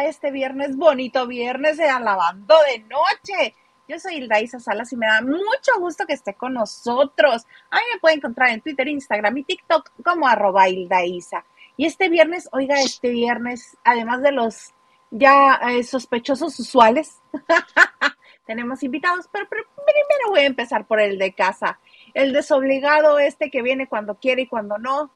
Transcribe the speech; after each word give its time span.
Este 0.00 0.30
viernes, 0.30 0.74
bonito 0.76 1.26
viernes 1.26 1.76
de 1.76 1.86
Alabando 1.88 2.54
de 2.66 2.78
Noche. 2.80 3.54
Yo 3.86 3.98
soy 3.98 4.16
Hilda 4.16 4.36
Salas 4.58 4.90
y 4.92 4.96
me 4.96 5.06
da 5.06 5.20
mucho 5.20 5.78
gusto 5.78 6.06
que 6.06 6.14
esté 6.14 6.34
con 6.34 6.54
nosotros. 6.54 7.46
A 7.70 7.76
mí 7.76 7.82
me 7.92 8.00
puede 8.00 8.14
encontrar 8.14 8.48
en 8.50 8.62
Twitter, 8.62 8.88
Instagram 8.88 9.36
y 9.36 9.44
TikTok 9.44 9.90
como 10.02 10.26
arroba 10.26 10.68
Hilda 10.68 11.04
Y 11.04 11.84
este 11.84 12.08
viernes, 12.08 12.48
oiga, 12.52 12.80
este 12.80 13.10
viernes, 13.10 13.76
además 13.84 14.22
de 14.22 14.32
los 14.32 14.72
ya 15.10 15.60
eh, 15.68 15.84
sospechosos 15.84 16.58
usuales, 16.58 17.20
tenemos 18.46 18.82
invitados, 18.82 19.28
pero, 19.30 19.46
pero 19.50 19.64
primero 19.74 20.30
voy 20.30 20.40
a 20.40 20.46
empezar 20.46 20.86
por 20.86 21.00
el 21.00 21.18
de 21.18 21.34
casa. 21.34 21.78
El 22.14 22.32
desobligado 22.32 23.18
este 23.18 23.50
que 23.50 23.60
viene 23.60 23.88
cuando 23.88 24.14
quiere 24.14 24.42
y 24.42 24.48
cuando 24.48 24.78
no. 24.78 25.14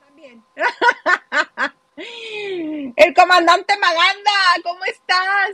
También. 0.00 0.42
El 1.96 3.14
comandante 3.14 3.74
Maganda, 3.78 4.30
¿cómo 4.62 4.84
estás? 4.84 5.50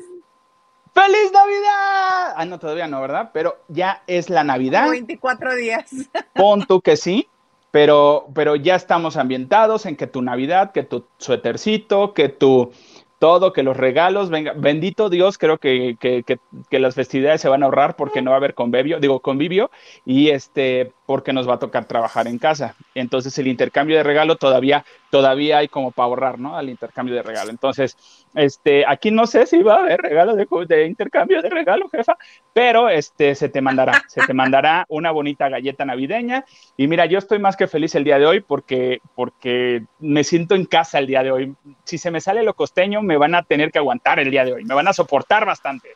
¡Feliz 0.92 1.32
Navidad! 1.32 2.34
Ah, 2.36 2.44
no, 2.46 2.58
todavía 2.58 2.86
no, 2.86 3.00
¿verdad? 3.00 3.30
Pero 3.32 3.58
ya 3.68 4.02
es 4.06 4.30
la 4.30 4.42
Navidad. 4.42 4.90
24 4.90 5.54
días. 5.54 5.90
Pon 6.34 6.64
tú 6.66 6.80
que 6.80 6.96
sí, 6.96 7.28
pero, 7.70 8.26
pero 8.34 8.56
ya 8.56 8.74
estamos 8.74 9.16
ambientados 9.16 9.86
en 9.86 9.96
que 9.96 10.06
tu 10.06 10.22
Navidad, 10.22 10.72
que 10.72 10.82
tu 10.82 11.06
suétercito, 11.18 12.14
que 12.14 12.28
tu 12.28 12.72
todo, 13.20 13.52
que 13.52 13.62
los 13.62 13.76
regalos, 13.76 14.30
venga, 14.30 14.54
bendito 14.56 15.10
Dios, 15.10 15.36
creo 15.36 15.58
que, 15.58 15.96
que, 16.00 16.24
que, 16.24 16.78
las 16.78 16.94
festividades 16.94 17.42
se 17.42 17.50
van 17.50 17.62
a 17.62 17.66
ahorrar 17.66 17.94
porque 17.94 18.22
no 18.22 18.30
va 18.30 18.36
a 18.36 18.38
haber 18.38 18.54
convivio, 18.54 18.98
digo 18.98 19.20
convivio, 19.20 19.70
y 20.06 20.30
este, 20.30 20.92
porque 21.10 21.32
nos 21.32 21.48
va 21.48 21.54
a 21.54 21.58
tocar 21.58 21.86
trabajar 21.86 22.28
en 22.28 22.38
casa. 22.38 22.76
Entonces 22.94 23.36
el 23.36 23.48
intercambio 23.48 23.96
de 23.96 24.04
regalo 24.04 24.36
todavía, 24.36 24.84
todavía 25.10 25.58
hay 25.58 25.66
como 25.66 25.90
para 25.90 26.04
ahorrar, 26.04 26.38
¿no? 26.38 26.56
Al 26.56 26.68
intercambio 26.68 27.16
de 27.16 27.22
regalo. 27.22 27.50
Entonces, 27.50 27.96
este, 28.32 28.84
aquí 28.86 29.10
no 29.10 29.26
sé 29.26 29.44
si 29.46 29.60
va 29.60 29.74
a 29.74 29.80
haber 29.80 30.00
regalo 30.02 30.36
de, 30.36 30.86
intercambio 30.86 31.42
de 31.42 31.50
regalo, 31.50 31.88
jefa, 31.88 32.16
pero 32.52 32.88
este, 32.88 33.34
se 33.34 33.48
te 33.48 33.60
mandará, 33.60 34.04
se 34.06 34.24
te 34.24 34.32
mandará 34.32 34.86
una 34.88 35.10
bonita 35.10 35.48
galleta 35.48 35.84
navideña. 35.84 36.44
Y 36.76 36.86
mira, 36.86 37.06
yo 37.06 37.18
estoy 37.18 37.40
más 37.40 37.56
que 37.56 37.66
feliz 37.66 37.96
el 37.96 38.04
día 38.04 38.20
de 38.20 38.26
hoy 38.26 38.40
porque, 38.40 39.00
porque 39.16 39.82
me 39.98 40.22
siento 40.22 40.54
en 40.54 40.64
casa 40.64 41.00
el 41.00 41.08
día 41.08 41.24
de 41.24 41.32
hoy. 41.32 41.56
Si 41.82 41.98
se 41.98 42.12
me 42.12 42.20
sale 42.20 42.44
lo 42.44 42.54
costeño, 42.54 43.02
me 43.02 43.16
van 43.16 43.34
a 43.34 43.42
tener 43.42 43.72
que 43.72 43.80
aguantar 43.80 44.20
el 44.20 44.30
día 44.30 44.44
de 44.44 44.52
hoy, 44.52 44.64
me 44.64 44.76
van 44.76 44.86
a 44.86 44.92
soportar 44.92 45.44
bastante. 45.44 45.88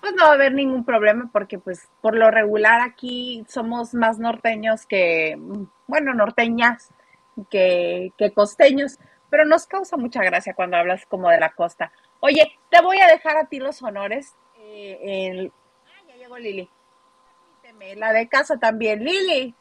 Pues 0.00 0.14
no 0.14 0.24
va 0.24 0.30
a 0.30 0.34
haber 0.34 0.52
ningún 0.52 0.84
problema 0.84 1.30
porque 1.32 1.58
pues 1.58 1.88
por 2.00 2.14
lo 2.14 2.30
regular 2.30 2.80
aquí 2.80 3.44
somos 3.48 3.94
más 3.94 4.18
norteños 4.18 4.86
que, 4.86 5.38
bueno, 5.86 6.12
norteñas 6.14 6.92
que, 7.50 8.12
que 8.18 8.32
costeños 8.32 8.98
pero 9.30 9.44
nos 9.44 9.66
causa 9.66 9.96
mucha 9.96 10.22
gracia 10.22 10.54
cuando 10.54 10.76
hablas 10.76 11.06
como 11.06 11.30
de 11.30 11.38
la 11.38 11.52
costa. 11.52 11.92
Oye, 12.18 12.58
te 12.68 12.82
voy 12.82 13.00
a 13.00 13.06
dejar 13.06 13.36
a 13.36 13.46
ti 13.46 13.60
los 13.60 13.80
honores. 13.82 14.34
Eh, 14.56 15.50
ah, 15.86 16.02
ya 16.08 16.16
llegó 16.16 16.36
Lili. 16.36 16.68
La 17.96 18.12
de 18.12 18.28
casa 18.28 18.58
también, 18.58 19.02
Lili. 19.02 19.54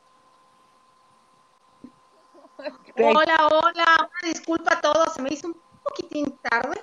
Hola, 2.98 3.48
hola. 3.50 4.10
disculpa 4.24 4.74
a 4.74 4.82
todos, 4.82 5.14
se 5.14 5.22
me 5.22 5.30
hizo 5.30 5.48
un 5.48 5.62
poquitín 5.82 6.38
tarde, 6.40 6.82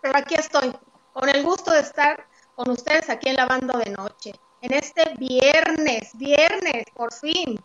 pero 0.00 0.16
aquí 0.18 0.36
estoy, 0.36 0.72
con 1.12 1.28
el 1.28 1.42
gusto 1.42 1.72
de 1.72 1.80
estar 1.80 2.24
con 2.56 2.70
ustedes 2.70 3.08
aquí 3.10 3.28
en 3.28 3.36
Lavando 3.36 3.78
de 3.78 3.90
Noche. 3.90 4.32
En 4.62 4.72
este 4.72 5.14
viernes, 5.18 6.16
viernes, 6.16 6.84
por 6.94 7.12
fin. 7.12 7.60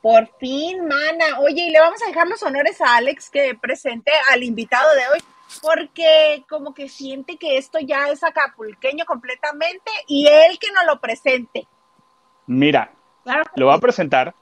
Por 0.00 0.28
fin, 0.38 0.86
mana. 0.86 1.40
Oye, 1.40 1.66
y 1.66 1.70
le 1.70 1.80
vamos 1.80 2.00
a 2.02 2.06
dejar 2.06 2.28
los 2.28 2.42
honores 2.42 2.80
a 2.80 2.96
Alex 2.96 3.28
que 3.30 3.54
presente 3.60 4.12
al 4.32 4.44
invitado 4.44 4.94
de 4.94 5.08
hoy, 5.08 5.22
porque 5.60 6.44
como 6.48 6.72
que 6.72 6.88
siente 6.88 7.36
que 7.36 7.58
esto 7.58 7.78
ya 7.80 8.08
es 8.08 8.22
acapulqueño 8.22 9.04
completamente 9.04 9.90
y 10.06 10.28
él 10.28 10.58
que 10.60 10.70
no 10.72 10.84
lo 10.84 11.00
presente. 11.00 11.66
Mira, 12.46 12.92
lo 13.56 13.66
va 13.66 13.74
a 13.74 13.80
presentar. 13.80 14.34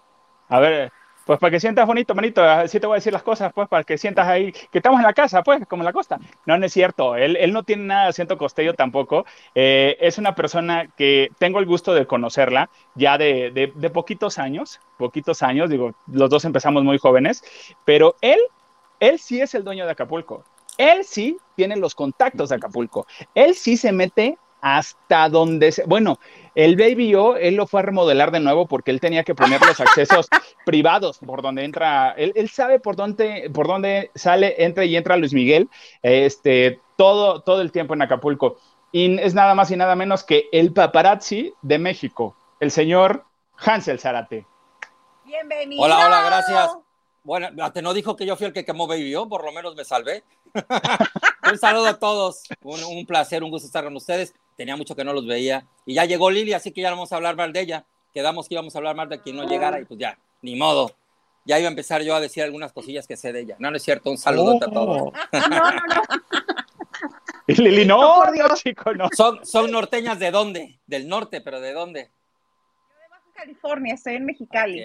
A 0.49 0.61
ver, 0.61 0.93
pues 1.31 1.39
para 1.39 1.53
que 1.53 1.61
sientas 1.61 1.87
bonito, 1.87 2.13
manito, 2.13 2.43
así 2.43 2.81
te 2.81 2.89
voy 2.89 2.95
a 2.95 2.97
decir 2.97 3.13
las 3.13 3.23
cosas, 3.23 3.53
pues 3.53 3.69
para 3.69 3.85
que 3.85 3.97
sientas 3.97 4.27
ahí, 4.27 4.51
que 4.51 4.79
estamos 4.79 4.99
en 4.99 5.07
la 5.07 5.13
casa, 5.13 5.45
pues, 5.45 5.65
como 5.69 5.83
en 5.83 5.85
la 5.85 5.93
costa. 5.93 6.19
No, 6.45 6.59
no 6.59 6.67
es 6.67 6.73
cierto, 6.73 7.15
él, 7.15 7.37
él 7.37 7.53
no 7.53 7.63
tiene 7.63 7.85
nada 7.85 8.03
de 8.03 8.09
acento 8.09 8.37
costello 8.37 8.75
tampoco. 8.75 9.25
Eh, 9.55 9.97
es 10.01 10.19
una 10.19 10.35
persona 10.35 10.89
que 10.97 11.31
tengo 11.39 11.61
el 11.61 11.67
gusto 11.67 11.95
de 11.95 12.05
conocerla 12.05 12.69
ya 12.97 13.17
de, 13.17 13.53
de, 13.53 13.73
de, 13.73 13.91
poquitos 13.91 14.41
años, 14.41 14.81
poquitos 14.99 15.45
años, 15.45 15.71
digo, 15.71 15.95
los 16.09 16.31
dos 16.31 16.45
empezamos 16.45 16.83
muy 16.83 16.99
jóvenes, 16.99 17.45
pero 17.85 18.17
él, 18.23 18.41
él 18.99 19.21
sí 19.21 19.41
es 19.41 19.55
el 19.55 19.63
dueño 19.63 19.87
de 19.87 19.93
Acapulco. 19.93 20.43
Él 20.79 21.05
sí 21.05 21.39
tiene 21.55 21.77
los 21.77 21.95
contactos 21.95 22.49
de 22.49 22.57
Acapulco. 22.57 23.07
Él 23.37 23.55
sí 23.55 23.77
se 23.77 23.93
mete 23.93 24.37
hasta 24.61 25.29
donde 25.29 25.73
se... 25.73 25.85
Bueno, 25.85 26.19
el 26.55 26.77
Baby 26.77 27.15
O, 27.15 27.37
él 27.37 27.55
lo 27.55 27.67
fue 27.67 27.81
a 27.81 27.85
remodelar 27.85 28.31
de 28.31 28.41
nuevo 28.41 28.67
porque 28.67 28.91
él 28.91 29.01
tenía 29.01 29.25
que 29.25 29.35
poner 29.35 29.61
los 29.61 29.81
accesos 29.81 30.29
privados 30.67 31.19
por 31.19 31.43
donde 31.43 31.65
entra, 31.65 32.13
él, 32.13 32.33
él, 32.35 32.49
sabe 32.49 32.81
por 32.81 32.97
dónde, 32.97 33.51
por 33.55 33.67
dónde 33.67 34.11
sale, 34.15 34.63
entra 34.65 34.85
y 34.85 34.97
entra 34.97 35.17
Luis 35.17 35.33
Miguel, 35.33 35.69
este, 36.03 36.81
todo, 36.97 37.41
todo 37.43 37.61
el 37.61 37.73
tiempo 37.73 37.95
en 37.95 38.03
Acapulco. 38.03 38.57
Y 38.93 39.19
es 39.21 39.35
nada 39.35 39.55
más 39.55 39.71
y 39.71 39.77
nada 39.77 39.95
menos 39.95 40.25
que 40.25 40.49
el 40.53 40.73
paparazzi 40.73 41.55
de 41.63 41.79
México, 41.79 42.37
el 42.59 42.71
señor 42.71 43.25
Hansel 43.57 44.01
Zarate. 44.01 44.47
Bienvenido. 45.25 45.83
Hola, 45.83 46.07
hola, 46.07 46.23
gracias. 46.25 46.77
Bueno, 47.23 47.49
hasta 47.63 47.83
no 47.83 47.95
dijo 47.95 48.17
que 48.17 48.27
yo 48.27 48.37
fui 48.37 48.47
el 48.47 48.53
que 48.53 48.65
quemó 48.65 48.87
Baby 48.87 49.15
O, 49.15 49.29
por 49.29 49.45
lo 49.45 49.53
menos 49.53 49.77
me 49.77 49.85
salvé. 49.85 50.25
un 51.51 51.59
saludo 51.59 51.87
a 51.87 51.99
todos, 51.99 52.43
un, 52.63 52.83
un 52.83 53.07
placer, 53.07 53.45
un 53.45 53.51
gusto 53.51 53.67
estar 53.67 53.85
con 53.85 53.95
ustedes 53.95 54.35
tenía 54.61 54.77
mucho 54.77 54.95
que 54.95 55.05
no 55.05 55.15
los 55.15 55.27
veía. 55.27 55.65
Y 55.87 55.95
ya 55.95 56.05
llegó 56.05 56.31
Lili, 56.31 56.53
así 56.53 56.71
que 56.71 56.83
ya 56.83 56.91
vamos 56.91 57.11
a 57.13 57.17
hablar 57.17 57.35
mal 57.35 57.51
de 57.51 57.61
ella. 57.61 57.87
Quedamos 58.13 58.47
que 58.47 58.57
íbamos 58.57 58.75
a 58.75 58.79
hablar 58.79 58.95
mal 58.95 59.09
de 59.09 59.19
quien 59.19 59.37
no 59.37 59.45
llegara 59.45 59.81
y 59.81 59.87
pues 59.87 59.99
ya, 59.99 60.19
ni 60.43 60.55
modo. 60.55 60.95
Ya 61.47 61.59
iba 61.59 61.67
a 61.67 61.71
empezar 61.71 62.03
yo 62.03 62.15
a 62.15 62.21
decir 62.21 62.43
algunas 62.43 62.71
cosillas 62.71 63.07
que 63.07 63.17
sé 63.17 63.33
de 63.33 63.41
ella. 63.41 63.57
No, 63.59 63.71
no 63.71 63.79
es 63.79 63.83
cierto, 63.83 64.11
un 64.11 64.19
saludo 64.19 64.59
a 64.63 64.71
todos. 64.71 65.01
Oh. 65.01 65.13
No, 65.33 65.49
no, 65.49 65.71
no. 65.71 66.03
Lili, 67.47 67.87
no, 67.87 68.17
por 68.17 68.33
Dios, 68.33 68.63
chico, 68.63 68.93
no. 68.93 69.09
Son, 69.17 69.47
son 69.47 69.71
norteñas 69.71 70.19
de 70.19 70.31
dónde? 70.31 70.79
Del 70.87 71.09
norte, 71.09 71.41
pero 71.41 71.59
¿de 71.59 71.73
dónde? 71.73 72.11
Yo 72.91 73.01
de 73.01 73.09
Baja 73.09 73.33
California, 73.33 73.95
estoy 73.95 74.17
en 74.17 74.27
Mexicali. 74.27 74.83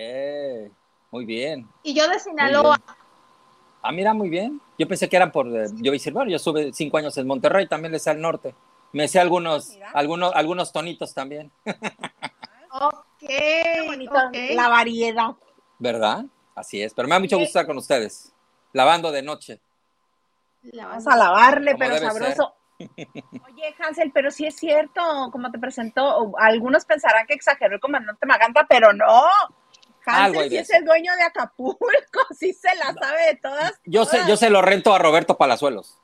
Muy 1.12 1.25
bien. 1.25 1.68
Y 1.83 1.94
yo 1.94 2.07
de 2.07 2.18
Sinaloa. 2.18 2.81
Ah, 3.81 3.92
mira, 3.92 4.13
muy 4.13 4.30
bien. 4.30 4.62
Yo 4.80 4.88
pensé 4.88 5.10
que 5.10 5.18
eran 5.18 5.33
por. 5.33 5.48
Eh, 5.48 5.68
yo 5.81 5.92
decir, 5.92 6.13
bueno, 6.13 6.31
yo 6.31 6.39
sube 6.39 6.71
cinco 6.71 6.98
años 6.98 7.18
en 7.18 7.28
Monterrey, 7.28 7.68
también 7.68 7.92
les 7.92 8.07
al 8.07 8.21
norte. 8.21 8.56
Me 8.95 9.09
sé 9.09 9.19
algunos, 9.19 9.77
algunos, 9.94 10.33
algunos 10.33 10.71
tonitos 10.71 11.13
también. 11.13 11.51
ok, 12.71 13.24
La 14.56 14.69
variedad. 14.69 15.36
¿Verdad? 15.80 16.24
Así 16.56 16.81
es. 16.81 16.94
Pero 16.94 17.06
me 17.09 17.15
da 17.15 17.19
mucho 17.19 17.36
gusto 17.36 17.50
estar 17.50 17.65
con 17.65 17.77
ustedes. 17.77 18.31
Lavando 18.71 19.12
de 19.12 19.21
noche. 19.21 19.59
Vamos 20.74 21.06
a 21.07 21.18
lavarle, 21.18 21.75
pero 21.77 21.97
sabroso. 21.97 22.56
Oye, 22.80 23.75
Hansel, 23.80 24.13
pero 24.13 24.31
sí 24.31 24.45
es 24.45 24.56
cierto, 24.56 25.01
como 25.30 25.51
te 25.51 25.59
presentó, 25.59 26.31
algunos 26.38 26.86
pensarán 26.86 27.27
que 27.27 27.33
exageró 27.33 27.75
el 27.75 27.81
comandante 27.81 28.25
Maganda, 28.25 28.65
pero 28.69 28.94
no. 28.94 29.25
Hansel 30.06 30.50
sí 30.50 30.57
es 30.57 30.69
el 30.69 30.86
dueño 30.86 31.13
de 31.18 31.24
Acapulco, 31.24 31.80
sí 32.31 32.53
se 32.53 32.74
la 32.75 32.94
sabe 32.94 33.25
de 33.25 33.36
todas. 33.42 33.74
Yo, 33.83 34.06
Sé, 34.06 34.21
yo 34.25 34.38
se 34.38 34.50
lo 34.50 34.62
rento 34.62 34.95
a 34.95 35.00
Roberto 35.00 35.38
Palazuelos. 35.38 36.00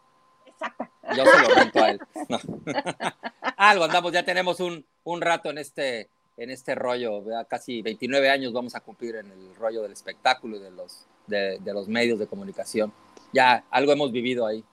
Yo 1.15 1.25
se 1.25 1.41
lo 1.41 1.55
rento 1.55 1.83
a 1.83 1.89
él. 1.89 1.99
Algo 3.57 3.83
andamos, 3.83 4.11
ya 4.11 4.23
tenemos 4.23 4.59
un, 4.59 4.85
un, 5.03 5.21
rato 5.21 5.49
en 5.49 5.57
este, 5.57 6.09
en 6.37 6.49
este 6.49 6.75
rollo, 6.75 7.23
casi 7.47 7.81
29 7.81 8.29
años 8.29 8.53
vamos 8.53 8.75
a 8.75 8.79
cumplir 8.79 9.15
en 9.17 9.31
el 9.31 9.55
rollo 9.55 9.81
del 9.81 9.91
espectáculo 9.91 10.57
y 10.57 10.59
de 10.59 10.71
los, 10.71 11.05
de, 11.27 11.59
de 11.59 11.73
los 11.73 11.87
medios 11.87 12.19
de 12.19 12.27
comunicación. 12.27 12.93
Ya 13.33 13.63
algo 13.69 13.91
hemos 13.91 14.11
vivido 14.11 14.45
ahí. 14.45 14.63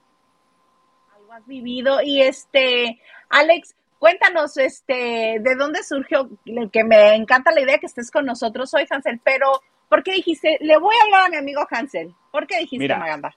Algo 1.15 1.33
has 1.33 1.45
vivido 1.45 2.01
y 2.01 2.21
este, 2.21 2.99
Alex, 3.29 3.75
cuéntanos, 3.99 4.57
este, 4.57 5.37
de 5.39 5.55
dónde 5.55 5.83
surgió, 5.83 6.29
que 6.71 6.83
me 6.83 7.15
encanta 7.15 7.51
la 7.51 7.61
idea 7.61 7.77
que 7.77 7.85
estés 7.85 8.11
con 8.11 8.25
nosotros 8.25 8.73
hoy, 8.73 8.85
Hansel, 8.89 9.19
pero 9.23 9.61
¿por 9.87 10.03
qué 10.03 10.13
dijiste, 10.13 10.57
le 10.61 10.77
voy 10.77 10.95
a 10.95 11.03
hablar 11.03 11.25
a 11.25 11.29
mi 11.29 11.37
amigo 11.37 11.65
Hansel? 11.69 12.13
¿Por 12.31 12.47
qué 12.47 12.59
dijiste 12.59 12.87
Maganda? 12.87 13.35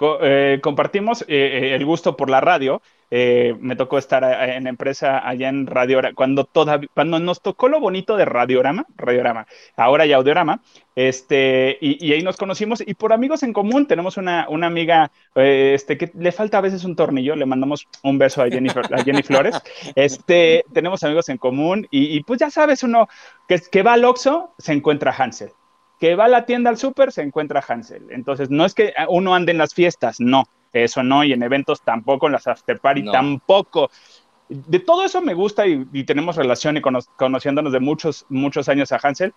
Eh, 0.00 0.58
compartimos 0.62 1.22
eh, 1.22 1.26
eh, 1.28 1.74
el 1.74 1.84
gusto 1.84 2.16
por 2.16 2.28
la 2.30 2.40
radio. 2.40 2.82
me 3.10 3.76
tocó 3.76 3.98
estar 3.98 4.24
en 4.24 4.66
empresa 4.66 5.26
allá 5.26 5.48
en 5.48 5.68
Radio 5.68 6.00
cuando 6.16 6.44
todavía 6.44 6.88
cuando 6.92 7.20
nos 7.20 7.40
tocó 7.42 7.68
lo 7.68 7.78
bonito 7.78 8.16
de 8.16 8.24
Radiorama, 8.24 8.86
Radiorama, 8.96 9.46
ahora 9.76 10.04
ya 10.04 10.16
Audiorama, 10.16 10.60
este, 10.96 11.78
y, 11.80 12.12
ahí 12.12 12.22
nos 12.22 12.36
conocimos 12.36 12.82
y 12.84 12.94
por 12.94 13.12
amigos 13.12 13.44
en 13.44 13.52
común 13.52 13.86
tenemos 13.86 14.16
una, 14.16 14.48
una 14.48 14.66
amiga 14.66 15.12
este, 15.36 15.96
que 15.96 16.10
le 16.18 16.32
falta 16.32 16.58
a 16.58 16.62
veces 16.62 16.84
un 16.84 16.96
tornillo, 16.96 17.36
le 17.36 17.46
mandamos 17.46 17.86
un 18.02 18.18
beso 18.18 18.42
a 18.42 18.48
Jenny, 18.48 18.70
a 18.70 19.04
Jenny 19.04 19.22
Flores, 19.22 19.60
este, 19.94 20.64
tenemos 20.72 21.04
amigos 21.04 21.28
en 21.28 21.38
común 21.38 21.86
y, 21.92 22.20
pues 22.24 22.40
ya 22.40 22.50
sabes, 22.50 22.82
uno 22.82 23.06
que, 23.46 23.60
que 23.70 23.84
va 23.84 23.92
al 23.92 24.04
Oxxo, 24.04 24.54
se 24.58 24.72
encuentra 24.72 25.14
Hansel 25.16 25.52
que 26.04 26.16
va 26.16 26.26
a 26.26 26.28
la 26.28 26.44
tienda 26.44 26.68
al 26.68 26.76
súper, 26.76 27.12
se 27.12 27.22
encuentra 27.22 27.64
Hansel. 27.66 28.08
Entonces, 28.10 28.50
no 28.50 28.66
es 28.66 28.74
que 28.74 28.92
uno 29.08 29.34
ande 29.34 29.52
en 29.52 29.56
las 29.56 29.72
fiestas, 29.72 30.20
no. 30.20 30.44
eso 30.74 31.02
no, 31.02 31.24
y 31.24 31.32
en 31.32 31.42
eventos 31.42 31.80
tampoco, 31.80 32.26
en 32.26 32.32
las 32.32 32.46
after 32.46 32.78
party 32.78 33.06
tampoco. 33.10 33.90
De 34.50 34.80
todo 34.80 35.06
eso 35.06 35.22
me 35.22 35.32
gusta 35.32 35.66
y, 35.66 36.04
tenemos 36.04 36.36
relación 36.36 36.76
y 36.76 36.82
conociéndonos 36.82 37.72
de 37.72 37.80
muchos, 37.80 38.26
muchos 38.28 38.68
años 38.68 38.92
a 38.92 38.98
Hansel, 39.02 39.32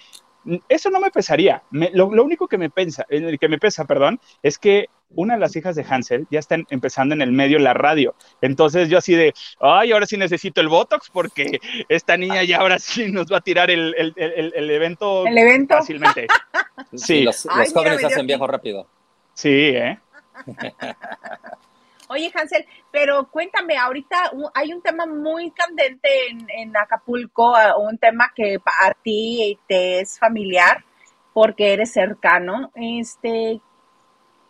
eso 0.69 0.89
no 0.89 0.99
me 0.99 1.11
pesaría. 1.11 1.63
lo, 1.71 2.07
único 2.07 2.47
que 2.47 2.57
me, 2.57 2.69
pensa, 2.69 3.05
que 3.09 3.49
me 3.49 3.57
pesa, 3.57 3.85
perdón, 3.85 4.19
es 4.41 4.57
que 4.57 4.87
una 5.11 5.35
de 5.35 5.39
las 5.39 5.55
hijas 5.55 5.75
de 5.75 5.85
Hansel 5.87 6.27
ya 6.29 6.39
está 6.39 6.57
empezando 6.69 7.15
en 7.15 7.21
el 7.21 7.31
medio 7.31 7.59
la 7.59 7.73
radio. 7.73 8.15
Entonces 8.41 8.89
yo 8.89 8.97
así 8.97 9.13
de, 9.13 9.33
ay, 9.59 9.91
ahora 9.91 10.05
sí 10.05 10.17
necesito 10.17 10.61
el 10.61 10.67
Botox 10.67 11.09
porque 11.09 11.59
esta 11.89 12.17
niña 12.17 12.43
ya 12.43 12.57
ahora 12.57 12.79
sí 12.79 13.11
nos 13.11 13.31
va 13.31 13.37
a 13.37 13.41
tirar 13.41 13.71
el, 13.71 13.93
evento, 14.17 15.25
¿El 15.25 15.37
evento 15.37 15.75
fácilmente. 15.75 16.27
Sí, 16.93 17.23
los, 17.23 17.47
jóvenes 17.73 18.03
hacen 18.03 18.27
viejo 18.27 18.47
rápido. 18.47 18.87
Sí, 19.33 19.49
¿eh? 19.49 19.99
Oye, 22.09 22.31
Hansel, 22.33 22.65
pero 22.91 23.29
cuéntame, 23.29 23.77
ahorita 23.77 24.31
hay 24.53 24.73
un 24.73 24.81
tema 24.81 25.05
muy 25.05 25.51
candente 25.51 26.09
en, 26.49 26.75
Acapulco, 26.77 27.53
un 27.79 27.97
tema 27.97 28.31
que 28.33 28.57
a 28.65 28.93
ti 28.93 29.59
te 29.67 29.99
es 29.99 30.17
familiar 30.17 30.83
porque 31.33 31.73
eres 31.73 31.91
cercano. 31.91 32.71
Este, 32.75 33.59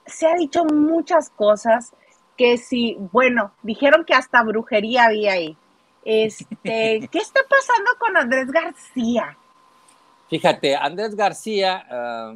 se 0.06 0.28
ha 0.28 0.36
dicho 0.36 0.66
muchas 0.66 1.30
cosas 1.32 1.94
que 2.38 2.58
si, 2.58 2.96
bueno, 3.12 3.52
dijeron 3.64 4.06
que 4.06 4.14
hasta 4.14 4.44
brujería 4.44 5.06
había 5.06 5.34
ahí. 5.34 5.58
Este, 6.06 7.08
¿qué 7.12 7.18
está 7.18 7.42
pasando 7.50 7.92
con 8.00 8.16
Andrés 8.16 8.52
García? 8.52 9.36
Fíjate, 10.30 10.76
Andrés 10.76 11.16
García, 11.16 11.86
ah, 11.90 12.36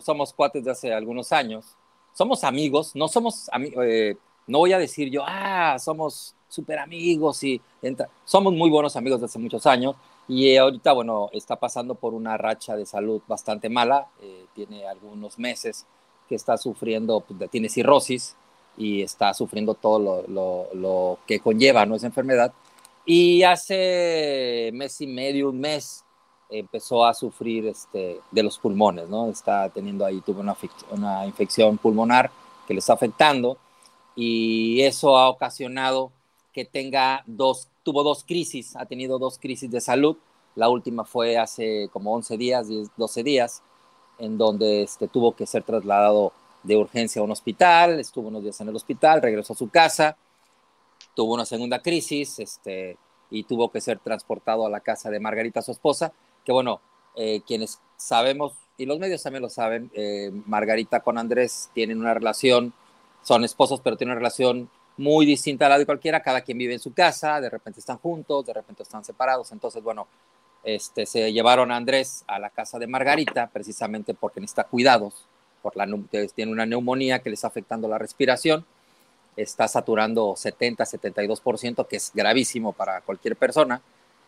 somos 0.00 0.32
cuates 0.32 0.64
de 0.64 0.70
hace 0.70 0.92
algunos 0.92 1.30
años, 1.30 1.76
somos 2.12 2.42
amigos, 2.42 2.96
no 2.96 3.06
somos 3.06 3.48
amigos, 3.52 3.84
eh, 3.86 4.16
no 4.48 4.58
voy 4.58 4.72
a 4.72 4.78
decir 4.78 5.10
yo, 5.10 5.22
ah, 5.24 5.78
somos 5.78 6.34
súper 6.48 6.78
amigos 6.78 7.44
y 7.44 7.60
entra. 7.82 8.08
somos 8.24 8.52
muy 8.52 8.70
buenos 8.70 8.96
amigos 8.96 9.20
desde 9.20 9.32
hace 9.32 9.38
muchos 9.38 9.66
años 9.66 9.94
y 10.26 10.56
ahorita, 10.56 10.92
bueno, 10.92 11.30
está 11.32 11.56
pasando 11.56 11.94
por 11.94 12.12
una 12.12 12.36
racha 12.36 12.76
de 12.76 12.84
salud 12.84 13.22
bastante 13.26 13.70
mala, 13.70 14.08
eh, 14.20 14.44
tiene 14.54 14.86
algunos 14.86 15.38
meses 15.38 15.86
que 16.28 16.34
está 16.34 16.58
sufriendo, 16.58 17.20
pues, 17.20 17.50
tiene 17.50 17.70
cirrosis 17.70 18.36
y 18.76 19.02
está 19.02 19.32
sufriendo 19.32 19.74
todo 19.74 20.24
lo, 20.28 21.18
que 21.26 21.40
conlleva 21.40 21.86
¿no? 21.86 21.94
esa 21.94 22.06
enfermedad. 22.06 22.52
Y 23.06 23.42
hace 23.42 24.70
mes 24.74 25.00
y 25.00 25.06
medio, 25.06 25.48
un 25.48 25.60
mes, 25.60 26.04
empezó 26.50 27.06
a 27.06 27.14
sufrir 27.14 27.66
este, 27.66 28.20
de 28.30 28.42
los 28.42 28.58
pulmones, 28.58 29.08
¿no? 29.08 29.30
Está 29.30 29.68
teniendo 29.70 30.04
ahí, 30.04 30.20
tuvo 30.20 30.40
una, 30.40 30.56
una 30.90 31.26
infección 31.26 31.78
pulmonar 31.78 32.30
que 32.66 32.74
le 32.74 32.80
está 32.80 32.92
afectando 32.92 33.56
y 34.20 34.82
eso 34.82 35.16
ha 35.16 35.28
ocasionado 35.28 36.10
que 36.52 36.64
tenga 36.64 37.22
dos, 37.26 37.68
tuvo 37.84 38.02
dos 38.02 38.24
crisis, 38.24 38.74
ha 38.74 38.84
tenido 38.84 39.16
dos 39.20 39.38
crisis 39.38 39.70
de 39.70 39.80
salud. 39.80 40.16
La 40.56 40.68
última 40.68 41.04
fue 41.04 41.38
hace 41.38 41.88
como 41.92 42.12
11 42.16 42.36
días, 42.36 42.66
12 42.96 43.22
días, 43.22 43.62
en 44.18 44.36
donde 44.36 44.82
este, 44.82 45.06
tuvo 45.06 45.36
que 45.36 45.46
ser 45.46 45.62
trasladado 45.62 46.32
de 46.64 46.76
urgencia 46.76 47.20
a 47.20 47.24
un 47.24 47.30
hospital, 47.30 48.00
estuvo 48.00 48.26
unos 48.26 48.42
días 48.42 48.60
en 48.60 48.70
el 48.70 48.74
hospital, 48.74 49.22
regresó 49.22 49.52
a 49.52 49.56
su 49.56 49.70
casa, 49.70 50.16
tuvo 51.14 51.34
una 51.34 51.44
segunda 51.44 51.80
crisis 51.80 52.40
este, 52.40 52.96
y 53.30 53.44
tuvo 53.44 53.70
que 53.70 53.80
ser 53.80 54.00
transportado 54.00 54.66
a 54.66 54.70
la 54.70 54.80
casa 54.80 55.10
de 55.10 55.20
Margarita, 55.20 55.62
su 55.62 55.70
esposa, 55.70 56.12
que 56.44 56.50
bueno, 56.50 56.80
eh, 57.14 57.42
quienes 57.46 57.78
sabemos, 57.96 58.54
y 58.76 58.84
los 58.84 58.98
medios 58.98 59.22
también 59.22 59.42
lo 59.42 59.48
saben, 59.48 59.92
eh, 59.94 60.32
Margarita 60.46 61.04
con 61.04 61.18
Andrés 61.18 61.70
tienen 61.72 62.00
una 62.00 62.14
relación 62.14 62.74
son 63.22 63.44
esposos, 63.44 63.80
pero 63.80 63.96
tienen 63.96 64.12
una 64.12 64.20
relación 64.20 64.70
muy 64.96 65.26
distinta 65.26 65.66
a 65.66 65.68
la 65.68 65.78
de 65.78 65.86
cualquiera, 65.86 66.22
cada 66.22 66.40
quien 66.40 66.58
vive 66.58 66.74
en 66.74 66.80
su 66.80 66.92
casa, 66.92 67.40
de 67.40 67.50
repente 67.50 67.80
están 67.80 67.98
juntos, 67.98 68.44
de 68.46 68.52
repente 68.52 68.82
están 68.82 69.04
separados, 69.04 69.52
entonces, 69.52 69.82
bueno, 69.82 70.08
este, 70.64 71.06
se 71.06 71.32
llevaron 71.32 71.70
a 71.70 71.76
Andrés 71.76 72.24
a 72.26 72.38
la 72.38 72.50
casa 72.50 72.78
de 72.78 72.86
Margarita 72.86 73.48
precisamente 73.48 74.12
porque 74.12 74.40
necesita 74.40 74.64
cuidados, 74.64 75.24
por 75.62 75.76
la, 75.76 75.86
tiene 76.34 76.52
una 76.52 76.66
neumonía 76.66 77.20
que 77.20 77.30
le 77.30 77.34
está 77.34 77.46
afectando 77.46 77.88
la 77.88 77.98
respiración, 77.98 78.64
está 79.36 79.68
saturando 79.68 80.34
70, 80.36 80.84
72%, 80.84 81.86
que 81.86 81.96
es 81.96 82.10
gravísimo 82.12 82.72
para 82.72 83.00
cualquier 83.00 83.36
persona, 83.36 83.80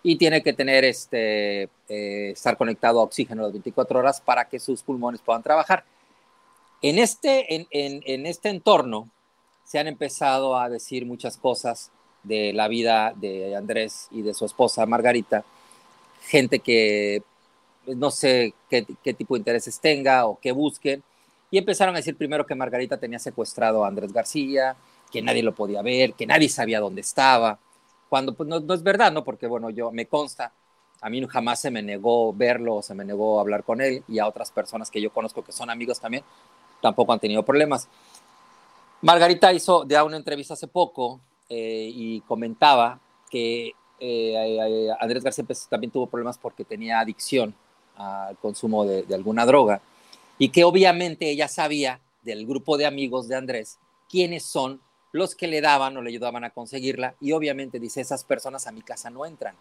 y 0.02 0.16
tiene 0.16 0.43
que 0.43 0.52
tener 0.52 0.84
este, 0.84 1.64
eh, 1.88 2.31
estar 2.31 2.56
conectado 2.56 3.00
a 3.00 3.02
oxígeno 3.02 3.43
las 3.43 3.52
24 3.52 3.98
horas 3.98 4.20
para 4.20 4.46
que 4.46 4.58
sus 4.58 4.82
pulmones 4.82 5.20
puedan 5.20 5.43
trabajar. 5.43 5.84
En 6.82 6.99
este, 6.99 7.55
en, 7.55 7.67
en, 7.71 8.27
este 8.27 8.49
entorno 8.49 9.11
se 9.65 9.79
han 9.79 9.87
empezado 9.87 10.59
a 10.59 10.69
decir 10.69 11.05
muchas 11.05 11.37
cosas 11.37 11.91
de 12.23 12.53
la 12.53 12.69
vida 12.69 13.12
de 13.17 13.55
Andrés 13.55 14.09
y 14.11 14.23
de 14.23 14.35
su 14.35 14.47
esposa 14.47 14.87
Margarita, 14.87 15.44
gente 16.23 16.59
que 16.61 17.23
no 17.87 18.11
sé 18.11 18.55
qué, 18.69 18.87
qué, 19.03 19.15
tipo 19.15 19.35
de 19.35 19.41
intereses 19.41 19.79
tenga 19.81 20.27
o 20.27 20.38
qué 20.41 20.53
busquen, 20.53 21.03
y 21.50 21.59
empezaron 21.59 21.94
a 21.94 21.99
decir 21.99 22.17
primero 22.17 22.46
que 22.46 22.55
Margarita 22.55 22.99
tenía 22.99 23.19
secuestrado 23.19 23.84
a 23.84 23.89
Andrés 23.89 24.13
García, 24.13 24.77
que 25.10 25.22
nadie 25.22 25.43
lo 25.43 25.55
podía 25.55 25.82
ver, 25.82 26.15
que 26.15 26.27
nadie 26.27 26.49
sabía 26.49 26.81
dónde 26.81 27.01
estaba, 27.01 27.58
cuando 28.08 28.34
pues, 28.34 28.49
no, 28.49 28.60
no 28.60 28.75
es 28.75 28.82
verdad, 28.82 29.13
¿no? 29.13 29.25
Porque 29.25 29.46
bueno, 29.46 29.70
yo 29.70 29.91
me 29.93 30.06
consta, 30.06 30.53
a 31.01 31.10
mí 31.10 31.25
jamás 31.29 31.60
se 31.60 31.70
me 31.70 31.82
negó 31.82 32.32
verlo, 32.32 32.82
se 32.82 32.94
me 32.94 33.05
negó 33.05 33.41
hablar 33.41 33.65
con 33.65 33.81
él, 33.81 34.05
y 34.08 34.19
a 34.19 34.29
otras 34.29 34.51
personas 34.51 34.91
que 34.91 35.01
yo 35.01 35.10
conozco 35.13 35.44
que 35.44 35.53
son 35.53 35.70
amigos 35.70 36.01
también, 36.01 36.25
tampoco 36.81 37.13
han 37.13 37.20
tenido 37.20 37.44
problemas. 37.44 37.89
Margarita 39.03 39.53
hizo 39.53 39.87
ya 39.87 40.05
una 40.05 40.17
entrevista 40.17 40.55
hace 40.55 40.67
poco 40.67 41.20
eh, 41.49 41.91
y 41.93 42.20
comentaba 42.22 43.01
que 43.31 43.69
eh, 43.69 43.75
eh, 44.01 44.89
Andrés 44.99 45.22
García 45.22 45.44
también 45.69 45.91
tuvo 45.91 46.06
problemas 46.06 46.39
porque 46.39 46.65
tenía 46.65 47.01
adicción 47.01 47.55
al 47.96 48.37
consumo 48.39 48.84
de, 48.84 49.05
alguna 49.15 49.44
droga 49.44 49.81
y 50.39 50.49
que 50.49 50.65
obviamente 50.65 51.31
ella 51.31 51.49
sabía 51.49 52.01
del 52.22 52.46
grupo 52.46 52.79
de 52.79 52.87
amigos 52.87 53.29
de 53.29 53.37
Andrés 53.37 53.79
quiénes 54.08 54.43
son 54.43 54.81
los 55.13 55.34
que 55.34 55.49
le 55.49 55.60
daban 55.60 55.96
o 55.96 56.03
le 56.03 56.10
ayudaban 56.10 56.44
a 56.44 56.51
conseguirla 56.51 57.15
y 57.20 57.32
obviamente 57.32 57.79
dice 57.79 58.01
esas 58.01 58.25
personas 58.25 58.67
a 58.67 58.72
mi 58.72 58.81
casa 58.81 59.10
no 59.10 59.27
entran 59.27 59.55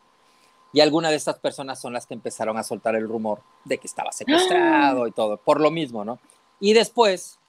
y 0.71 0.81
algunas 0.81 1.11
de 1.11 1.17
estas 1.17 1.39
personas 1.39 1.81
son 1.81 1.91
las 1.91 2.05
que 2.05 2.13
empezaron 2.13 2.57
a 2.57 2.63
soltar 2.63 2.95
el 2.95 3.07
rumor 3.07 3.41
de 3.65 3.77
que 3.77 3.87
estaba 3.87 4.11
secuestrado 4.11 5.07
y 5.07 5.11
todo 5.11 5.37
por 5.37 5.59
lo 5.59 5.71
mismo 5.71 6.05
no 6.05 6.19
y 6.59 6.73
después, 6.73 7.39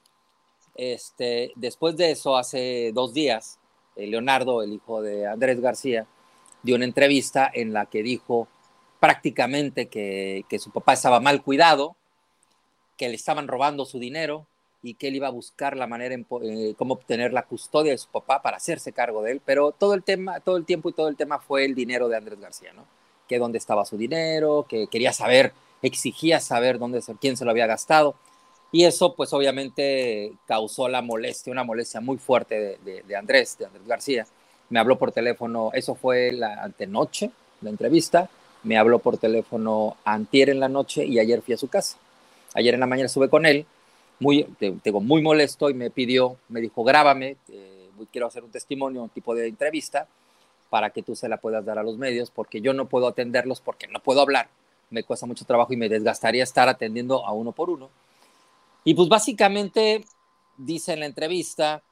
este, 0.75 1.51
después 1.55 1.97
de 1.97 2.11
eso, 2.11 2.37
hace 2.37 2.91
dos 2.93 3.13
días, 3.13 3.59
eh, 3.95 4.07
Leonardo, 4.07 4.63
el 4.63 4.73
hijo 4.73 5.01
de 5.01 5.27
Andrés 5.27 5.59
García, 5.59 6.07
dio 6.63 6.75
una 6.75 6.85
entrevista 6.85 7.49
en 7.53 7.73
la 7.73 7.87
que 7.87 8.03
dijo 8.03 8.47
prácticamente 8.99 9.87
que, 9.87 10.45
su 10.59 10.71
papá 10.71 10.93
estaba 10.93 11.19
mal 11.19 11.43
cuidado, 11.43 11.95
que 12.97 13.09
le 13.09 13.15
estaban 13.15 13.47
robando 13.47 13.83
su 13.85 13.99
dinero 13.99 14.45
y 14.83 14.93
que 14.93 15.07
él 15.07 15.15
iba 15.15 15.27
a 15.27 15.31
buscar 15.31 15.75
la 15.75 15.87
manera 15.87 16.13
en 16.13 16.25
eh, 16.43 16.75
cómo 16.77 16.93
obtener 16.93 17.33
la 17.33 17.43
custodia 17.43 17.91
de 17.91 17.97
su 17.97 18.09
papá 18.09 18.41
para 18.41 18.57
hacerse 18.57 18.93
cargo 18.93 19.23
de 19.23 19.31
él, 19.31 19.41
pero 19.43 19.71
todo 19.71 19.95
el 19.95 20.03
tema, 20.03 20.39
todo 20.39 20.57
el 20.57 20.65
tiempo 20.65 20.89
y 20.89 20.93
todo 20.93 21.07
el 21.07 21.17
tema 21.17 21.39
fue 21.39 21.65
el 21.65 21.75
dinero 21.75 22.07
de 22.09 22.17
Andrés 22.17 22.39
García, 22.39 22.73
¿no? 22.73 22.85
Que 23.27 23.39
dónde 23.39 23.57
estaba 23.57 23.85
su 23.85 23.97
dinero, 23.97 24.65
que 24.69 24.87
quería 24.87 25.13
saber, 25.13 25.53
exigía 25.81 26.39
saber 26.39 26.77
dónde, 26.77 27.01
quién 27.19 27.37
se 27.37 27.45
lo 27.45 27.51
había 27.51 27.65
gastado. 27.65 28.15
Y 28.71 28.85
eso 28.85 29.13
pues 29.15 29.33
obviamente 29.33 30.33
causó 30.47 30.87
la 30.87 31.01
molestia, 31.01 31.51
una 31.51 31.63
molestia 31.63 31.99
muy 31.99 32.17
fuerte 32.17 32.79
de, 32.83 33.15
Andrés, 33.15 33.57
de 33.57 33.65
Andrés 33.65 33.85
García. 33.85 34.25
Me 34.69 34.79
habló 34.79 34.97
por 34.97 35.11
teléfono, 35.11 35.71
eso 35.73 35.95
fue 35.95 36.31
la 36.31 36.63
antenoche, 36.63 37.31
la 37.61 37.69
entrevista, 37.69 38.29
me 38.63 38.77
habló 38.77 38.99
por 38.99 39.17
teléfono 39.17 39.97
antier 40.05 40.49
en 40.49 40.59
la 40.59 40.69
noche 40.69 41.03
y 41.05 41.19
ayer 41.19 41.41
fui 41.41 41.53
a 41.53 41.57
su 41.57 41.67
casa. 41.67 41.97
Ayer 42.53 42.73
en 42.73 42.79
la 42.79 42.87
mañana 42.87 43.07
estuve 43.07 43.29
con 43.29 43.45
él, 43.45 43.65
muy, 44.19 44.47
muy 45.01 45.21
molesto 45.21 45.69
y 45.69 45.73
me 45.73 45.89
pidió, 45.89 46.37
me 46.47 46.61
dijo, 46.61 46.83
grábame, 46.83 47.37
eh, 47.49 47.89
quiero 48.11 48.27
hacer 48.27 48.43
un 48.43 48.51
testimonio, 48.51 49.03
un 49.03 49.09
tipo 49.09 49.35
de 49.35 49.47
entrevista, 49.47 50.07
para 50.69 50.91
que 50.91 51.03
tú 51.03 51.15
se 51.15 51.27
la 51.27 51.37
puedas 51.37 51.65
dar 51.65 51.77
a 51.77 51.83
los 51.83 51.97
medios, 51.97 52.31
porque 52.31 52.61
yo 52.61 52.73
no 52.73 52.85
puedo 52.85 53.07
atenderlos 53.07 53.59
porque 53.59 53.87
no 53.87 53.99
puedo 53.99 54.21
hablar, 54.21 54.47
me 54.89 55.03
cuesta 55.03 55.25
mucho 55.25 55.45
trabajo 55.45 55.73
y 55.73 55.77
me 55.77 55.89
desgastaría 55.89 56.43
estar 56.43 56.69
atendiendo 56.69 57.25
a 57.25 57.33
uno 57.33 57.51
por 57.51 57.69
uno. 57.69 57.89
Y 58.83 58.93
pues 58.93 59.09
básicamente 59.09 60.03
dice 60.57 60.93
en 60.93 61.01
la 61.01 61.05
entrevista 61.05 61.83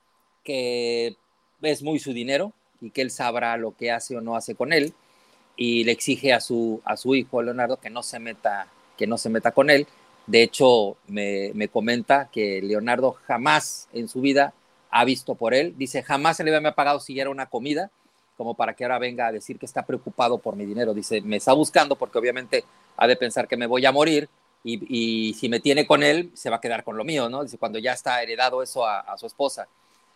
que 0.43 1.15
es 1.61 1.83
muy 1.83 1.99
su 1.99 2.13
dinero 2.13 2.53
y 2.81 2.91
que 2.91 3.01
él 3.01 3.11
sabrá 3.11 3.57
lo 3.57 3.75
que 3.75 3.91
hace 3.91 4.15
o 4.15 4.21
no 4.21 4.35
hace 4.35 4.55
con 4.55 4.73
él 4.73 4.93
y 5.55 5.83
le 5.83 5.91
exige 5.91 6.33
a 6.33 6.39
su, 6.39 6.81
a 6.85 6.95
su 6.95 7.15
hijo 7.15 7.41
Leonardo 7.41 7.77
que 7.77 7.89
no 7.89 8.01
se 8.01 8.17
meta, 8.19 8.67
que 8.97 9.05
no 9.05 9.17
se 9.17 9.29
meta 9.29 9.51
con 9.51 9.69
él. 9.69 9.87
De 10.25 10.41
hecho, 10.41 10.97
me, 11.07 11.51
me 11.53 11.67
comenta 11.67 12.29
que 12.31 12.61
Leonardo 12.61 13.17
jamás 13.25 13.87
en 13.93 14.07
su 14.07 14.21
vida 14.21 14.53
ha 14.89 15.03
visto 15.03 15.35
por 15.35 15.53
él. 15.53 15.75
Dice, 15.77 16.01
jamás 16.01 16.37
se 16.37 16.43
le 16.43 16.55
había 16.55 16.75
pagado 16.75 16.99
si 16.99 17.19
era 17.19 17.29
una 17.29 17.47
comida, 17.47 17.91
como 18.37 18.53
para 18.53 18.73
que 18.73 18.85
ahora 18.85 18.99
venga 18.99 19.27
a 19.27 19.31
decir 19.31 19.59
que 19.59 19.65
está 19.65 19.85
preocupado 19.85 20.37
por 20.37 20.55
mi 20.55 20.65
dinero. 20.65 20.93
Dice, 20.93 21.21
me 21.21 21.37
está 21.37 21.51
buscando 21.53 21.97
porque 21.97 22.17
obviamente 22.17 22.63
ha 22.95 23.05
de 23.05 23.17
pensar 23.17 23.47
que 23.47 23.57
me 23.57 23.67
voy 23.67 23.85
a 23.85 23.91
morir 23.91 24.29
y, 24.63 25.33
si 25.33 25.49
me 25.49 25.59
tiene 25.59 25.87
con 25.87 26.03
él, 26.03 26.31
se 26.33 26.49
va 26.49 26.57
a 26.57 26.61
quedar 26.61 26.83
con 26.83 26.97
lo 26.97 27.03
mío, 27.03 27.29
¿no? 27.29 27.43
Dice, 27.43 27.57
cuando 27.57 27.79
ya 27.79 27.93
está 27.93 28.21
heredado 28.21 28.61
eso 28.61 28.85
a, 28.85 29.17
su 29.17 29.25
esposa. 29.25 29.67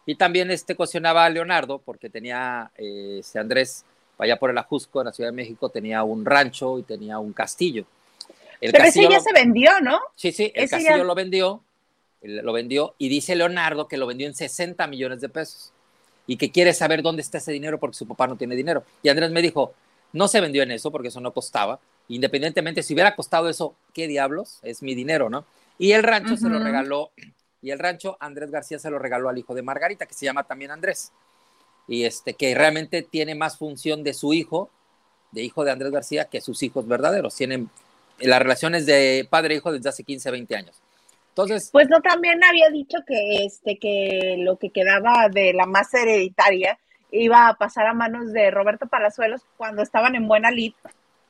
Y 0.06 0.16
también 0.16 0.52
este 0.52 0.76
cuestionaba 0.76 1.26
a 1.26 1.30
Leonardo, 1.30 1.80
porque 1.80 2.10
tenía, 2.10 2.72
eh, 2.78 3.18
este 3.20 3.40
Andrés, 3.40 3.86
allá 4.18 4.38
por 4.38 4.50
el 4.50 4.58
Ajusco, 4.58 5.00
en 5.00 5.06
la 5.06 5.14
Ciudad 5.14 5.30
de 5.30 5.36
México, 5.36 5.70
tenía 5.70 6.04
un 6.04 6.26
rancho 6.26 6.78
y 6.78 6.84
tenía 6.84 7.20
un 7.20 7.32
castillo. 7.32 7.86
El 8.60 8.72
Pero 8.72 8.84
ese 8.84 9.08
ya 9.10 9.20
se 9.20 9.34
vendió, 9.34 9.80
¿no? 9.82 10.00
Sí, 10.16 10.32
sí, 10.32 10.52
el 10.56 10.70
castillo 10.70 11.04
lo 11.04 11.16
vendió, 11.16 11.64
lo 12.22 12.54
vendió, 12.54 12.96
y 12.98 13.10
dice 13.10 13.36
Leonardo 13.36 13.88
que 13.88 13.98
lo 13.98 14.08
vendió 14.08 14.28
en 14.28 14.36
60 14.36 14.88
millones 14.88 15.22
de 15.22 15.30
pesos 15.30 15.72
y 16.28 16.38
que 16.38 16.52
quiere 16.52 16.74
saber 16.74 17.02
dónde 17.02 17.22
está 17.22 17.38
ese 17.38 17.52
dinero 17.52 17.80
porque 17.80 17.98
su 17.98 18.08
papá 18.08 18.28
no 18.28 18.38
tiene 18.38 18.56
dinero. 18.56 18.84
Y 19.02 19.10
Andrés 19.10 19.32
me 19.32 19.42
dijo, 19.42 19.74
no 20.14 20.28
se 20.28 20.40
vendió 20.40 20.64
en 20.64 20.72
eso 20.72 20.92
porque 20.92 21.10
eso 21.10 21.20
no 21.20 21.34
costaba. 21.34 21.80
Independientemente, 22.16 22.84
si 22.84 22.94
hubiera 22.94 23.16
costado 23.16 23.50
eso, 23.50 23.76
¿qué 23.94 24.08
diablos? 24.08 24.60
Es 24.62 24.84
mi 24.84 24.96
dinero, 24.96 25.30
¿no? 25.30 25.46
Y 25.78 25.94
el 25.94 26.04
rancho 26.04 26.38
se 26.38 26.50
lo 26.50 26.60
regaló, 26.60 27.12
y 27.62 27.72
el 27.72 27.80
rancho 27.80 28.18
Andrés 28.20 28.52
García 28.52 28.78
se 28.78 28.92
lo 28.92 29.00
regaló 29.00 29.30
al 29.30 29.38
hijo 29.38 29.56
de 29.56 29.64
Margarita, 29.64 30.06
que 30.06 30.14
se 30.14 30.26
llama 30.26 30.44
también 30.44 30.72
Andrés. 30.72 31.12
Y 31.88 32.04
este, 32.04 32.34
que 32.34 32.54
realmente 32.54 33.02
tiene 33.02 33.36
más 33.36 33.58
función 33.58 34.04
de 34.04 34.14
su 34.14 34.34
hijo, 34.34 34.70
de 35.32 35.44
hijo 35.44 35.64
de 35.64 35.72
Andrés 35.72 35.92
García, 35.92 36.26
que 36.26 36.42
sus 36.42 36.62
hijos 36.62 36.88
verdaderos. 36.88 37.36
Tienen 37.36 37.70
las 38.20 38.42
relaciones 38.42 38.86
de 38.86 39.28
padre 39.30 39.56
e 39.56 39.58
hijo 39.58 39.72
desde 39.72 39.90
hace 39.90 40.04
15, 40.04 40.30
20 40.30 40.56
años. 40.56 40.82
Entonces, 41.30 41.70
pues 41.72 41.90
no 41.90 42.00
también 42.02 42.44
había 42.44 42.70
dicho 42.70 43.00
que 43.08 43.44
este 43.44 43.80
que 43.80 44.36
lo 44.38 44.58
que 44.58 44.70
quedaba 44.70 45.30
de 45.30 45.54
la 45.54 45.66
masa 45.66 46.02
hereditaria 46.02 46.78
iba 47.10 47.48
a 47.48 47.56
pasar 47.56 47.88
a 47.88 47.94
manos 47.94 48.32
de 48.34 48.52
Roberto 48.52 48.88
Palazuelos 48.88 49.42
cuando 49.58 49.82
estaban 49.82 50.16
en 50.16 50.28
buena 50.28 50.52
lid. 50.52 50.74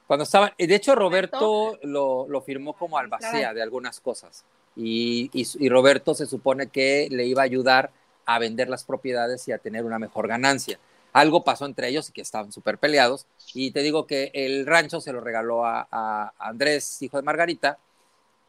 Cuando 0.08 0.24
estaban, 0.24 0.52
de 0.58 0.76
hecho 0.76 0.96
Roberto 0.96 1.80
lo, 1.84 2.28
lo 2.28 2.42
firmó 2.42 2.74
como 2.74 2.98
albacea 2.98 3.54
de 3.54 3.62
algunas 3.62 4.00
cosas 4.00 4.44
y, 4.76 5.30
y, 5.34 5.70
Roberto 5.70 6.14
se 6.14 6.26
supone 6.26 6.68
que 6.68 7.08
le 7.10 7.26
iba 7.26 7.42
a 7.42 7.46
ayudar 7.46 7.92
a 8.26 8.40
vender 8.40 8.70
las 8.70 8.84
propiedades 8.84 9.48
y 9.48 9.52
a 9.52 9.60
tener 9.60 9.86
una 9.86 10.00
mejor 10.00 10.28
ganancia. 10.28 10.80
Algo 11.14 11.44
pasó 11.44 11.66
entre 11.66 11.90
ellos 11.90 12.10
y 12.10 12.12
que 12.12 12.22
estaban 12.22 12.52
súper 12.52 12.80
peleados 12.80 13.28
y 13.54 13.72
te 13.72 13.82
digo 13.82 14.08
que 14.08 14.32
el 14.34 14.66
rancho 14.66 15.00
se 15.00 15.14
lo 15.14 15.22
regaló 15.22 15.66
a, 15.66 15.88
a 15.92 16.34
Andrés, 16.40 17.02
hijo 17.02 17.18
de 17.18 17.24
Margarita, 17.24 17.78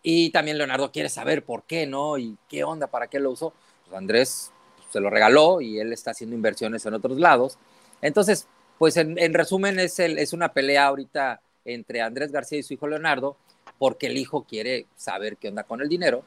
y 0.06 0.30
también 0.30 0.58
Leonardo 0.58 0.92
quiere 0.92 1.08
saber 1.08 1.44
por 1.44 1.62
qué, 1.62 1.86
¿no? 1.86 2.18
Y 2.18 2.36
qué 2.48 2.62
onda, 2.62 2.88
para 2.88 3.08
qué 3.08 3.18
lo 3.18 3.30
usó. 3.30 3.54
Pues 3.86 3.96
Andrés 3.96 4.52
se 4.90 5.00
lo 5.00 5.08
regaló 5.08 5.62
y 5.62 5.80
él 5.80 5.94
está 5.94 6.10
haciendo 6.10 6.36
inversiones 6.36 6.84
en 6.84 6.92
otros 6.92 7.18
lados. 7.18 7.58
Entonces, 8.02 8.46
pues 8.78 8.96
en, 8.96 9.34
resumen 9.34 9.78
es, 9.78 9.98
el, 9.98 10.18
es 10.18 10.32
una 10.32 10.52
pelea 10.52 10.86
ahorita 10.86 11.40
entre 11.64 12.02
Andrés 12.02 12.32
García 12.32 12.58
y 12.58 12.62
su 12.62 12.74
hijo 12.74 12.86
Leonardo, 12.86 13.36
porque 13.78 14.06
el 14.06 14.16
hijo 14.16 14.44
quiere 14.44 14.86
saber 14.96 15.36
qué 15.36 15.48
onda 15.48 15.64
con 15.64 15.80
el 15.80 15.88
dinero, 15.88 16.24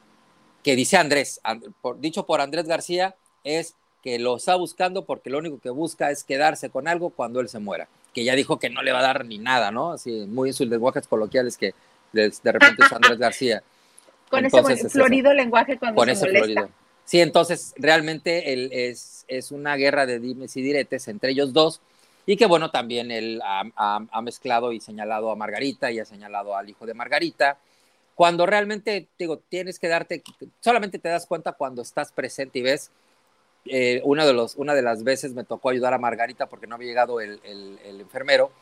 que 0.62 0.76
dice 0.76 0.96
Andrés, 0.96 1.40
dicho 1.98 2.26
por 2.26 2.40
Andrés 2.40 2.66
García, 2.66 3.14
es 3.44 3.74
que 4.02 4.18
lo 4.18 4.36
está 4.36 4.54
buscando 4.56 5.04
porque 5.04 5.30
lo 5.30 5.38
único 5.38 5.58
que 5.60 5.70
busca 5.70 6.10
es 6.10 6.24
quedarse 6.24 6.70
con 6.70 6.88
algo 6.88 7.10
cuando 7.10 7.40
él 7.40 7.48
se 7.48 7.58
muera, 7.58 7.88
que 8.14 8.24
ya 8.24 8.34
dijo 8.34 8.58
que 8.58 8.70
no 8.70 8.82
le 8.82 8.92
va 8.92 9.00
a 9.00 9.02
dar 9.02 9.24
ni 9.24 9.38
nada, 9.38 9.70
¿no? 9.70 9.92
Así, 9.92 10.26
muy 10.26 10.50
en 10.50 10.54
sus 10.54 10.68
lenguajes 10.68 11.06
coloquiales 11.06 11.56
que 11.56 11.74
de, 12.12 12.30
repente 12.44 12.84
es 12.84 12.92
Andrés 12.92 13.18
García. 13.18 13.62
Con 14.30 14.44
ese 14.44 14.88
florido 14.90 15.32
lenguaje 15.32 15.78
cuando 15.78 16.02
se 16.02 16.06
molesta. 16.06 16.28
Florido. 16.28 16.68
Sí, 17.06 17.20
entonces 17.22 17.72
realmente 17.78 18.90
es, 18.90 19.24
es 19.26 19.50
una 19.50 19.76
guerra 19.76 20.04
de 20.04 20.18
dimes 20.20 20.54
y 20.58 20.62
diretes 20.62 21.08
entre 21.08 21.30
ellos 21.30 21.54
dos 21.54 21.80
y 22.28 22.36
que 22.36 22.44
bueno, 22.44 22.70
también 22.70 23.10
él 23.10 23.40
ha, 23.42 24.20
mezclado 24.20 24.72
y 24.72 24.80
señalado 24.80 25.30
a 25.30 25.34
Margarita 25.34 25.90
y 25.90 25.98
ha 25.98 26.04
señalado 26.04 26.54
al 26.54 26.68
hijo 26.68 26.84
de 26.84 26.92
Margarita, 26.92 27.56
cuando 28.14 28.44
realmente, 28.44 29.08
digo, 29.18 29.38
tienes 29.38 29.78
que 29.78 29.88
darte, 29.88 30.22
solamente 30.60 30.98
te 30.98 31.08
das 31.08 31.24
cuenta 31.24 31.52
cuando 31.52 31.80
estás 31.80 32.12
presente 32.12 32.58
y 32.58 32.62
ves, 32.62 32.90
eh, 33.64 34.02
una, 34.04 34.26
de 34.26 34.34
los, 34.34 34.56
una 34.56 34.74
de 34.74 34.82
las 34.82 35.04
veces 35.04 35.32
me 35.32 35.44
tocó 35.44 35.70
ayudar 35.70 35.94
a 35.94 35.98
Margarita 35.98 36.50
porque 36.50 36.66
no 36.66 36.74
había 36.74 36.88
llegado 36.88 37.22
el, 37.22 37.40
el 37.42 37.98
enfermero, 37.98 38.52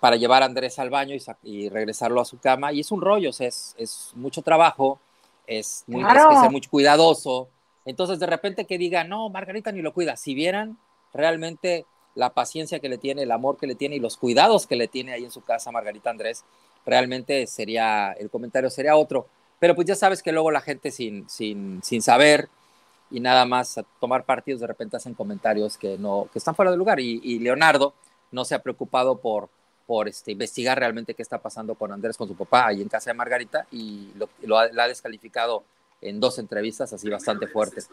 para 0.00 0.16
llevar 0.16 0.42
a 0.42 0.46
Andrés 0.46 0.80
al 0.80 0.90
baño 0.90 1.14
y, 1.44 1.68
regresarlo 1.68 2.20
a 2.20 2.24
su 2.24 2.40
cama. 2.40 2.72
Y 2.72 2.80
es 2.80 2.90
un 2.90 3.00
rollo, 3.00 3.30
es, 3.30 3.76
es 3.78 4.10
mucho 4.16 4.42
trabajo, 4.42 4.98
es, 5.46 5.84
muy, 5.86 6.02
que 6.02 6.36
ser 6.40 6.50
muy 6.50 6.60
cuidadoso. 6.62 7.48
Entonces, 7.84 8.18
de 8.18 8.26
repente 8.26 8.64
que 8.64 8.78
diga, 8.78 9.04
no, 9.04 9.28
Margarita 9.28 9.70
ni 9.70 9.82
lo 9.82 9.94
cuida. 9.94 10.16
Si 10.16 10.34
vieran 10.34 10.76
realmente 11.14 11.86
la 12.14 12.30
paciencia 12.30 12.80
que 12.80 12.88
le 12.88 12.98
tiene, 12.98 13.22
el 13.22 13.30
amor 13.30 13.56
que 13.56 13.66
le 13.66 13.74
tiene 13.74 13.96
y 13.96 14.00
los 14.00 14.16
cuidados 14.16 14.66
que 14.66 14.76
le 14.76 14.88
tiene 14.88 15.12
ahí 15.12 15.24
en 15.24 15.30
su 15.30 15.42
casa 15.42 15.70
Margarita 15.70 16.10
Andrés, 16.10 16.44
realmente 16.84 17.46
sería, 17.46 18.12
el 18.12 18.30
comentario 18.30 18.70
sería 18.70 18.96
otro. 18.96 19.26
Pero 19.58 19.74
pues 19.74 19.86
ya 19.86 19.94
sabes 19.94 20.22
que 20.22 20.32
luego 20.32 20.50
la 20.50 20.60
gente 20.60 20.90
sin, 20.90 21.28
sin, 21.28 21.82
sin 21.82 22.02
saber 22.02 22.48
y 23.10 23.20
nada 23.20 23.44
más 23.44 23.80
tomar 24.00 24.24
partidos, 24.24 24.60
de 24.60 24.66
repente 24.66 24.96
hacen 24.96 25.14
comentarios 25.14 25.78
que, 25.78 25.98
no, 25.98 26.28
que 26.32 26.38
están 26.38 26.54
fuera 26.54 26.70
de 26.70 26.76
lugar. 26.76 26.98
y 26.98 27.38
Leonardo 27.38 27.94
no 28.30 28.44
se 28.44 28.54
ha 28.54 28.62
preocupado 28.62 29.18
por, 29.18 29.50
por 29.86 30.08
este, 30.08 30.32
investigar 30.32 30.78
realmente 30.78 31.14
qué 31.14 31.22
está 31.22 31.38
pasando 31.38 31.74
con 31.74 31.92
Andrés, 31.92 32.16
con 32.16 32.28
su 32.28 32.34
papá, 32.34 32.68
ahí 32.68 32.82
en 32.82 32.88
casa 32.88 33.10
de 33.10 33.14
Margarita, 33.14 33.66
y 33.70 34.10
lo, 34.42 34.58
ha, 34.58 34.62
ha 34.62 34.88
descalificado 34.88 35.64
en 36.00 36.20
dos 36.20 36.38
entrevistas 36.38 36.92
así 36.92 37.08
bastante 37.08 37.46
fuertes. 37.46 37.88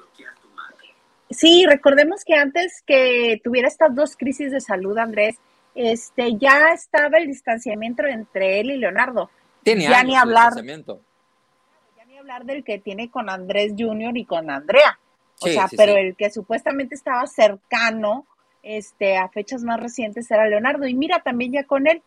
Sí, 1.30 1.66
recordemos 1.68 2.26
que 2.26 2.36
antes 2.36 2.82
que 2.86 3.40
tuviera 3.44 3.68
estas 3.68 3.94
dos 3.94 4.16
crisis 4.18 4.52
de 4.52 4.62
salud, 4.62 4.98
Andrés, 4.98 5.36
este, 5.76 6.36
ya 6.38 6.74
estaba 6.74 7.18
el 7.18 7.28
distanciamiento 7.28 8.04
entre 8.04 8.60
él 8.60 8.72
y 8.72 8.78
Leonardo. 8.78 9.30
Tiene 9.64 9.84
ya 9.84 10.04
ni 10.04 10.16
hablar, 10.16 10.54
Ya 10.56 12.06
ni 12.06 12.18
hablar 12.18 12.46
del 12.46 12.64
que 12.64 12.80
tiene 12.80 13.12
con 13.12 13.30
Andrés 13.30 13.74
Jr. 13.78 14.18
y 14.18 14.26
con 14.26 14.50
Andrea. 14.50 15.00
O 15.42 15.48
sea, 15.48 15.70
pero 15.76 15.96
el 15.96 16.16
que 16.16 16.30
supuestamente 16.32 16.96
estaba 16.96 17.26
cercano 17.28 18.26
este, 18.64 19.18
a 19.18 19.30
fechas 19.30 19.64
más 19.64 19.80
recientes 19.80 20.30
era 20.32 20.48
Leonardo. 20.48 20.88
Y 20.88 20.96
mira, 20.96 21.22
también 21.24 21.54
ya 21.54 21.64
con 21.64 21.88
él. 21.88 22.02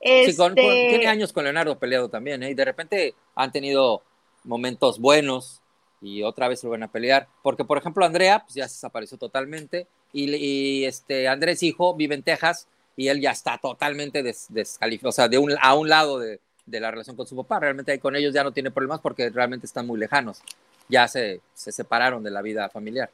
Este... 0.00 0.54
tiene 0.54 1.06
años 1.06 1.32
con 1.32 1.44
Leonardo 1.44 1.78
peleado 1.78 2.10
también, 2.10 2.42
¿eh? 2.42 2.50
y 2.50 2.54
de 2.54 2.64
repente 2.64 3.14
han 3.34 3.52
tenido 3.52 4.02
momentos 4.42 4.98
buenos 4.98 5.62
y 6.04 6.22
otra 6.22 6.48
vez 6.48 6.60
se 6.60 6.68
van 6.68 6.82
a 6.82 6.88
pelear. 6.88 7.26
Porque, 7.42 7.64
por 7.64 7.78
ejemplo, 7.78 8.04
Andrea 8.04 8.40
pues, 8.40 8.54
ya 8.54 8.68
se 8.68 8.74
desapareció 8.74 9.16
totalmente 9.16 9.86
y, 10.12 10.84
este, 10.84 11.26
Andrés 11.26 11.62
hijo 11.62 11.94
vive 11.94 12.14
en 12.14 12.22
Texas 12.22 12.68
y 12.96 13.08
él 13.08 13.20
ya 13.20 13.32
está 13.32 13.58
totalmente 13.58 14.22
descalificado, 14.22 15.08
o 15.08 15.12
sea, 15.12 15.28
de 15.28 15.38
un, 15.38 15.52
a 15.60 15.74
un 15.74 15.88
lado 15.88 16.20
de, 16.20 16.38
de, 16.66 16.80
la 16.80 16.90
relación 16.90 17.16
con 17.16 17.26
su 17.26 17.34
papá. 17.34 17.58
Realmente 17.58 17.90
ahí 17.90 17.98
con 17.98 18.14
ellos 18.14 18.32
ya 18.32 18.44
no 18.44 18.52
tiene 18.52 18.70
problemas 18.70 19.00
porque 19.00 19.30
realmente 19.30 19.66
están 19.66 19.86
muy 19.86 19.98
lejanos. 19.98 20.42
Ya 20.88 21.08
se, 21.08 21.40
se 21.54 21.72
separaron 21.72 22.22
de 22.22 22.30
la 22.30 22.42
vida 22.42 22.68
familiar. 22.68 23.10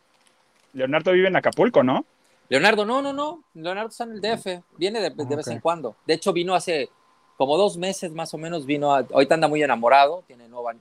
Leonardo 0.73 1.13
vive 1.13 1.29
en 1.29 1.37
Acapulco, 1.37 1.83
¿no? 1.83 2.05
Leonardo, 2.49 2.85
no, 2.85 3.01
no, 3.01 3.13
no. 3.13 3.45
Leonardo 3.55 3.91
está 3.91 4.05
en 4.05 4.13
el 4.13 4.21
DF. 4.21 4.63
Viene 4.77 5.01
de, 5.01 5.11
vez 5.37 5.47
en 5.47 5.61
cuando. 5.61 5.95
De 6.05 6.15
hecho, 6.15 6.33
vino 6.33 6.55
hace 6.55 6.91
como 7.37 7.57
dos 7.57 7.77
meses 7.77 8.11
más 8.11 8.35
o 8.35 8.39
menos. 8.39 8.67
Vino, 8.67 8.93
ahorita 8.93 9.35
anda 9.35 9.47
muy 9.47 9.63
enamorado, 9.63 10.25
tiene 10.27 10.49
nueva, 10.49 10.75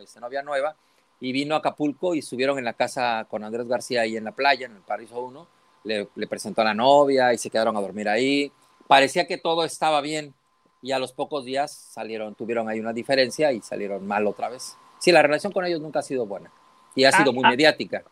este, 0.00 0.20
novia 0.20 0.42
nueva. 0.42 0.76
Y 1.20 1.32
vino 1.32 1.54
a 1.54 1.58
Acapulco 1.58 2.14
y 2.14 2.22
subieron 2.22 2.58
en 2.58 2.64
la 2.64 2.74
casa 2.74 3.26
con 3.28 3.44
Andrés 3.44 3.66
García 3.66 4.02
ahí 4.02 4.16
en 4.16 4.24
la 4.24 4.32
playa, 4.32 4.66
en 4.66 4.76
el 4.76 4.82
Paraíso 4.82 5.20
1. 5.20 5.46
Le, 5.84 6.06
presentó 6.26 6.62
a 6.62 6.64
la 6.64 6.74
novia 6.74 7.32
y 7.32 7.38
se 7.38 7.50
quedaron 7.50 7.76
a 7.76 7.80
dormir 7.80 8.08
ahí. 8.08 8.50
Parecía 8.86 9.26
que 9.26 9.38
todo 9.38 9.64
estaba 9.64 10.00
bien. 10.00 10.34
Y 10.82 10.92
a 10.92 10.98
los 10.98 11.12
pocos 11.12 11.44
días 11.44 11.72
salieron, 11.72 12.34
tuvieron 12.34 12.68
ahí 12.68 12.78
una 12.78 12.92
diferencia 12.92 13.52
y 13.52 13.60
salieron 13.62 14.06
mal 14.06 14.26
otra 14.26 14.50
vez. 14.50 14.76
Sí, 14.98 15.12
la 15.12 15.22
relación 15.22 15.52
con 15.52 15.64
ellos 15.64 15.80
nunca 15.80 16.00
ha 16.00 16.02
sido 16.02 16.26
buena. 16.26 16.50
Y 16.94 17.04
ha 17.04 17.12
sido 17.12 17.30
ah, 17.30 17.34
muy 17.34 17.44
ah. 17.44 17.50
mediática. 17.50 18.04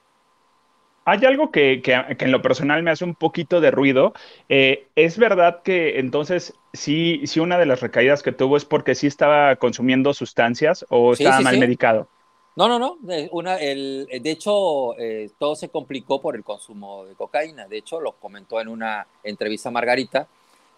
Hay 1.05 1.25
algo 1.25 1.51
que, 1.51 1.83
en 1.85 2.33
lo 2.33 2.43
personal 2.43 2.83
me 2.83 2.93
hace 2.93 3.05
un 3.05 3.15
poquito 3.15 3.61
de 3.61 3.73
ruido. 3.73 4.15
Eh, 4.49 4.87
¿Es 4.95 5.19
verdad 5.19 5.63
que 5.63 5.99
entonces 5.99 6.55
sí, 6.73 7.23
sí 7.25 7.41
una 7.41 7.59
de 7.59 7.67
las 7.67 7.81
recaídas 7.81 8.23
que 8.23 8.31
tuvo 8.31 8.57
es 8.57 8.65
porque 8.65 8.95
sí 8.95 9.09
estaba 9.09 9.57
consumiendo 9.57 10.15
sustancias 10.15 10.87
o 10.91 11.13
estaba 11.13 11.41
mal 11.41 11.59
medicado? 11.59 12.09
No, 12.55 12.69
no, 12.69 12.79
no. 12.79 12.99
Una, 13.31 13.57
el, 13.57 14.07
de 14.11 14.31
hecho, 14.31 14.99
eh, 14.99 15.31
todo 15.39 15.57
se 15.57 15.71
complicó 15.71 16.21
por 16.21 16.37
el 16.37 16.45
consumo 16.45 17.05
de 17.07 17.15
cocaína. 17.15 17.67
De 17.67 17.79
hecho, 17.79 18.01
lo 18.01 18.13
comentó 18.13 18.61
en 18.61 18.69
una 18.69 19.07
entrevista 19.25 19.71
a 19.71 19.73
Margarita. 19.73 20.29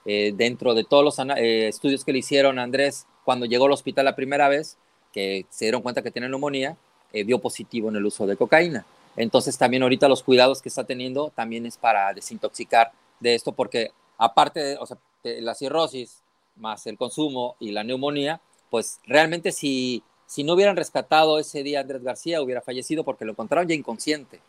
Eh, 0.06 0.32
dentro 0.36 0.74
de 0.74 0.84
todos 0.84 1.02
los 1.02 1.18
estudios 1.38 2.04
que 2.04 2.12
le 2.12 2.18
hicieron 2.18 2.58
Andrés 2.58 3.06
cuando 3.24 3.46
llegó 3.46 3.64
al 3.64 3.72
hospital 3.72 4.04
la 4.04 4.14
primera 4.14 4.48
vez, 4.48 4.76
que 5.12 5.46
se 5.48 5.64
dieron 5.64 5.80
cuenta 5.80 6.02
que 6.02 6.10
tenía 6.10 6.28
neumonía, 6.28 6.76
dio 7.10 7.38
positivo 7.38 7.88
en 7.88 7.96
el 7.96 8.04
uso 8.04 8.26
de 8.26 8.36
cocaína. 8.36 8.84
Entonces 9.16 9.56
también 9.56 9.82
ahorita 9.82 10.08
los 10.08 10.22
cuidados 10.22 10.60
que 10.60 10.68
está 10.68 10.84
teniendo 10.84 11.30
también 11.30 11.64
es 11.66 11.78
para 11.78 12.12
desintoxicar 12.12 12.92
de 13.20 13.34
esto 13.34 13.52
porque 13.52 13.92
aparte 14.18 14.60
de, 14.60 14.76
o 14.76 14.86
sea, 14.86 14.98
la 15.22 15.54
cirrosis 15.54 16.22
más 16.56 16.86
el 16.86 16.96
consumo 16.96 17.56
y 17.58 17.72
la 17.72 17.84
neumonía, 17.84 18.40
pues 18.70 19.00
realmente 19.04 19.52
si, 19.52 20.02
si 20.34 20.42
no 20.42 20.54
hubieran 20.54 20.74
rescatado 20.74 21.38
ese 21.38 21.62
día 21.62 21.78
a 21.78 21.82
Andrés 21.82 22.02
García 22.02 22.42
hubiera 22.42 22.60
fallecido 22.60 23.04
porque 23.04 23.24
lo 23.24 23.30
encontraron 23.30 23.68
ya 23.68 23.76
inconsciente. 23.76 24.40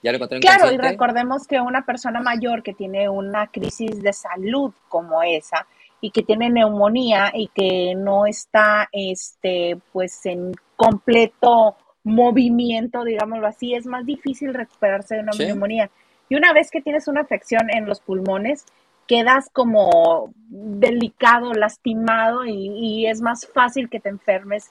Ya 0.00 0.12
lo 0.12 0.18
encontraron 0.18 0.40
claro, 0.40 0.72
y 0.72 0.76
recordemos 0.76 1.48
que 1.48 1.60
una 1.60 1.84
persona 1.84 2.20
mayor 2.20 2.62
que 2.62 2.74
tiene 2.74 3.08
una 3.08 3.48
crisis 3.48 4.00
de 4.00 4.12
salud 4.12 4.72
como 4.88 5.24
esa 5.24 5.66
y 6.00 6.12
que 6.12 6.22
tiene 6.22 6.48
neumonía 6.48 7.32
y 7.34 7.48
que 7.48 7.96
no 7.96 8.26
está 8.26 8.88
este 8.92 9.76
pues 9.92 10.24
en 10.26 10.52
completo 10.76 11.74
movimiento, 12.04 13.02
digámoslo 13.02 13.48
así, 13.48 13.74
es 13.74 13.84
más 13.84 14.06
difícil 14.06 14.54
recuperarse 14.54 15.16
de 15.16 15.22
una 15.22 15.32
neumonía. 15.36 15.90
Y 16.28 16.36
una 16.36 16.52
vez 16.52 16.70
que 16.70 16.80
tienes 16.80 17.08
una 17.08 17.22
afección 17.22 17.68
en 17.68 17.86
los 17.86 17.98
pulmones, 17.98 18.64
quedas 19.08 19.50
como 19.52 20.32
delicado, 20.48 21.52
lastimado 21.52 22.44
y, 22.46 23.06
es 23.06 23.20
más 23.22 23.48
fácil 23.52 23.88
que 23.88 23.98
te 23.98 24.08
enfermes 24.08 24.70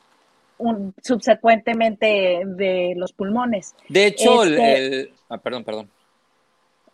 subsecuentemente 1.01 2.41
de 2.45 2.93
los 2.95 3.13
pulmones. 3.13 3.75
De 3.89 4.07
hecho, 4.07 4.43
el, 4.43 4.53
este 4.57 5.13
ah, 5.29 5.37
perdón, 5.37 5.63
perdón. 5.63 5.89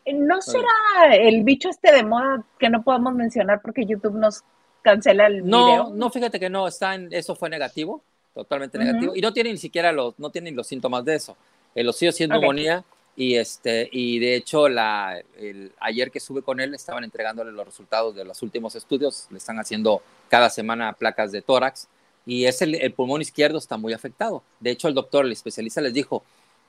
¿No 0.06 0.42
será 0.42 1.16
el 1.16 1.44
bicho 1.44 1.70
este 1.70 1.92
de 1.94 2.04
moda 2.04 2.44
que 2.60 2.70
no 2.70 2.84
podemos 2.84 3.14
mencionar 3.14 3.62
porque 3.62 3.86
YouTube 3.86 4.16
nos 4.16 4.44
cancela 4.82 5.28
el 5.28 5.46
no, 5.46 5.66
video? 5.66 5.90
No, 5.94 6.10
fíjate 6.10 6.40
que 6.40 6.50
no, 6.50 6.68
está 6.68 6.96
en, 6.96 7.14
eso 7.14 7.36
fue 7.36 7.50
negativo, 7.50 8.02
totalmente 8.34 8.80
negativo, 8.80 9.16
y 9.16 9.22
no 9.22 9.32
tiene 9.32 9.52
ni 9.52 9.58
siquiera 9.58 9.92
los, 9.92 10.18
no 10.18 10.32
tienen 10.32 10.56
los 10.56 10.68
síntomas 10.68 11.06
de 11.06 11.16
eso. 11.16 11.38
El 11.76 11.88
ocio 11.88 12.12
sí 12.12 12.24
es 12.24 12.30
neumonía, 12.30 12.84
y, 13.16 13.36
este, 13.36 13.90
y 13.92 14.20
de 14.20 14.36
hecho, 14.36 14.70
la, 14.70 15.22
el, 15.38 15.72
ayer 15.80 16.10
que 16.12 16.20
sube 16.20 16.42
con 16.42 16.60
él, 16.60 16.74
estaban 16.74 17.04
entregándole 17.04 17.52
los 17.52 17.66
resultados 17.66 18.16
de 18.16 18.26
los 18.26 18.42
últimos 18.42 18.76
estudios. 18.76 19.28
Le 19.30 19.38
están 19.38 19.60
haciendo 19.60 20.02
cada 20.30 20.50
semana 20.50 20.94
placas 20.94 21.32
de 21.32 21.42
tórax 21.42 21.88
y 22.26 22.46
es 22.46 22.62
el, 22.62 22.76
el 22.76 22.94
pulmón 22.94 23.22
izquierdo 23.22 23.58
está 23.58 23.78
muy 23.78 23.94
afectado. 23.94 24.44
De 24.60 24.72
hecho, 24.72 24.88
el 24.88 24.94
doctor, 24.94 25.26
el 25.26 25.32
especialista, 25.32 25.82
les 25.82 25.94
dijo, 25.94 26.24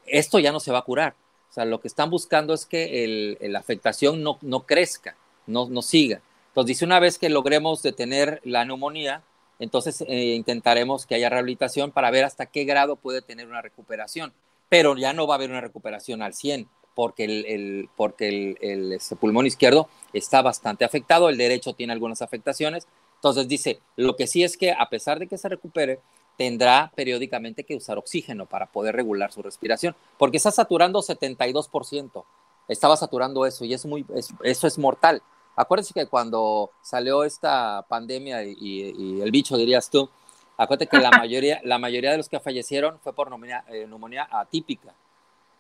esto 0.07 0.39
ya 0.39 0.53
no 0.53 0.61
se 0.61 0.73
va 0.73 0.79
a 0.79 0.85
curar. 0.85 1.15
O 1.51 1.53
sea, 1.53 1.65
lo 1.65 1.81
que 1.81 1.89
están 1.89 2.11
buscando 2.11 2.55
es 2.55 2.65
que 2.65 3.05
el, 3.05 3.39
la 3.53 3.59
afectación 3.59 4.23
no, 4.23 4.39
no 4.41 4.67
crezca, 4.67 5.17
no, 5.47 5.69
no 5.69 5.83
siga. 5.83 6.21
Entonces, 6.49 6.69
dice, 6.69 6.85
una 6.85 7.01
vez 7.01 7.19
que 7.19 7.29
logremos 7.29 7.83
detener 7.83 8.41
la 8.45 8.65
neumonía, 8.65 9.23
entonces 9.59 10.03
eh, 10.09 10.35
intentaremos 10.35 11.07
que 11.07 11.15
haya 11.15 11.29
rehabilitación 11.29 11.93
para 11.93 12.11
ver 12.11 12.25
hasta 12.25 12.47
qué 12.47 12.65
grado 12.65 12.97
puede 12.97 13.23
tener 13.23 13.47
una 13.47 13.63
recuperación 13.63 14.33
pero 14.73 14.97
ya 14.97 15.13
no 15.13 15.27
va 15.27 15.35
a 15.35 15.37
haber 15.37 15.51
una 15.51 15.61
recuperación 15.61 16.23
al 16.23 16.33
100 16.33 16.67
porque 16.95 17.25
el, 17.25 17.91
porque 17.95 18.57
el, 18.59 18.93
este, 18.95 19.17
pulmón 19.17 19.45
izquierdo 19.45 19.87
está 20.15 20.41
bastante 20.41 20.87
afectado, 20.87 21.29
el 21.29 21.37
derecho 21.37 21.75
tiene 21.75 21.93
algunas 21.93 22.23
afectaciones. 22.23 22.87
Entonces 23.23 23.47
dice, 23.47 23.81
lo 23.97 24.17
que 24.17 24.27
sí 24.27 24.43
es 24.43 24.57
que 24.57 24.73
a 24.73 24.89
pesar 24.89 25.19
de 25.19 25.29
que 25.29 25.39
se 25.39 25.49
recupere, 25.49 26.01
tendrá 26.37 26.91
periódicamente 26.97 27.65
que 27.65 27.77
usar 27.77 27.99
oxígeno 27.99 28.47
para 28.47 28.67
poder 28.67 28.97
regular 28.97 29.31
su 29.33 29.43
respiración, 29.43 29.95
porque 30.19 30.39
está 30.39 30.51
saturando 30.51 31.01
72%, 31.01 32.25
estaba 32.69 32.97
saturando 32.97 33.47
eso 33.47 33.65
y 33.65 33.75
es 33.75 33.87
muy, 33.87 34.05
eso 34.43 34.67
es 34.67 34.79
mortal. 34.79 35.23
Acuérdense 35.55 35.95
que 35.95 36.07
cuando 36.07 36.71
salió 36.83 37.25
esta 37.25 37.85
pandemia 37.89 38.43
y 38.45 39.21
el 39.21 39.31
bicho, 39.31 39.57
dirías 39.57 39.91
tú, 39.91 40.09
Acuérdate 40.57 40.87
que 40.87 40.99
la 40.99 41.11
mayoría, 41.19 41.61
la 41.65 41.79
mayoría 41.79 42.13
de 42.13 42.17
los 42.19 42.29
que 42.29 42.41
fallecieron 42.41 42.99
fue 43.01 43.13
por 43.13 43.31
neumonía, 43.31 43.65
eh, 43.69 44.27
atípica. 44.31 44.95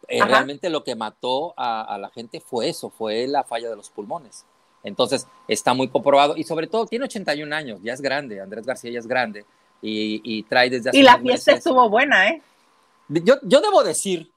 Eh, 0.08 0.24
realmente 0.24 0.68
lo 0.68 0.82
que 0.82 0.96
mató 0.96 1.54
a, 1.56 1.96
la 1.98 2.10
gente 2.10 2.40
fue 2.40 2.68
eso, 2.68 2.90
fue 2.90 3.26
la 3.26 3.44
falla 3.44 3.70
de 3.70 3.76
los 3.76 3.88
pulmones. 3.90 4.44
Entonces, 4.84 5.26
está 5.48 5.74
muy 5.74 5.88
comprobado 5.88 6.36
y 6.36 6.44
sobre 6.44 6.66
todo 6.66 6.86
tiene 6.86 7.04
81 7.04 7.54
años, 7.54 7.80
ya 7.82 7.92
es 7.92 8.00
grande, 8.00 8.40
Andrés 8.40 8.66
García 8.66 8.90
ya 8.90 8.98
es 8.98 9.06
grande 9.06 9.44
y, 9.80 10.42
trae 10.44 10.70
desde 10.70 10.90
hace 10.90 10.98
Y 10.98 11.02
la 11.02 11.18
fiesta 11.18 11.52
estuvo 11.52 11.88
buena, 11.88 12.28
¿eh? 12.28 12.42
Yo, 13.08 13.34
yo 13.42 13.60
debo 13.60 13.82
decir 13.82 14.30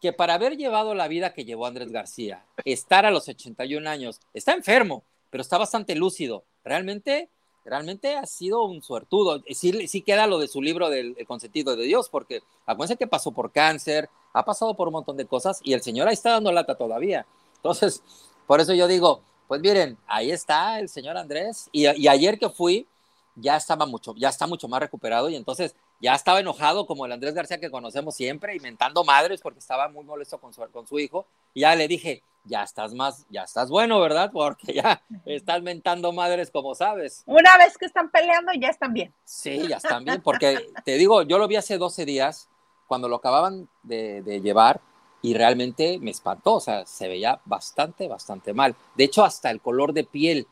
que 0.00 0.12
para 0.12 0.34
haber 0.34 0.56
llevado 0.56 0.94
la 0.94 1.08
vida 1.08 1.34
que 1.34 1.44
llevó 1.44 1.66
Andrés 1.66 1.92
García, 1.92 2.44
estar 2.64 3.04
a 3.04 3.10
los 3.10 3.28
81 3.28 3.88
años, 3.88 4.20
está 4.32 4.52
enfermo, 4.52 5.04
pero 5.28 5.42
está 5.42 5.58
bastante 5.58 5.94
lúcido. 5.94 6.44
Realmente 6.64 7.28
realmente 7.64 8.16
ha 8.16 8.26
sido 8.26 8.64
un 8.64 8.82
suertudo. 8.82 9.42
Sí, 9.50 9.86
sí 9.86 10.02
queda 10.02 10.26
lo 10.26 10.38
de 10.38 10.48
su 10.48 10.62
libro 10.62 10.88
del 10.88 11.16
consentido 11.26 11.76
de 11.76 11.84
Dios, 11.84 12.08
porque 12.08 12.42
acuérdense 12.66 12.96
que 12.96 13.06
pasó 13.06 13.32
por 13.32 13.52
cáncer, 13.52 14.08
ha 14.32 14.44
pasado 14.44 14.74
por 14.74 14.88
un 14.88 14.92
montón 14.92 15.16
de 15.16 15.26
cosas 15.26 15.60
y 15.62 15.72
el 15.72 15.82
Señor 15.82 16.08
ahí 16.08 16.14
está 16.14 16.30
dando 16.30 16.52
lata 16.52 16.74
todavía. 16.76 17.26
Entonces, 17.56 18.02
por 18.46 18.60
eso 18.60 18.74
yo 18.74 18.88
digo, 18.88 19.22
pues 19.50 19.60
miren, 19.62 19.98
ahí 20.06 20.30
está 20.30 20.78
el 20.78 20.88
señor 20.88 21.16
Andrés 21.16 21.68
y, 21.72 21.84
ayer 22.06 22.38
que 22.38 22.48
fui 22.48 22.86
ya 23.34 23.56
estaba 23.56 23.84
mucho, 23.84 24.14
ya 24.16 24.28
está 24.28 24.46
mucho 24.46 24.68
más 24.68 24.78
recuperado 24.78 25.28
y 25.28 25.34
entonces 25.34 25.74
ya 26.00 26.14
estaba 26.14 26.38
enojado 26.38 26.86
como 26.86 27.04
el 27.04 27.10
Andrés 27.10 27.34
García 27.34 27.58
que 27.58 27.68
conocemos 27.68 28.14
siempre, 28.14 28.54
inventando 28.54 29.02
madres 29.02 29.40
porque 29.40 29.58
estaba 29.58 29.88
muy 29.88 30.04
molesto 30.04 30.38
con 30.38 30.54
su, 30.54 30.62
con 30.70 30.86
su 30.86 31.00
hijo. 31.00 31.26
Y 31.52 31.62
ya 31.62 31.74
le 31.74 31.88
dije, 31.88 32.22
ya 32.44 32.62
estás 32.62 32.94
más, 32.94 33.26
ya 33.28 33.42
estás 33.42 33.70
bueno, 33.70 33.98
¿verdad? 33.98 34.30
Porque 34.32 34.72
ya 34.72 35.02
estás 35.26 35.60
mentando 35.62 36.12
madres 36.12 36.48
como 36.52 36.76
sabes. 36.76 37.24
Una 37.26 37.58
vez 37.58 37.76
que 37.76 37.86
están 37.86 38.08
peleando, 38.08 38.52
ya 38.52 38.68
están 38.68 38.92
bien. 38.94 39.12
Sí, 39.24 39.66
ya 39.66 39.78
están 39.78 40.04
bien, 40.04 40.22
porque 40.22 40.64
te 40.84 40.92
digo, 40.92 41.22
yo 41.22 41.38
lo 41.38 41.48
vi 41.48 41.56
hace 41.56 41.76
12 41.76 42.04
días, 42.04 42.48
cuando 42.86 43.08
lo 43.08 43.16
acababan 43.16 43.68
de, 43.82 44.22
de 44.22 44.40
llevar, 44.40 44.80
y 45.22 45.34
realmente 45.34 45.98
me 46.00 46.10
espantó, 46.10 46.54
o 46.54 46.60
sea, 46.60 46.86
se 46.86 47.08
veía 47.08 47.40
bastante, 47.44 48.08
bastante 48.08 48.54
mal. 48.54 48.74
De 48.94 49.04
hecho, 49.04 49.24
hasta 49.24 49.50
el 49.50 49.60
color 49.60 49.92
de 49.92 50.04
piel, 50.04 50.46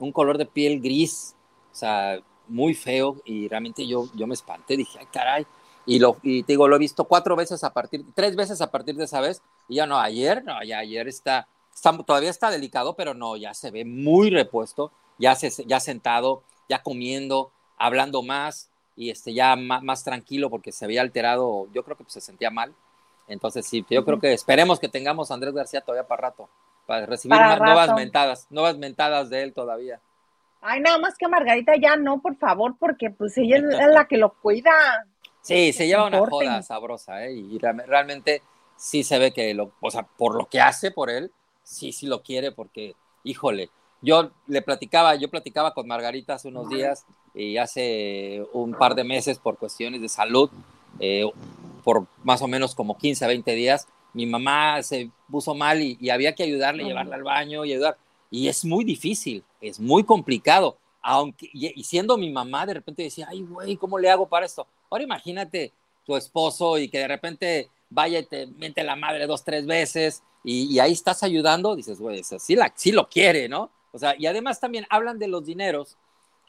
un 0.00 0.12
color 0.12 0.38
de 0.38 0.46
piel 0.46 0.80
gris, 0.80 1.34
o 1.72 1.74
sea, 1.74 2.20
muy 2.48 2.74
feo, 2.74 3.16
y 3.24 3.48
realmente 3.48 3.86
yo, 3.86 4.08
yo 4.14 4.26
me 4.26 4.34
espanté, 4.34 4.76
dije, 4.76 4.98
ay, 4.98 5.06
caray, 5.12 5.46
y, 5.86 5.98
lo, 5.98 6.16
y 6.22 6.42
te 6.42 6.52
digo, 6.52 6.68
lo 6.68 6.76
he 6.76 6.80
visto 6.80 7.04
cuatro 7.04 7.36
veces 7.36 7.64
a 7.64 7.72
partir, 7.72 8.04
tres 8.14 8.36
veces 8.36 8.60
a 8.60 8.70
partir 8.70 8.96
de 8.96 9.04
esa 9.04 9.20
vez, 9.20 9.42
y 9.68 9.76
ya 9.76 9.86
no, 9.86 9.98
ayer, 9.98 10.44
no, 10.44 10.62
ya 10.64 10.78
ayer 10.78 11.08
está, 11.08 11.46
todavía 12.06 12.30
está 12.30 12.50
delicado, 12.50 12.94
pero 12.94 13.14
no, 13.14 13.36
ya 13.36 13.54
se 13.54 13.70
ve 13.70 13.84
muy 13.84 14.30
repuesto, 14.30 14.92
ya, 15.18 15.34
se, 15.34 15.50
ya 15.64 15.80
sentado, 15.80 16.42
ya 16.68 16.82
comiendo, 16.82 17.52
hablando 17.76 18.22
más, 18.22 18.70
y 18.96 19.10
este, 19.10 19.32
ya 19.32 19.54
más, 19.54 20.02
tranquilo 20.02 20.50
porque 20.50 20.72
se 20.72 20.84
había 20.84 21.02
alterado, 21.02 21.68
yo 21.72 21.84
creo 21.84 21.96
que 21.96 22.02
pues, 22.02 22.14
se 22.14 22.20
sentía 22.20 22.50
mal. 22.50 22.74
Entonces, 23.28 23.66
sí, 23.66 23.84
yo 23.88 24.04
creo 24.04 24.18
que 24.18 24.32
esperemos 24.32 24.80
que 24.80 24.88
tengamos 24.88 25.30
a 25.30 25.34
Andrés 25.34 25.54
García 25.54 25.80
todavía 25.80 26.08
para 26.08 26.22
rato, 26.22 26.48
para 26.86 27.06
recibir 27.06 27.38
nuevas 27.38 27.94
mentadas, 27.94 28.46
nuevas 28.50 28.78
mentadas 28.78 29.30
de 29.30 29.42
él 29.42 29.52
todavía. 29.52 30.00
Ay, 30.60 30.80
nada 30.80 30.98
más 30.98 31.16
que 31.16 31.28
Margarita 31.28 31.74
ya 31.80 31.96
no, 31.96 32.20
por 32.20 32.36
favor, 32.36 32.74
porque 32.78 33.10
pues 33.10 33.36
ella 33.38 33.58
es 33.58 33.88
la 33.88 34.06
que 34.06 34.16
lo 34.16 34.30
cuida. 34.30 34.72
Sí, 35.42 35.72
se 35.72 35.86
lleva 35.86 36.06
una 36.06 36.18
joda 36.18 36.62
sabrosa, 36.62 37.24
¿eh? 37.24 37.32
Y 37.32 37.58
realmente 37.58 38.42
sí 38.76 39.04
se 39.04 39.18
ve 39.18 39.32
que, 39.32 39.54
lo, 39.54 39.72
o 39.80 39.90
sea, 39.90 40.02
por 40.02 40.34
lo 40.34 40.46
que 40.46 40.60
hace 40.60 40.90
por 40.90 41.10
él, 41.10 41.30
sí, 41.62 41.92
sí 41.92 42.06
lo 42.06 42.22
quiere, 42.22 42.50
porque, 42.50 42.94
híjole, 43.24 43.70
yo 44.00 44.30
le 44.46 44.62
platicaba, 44.62 45.14
yo 45.16 45.28
platicaba 45.28 45.74
con 45.74 45.86
Margarita 45.86 46.34
hace 46.34 46.48
unos 46.48 46.68
días 46.68 47.04
y 47.34 47.56
hace 47.56 48.44
un 48.52 48.72
par 48.72 48.94
de 48.94 49.04
meses 49.04 49.38
por 49.38 49.58
cuestiones 49.58 50.00
de 50.00 50.08
salud, 50.08 50.50
eh, 51.00 51.24
por 51.88 52.06
más 52.22 52.42
o 52.42 52.48
menos 52.48 52.74
como 52.74 52.98
15 52.98 53.24
a 53.24 53.28
20 53.28 53.50
días, 53.54 53.88
mi 54.12 54.26
mamá 54.26 54.82
se 54.82 55.10
puso 55.30 55.54
mal 55.54 55.80
y, 55.80 56.10
había 56.10 56.34
que 56.34 56.42
ayudarle, 56.42 56.84
llevarla 56.84 57.16
al 57.16 57.22
baño 57.22 57.64
y 57.64 57.72
ayudar. 57.72 57.96
Y 58.30 58.48
es 58.48 58.62
muy 58.66 58.84
difícil, 58.84 59.42
es 59.62 59.80
muy 59.80 60.04
complicado. 60.04 60.76
Aunque, 61.00 61.48
y, 61.50 61.82
siendo 61.84 62.18
mi 62.18 62.28
mamá, 62.28 62.66
de 62.66 62.74
repente 62.74 63.04
decía, 63.04 63.26
ay, 63.30 63.40
güey, 63.40 63.78
¿cómo 63.78 63.98
le 63.98 64.10
hago 64.10 64.28
para 64.28 64.44
esto? 64.44 64.66
Ahora 64.90 65.02
imagínate 65.02 65.72
tu 66.04 66.14
esposo 66.14 66.76
y 66.76 66.90
que 66.90 66.98
de 66.98 67.08
repente 67.08 67.70
vaya 67.88 68.18
y 68.18 68.26
te 68.26 68.46
mente 68.48 68.84
la 68.84 68.94
madre 68.94 69.26
dos, 69.26 69.42
tres 69.42 69.64
veces 69.64 70.22
y, 70.44 70.78
ahí 70.80 70.92
estás 70.92 71.22
ayudando, 71.22 71.74
dices, 71.74 71.98
güey, 71.98 72.22
sí, 72.22 72.54
la, 72.54 72.70
sí 72.76 72.92
lo 72.92 73.08
quiere, 73.08 73.48
¿no? 73.48 73.70
O 73.92 73.98
sea, 73.98 74.14
y 74.18 74.26
además 74.26 74.60
también 74.60 74.86
hablan 74.90 75.18
de 75.18 75.28
los 75.28 75.46
dineros 75.46 75.96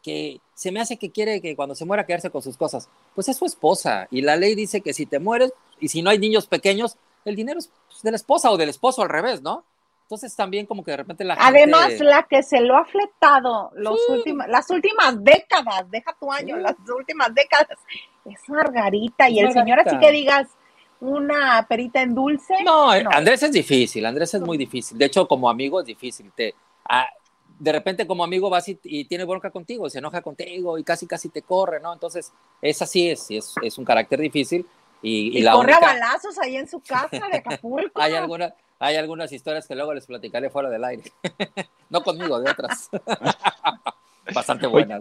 que 0.09 0.41
se 0.53 0.71
me 0.71 0.79
hace 0.79 0.97
que 0.97 1.11
quiere 1.11 1.41
que 1.41 1.55
cuando 1.55 1.75
se 1.75 1.85
muera 1.85 2.05
quedarse 2.05 2.29
con 2.29 2.41
sus 2.41 2.57
cosas. 2.57 2.89
Pues 3.15 3.29
es 3.29 3.37
su 3.37 3.45
esposa 3.45 4.07
y 4.11 4.21
la 4.21 4.35
ley 4.35 4.55
dice 4.55 4.81
que 4.81 4.93
si 4.93 5.05
te 5.05 5.19
mueres 5.19 5.53
y 5.79 5.87
si 5.89 6.01
no 6.01 6.09
hay 6.09 6.19
niños 6.19 6.47
pequeños, 6.47 6.97
el 7.25 7.35
dinero 7.35 7.59
es 7.59 7.69
de 8.01 8.11
la 8.11 8.17
esposa 8.17 8.51
o 8.51 8.57
del 8.57 8.69
esposo 8.69 9.01
al 9.01 9.09
revés, 9.09 9.41
¿no? 9.41 9.63
Entonces 10.03 10.35
también 10.35 10.65
como 10.65 10.83
que 10.83 10.91
de 10.91 10.97
repente 10.97 11.23
la 11.23 11.37
Además, 11.39 11.99
la 11.99 12.23
que 12.23 12.41
se 12.41 12.61
lo 12.61 12.75
ha 12.75 12.85
fletado 12.85 13.69
los 13.75 13.99
las 14.47 14.69
últimas 14.71 15.23
décadas, 15.23 15.89
deja 15.91 16.15
tu 16.19 16.31
año, 16.31 16.57
las 16.57 16.75
últimas 16.97 17.33
décadas, 17.35 17.77
es 18.25 18.39
Margarita. 18.49 19.29
y 19.29 19.39
el 19.39 19.53
señor 19.53 19.79
así 19.81 19.99
que 19.99 20.11
digas 20.11 20.47
una 20.99 21.65
perita 21.69 22.01
en 22.01 22.15
dulce. 22.15 22.55
No, 22.63 22.89
Andrés 22.89 23.43
es 23.43 23.51
difícil, 23.51 24.05
Andrés 24.05 24.33
es 24.33 24.41
muy 24.41 24.57
difícil. 24.57 24.97
De 24.97 25.05
hecho, 25.05 25.27
como 25.27 25.49
amigo 25.49 25.79
es 25.79 25.85
difícil. 25.85 26.31
Te, 26.35 26.55
ah, 26.89 27.07
de 27.59 27.71
repente 27.73 28.07
como 28.07 28.23
amigo 28.23 28.49
vas 28.49 28.67
y, 28.69 29.05
tiene 29.05 29.25
bronca 29.25 29.51
contigo, 29.51 29.89
se 29.89 29.99
enoja 29.99 30.21
contigo 30.21 30.77
y 30.77 30.83
casi 30.83 31.05
casi 31.05 31.29
te 31.29 31.41
corre, 31.41 31.79
¿no? 31.79 31.93
Entonces, 31.93 32.31
es 32.61 32.81
así, 32.81 33.09
es, 33.09 33.29
es, 33.29 33.53
es 33.61 33.77
un 33.77 33.85
carácter 33.85 34.19
difícil. 34.19 34.65
Y, 35.01 35.41
la 35.41 35.53
corre 35.53 35.73
a 35.73 35.79
balazos 35.79 36.37
ahí 36.39 36.57
en 36.57 36.67
su 36.67 36.81
casa 36.81 37.27
de 37.31 37.37
Acapulco. 37.37 38.01
hay 38.01 38.15
alguna, 38.15 38.53
hay 38.79 38.95
algunas 38.95 39.31
historias 39.31 39.67
que 39.67 39.75
luego 39.75 39.93
les 39.93 40.05
platicaré 40.05 40.49
fuera 40.49 40.69
del 40.69 40.83
aire. 40.83 41.03
no 41.89 42.01
conmigo, 42.01 42.39
de 42.39 42.51
otras. 42.51 42.89
Bastante 44.33 44.67
buenas. 44.67 44.99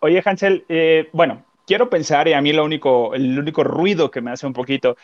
Oye, 0.00 0.22
Hansel, 0.24 0.64
eh, 0.68 1.08
bueno, 1.12 1.44
quiero 1.66 1.90
pensar, 1.90 2.28
y 2.28 2.32
a 2.32 2.40
mí 2.40 2.52
lo 2.52 2.64
único, 2.64 3.14
el 3.14 3.38
único 3.38 3.64
ruido 3.64 4.10
que 4.10 4.20
me 4.20 4.30
hace 4.30 4.46
un 4.46 4.52
poquito, 4.52 4.96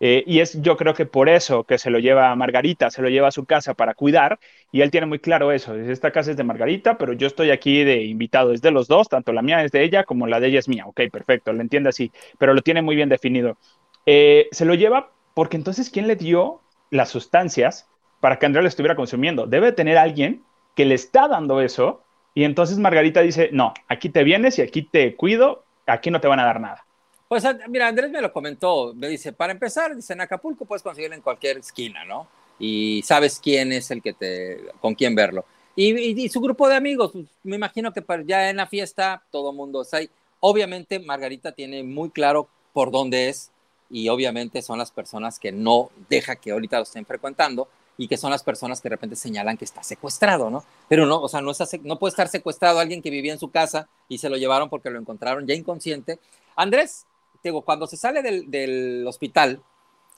eh, 0.00 0.24
y 0.26 0.40
es 0.40 0.60
yo 0.60 0.76
creo 0.76 0.94
que 0.94 1.06
por 1.06 1.28
eso 1.28 1.64
que 1.64 1.78
se 1.78 1.90
lo 1.90 1.98
lleva 1.98 2.30
a 2.30 2.36
Margarita, 2.36 2.90
se 2.90 3.02
lo 3.02 3.08
lleva 3.08 3.28
a 3.28 3.32
su 3.32 3.44
casa 3.44 3.74
para 3.74 3.94
cuidar, 3.94 4.38
y 4.72 4.80
él 4.80 4.90
tiene 4.90 5.06
muy 5.06 5.18
claro 5.18 5.52
eso, 5.52 5.74
esta 5.74 6.10
casa 6.10 6.30
es 6.30 6.36
de 6.36 6.44
Margarita, 6.44 6.98
pero 6.98 7.12
yo 7.12 7.26
estoy 7.26 7.50
aquí 7.50 7.84
de 7.84 8.02
invitado, 8.04 8.52
es 8.52 8.62
de 8.62 8.70
los 8.70 8.88
dos, 8.88 9.08
tanto 9.08 9.32
la 9.32 9.42
mía 9.42 9.62
es 9.64 9.72
de 9.72 9.84
ella 9.84 10.04
como 10.04 10.26
la 10.26 10.40
de 10.40 10.48
ella 10.48 10.58
es 10.58 10.68
mía, 10.68 10.86
ok, 10.86 11.02
perfecto, 11.12 11.52
lo 11.52 11.60
entiende 11.60 11.90
así, 11.90 12.10
pero 12.38 12.54
lo 12.54 12.62
tiene 12.62 12.82
muy 12.82 12.96
bien 12.96 13.08
definido. 13.08 13.58
Eh, 14.06 14.48
se 14.52 14.64
lo 14.64 14.74
lleva 14.74 15.10
porque 15.34 15.58
entonces, 15.58 15.90
¿quién 15.90 16.06
le 16.06 16.16
dio 16.16 16.62
las 16.90 17.10
sustancias 17.10 17.90
para 18.20 18.38
que 18.38 18.46
Andrea 18.46 18.62
lo 18.62 18.68
estuviera 18.68 18.96
consumiendo? 18.96 19.46
Debe 19.46 19.72
tener 19.72 19.98
alguien 19.98 20.42
que 20.74 20.86
le 20.86 20.94
está 20.94 21.28
dando 21.28 21.60
eso 21.60 22.04
y 22.34 22.44
entonces 22.44 22.78
Margarita 22.78 23.20
dice, 23.20 23.50
no, 23.52 23.74
aquí 23.88 24.08
te 24.08 24.24
vienes 24.24 24.58
y 24.58 24.62
aquí 24.62 24.82
te 24.82 25.14
cuido, 25.16 25.65
aquí 25.86 26.10
no 26.10 26.20
te 26.20 26.28
van 26.28 26.40
a 26.40 26.44
dar 26.44 26.60
nada. 26.60 26.84
Pues 27.28 27.44
mira, 27.68 27.88
Andrés 27.88 28.10
me 28.10 28.20
lo 28.20 28.32
comentó, 28.32 28.94
me 28.94 29.08
dice, 29.08 29.32
para 29.32 29.52
empezar, 29.52 29.96
dice, 29.96 30.12
en 30.12 30.20
Acapulco 30.20 30.64
puedes 30.64 30.82
conseguirlo 30.82 31.16
en 31.16 31.22
cualquier 31.22 31.58
esquina, 31.58 32.04
¿no? 32.04 32.28
Y 32.58 33.02
sabes 33.02 33.40
quién 33.40 33.72
es 33.72 33.90
el 33.90 34.00
que 34.00 34.12
te, 34.12 34.60
con 34.80 34.94
quién 34.94 35.14
verlo. 35.14 35.44
Y, 35.74 36.28
su 36.30 36.40
grupo 36.40 36.68
de 36.68 36.76
amigos, 36.76 37.12
pues, 37.12 37.26
me 37.42 37.56
imagino 37.56 37.92
que 37.92 38.02
ya 38.24 38.48
en 38.48 38.56
la 38.56 38.66
fiesta 38.66 39.22
todo 39.30 39.52
mundo 39.52 39.82
está 39.82 39.98
ahí. 39.98 40.08
Obviamente 40.40 40.98
Margarita 40.98 41.52
tiene 41.52 41.82
muy 41.82 42.10
claro 42.10 42.48
por 42.72 42.90
dónde 42.90 43.28
es 43.28 43.50
y 43.90 44.08
obviamente 44.08 44.62
son 44.62 44.78
las 44.78 44.90
personas 44.90 45.38
que 45.38 45.52
no 45.52 45.90
deja 46.08 46.36
que 46.36 46.52
ahorita 46.52 46.78
lo 46.78 46.84
estén 46.84 47.04
frecuentando 47.04 47.68
y 47.98 48.08
que 48.08 48.16
son 48.16 48.30
las 48.30 48.42
personas 48.42 48.80
que 48.80 48.88
de 48.88 48.96
repente 48.96 49.16
señalan 49.16 49.56
que 49.56 49.64
está 49.64 49.82
secuestrado, 49.82 50.50
¿no? 50.50 50.64
Pero 50.88 51.06
no, 51.06 51.20
o 51.20 51.28
sea, 51.28 51.40
no, 51.40 51.50
está, 51.50 51.66
no 51.82 51.98
puede 51.98 52.10
estar 52.10 52.28
secuestrado 52.28 52.78
alguien 52.78 53.02
que 53.02 53.10
vivía 53.10 53.32
en 53.32 53.38
su 53.38 53.50
casa 53.50 53.88
y 54.08 54.18
se 54.18 54.28
lo 54.28 54.36
llevaron 54.36 54.68
porque 54.68 54.90
lo 54.90 54.98
encontraron 54.98 55.46
ya 55.46 55.54
inconsciente. 55.54 56.18
Andrés, 56.56 57.06
digo, 57.42 57.62
cuando 57.62 57.86
se 57.86 57.96
sale 57.96 58.22
del, 58.22 59.06
hospital, 59.06 59.62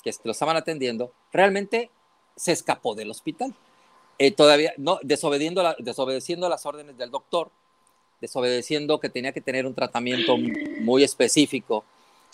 que 0.02 0.12
lo 0.24 0.32
estaban 0.32 0.56
atendiendo, 0.56 1.12
realmente 1.32 1.90
se 2.36 2.52
escapó 2.52 2.94
del 2.94 3.10
hospital. 3.10 3.54
Eh, 4.18 4.32
todavía, 4.32 4.72
no, 4.76 4.98
desobediendo, 5.02 5.62
desobedeciendo 5.78 6.48
las 6.48 6.66
órdenes 6.66 6.96
del 6.98 7.10
doctor, 7.10 7.50
desobedeciendo 8.20 8.98
que 8.98 9.08
tenía 9.08 9.32
que 9.32 9.40
tener 9.40 9.66
un 9.66 9.74
tratamiento 9.74 10.36
muy 10.80 11.04
específico, 11.04 11.84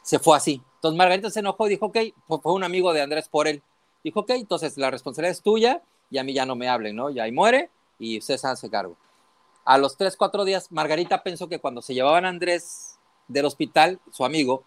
se 0.02 0.18
fue 0.18 0.36
así. 0.36 0.62
Entonces 0.76 0.96
Margarita 0.96 1.30
se 1.30 1.40
enojó 1.40 1.66
y 1.66 1.70
dijo, 1.70 1.86
ok, 1.86 1.98
fue 2.26 2.52
un 2.52 2.64
amigo 2.64 2.92
de 2.92 3.02
Andrés 3.02 3.28
por 3.28 3.48
él. 3.48 3.62
Dijo, 4.04 4.20
ok, 4.20 4.30
entonces 4.30 4.76
la 4.76 4.90
responsabilidad 4.90 5.32
es 5.32 5.42
tuya 5.42 5.82
y 6.10 6.18
a 6.18 6.24
mí 6.24 6.34
ya 6.34 6.46
no 6.46 6.54
me 6.54 6.68
hablen, 6.68 6.94
¿no? 6.94 7.10
Ya 7.10 7.24
ahí 7.24 7.32
muere 7.32 7.70
y 7.98 8.20
se 8.20 8.34
hace 8.34 8.70
cargo. 8.70 8.96
A 9.64 9.78
los 9.78 9.96
tres, 9.96 10.16
cuatro 10.16 10.44
días, 10.44 10.70
Margarita 10.70 11.22
pensó 11.22 11.48
que 11.48 11.58
cuando 11.58 11.80
se 11.80 11.94
llevaban 11.94 12.26
a 12.26 12.28
Andrés 12.28 12.98
del 13.28 13.46
hospital, 13.46 13.98
su 14.12 14.24
amigo, 14.24 14.62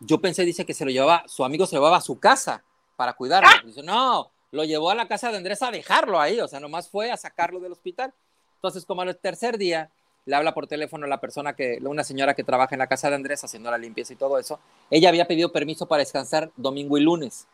yo 0.00 0.20
pensé, 0.20 0.44
dice 0.44 0.66
que 0.66 0.74
se 0.74 0.84
lo 0.84 0.90
llevaba, 0.90 1.22
su 1.28 1.44
amigo 1.44 1.66
se 1.66 1.76
lo 1.76 1.82
llevaba 1.82 1.98
a 1.98 2.00
su 2.00 2.18
casa 2.18 2.64
para 2.96 3.12
cuidarlo. 3.12 3.48
¡Ah! 3.48 3.62
Dice, 3.64 3.82
no, 3.82 4.30
lo 4.50 4.64
llevó 4.64 4.90
a 4.90 4.94
la 4.94 5.06
casa 5.06 5.30
de 5.30 5.36
Andrés 5.36 5.62
a 5.62 5.70
dejarlo 5.70 6.18
ahí, 6.18 6.40
o 6.40 6.48
sea, 6.48 6.58
nomás 6.58 6.88
fue 6.88 7.12
a 7.12 7.16
sacarlo 7.16 7.60
del 7.60 7.72
hospital. 7.72 8.12
Entonces, 8.56 8.84
como 8.84 9.02
al 9.02 9.16
tercer 9.16 9.56
día, 9.56 9.90
le 10.26 10.34
habla 10.34 10.52
por 10.52 10.66
teléfono 10.66 11.06
a 11.06 11.08
la 11.08 11.20
persona 11.20 11.54
que, 11.54 11.78
una 11.82 12.02
señora 12.02 12.34
que 12.34 12.44
trabaja 12.44 12.74
en 12.74 12.80
la 12.80 12.88
casa 12.88 13.08
de 13.08 13.16
Andrés 13.16 13.44
haciendo 13.44 13.70
la 13.70 13.78
limpieza 13.78 14.12
y 14.12 14.16
todo 14.16 14.38
eso. 14.38 14.58
Ella 14.90 15.08
había 15.08 15.26
pedido 15.26 15.52
permiso 15.52 15.86
para 15.86 16.00
descansar 16.00 16.50
domingo 16.56 16.98
y 16.98 17.02
lunes. 17.02 17.46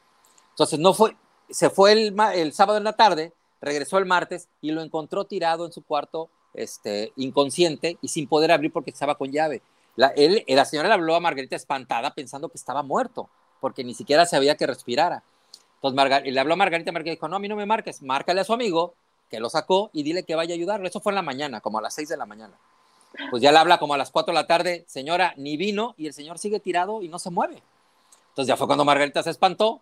Entonces, 0.51 0.79
no 0.79 0.95
fue, 0.95 1.15
se 1.51 1.71
fue 1.71 1.93
el, 1.93 2.53
sábado 2.53 2.79
en 2.79 2.85
la 2.85 2.95
tarde, 2.95 3.33
regresó 3.61 3.99
el 3.99 4.07
martes 4.07 4.49
y 4.61 4.73
lo 4.73 4.83
encontró 4.83 5.25
tirado 5.25 5.67
en 5.67 5.73
su 5.73 5.83
cuarto, 5.83 6.29
este, 6.55 7.13
inconsciente 7.17 7.99
y 8.01 8.09
sin 8.09 8.29
poder 8.29 8.53
abrir 8.53 8.73
porque 8.73 8.91
estaba 8.91 9.17
con 9.17 9.31
llave. 9.31 9.63
La, 9.97 10.13
la 10.47 10.65
señora 10.65 10.89
le 10.89 10.95
habló 10.95 11.15
a 11.15 11.21
Margarita 11.21 11.57
espantada 11.57 12.13
pensando 12.13 12.49
que 12.49 12.59
estaba 12.59 12.83
muerto, 12.83 13.29
porque 13.61 13.85
ni 13.85 13.95
siquiera 13.95 14.27
sabía 14.27 14.57
que 14.57 14.67
respirara. 14.67 15.23
Entonces 15.83 16.33
le 16.33 16.41
habló 16.41 16.55
a 16.55 16.57
Margarita, 16.57 16.93
Margarita 16.93 17.15
dijo, 17.15 17.29
no, 17.29 17.37
a 17.37 17.39
mí 17.39 17.49
no 17.49 17.57
me 17.57 17.67
marques, 17.67 18.03
márcale 18.03 18.41
a 18.41 18.45
su 18.45 18.53
amigo, 18.53 18.95
que 19.31 19.41
lo 19.41 19.51
sacó, 19.51 19.91
y 19.93 20.03
dile 20.03 20.25
que 20.25 20.35
vaya 20.35 20.55
a 20.55 20.57
ayudarlo. 20.57 20.87
Eso 20.87 21.01
fue 21.01 21.13
en 21.13 21.17
la 21.17 21.23
mañana, 21.23 21.61
como 21.61 21.79
a 21.79 21.83
las 21.83 21.95
6 21.95 22.09
de 22.09 22.17
la 22.17 22.27
mañana. 22.27 22.55
Pues 23.31 23.43
ya 23.43 23.53
le 23.53 23.59
habla 23.59 23.79
como 23.79 23.95
a 23.95 23.99
las 23.99 24.11
4 24.11 24.33
de 24.33 24.41
la 24.41 24.47
tarde, 24.47 24.85
señora, 24.87 25.35
ni 25.37 25.57
vino, 25.57 25.95
y 25.97 26.07
el 26.07 26.13
señor 26.13 26.39
sigue 26.39 26.61
tirado 26.61 27.03
y 27.03 27.09
no 27.09 27.19
se 27.19 27.31
mueve. 27.31 27.63
Entonces 28.31 28.49
ya 28.49 28.57
fue 28.57 28.67
cuando 28.67 28.85
Margarita 28.85 29.23
se 29.23 29.31
espantó, 29.31 29.81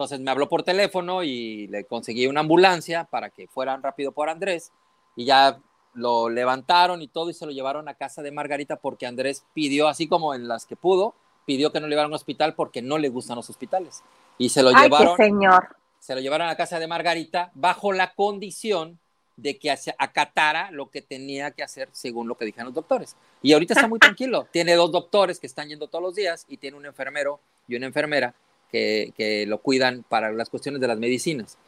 entonces 0.00 0.20
me 0.20 0.30
habló 0.30 0.48
por 0.48 0.62
teléfono 0.62 1.22
y 1.22 1.66
le 1.66 1.84
conseguí 1.84 2.26
una 2.26 2.40
ambulancia 2.40 3.04
para 3.04 3.28
que 3.28 3.46
fueran 3.48 3.82
rápido 3.82 4.12
por 4.12 4.30
Andrés, 4.30 4.72
y 5.14 5.26
ya 5.26 5.58
lo 5.92 6.30
levantaron 6.30 7.02
y 7.02 7.08
todo 7.08 7.28
y 7.28 7.34
se 7.34 7.44
lo 7.44 7.52
llevaron 7.52 7.86
a 7.86 7.92
casa 7.92 8.22
de 8.22 8.30
Margarita 8.32 8.76
porque 8.76 9.06
Andrés 9.06 9.44
pidió, 9.52 9.88
así 9.88 10.08
como 10.08 10.34
en 10.34 10.48
las 10.48 10.64
que 10.64 10.74
pudo, 10.74 11.14
pidió 11.44 11.70
que 11.70 11.80
no 11.80 11.86
le 11.86 11.90
llevaran 11.90 12.06
a 12.06 12.12
un 12.12 12.14
hospital 12.14 12.54
porque 12.54 12.80
no 12.80 12.96
le 12.96 13.10
gustan 13.10 13.36
los 13.36 13.50
hospitales. 13.50 14.02
Y 14.38 14.48
se 14.48 14.62
lo 14.62 14.70
llevaron. 14.72 15.18
señor. 15.18 15.76
Se 15.98 16.14
lo 16.14 16.22
llevaron 16.22 16.48
a 16.48 16.56
casa 16.56 16.78
de 16.78 16.86
Margarita 16.86 17.50
bajo 17.52 17.92
la 17.92 18.14
condición 18.14 18.98
de 19.36 19.58
que 19.58 19.70
acatara 19.98 20.70
lo 20.70 20.90
que 20.90 21.02
tenía 21.02 21.50
que 21.50 21.62
hacer 21.62 21.90
según 21.92 22.26
lo 22.26 22.38
que 22.38 22.46
dijeron 22.46 22.68
los 22.68 22.74
doctores. 22.74 23.16
Y 23.42 23.52
ahorita 23.52 23.74
está 23.74 23.86
muy 23.86 23.98
tranquilo. 23.98 24.48
Tiene 24.50 24.76
dos 24.76 24.90
doctores 24.92 25.38
que 25.38 25.46
están 25.46 25.68
yendo 25.68 25.88
todos 25.88 26.02
los 26.02 26.14
días 26.14 26.46
y 26.48 26.56
tiene 26.56 26.78
un 26.78 26.86
enfermero 26.86 27.40
y 27.68 27.76
una 27.76 27.84
enfermera 27.84 28.34
que, 28.70 29.12
que 29.16 29.46
lo 29.46 29.58
cuidan 29.58 30.04
para 30.08 30.32
las 30.32 30.48
cuestiones 30.48 30.80
de 30.80 30.88
las 30.88 30.98
medicinas. 30.98 31.58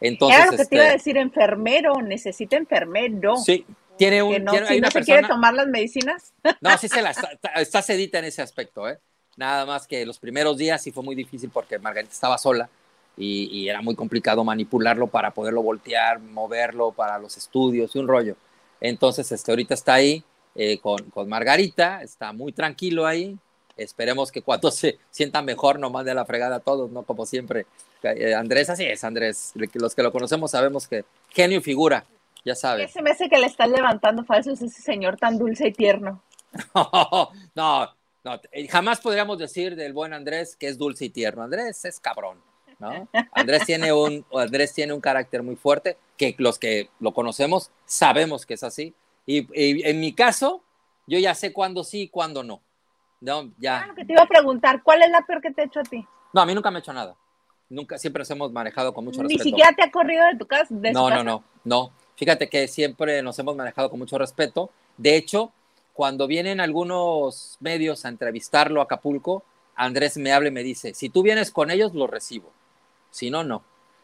Entonces, 0.00 0.46
lo 0.50 0.56
que 0.56 0.64
te 0.66 0.74
iba 0.74 0.84
a 0.84 0.86
este, 0.88 0.98
decir, 0.98 1.16
enfermero, 1.16 2.02
necesita 2.02 2.56
enfermero. 2.56 3.36
Sí, 3.36 3.64
tiene 3.96 4.22
un. 4.22 4.44
no, 4.44 4.52
si 4.66 4.80
no 4.80 4.90
se 4.90 5.02
quiere 5.02 5.26
tomar 5.26 5.54
las 5.54 5.66
medicinas. 5.66 6.32
No, 6.60 6.76
sí 6.78 6.88
se 6.88 7.00
la 7.00 7.10
está, 7.10 7.30
está 7.56 7.82
sedita 7.82 8.18
en 8.18 8.26
ese 8.26 8.42
aspecto, 8.42 8.88
¿eh? 8.88 8.98
Nada 9.36 9.66
más 9.66 9.86
que 9.86 10.04
los 10.06 10.18
primeros 10.18 10.56
días 10.58 10.82
sí 10.82 10.92
fue 10.92 11.02
muy 11.02 11.14
difícil 11.14 11.50
porque 11.50 11.78
Margarita 11.78 12.12
estaba 12.12 12.38
sola 12.38 12.68
y, 13.16 13.68
era 13.68 13.80
muy 13.80 13.94
complicado 13.94 14.44
manipularlo 14.44 15.06
para 15.06 15.32
poderlo 15.32 15.62
voltear, 15.62 16.20
moverlo 16.20 16.92
para 16.92 17.18
los 17.18 17.36
estudios 17.36 17.94
y 17.94 17.98
un 17.98 18.08
rollo. 18.08 18.36
Entonces, 18.80 19.30
este, 19.32 19.52
ahorita 19.52 19.74
está 19.74 19.94
ahí 19.94 20.22
eh, 20.54 20.78
con, 20.78 20.98
con 21.10 21.28
Margarita, 21.28 22.02
está 22.02 22.32
muy 22.32 22.52
tranquilo 22.52 23.06
ahí, 23.06 23.36
Esperemos 23.76 24.30
que 24.30 24.42
cuando 24.42 24.70
se 24.70 24.98
sienta 25.10 25.42
mejor 25.42 25.78
no 25.78 25.90
mande 25.90 26.10
a 26.10 26.14
la 26.14 26.24
fregada 26.24 26.56
a 26.56 26.60
todos, 26.60 26.90
¿no? 26.90 27.02
Como 27.02 27.26
siempre. 27.26 27.66
Eh, 28.02 28.34
Andrés, 28.34 28.70
así 28.70 28.84
es, 28.84 29.04
Andrés. 29.04 29.52
Los 29.74 29.94
que 29.94 30.02
lo 30.02 30.12
conocemos 30.12 30.50
sabemos 30.50 30.86
que 30.86 31.04
genio 31.30 31.58
y 31.58 31.62
figura, 31.62 32.04
ya 32.44 32.54
sabes. 32.54 32.90
Ese 32.90 33.02
me 33.02 33.10
hace 33.10 33.28
que 33.28 33.38
le 33.38 33.46
están 33.46 33.72
levantando 33.72 34.24
falsos 34.24 34.60
ese 34.60 34.82
señor 34.82 35.16
tan 35.16 35.38
dulce 35.38 35.68
y 35.68 35.72
tierno. 35.72 36.22
no, 37.54 37.94
no, 38.24 38.40
eh, 38.52 38.68
jamás 38.68 39.00
podríamos 39.00 39.38
decir 39.38 39.74
del 39.74 39.92
buen 39.92 40.12
Andrés 40.12 40.56
que 40.56 40.68
es 40.68 40.78
dulce 40.78 41.06
y 41.06 41.10
tierno. 41.10 41.42
Andrés 41.42 41.84
es 41.84 41.98
cabrón, 41.98 42.40
¿no? 42.78 43.08
Andrés 43.32 43.64
tiene 43.64 43.92
un, 43.92 44.24
Andrés 44.34 44.72
tiene 44.72 44.92
un 44.92 45.00
carácter 45.00 45.42
muy 45.42 45.56
fuerte 45.56 45.96
que 46.16 46.34
los 46.38 46.58
que 46.58 46.90
lo 47.00 47.12
conocemos 47.12 47.70
sabemos 47.86 48.46
que 48.46 48.54
es 48.54 48.62
así. 48.62 48.94
Y, 49.26 49.48
y 49.58 49.88
en 49.88 50.00
mi 50.00 50.12
caso, 50.12 50.62
yo 51.06 51.18
ya 51.18 51.34
sé 51.34 51.52
cuándo 51.52 51.82
sí 51.82 52.02
y 52.02 52.08
cuándo 52.08 52.42
no. 52.42 52.60
No, 53.20 53.50
ya. 53.58 53.92
que 53.96 54.04
te 54.04 54.12
iba 54.12 54.22
a 54.22 54.26
preguntar, 54.26 54.82
¿cuál 54.82 55.02
es 55.02 55.10
la 55.10 55.22
peor 55.22 55.40
que 55.40 55.50
te 55.50 55.62
ha 55.62 55.64
hecho 55.64 55.80
a 55.80 55.84
ti? 55.84 56.06
No, 56.32 56.40
a 56.40 56.46
mí 56.46 56.54
nunca 56.54 56.70
me 56.70 56.78
ha 56.78 56.80
hecho 56.80 56.92
nada. 56.92 57.14
Nunca, 57.68 57.98
siempre 57.98 58.20
nos 58.20 58.30
hemos 58.30 58.52
manejado 58.52 58.92
con 58.92 59.04
mucho 59.04 59.22
respeto. 59.22 59.42
Ni 59.42 59.50
siquiera 59.50 59.72
te 59.74 59.82
ha 59.82 59.90
corrido 59.90 60.24
de 60.26 60.36
tu 60.36 60.46
casa. 60.46 60.68
no, 60.70 61.10
no, 61.10 61.24
no, 61.24 61.44
no. 61.64 61.92
Fíjate 62.16 62.48
que 62.48 62.68
siempre 62.68 63.22
nos 63.22 63.38
hemos 63.38 63.56
manejado 63.56 63.90
con 63.90 63.98
mucho 63.98 64.18
respeto. 64.18 64.70
De 64.96 65.16
hecho, 65.16 65.52
cuando 65.92 66.26
vienen 66.26 66.60
algunos 66.60 67.56
medios 67.60 68.04
a 68.04 68.08
entrevistarlo 68.08 68.80
a 68.80 68.84
Acapulco, 68.84 69.44
Andrés 69.74 70.16
me 70.16 70.32
habla 70.32 70.48
y 70.48 70.52
me 70.52 70.62
dice, 70.62 70.94
si 70.94 71.08
tú 71.08 71.22
vienes 71.22 71.50
con 71.50 71.70
ellos, 71.70 71.94
lo 71.94 72.06
recibo. 72.06 72.52
Si 73.10 73.30
no, 73.30 73.42
no. 73.42 73.62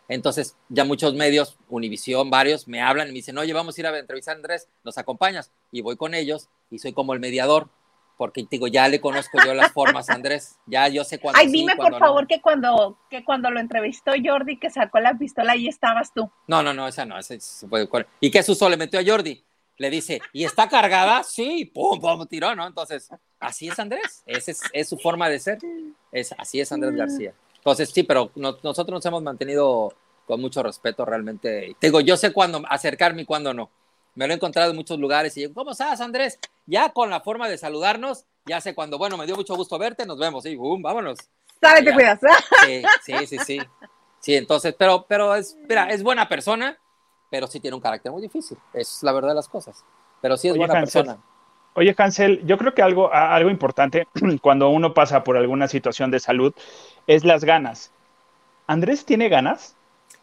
Entonces, 0.09 0.57
ya 0.69 0.85
muchos 0.85 1.15
medios, 1.15 1.57
Univisión, 1.69 2.31
varios, 2.31 2.67
me 2.67 2.83
hablan 2.83 3.09
y 3.09 3.11
me 3.11 3.17
dicen, 3.19 3.39
oye, 3.39 3.53
vamos 3.53 3.77
a 3.77 3.81
ir 3.81 3.87
a 3.87 3.97
entrevistar 3.97 4.35
a 4.35 4.39
Andrés, 4.39 4.69
¿nos 4.83 4.99
acompañas? 4.99 5.53
Y 5.71 5.83
voy 5.83 5.97
con 5.97 6.15
ellos 6.15 6.49
y 6.71 6.81
soy 6.81 6.93
como 6.93 7.15
el 7.15 7.21
mediador 7.21 7.69
porque 8.21 8.47
digo, 8.51 8.67
ya 8.67 8.87
le 8.87 9.01
conozco 9.01 9.39
yo 9.43 9.55
las 9.55 9.73
formas, 9.73 10.11
Andrés, 10.11 10.59
ya 10.67 10.87
yo 10.89 11.05
sé 11.05 11.19
cuándo. 11.19 11.41
Ay, 11.41 11.47
dime 11.51 11.75
por 11.75 11.99
favor 11.99 12.27
que 12.27 12.43
cuando 12.43 12.99
que 13.09 13.25
cuando 13.25 13.51
lo 13.51 13.59
entrevistó 13.59 14.13
Jordi, 14.23 14.59
que 14.59 14.69
sacó 14.69 15.01
la 15.01 15.17
pistola, 15.17 15.53
ahí 15.53 15.67
estabas 15.67 16.13
tú. 16.13 16.31
No, 16.47 16.63
no, 16.63 16.75
no, 16.75 16.87
esa 16.87 17.07
no, 17.07 17.19
esa 17.19 17.41
se 17.41 17.67
puede. 17.67 17.89
¿Y 18.21 18.31
qué 18.31 18.43
suso 18.43 18.69
le 18.69 18.77
metió 18.77 19.01
a 19.01 19.03
Jordi? 19.03 19.43
Le 19.79 19.89
dice, 19.89 20.21
¿y 20.35 20.45
está 20.45 20.69
cargada? 20.69 21.23
Sí, 21.25 21.65
pum, 21.65 21.99
pum, 21.99 22.27
tiró, 22.27 22.55
¿no? 22.55 22.67
Entonces, 22.67 23.09
así 23.39 23.69
es 23.69 23.79
Andrés, 23.79 24.23
esa 24.27 24.53
es, 24.75 24.87
su 24.87 24.99
forma 24.99 25.31
de 25.31 25.39
ser, 25.39 25.59
es, 26.13 26.35
así 26.37 26.61
es 26.61 26.71
Andrés 26.73 26.95
García. 26.95 27.33
Entonces, 27.57 27.89
sí, 27.89 28.03
pero 28.03 28.33
nosotros 28.35 28.91
nos 28.91 29.07
hemos 29.07 29.23
mantenido 29.23 29.95
con 30.27 30.43
mucho 30.43 30.63
respeto 30.63 31.07
realmente. 31.07 31.75
Digo, 31.81 32.03
yo 32.03 32.19
sé 32.19 32.35
cuándo 32.35 32.63
acercarme 32.69 33.23
y 33.23 33.25
cuándo 33.25 33.55
no 33.55 33.71
me 34.21 34.27
lo 34.27 34.35
he 34.35 34.37
encontrado 34.37 34.71
en 34.71 34.77
muchos 34.77 34.99
lugares 34.99 35.35
y 35.39 35.51
¿cómo 35.51 35.71
estás, 35.71 35.99
Andrés? 36.03 36.39
Ya 36.67 36.91
con 36.91 37.09
la 37.09 37.23
forma 37.23 37.49
de 37.49 37.57
saludarnos, 37.57 38.27
ya 38.45 38.61
sé 38.61 38.75
cuando, 38.75 38.99
bueno, 38.99 39.17
me 39.17 39.25
dio 39.25 39.35
mucho 39.35 39.57
gusto 39.57 39.79
verte, 39.79 40.05
nos 40.05 40.19
vemos, 40.19 40.45
y 40.45 40.57
boom, 40.57 40.83
vámonos. 40.83 41.19
¿Sabes 41.59 41.87
te 41.87 41.95
cuidas? 41.95 42.21
Sí, 42.67 42.83
sí, 43.03 43.27
sí, 43.27 43.39
sí. 43.39 43.59
Sí, 44.19 44.35
entonces, 44.35 44.75
pero, 44.79 45.07
pero 45.09 45.35
es, 45.35 45.57
mira, 45.67 45.89
es 45.89 46.03
buena 46.03 46.29
persona, 46.29 46.77
pero 47.31 47.47
sí 47.47 47.61
tiene 47.61 47.75
un 47.75 47.81
carácter 47.81 48.13
muy 48.13 48.21
difícil, 48.21 48.59
es 48.75 49.03
la 49.03 49.13
verdad 49.13 49.31
de 49.31 49.37
las 49.37 49.49
cosas, 49.49 49.83
pero 50.21 50.37
sí 50.37 50.49
es 50.49 50.57
buena 50.59 50.75
persona. 50.75 51.17
Oye, 51.73 51.95
Hansel, 51.97 52.45
yo 52.45 52.59
creo 52.59 52.75
que 52.75 52.83
algo, 52.83 53.11
algo 53.11 53.49
importante 53.49 54.07
cuando 54.43 54.69
uno 54.69 54.93
pasa 54.93 55.25
por 55.25 55.39
alguna 55.39 55.67
situación 55.67 56.11
de 56.11 56.21
salud 56.21 56.53
es 57.07 57.25
las 57.25 57.43
ganas. 57.43 57.91
¿Andrés 58.67 59.07
tiene 59.07 59.31
ganas? 59.31 59.77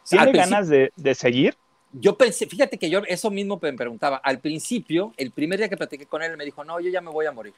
¿Tiene 0.08 0.30
ganas 0.30 0.68
de, 0.68 0.92
de 0.94 1.14
seguir? 1.16 1.56
Yo 1.92 2.16
pensé, 2.16 2.46
fíjate 2.46 2.78
que 2.78 2.90
yo 2.90 3.00
eso 3.06 3.30
mismo 3.30 3.58
me 3.60 3.72
preguntaba. 3.72 4.18
Al 4.18 4.40
principio, 4.40 5.12
el 5.16 5.30
primer 5.30 5.58
día 5.58 5.68
que 5.68 5.76
platiqué 5.76 6.06
con 6.06 6.22
él, 6.22 6.36
me 6.36 6.44
dijo, 6.44 6.64
no, 6.64 6.80
yo 6.80 6.90
ya 6.90 7.00
me 7.00 7.10
voy 7.10 7.26
a 7.26 7.32
morir. 7.32 7.54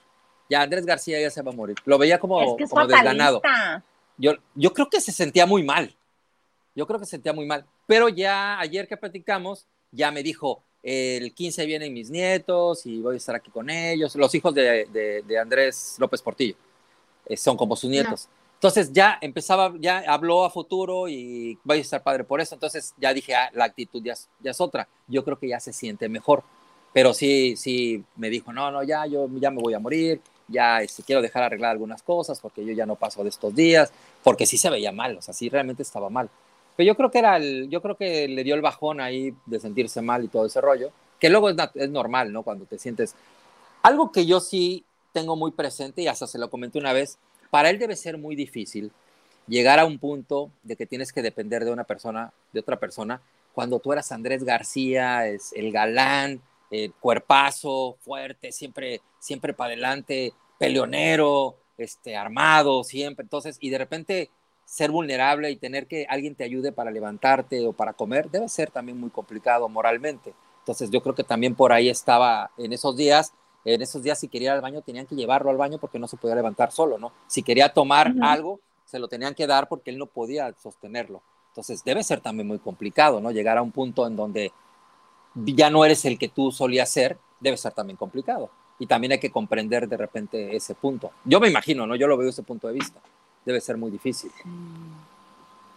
Ya 0.49 0.62
Andrés 0.62 0.85
García 0.85 1.21
ya 1.21 1.31
se 1.31 1.43
va 1.43 1.51
a 1.53 1.55
morir. 1.55 1.77
Lo 1.85 1.99
veía 1.99 2.19
como, 2.19 2.57
como 2.57 2.87
desganado. 2.87 3.40
yo, 4.16 4.35
yo 4.55 4.73
creo 4.73 4.88
que 4.88 5.01
se 5.01 5.12
sentía 5.12 5.47
muy 5.47 5.62
mal. 5.62 5.95
Yo 6.75 6.87
creo 6.87 6.99
que 6.99 7.07
se 7.07 7.12
sentía 7.12 7.33
muy 7.33 7.47
mal. 7.47 7.64
Pero 7.87 8.09
ya 8.09 8.59
ayer 8.61 8.87
que 8.87 8.97
platicamos, 8.97 9.66
ya 9.90 10.11
me 10.11 10.23
dijo, 10.23 10.62
el 10.83 11.35
15 11.35 11.66
vienen 11.66 11.93
mis 11.93 12.11
nietos 12.11 12.87
y 12.87 13.01
voy 13.01 13.14
a 13.14 13.16
estar 13.19 13.35
aquí 13.35 13.51
con 13.51 13.69
ellos, 13.69 14.14
los 14.16 14.35
hijos 14.35 14.55
de, 14.55 15.23
de, 15.27 15.38
Andrés 15.38 15.97
López 15.99 16.23
Portillo, 16.23 16.55
eh, 17.27 17.37
son 17.37 17.57
como 17.57 17.77
sus 17.77 17.90
nietos. 17.90 18.29
Entonces 18.61 18.92
ya 18.92 19.16
empezaba, 19.23 19.73
ya 19.81 20.05
habló 20.07 20.44
a 20.44 20.51
futuro 20.51 21.09
y 21.09 21.59
voy 21.64 21.79
a 21.79 21.81
estar 21.81 22.03
padre 22.03 22.25
por 22.25 22.42
eso. 22.42 22.55
Entonces 22.55 22.92
ya 22.99 23.14
dije, 23.14 23.35
ah, 23.35 23.49
la 23.55 23.64
actitud 23.64 24.03
ya, 24.05 24.12
ya, 24.38 24.51
es 24.51 24.61
otra. 24.61 24.87
Yo 25.09 25.25
creo 25.25 25.38
que 25.38 25.49
ya 25.49 25.59
se 25.61 25.73
siente 25.73 26.11
mejor. 26.11 26.42
Pero 26.92 27.14
sí, 27.14 27.57
sí, 27.57 28.05
me 28.16 28.29
dijo, 28.29 28.53
no, 28.53 28.70
no, 28.70 28.83
ya, 28.83 29.07
yo 29.07 29.31
ya 29.37 29.51
me 29.51 29.62
voy 29.62 29.73
a 29.73 29.79
morir, 29.79 30.20
ya 30.46 30.83
este, 30.83 31.03
quiero 31.03 31.23
dejar 31.23 31.44
arreglar 31.44 31.70
algunas 31.70 32.03
cosas 32.03 32.38
porque 32.38 32.62
yo 32.62 32.75
ya 32.75 32.85
no 32.85 32.96
paso 32.96 33.23
de 33.23 33.31
estos 33.31 33.55
días, 33.55 33.94
porque 34.23 34.44
sí 34.44 34.59
se 34.59 34.68
veía 34.68 34.92
mal, 34.92 35.16
o 35.16 35.23
sea, 35.23 35.33
sí 35.33 35.49
realmente 35.49 35.83
estaba 35.83 36.11
mal. 36.11 36.29
Pero 36.77 36.87
yo 36.87 36.96
creo 36.96 37.11
que 37.11 37.18
era 37.18 37.38
el, 37.38 37.70
yo 37.70 37.81
creo 37.81 37.96
que 37.96 38.29
le 38.29 38.44
dio 38.44 38.55
el 38.57 38.61
bajón 38.61 39.01
ahí 39.01 39.35
de 39.46 39.59
sentirse 39.59 40.03
mal 40.03 40.23
y 40.23 40.29
todo 40.29 40.44
ese 40.44 40.61
rollo, 40.61 40.90
que 41.18 41.31
luego 41.31 41.49
es, 41.49 41.57
es 41.77 41.88
normal, 41.88 42.31
¿no? 42.31 42.42
Cuando 42.42 42.66
te 42.66 42.79
sientes... 42.79 43.14
Algo 43.83 44.12
que 44.12 44.27
yo 44.27 44.40
sí 44.40 44.85
tengo 45.12 45.35
muy 45.35 45.53
presente 45.53 46.03
y 46.03 46.09
hasta 46.09 46.27
se 46.27 46.38
lo 46.38 46.51
comenté 46.51 46.79
una 46.79 46.92
vez, 46.92 47.16
para 47.51 47.71
él 47.71 47.79
debe 47.79 47.97
ser 47.97 48.19
muy 48.19 48.37
difícil 48.37 48.93
llegar 49.47 49.79
a 49.79 49.85
un 49.85 49.99
punto 49.99 50.51
de 50.63 50.77
que 50.77 50.87
tienes 50.87 51.13
que 51.13 51.23
depender 51.23 51.65
de 51.65 51.73
una 51.73 51.85
persona, 51.85 52.33
de 52.53 52.61
otra 52.61 52.79
persona, 52.79 53.21
cuando 53.53 53.81
tú 53.81 53.93
eras 53.93 54.13
Andrés 54.13 54.45
García, 54.45 55.27
es 55.27 55.53
el 55.55 55.73
galán, 55.73 56.41
el 56.71 56.93
cuerpazo, 56.95 57.97
fuerte, 58.01 58.53
siempre, 58.53 59.01
siempre 59.19 59.53
para 59.53 59.73
adelante, 59.73 60.33
peleonero, 60.59 61.57
este, 61.77 62.17
armado, 62.17 62.85
siempre. 62.85 63.25
Entonces, 63.25 63.57
y 63.61 63.71
de 63.71 63.79
repente 63.79 64.31
ser 64.65 64.93
vulnerable 64.93 65.51
y 65.51 65.57
tener 65.57 65.89
que 65.89 66.07
alguien 66.09 66.37
te 66.37 66.45
ayude 66.45 66.71
para 66.71 66.93
levantarte 66.93 67.67
o 67.67 67.73
para 67.73 67.93
comer, 67.93 68.31
debe 68.31 68.49
ser 68.49 68.71
también 68.71 69.01
muy 69.01 69.11
complicado 69.11 69.69
moralmente. 69.69 70.33
Entonces 70.61 70.91
yo 70.91 71.03
creo 71.03 71.15
que 71.15 71.25
también 71.25 71.57
por 71.57 71.73
ahí 71.73 71.89
estaba 71.89 72.53
en 72.57 72.73
esos 72.73 72.97
días, 72.97 73.33
en 73.64 73.83
esos 73.83 74.03
días 74.03 74.18
si 74.18 74.29
quería 74.29 74.51
ir 74.51 74.55
al 74.55 74.61
baño 74.61 74.83
tenían 74.83 75.07
que 75.07 75.14
llevarlo 75.14 75.51
al 75.51 75.57
baño 75.57 75.79
porque 75.79 75.99
no 75.99 76.09
se 76.09 76.16
podía 76.16 76.35
levantar 76.35 76.73
solo, 76.73 76.99
¿no? 76.99 77.12
Si 77.27 77.42
quería 77.42 77.73
tomar 77.73 78.12
algo, 78.23 78.61
se 78.85 78.99
lo 78.99 79.09
tenían 79.09 79.35
que 79.35 79.46
dar 79.46 79.68
porque 79.68 79.90
él 79.90 79.99
no 79.99 80.07
podía 80.07 80.53
sostenerlo. 80.62 81.23
Entonces 81.49 81.83
debe 81.85 82.03
ser 82.03 82.20
también 82.20 82.46
muy 82.46 82.59
complicado, 82.59 83.20
¿no? 83.20 83.31
Llegar 83.31 83.59
a 83.59 83.62
un 83.62 83.73
punto 83.73 84.07
en 84.07 84.16
donde 84.16 84.53
ya 85.35 85.70
no 85.70 85.85
eres 85.85 86.05
el 86.05 86.18
que 86.18 86.29
tú 86.29 86.53
solías 86.53 86.88
ser, 86.88 87.18
debe 87.40 87.57
ser 87.57 87.73
también 87.73 87.96
complicado. 87.96 88.51
Y 88.79 88.87
también 88.87 89.12
hay 89.12 89.18
que 89.20 89.31
comprender 89.31 89.88
de 89.88 89.96
repente 89.96 90.57
ese 90.57 90.75
punto. 90.75 91.11
Yo 91.25 91.38
me 91.38 91.49
imagino, 91.49 91.87
¿no? 91.87 91.96
Yo 91.96 92.07
lo 92.07 92.16
veo 92.16 92.27
desde 92.27 92.40
ese 92.40 92.46
punto 92.46 92.66
de 92.66 92.75
vista 92.75 93.01
debe 93.44 93.61
ser 93.61 93.77
muy 93.77 93.90
difícil. 93.90 94.31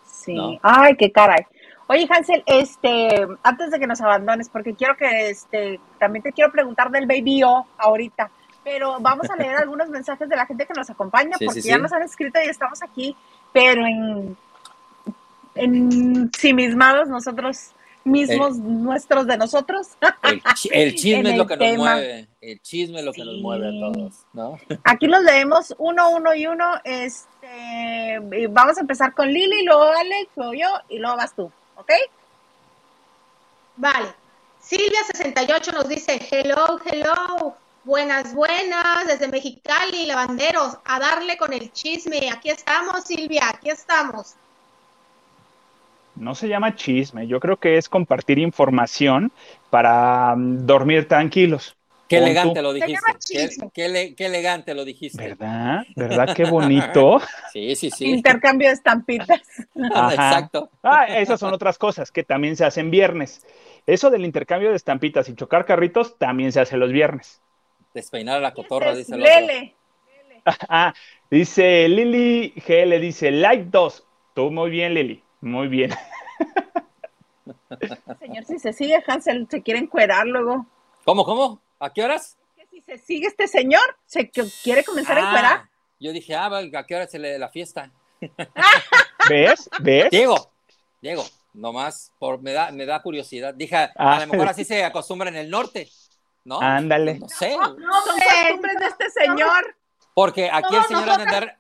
Sí. 0.05 0.35
Ay, 0.61 0.95
qué 0.97 1.11
caray. 1.11 1.45
Oye, 1.87 2.07
Hansel, 2.09 2.43
este, 2.45 3.27
antes 3.43 3.71
de 3.71 3.79
que 3.79 3.87
nos 3.87 4.01
abandones, 4.01 4.49
porque 4.49 4.73
quiero 4.73 4.95
que, 4.95 5.29
este, 5.29 5.79
también 5.99 6.23
te 6.23 6.31
quiero 6.31 6.51
preguntar 6.51 6.89
del 6.91 7.05
Baby 7.05 7.43
O 7.43 7.65
ahorita, 7.77 8.31
pero 8.63 8.97
vamos 8.99 9.29
a 9.29 9.35
leer 9.35 9.55
algunos 9.57 9.89
mensajes 9.89 10.29
de 10.29 10.35
la 10.35 10.45
gente 10.45 10.65
que 10.65 10.73
nos 10.73 10.89
acompaña, 10.89 11.37
porque 11.43 11.61
ya 11.61 11.77
nos 11.77 11.91
han 11.91 12.03
escrito 12.03 12.39
y 12.43 12.49
estamos 12.49 12.81
aquí, 12.81 13.15
pero 13.51 13.85
en, 13.85 14.37
en 15.55 16.31
mismados 16.55 17.09
nosotros 17.09 17.73
mismos 18.03 18.57
nuestros 18.57 19.27
de 19.27 19.37
nosotros. 19.37 19.89
El, 20.71 20.93
chisme 20.95 21.31
es 21.31 21.37
lo 21.37 21.47
que 21.47 21.57
nos 21.57 21.77
mueve, 21.77 22.27
el 22.41 22.61
chisme 22.61 22.99
es 22.99 23.05
lo 23.05 23.13
que 23.13 23.23
nos 23.23 23.37
mueve 23.41 23.67
a 23.67 23.71
todos, 23.71 24.13
¿no? 24.33 24.57
Aquí 24.83 25.07
los 25.07 25.23
leemos 25.23 25.73
uno, 25.77 26.09
uno 26.11 26.33
y 26.33 26.47
uno. 26.47 26.65
Este, 26.83 28.19
vamos 28.49 28.77
a 28.77 28.81
empezar 28.81 29.13
con 29.13 29.27
Lili, 29.27 29.63
luego 29.65 29.83
Alex, 29.83 30.29
luego 30.35 30.53
yo 30.53 30.67
y 30.89 30.99
luego 30.99 31.15
vas 31.17 31.35
tú, 31.35 31.51
¿ok? 31.75 31.91
Vale. 33.77 34.13
Silvia68 34.61 35.73
nos 35.73 35.89
dice, 35.89 36.19
hello, 36.31 36.79
hello, 36.85 37.55
buenas, 37.83 38.33
buenas, 38.33 39.07
desde 39.07 39.27
Mexicali, 39.27 40.05
lavanderos, 40.05 40.77
a 40.85 40.99
darle 40.99 41.37
con 41.37 41.51
el 41.51 41.71
chisme. 41.73 42.29
Aquí 42.31 42.49
estamos, 42.49 43.03
Silvia, 43.03 43.49
aquí 43.49 43.69
estamos 43.69 44.35
no 46.15 46.35
se 46.35 46.47
llama 46.47 46.75
chisme, 46.75 47.27
yo 47.27 47.39
creo 47.39 47.57
que 47.57 47.77
es 47.77 47.89
compartir 47.89 48.39
información 48.39 49.31
para 49.69 50.35
mm, 50.35 50.65
dormir 50.65 51.07
tranquilos. 51.07 51.75
Qué 52.13 52.19
elegante 52.19 52.61
lo 52.61 52.73
dijiste. 52.73 53.71
Qué, 53.73 54.25
elegante 54.25 54.73
lo 54.73 54.85
dijiste. 54.85 55.29
¿Verdad? 55.29 55.83
¿Verdad? 55.95 56.35
Qué 56.35 56.45
bonito. 56.45 57.19
sí, 57.53 57.75
sí, 57.75 57.89
sí. 57.89 58.05
Intercambio 58.05 58.67
de 58.67 58.73
estampitas. 58.75 59.41
Exacto. 59.75 60.69
Ah, 60.83 61.05
esas 61.07 61.39
son 61.39 61.53
otras 61.53 61.77
cosas 61.77 62.11
que 62.11 62.23
también 62.23 62.55
se 62.55 62.65
hacen 62.65 62.91
viernes. 62.91 63.45
Eso 63.87 64.09
del 64.09 64.25
intercambio 64.25 64.69
de 64.69 64.75
estampitas 64.75 65.27
y 65.29 65.35
chocar 65.35 65.65
carritos 65.65 66.17
también 66.17 66.51
se 66.51 66.59
hace 66.59 66.77
los 66.77 66.91
viernes. 66.91 67.41
Despeinar 67.93 68.37
a 68.37 68.41
la 68.41 68.53
cotorra, 68.53 68.95
dice 68.95 69.15
el 69.15 69.21
Lele. 69.21 69.75
Ah, 70.67 70.93
dice 71.31 71.87
Lili 71.87 72.53
GL, 72.67 72.99
dice 72.99 73.31
like 73.31 73.67
2. 73.71 74.05
Tú 74.33 74.51
muy 74.51 74.69
bien, 74.69 74.93
Lili. 74.93 75.23
Muy 75.39 75.69
bien. 75.69 75.91
Señor, 78.19 78.43
si 78.43 78.59
se 78.59 78.73
sigue, 78.73 79.01
Hansel 79.07 79.47
se 79.49 79.61
quiere 79.61 79.79
encuerar 79.79 80.27
luego. 80.27 80.65
¿Cómo, 81.05 81.23
cómo? 81.23 81.61
¿A 81.83 81.91
qué 81.91 82.01
horas? 82.01 82.37
Que 82.55 82.65
si 82.65 82.81
se 82.81 82.97
sigue 82.97 83.27
este 83.27 83.45
señor, 83.45 83.83
se 84.05 84.31
quiere 84.63 84.85
comenzar 84.85 85.17
a 85.17 85.21
ah, 85.21 85.27
encuerar. 85.27 85.69
Yo 85.99 86.13
dije, 86.13 86.33
ah, 86.33 86.45
¿a 86.45 86.85
qué 86.85 86.95
hora 86.95 87.07
se 87.07 87.19
le 87.19 87.37
la 87.37 87.49
fiesta? 87.49 87.91
¿Ves? 89.29 89.69
¿Ves? 89.81 90.09
Diego, 90.09 90.49
Diego, 91.01 91.25
nomás 91.51 92.13
por, 92.19 92.41
me, 92.41 92.53
da, 92.53 92.71
me 92.71 92.85
da 92.85 93.01
curiosidad. 93.01 93.53
Dije, 93.53 93.75
a 93.75 93.87
lo 93.87 93.91
ah. 93.97 94.25
mejor 94.27 94.47
así 94.47 94.63
se 94.63 94.81
acostumbra 94.85 95.27
en 95.27 95.35
el 95.35 95.49
norte, 95.49 95.89
¿no? 96.45 96.61
Ándale. 96.61 97.19
No 97.19 97.27
sé. 97.27 97.57
No, 97.57 97.65
son 97.65 98.17
costumbres 98.17 98.79
de 98.79 98.85
este 98.85 99.09
señor. 99.09 99.75
Porque 100.13 100.49
aquí 100.49 100.77
el 100.77 100.83
señor 100.85 101.09
anda 101.09 101.23
andar... 101.23 101.57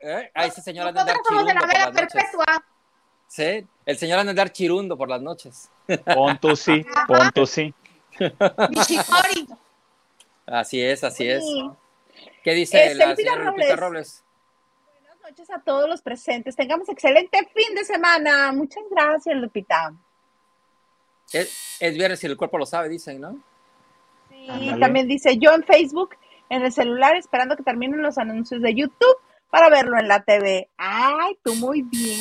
¿Eh? 0.00 0.30
A 0.34 0.44
ese 0.44 0.60
señor 0.60 0.88
anda 0.88 1.00
andar 1.00 1.16
chirundo 1.26 1.54
por 1.54 1.68
las 1.72 1.94
noches. 1.94 2.24
Sí, 3.28 3.66
el 3.86 3.96
señor 3.96 4.18
anda 4.18 4.30
andar 4.30 4.52
chirundo 4.52 4.98
por 4.98 5.08
las 5.08 5.22
noches. 5.22 5.70
Ponto 6.14 6.54
sí, 6.54 6.84
ponto 7.06 7.46
sí. 7.46 7.74
Así 10.46 10.82
es, 10.82 11.04
así 11.04 11.28
es. 11.28 11.44
¿Qué 12.42 12.54
dice 12.54 12.86
este, 12.86 12.94
la 12.94 13.16
señora 13.16 13.44
Lupita 13.44 13.76
Robles? 13.76 14.24
Buenas 14.92 15.20
noches 15.22 15.50
a 15.50 15.60
todos 15.60 15.88
los 15.88 16.02
presentes. 16.02 16.56
Tengamos 16.56 16.88
excelente 16.88 17.38
fin 17.54 17.74
de 17.74 17.84
semana. 17.84 18.52
Muchas 18.52 18.84
gracias, 18.90 19.36
Lupita. 19.36 19.92
Es, 21.32 21.76
es 21.78 21.94
viernes 21.94 22.22
y 22.24 22.26
el 22.26 22.36
cuerpo 22.36 22.58
lo 22.58 22.66
sabe, 22.66 22.88
dicen, 22.88 23.20
¿no? 23.20 23.38
Sí, 24.28 24.74
también 24.80 25.06
dice 25.06 25.36
yo 25.36 25.52
en 25.52 25.62
Facebook, 25.64 26.16
en 26.48 26.62
el 26.62 26.72
celular, 26.72 27.14
esperando 27.16 27.56
que 27.56 27.62
terminen 27.62 28.02
los 28.02 28.18
anuncios 28.18 28.62
de 28.62 28.74
YouTube 28.74 29.16
para 29.50 29.68
verlo 29.68 29.98
en 29.98 30.08
la 30.08 30.22
TV. 30.22 30.68
Ay, 30.76 31.36
tú 31.44 31.54
muy 31.56 31.82
bien. 31.82 32.20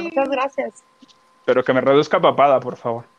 Muchas 0.00 0.28
gracias. 0.28 0.84
Pero 1.44 1.62
que 1.62 1.72
me 1.72 1.80
reduzca 1.80 2.20
papada, 2.20 2.58
por 2.60 2.76
favor. 2.76 3.11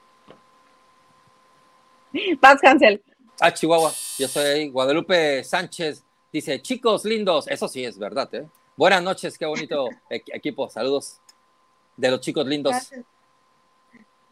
Paz 2.40 2.60
Cancel. 2.62 3.04
Ah, 3.40 3.52
Chihuahua. 3.52 3.92
Yo 4.18 4.28
soy 4.28 4.70
Guadalupe 4.70 5.44
Sánchez. 5.44 6.04
Dice, 6.32 6.62
chicos 6.62 7.06
lindos. 7.06 7.48
Eso 7.48 7.68
sí 7.68 7.84
es 7.84 7.98
verdad, 7.98 8.34
¿eh? 8.34 8.48
Buenas 8.76 9.04
noches, 9.04 9.38
qué 9.38 9.46
bonito 9.46 9.88
equipo. 10.10 10.70
Saludos 10.70 11.20
de 11.96 12.10
los 12.10 12.22
chicos 12.22 12.46
lindos. 12.46 12.76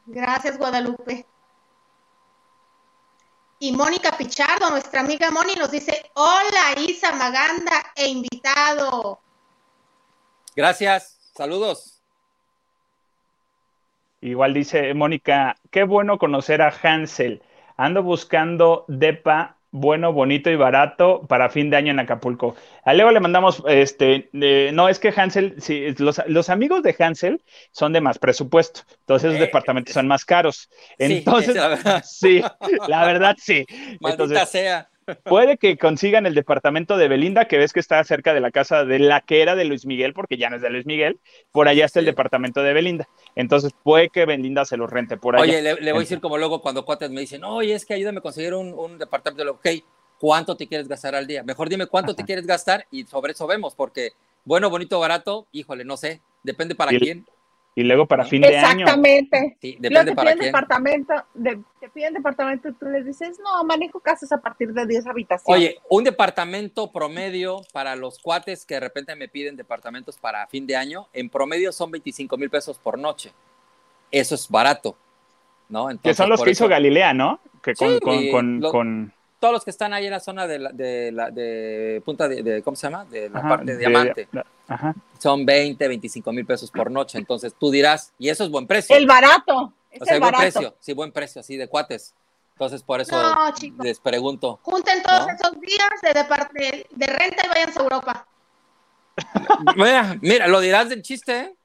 Gracias 0.08 0.58
Guadalupe. 0.58 1.26
Y 3.60 3.72
Mónica 3.72 4.18
Pichardo, 4.18 4.72
nuestra 4.72 5.02
amiga 5.02 5.30
Moni, 5.30 5.54
nos 5.54 5.70
dice, 5.70 6.10
hola 6.16 6.74
Isa 6.78 7.12
Maganda 7.12 7.94
e 7.96 8.08
invitado. 8.08 9.20
Gracias, 10.56 11.20
saludos. 11.36 12.02
Igual 14.22 14.56
dice 14.56 14.92
Mónica, 14.96 15.56
qué 15.70 15.84
bueno 15.84 16.18
conocer 16.18 16.64
a 16.64 16.70
Hansel. 16.82 17.44
Ando 17.82 18.04
buscando 18.04 18.86
DEPA 18.88 19.58
bueno, 19.72 20.14
bonito 20.14 20.52
y 20.52 20.56
barato 20.56 21.26
para 21.28 21.50
fin 21.50 21.70
de 21.72 21.78
año 21.78 21.92
en 21.92 22.00
Acapulco. 22.00 22.56
A 22.84 22.94
Leo 22.94 23.10
le 23.10 23.20
mandamos, 23.20 23.64
este, 23.68 24.30
no, 24.34 24.88
es 24.88 25.00
que 25.00 25.14
Hansel, 25.16 25.56
sí, 25.60 25.96
los, 25.98 26.50
amigos 26.50 26.84
de 26.84 26.96
Hansel 27.00 27.42
son 27.72 27.94
de 27.94 28.02
más 28.02 28.20
presupuesto, 28.20 28.82
entonces 29.00 29.32
los 29.32 29.40
eh, 29.40 29.46
departamentos 29.46 29.94
son 29.94 30.08
más 30.08 30.26
caros. 30.26 30.70
Entonces, 31.00 31.58
sí, 32.04 32.44
la 32.88 33.06
verdad 33.06 33.36
sí. 33.40 33.66
Maldita 34.00 34.46
sea. 34.46 34.90
Puede 35.24 35.58
que 35.58 35.78
consigan 35.78 36.26
el 36.26 36.36
departamento 36.36 36.98
de 36.98 37.08
Belinda, 37.08 37.46
que 37.46 37.58
ves 37.58 37.74
que 37.74 37.80
está 37.80 38.04
cerca 38.04 38.34
de 38.34 38.40
la 38.40 38.52
casa 38.52 38.86
de 38.86 39.00
la 39.00 39.22
que 39.22 39.42
era 39.42 39.56
de 39.56 39.66
Luis 39.66 39.86
Miguel, 39.86 40.14
porque 40.14 40.38
ya 40.38 40.50
no 40.50 40.58
es 40.58 40.62
de 40.62 40.70
Luis 40.70 40.86
Miguel. 40.86 41.20
Por 41.52 41.68
allá 41.68 41.86
está 41.86 42.00
el 42.00 42.06
departamento 42.06 42.62
de 42.62 42.74
Belinda. 42.74 43.08
Entonces 43.36 43.72
puede 43.84 44.10
que 44.10 44.26
Belinda 44.26 44.66
se 44.66 44.78
lo 44.78 44.88
rente 44.88 45.18
por 45.18 45.36
allá. 45.36 45.44
Oye, 45.44 45.62
le, 45.62 45.92
voy 45.92 46.00
a 46.00 46.00
decir 46.02 46.22
como 46.22 46.38
luego 46.38 46.62
cuando 46.62 46.86
cuates 46.86 47.10
me 47.10 47.22
dicen, 47.22 47.44
oye, 47.44 47.74
es 47.74 47.86
que 47.86 47.94
ayúdame 47.94 48.20
a 48.20 48.22
conseguir 48.22 48.54
un, 48.54 48.98
departamento. 48.98 49.52
Ok, 49.52 49.68
¿cuánto 50.20 50.56
te 50.56 50.68
quieres 50.68 50.88
gastar 50.88 51.16
al 51.16 51.28
día? 51.28 51.44
Mejor 51.44 51.70
dime 51.70 51.88
cuánto 51.88 52.16
te 52.16 52.24
quieres 52.24 52.46
gastar 52.46 52.86
y 52.92 53.04
sobre 53.04 53.34
eso 53.34 53.48
vemos, 53.48 53.76
porque 53.76 54.12
bueno, 54.44 54.70
bonito, 54.70 55.00
barato, 55.00 55.48
híjole, 55.52 55.86
no 55.86 55.98
sé, 55.98 56.22
depende 56.44 56.76
para 56.76 56.92
quién. 56.98 57.26
Y 57.74 57.84
luego 57.84 58.06
para 58.06 58.26
fin 58.26 58.42
de 58.42 58.58
año. 58.58 58.82
Exactamente. 58.82 59.58
Sí, 59.62 59.78
depende 59.80 60.14
para 60.14 60.34
quién. 60.34 60.46
Departamento, 60.46 61.14
te 61.80 61.90
piden 61.90 62.14
departamento 62.14 62.70
y 62.70 62.74
tú 62.74 62.86
les 62.88 63.06
dices, 63.06 63.40
no, 63.40 63.64
manejo 63.64 64.02
casas 64.02 64.32
a 64.34 64.42
partir 64.42 64.74
de 64.74 64.86
10 64.86 65.08
habitaciones. 65.08 65.58
Oye, 65.58 65.80
un 65.90 66.04
departamento 66.04 66.92
promedio 66.92 67.62
para 67.72 67.96
los 67.96 68.20
cuates 68.20 68.66
que 68.66 68.74
de 68.74 68.82
repente 68.82 69.16
me 69.16 69.30
piden 69.30 69.56
departamentos 69.56 70.18
para 70.18 70.46
fin 70.48 70.68
de 70.68 70.76
año, 70.76 71.08
en 71.14 71.30
promedio 71.30 71.72
son 71.72 71.92
25 71.92 72.38
mil 72.38 72.50
pesos 72.50 72.78
por 72.78 73.00
noche. 73.00 73.32
Eso 74.12 74.36
es 74.36 74.50
barato, 74.50 74.98
¿no? 75.70 75.88
que 76.04 76.14
son 76.14 76.30
los 76.30 76.44
que 76.44 76.52
hizo 76.52 76.68
Galilea, 76.68 77.14
¿no? 77.14 77.40
Que 77.64 77.74
con, 77.74 78.60
con 78.60 79.14
todos 79.42 79.54
los 79.56 79.64
que 79.66 79.72
están 79.72 79.92
ahí 79.92 80.06
en 80.06 80.12
la 80.12 80.20
zona 80.20 80.46
de, 80.46 80.60
la, 80.60 80.72
de, 80.72 81.12
la, 81.12 81.32
de 81.32 82.00
punta 82.06 82.28
de, 82.28 82.62
¿cómo 82.62 82.78
se 82.78 82.86
llama? 82.86 83.06
De 83.06 83.28
la 83.28 83.42
parte 83.42 83.72
de, 83.72 83.78
diamante. 83.80 84.30
Son 85.18 85.44
20, 85.44 85.88
25 85.88 86.32
mil 86.32 86.46
pesos 86.46 86.70
por 86.70 86.92
noche. 86.92 87.18
Entonces 87.18 87.56
tú 87.60 87.72
dirás, 87.72 88.14
y 88.20 88.30
eso 88.30 88.44
es 88.44 88.52
buen 88.52 88.68
precio. 88.68 88.96
El 88.96 89.08
barato. 89.08 89.74
o 90.00 90.06
sea, 90.06 90.20
buen 90.20 90.36
precio, 90.36 90.76
sí, 90.80 90.94
buen 90.94 91.12
precio, 91.12 91.42
así 91.42 91.58
de 91.58 91.68
cuates. 91.68 92.14
Entonces, 92.52 92.84
por 92.84 93.02
eso 93.02 93.20
les 93.82 94.00
pregunto. 94.00 94.60
Junten 94.62 95.02
todos 95.02 95.28
esos 95.30 95.60
días 95.60 95.90
de, 96.04 96.86
de, 96.92 97.08
renta 97.08 97.44
y 97.44 97.48
vayan 97.48 97.70
a 97.76 97.82
Europa. 97.82 98.28
mira, 99.76 100.18
mira, 100.22 100.48
lo 100.48 100.60
dirás 100.60 100.88
del 100.90 101.02
chiste, 101.02 101.40
¿eh? 101.40 101.56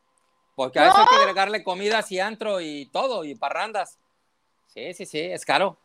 Porque 0.55 0.79
a 0.79 0.85
veces 0.85 0.99
hay 0.99 1.07
que 1.09 1.17
agregarle 1.17 1.63
comidas 1.63 2.11
y 2.11 2.21
antro 2.21 2.63
y 2.63 2.87
todo, 2.87 3.25
y 3.25 3.35
parrandas. 3.35 3.99
Sí, 4.69 4.95
sí, 4.95 5.05
sí, 5.05 5.21
es 5.21 5.45
caro 5.45 5.79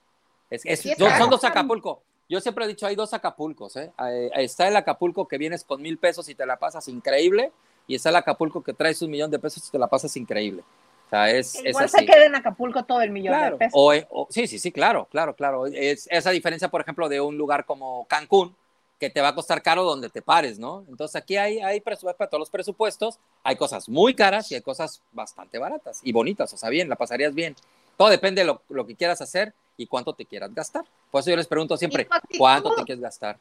son 1.17 1.29
dos 1.29 1.43
Acapulco. 1.43 2.01
Yo 2.29 2.39
siempre 2.39 2.63
he 2.63 2.67
dicho, 2.67 2.87
hay 2.87 2.95
dos 2.95 3.13
Acapulcos. 3.13 3.75
¿eh? 3.75 3.91
Está 4.35 4.67
el 4.67 4.75
Acapulco 4.77 5.27
que 5.27 5.37
vienes 5.37 5.63
con 5.63 5.81
mil 5.81 5.97
pesos 5.97 6.29
y 6.29 6.35
te 6.35 6.45
la 6.45 6.57
pasas 6.57 6.87
increíble, 6.87 7.51
y 7.87 7.95
está 7.95 8.09
el 8.09 8.15
Acapulco 8.15 8.63
que 8.63 8.73
traes 8.73 9.01
un 9.01 9.11
millón 9.11 9.29
de 9.31 9.39
pesos 9.39 9.67
y 9.67 9.71
te 9.71 9.77
la 9.77 9.87
pasas 9.87 10.15
increíble. 10.15 10.63
O 11.07 11.09
sea, 11.09 11.29
es, 11.29 11.61
Igual 11.65 11.89
se 11.89 12.05
queda 12.05 12.25
en 12.25 12.35
Acapulco 12.35 12.85
todo 12.85 13.01
el 13.01 13.11
millón 13.11 13.37
de 13.37 13.57
pesos. 13.57 13.97
sí, 14.29 14.47
sí, 14.47 14.59
sí, 14.59 14.71
claro, 14.71 15.09
claro, 15.11 15.35
claro. 15.35 15.67
Es 15.67 16.07
esa 16.09 16.31
diferencia, 16.31 16.69
por 16.69 16.79
ejemplo, 16.79 17.09
de 17.09 17.19
un 17.19 17.37
lugar 17.37 17.65
como 17.65 18.05
Cancún, 18.07 18.55
que 18.97 19.09
te 19.09 19.19
va 19.19 19.29
a 19.29 19.35
costar 19.35 19.61
caro 19.61 19.83
donde 19.83 20.09
te 20.09 20.21
pares, 20.21 20.57
¿no? 20.57 20.85
Entonces 20.87 21.15
aquí 21.15 21.35
hay, 21.35 21.59
hay 21.59 21.81
presupuesto 21.81 22.17
para 22.17 22.29
todos 22.29 22.39
los 22.39 22.49
presupuestos, 22.49 23.19
hay 23.43 23.57
cosas 23.57 23.89
muy 23.89 24.13
caras 24.13 24.49
y 24.51 24.55
hay 24.55 24.61
cosas 24.61 25.01
bastante 25.11 25.57
baratas 25.57 25.99
y 26.03 26.13
bonitas, 26.13 26.53
o 26.53 26.57
sea, 26.57 26.69
bien, 26.69 26.87
la 26.87 26.95
pasarías 26.95 27.33
bien. 27.33 27.55
Todo 27.97 28.09
depende 28.09 28.41
de 28.41 28.45
lo, 28.45 28.61
lo 28.69 28.85
que 28.85 28.95
quieras 28.95 29.19
hacer 29.19 29.53
y 29.81 29.87
cuánto 29.87 30.13
te 30.13 30.25
quieras 30.25 30.53
gastar. 30.53 30.85
Por 31.09 31.21
eso 31.21 31.31
yo 31.31 31.35
les 31.35 31.47
pregunto 31.47 31.75
siempre, 31.75 32.07
¿cuánto 32.37 32.75
te 32.75 32.83
quieres 32.83 33.01
gastar? 33.01 33.39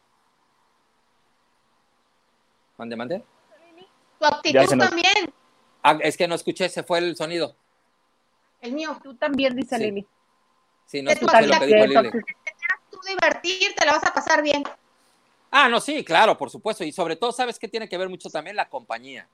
¿Mande, 2.78 2.96
mande? 2.96 3.24
Tu 4.18 4.24
actitud 4.24 4.78
también. 4.78 5.32
Ah, 5.82 5.98
es 6.00 6.16
que 6.16 6.26
no 6.26 6.34
escuché, 6.34 6.68
se 6.68 6.82
fue 6.82 6.98
el 6.98 7.16
sonido. 7.16 7.54
El 8.60 8.72
mío. 8.72 8.98
Tú 9.02 9.14
también, 9.14 9.54
dice 9.54 9.78
Lili. 9.78 10.06
Sí, 10.86 11.02
no 11.02 11.10
escuché 11.10 11.46
lo 11.46 11.58
que 11.58 11.66
dijo 11.66 11.86
Lili. 11.86 12.10
Te 12.10 12.24
tú 12.90 12.98
divertir, 13.06 13.74
te 13.74 13.84
la 13.84 13.92
vas 13.92 14.04
a 14.04 14.12
pasar 14.12 14.42
bien. 14.42 14.64
Ah, 15.50 15.68
no, 15.68 15.80
sí, 15.80 16.04
claro, 16.04 16.38
por 16.38 16.48
supuesto. 16.48 16.84
Y 16.84 16.92
sobre 16.92 17.16
todo, 17.16 17.32
¿sabes 17.32 17.58
qué 17.58 17.68
tiene 17.68 17.88
que 17.88 17.98
ver 17.98 18.08
mucho 18.08 18.30
también? 18.30 18.56
La 18.56 18.68
compañía. 18.68 19.28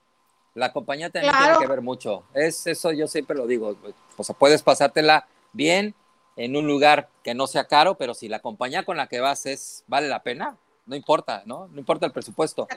La 0.54 0.72
compañía 0.72 1.10
también 1.10 1.34
tiene 1.36 1.58
que 1.58 1.66
ver 1.66 1.82
mucho. 1.82 2.24
Es 2.34 2.66
eso, 2.66 2.90
yo 2.90 3.06
siempre 3.06 3.36
lo 3.36 3.46
digo. 3.46 3.76
O 4.16 4.24
sea, 4.24 4.34
puedes 4.34 4.62
pasártela 4.62 5.26
bien 5.52 5.94
en 6.36 6.56
un 6.56 6.66
lugar 6.66 7.08
que 7.24 7.34
no 7.34 7.46
sea 7.46 7.66
caro, 7.66 7.96
pero 7.96 8.14
si 8.14 8.28
la 8.28 8.40
compañía 8.40 8.84
con 8.84 8.96
la 8.96 9.06
que 9.06 9.20
vas 9.20 9.46
es 9.46 9.84
vale 9.86 10.08
la 10.08 10.22
pena, 10.22 10.56
no 10.84 10.94
importa, 10.94 11.42
¿no? 11.46 11.68
No 11.68 11.78
importa 11.78 12.06
el 12.06 12.12
presupuesto. 12.12 12.68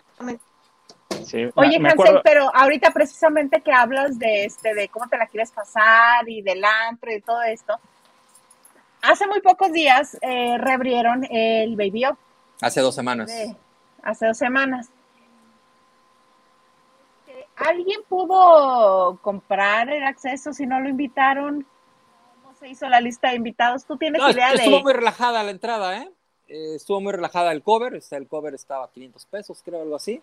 Oye, 1.55 1.77
Hansel, 1.77 2.21
pero 2.23 2.49
ahorita 2.55 2.91
precisamente 2.91 3.61
que 3.61 3.71
hablas 3.71 4.17
de 4.17 4.45
este, 4.45 4.73
de 4.73 4.87
cómo 4.87 5.07
te 5.07 5.17
la 5.17 5.27
quieres 5.27 5.51
pasar 5.51 6.27
y 6.27 6.41
del 6.41 6.63
antro 6.63 7.11
y 7.11 7.21
todo 7.21 7.41
esto, 7.43 7.75
hace 9.01 9.27
muy 9.27 9.41
pocos 9.41 9.71
días 9.71 10.17
eh, 10.21 10.57
reabrieron 10.57 11.25
el 11.29 11.75
Baby 11.75 12.05
Hace 12.61 12.81
dos 12.81 12.95
semanas. 12.95 13.31
hace 14.01 14.25
dos 14.27 14.37
semanas. 14.37 14.89
¿Alguien 17.55 17.99
pudo 18.07 19.17
comprar 19.21 19.89
el 19.89 20.03
acceso 20.03 20.53
si 20.53 20.65
no 20.65 20.79
lo 20.79 20.87
invitaron? 20.87 21.65
Se 22.59 22.69
hizo 22.69 22.87
la 22.89 23.01
lista 23.01 23.29
de 23.29 23.35
invitados? 23.35 23.85
¿Tú 23.85 23.97
tienes 23.97 24.21
idea 24.21 24.51
de...? 24.51 24.57
Estuvo 24.57 24.81
muy 24.81 24.93
relajada 24.93 25.43
la 25.43 25.51
entrada, 25.51 25.97
¿eh? 25.97 26.11
¿eh? 26.47 26.75
Estuvo 26.75 26.99
muy 26.99 27.13
relajada 27.13 27.51
el 27.51 27.63
cover, 27.63 27.99
el 28.11 28.27
cover 28.27 28.53
estaba 28.53 28.85
a 28.85 28.91
500 28.91 29.25
pesos, 29.25 29.61
creo, 29.63 29.81
algo 29.81 29.95
así. 29.95 30.21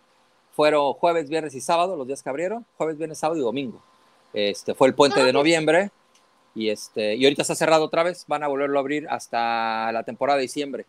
Fueron 0.54 0.92
jueves, 0.94 1.28
viernes 1.28 1.54
y 1.54 1.60
sábado, 1.60 1.96
los 1.96 2.06
días 2.06 2.22
que 2.22 2.28
abrieron, 2.28 2.64
jueves, 2.76 2.96
viernes, 2.96 3.18
sábado 3.18 3.40
y 3.40 3.42
domingo. 3.42 3.82
Este, 4.32 4.74
fue 4.74 4.88
el 4.88 4.94
puente 4.94 5.22
de 5.22 5.32
noviembre 5.32 5.90
y, 6.54 6.70
este, 6.70 7.14
y 7.14 7.24
ahorita 7.24 7.42
está 7.42 7.54
cerrado 7.54 7.84
otra 7.84 8.02
vez, 8.02 8.24
van 8.26 8.42
a 8.42 8.48
volverlo 8.48 8.78
a 8.78 8.80
abrir 8.80 9.06
hasta 9.08 9.90
la 9.92 10.02
temporada 10.02 10.38
de 10.38 10.42
diciembre. 10.42 10.86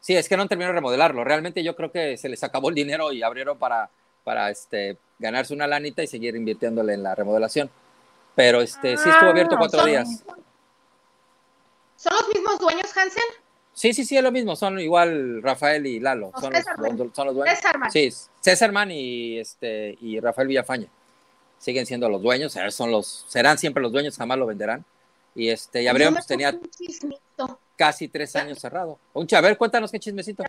Sí, 0.00 0.14
es 0.14 0.28
que 0.28 0.36
no 0.36 0.42
han 0.42 0.48
terminado 0.48 0.72
de 0.72 0.80
remodelarlo, 0.80 1.24
realmente 1.24 1.64
yo 1.64 1.74
creo 1.74 1.90
que 1.90 2.16
se 2.16 2.28
les 2.28 2.44
acabó 2.44 2.68
el 2.68 2.74
dinero 2.74 3.12
y 3.12 3.22
abrieron 3.22 3.58
para, 3.58 3.90
para 4.24 4.50
este, 4.50 4.96
ganarse 5.18 5.54
una 5.54 5.66
lanita 5.66 6.02
y 6.02 6.06
seguir 6.06 6.36
invirtiéndole 6.36 6.94
en 6.94 7.02
la 7.02 7.14
remodelación. 7.14 7.70
Pero 8.34 8.60
este, 8.60 8.96
sí 8.96 9.08
estuvo 9.08 9.30
abierto 9.30 9.56
ah, 9.56 9.58
cuatro 9.58 9.84
días. 9.84 10.24
¿Son 11.98 12.12
los 12.14 12.28
mismos 12.32 12.60
dueños, 12.60 12.96
Hansel? 12.96 13.24
Sí, 13.72 13.92
sí, 13.92 14.04
sí, 14.04 14.16
es 14.16 14.22
lo 14.22 14.30
mismo. 14.30 14.54
Son 14.54 14.78
igual 14.78 15.42
Rafael 15.42 15.84
y 15.84 15.98
Lalo. 15.98 16.30
son, 16.40 16.52
los, 16.52 16.64
son, 17.12 17.26
los, 17.26 17.34
dueños. 17.34 17.58
César 17.58 17.76
Sí, 17.90 18.08
César 18.40 18.70
Man 18.72 18.90
y, 18.92 19.38
este, 19.38 19.98
y 20.00 20.20
Rafael 20.20 20.46
Villafaña. 20.46 20.86
Siguen 21.58 21.86
siendo 21.86 22.08
los 22.08 22.22
dueños. 22.22 22.56
Son 22.70 22.92
los, 22.92 23.26
serán 23.28 23.58
siempre 23.58 23.82
los 23.82 23.90
dueños, 23.90 24.16
jamás 24.16 24.38
lo 24.38 24.46
venderán. 24.46 24.84
Y 25.34 25.48
este, 25.48 25.82
ya 25.82 25.92
pues 25.92 26.26
tenía 26.26 26.56
casi 27.76 28.06
tres 28.06 28.34
años 28.36 28.60
cerrado. 28.60 28.98
Un 29.12 29.26
a 29.32 29.40
ver, 29.40 29.58
cuéntanos 29.58 29.90
qué 29.90 29.98
chismecito. 29.98 30.44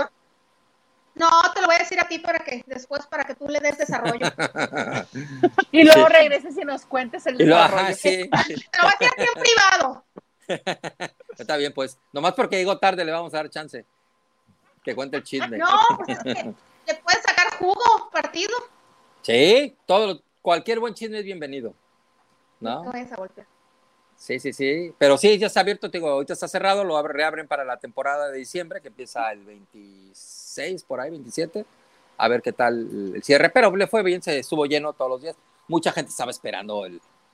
No, 1.16 1.30
te 1.54 1.62
lo 1.62 1.68
voy 1.68 1.76
a 1.76 1.80
decir 1.80 2.00
a 2.00 2.08
ti 2.08 2.20
para 2.20 2.40
que 2.40 2.64
después 2.68 3.08
para 3.08 3.24
que 3.24 3.34
tú 3.34 3.48
le 3.48 3.60
des 3.60 3.78
desarrollo. 3.78 4.26
y 5.72 5.84
luego 5.84 6.08
regreses 6.08 6.56
y 6.58 6.62
nos 6.62 6.86
cuentes 6.86 7.26
el 7.26 7.38
desarrollo. 7.38 7.96
sí, 7.96 8.30
Te 8.30 8.78
lo 8.78 8.84
voy 8.84 8.94
a 8.94 8.98
decir 9.00 9.10
aquí 9.18 9.24
en 9.36 9.42
privado. 9.42 10.06
Está 11.38 11.58
bien, 11.58 11.74
pues. 11.74 11.98
Nomás 12.12 12.34
porque 12.34 12.58
llegó 12.58 12.78
tarde 12.78 13.06
le 13.06 13.12
vamos 13.12 13.34
a 13.34 13.38
dar 13.38 13.50
chance. 13.50 13.86
Que 14.84 14.96
cuente 14.96 15.18
el 15.18 15.24
chisme. 15.24 15.58
No, 15.58 15.68
pues 15.98 16.18
es 16.18 16.24
que 16.24 16.34
le 16.88 16.96
puedes 16.96 17.24
sacar 17.24 17.56
jugo, 17.58 18.10
partido. 18.12 18.56
Sí, 19.22 19.76
todo, 19.86 20.22
cualquier 20.42 20.80
buen 20.80 20.94
chisme 20.94 21.20
es 21.20 21.26
bienvenido. 21.26 21.74
¿No? 22.60 22.84
No 22.84 22.92
Sí, 24.16 24.38
sí, 24.38 24.52
sí. 24.52 24.94
Pero 24.98 25.18
sí, 25.18 25.38
ya 25.38 25.48
está 25.48 25.62
abierto, 25.62 25.90
te 25.90 25.98
digo, 25.98 26.10
ahorita 26.10 26.34
está 26.34 26.48
cerrado, 26.48 26.84
lo 26.84 27.02
reabren 27.08 27.48
para 27.48 27.64
la 27.64 27.78
temporada 27.78 28.30
de 28.30 28.38
diciembre, 28.38 28.82
que 28.82 28.90
empieza 28.90 29.32
el 29.32 29.46
26, 29.46 30.84
por 30.84 31.00
ahí, 31.00 31.10
27. 31.10 31.66
A 32.18 32.28
ver 32.28 32.42
qué 32.42 32.52
tal 32.52 33.16
el 33.16 33.24
cierre. 33.24 33.50
Pero 33.50 33.74
le 33.74 33.88
fue 33.88 34.04
bien, 34.04 34.22
se 34.22 34.40
estuvo 34.40 34.66
lleno 34.66 34.92
todos 34.92 35.10
los 35.10 35.22
días. 35.22 35.38
Mucha 35.70 35.94
gente 35.94 36.12
estaba 36.12 36.32
esperando 36.32 36.86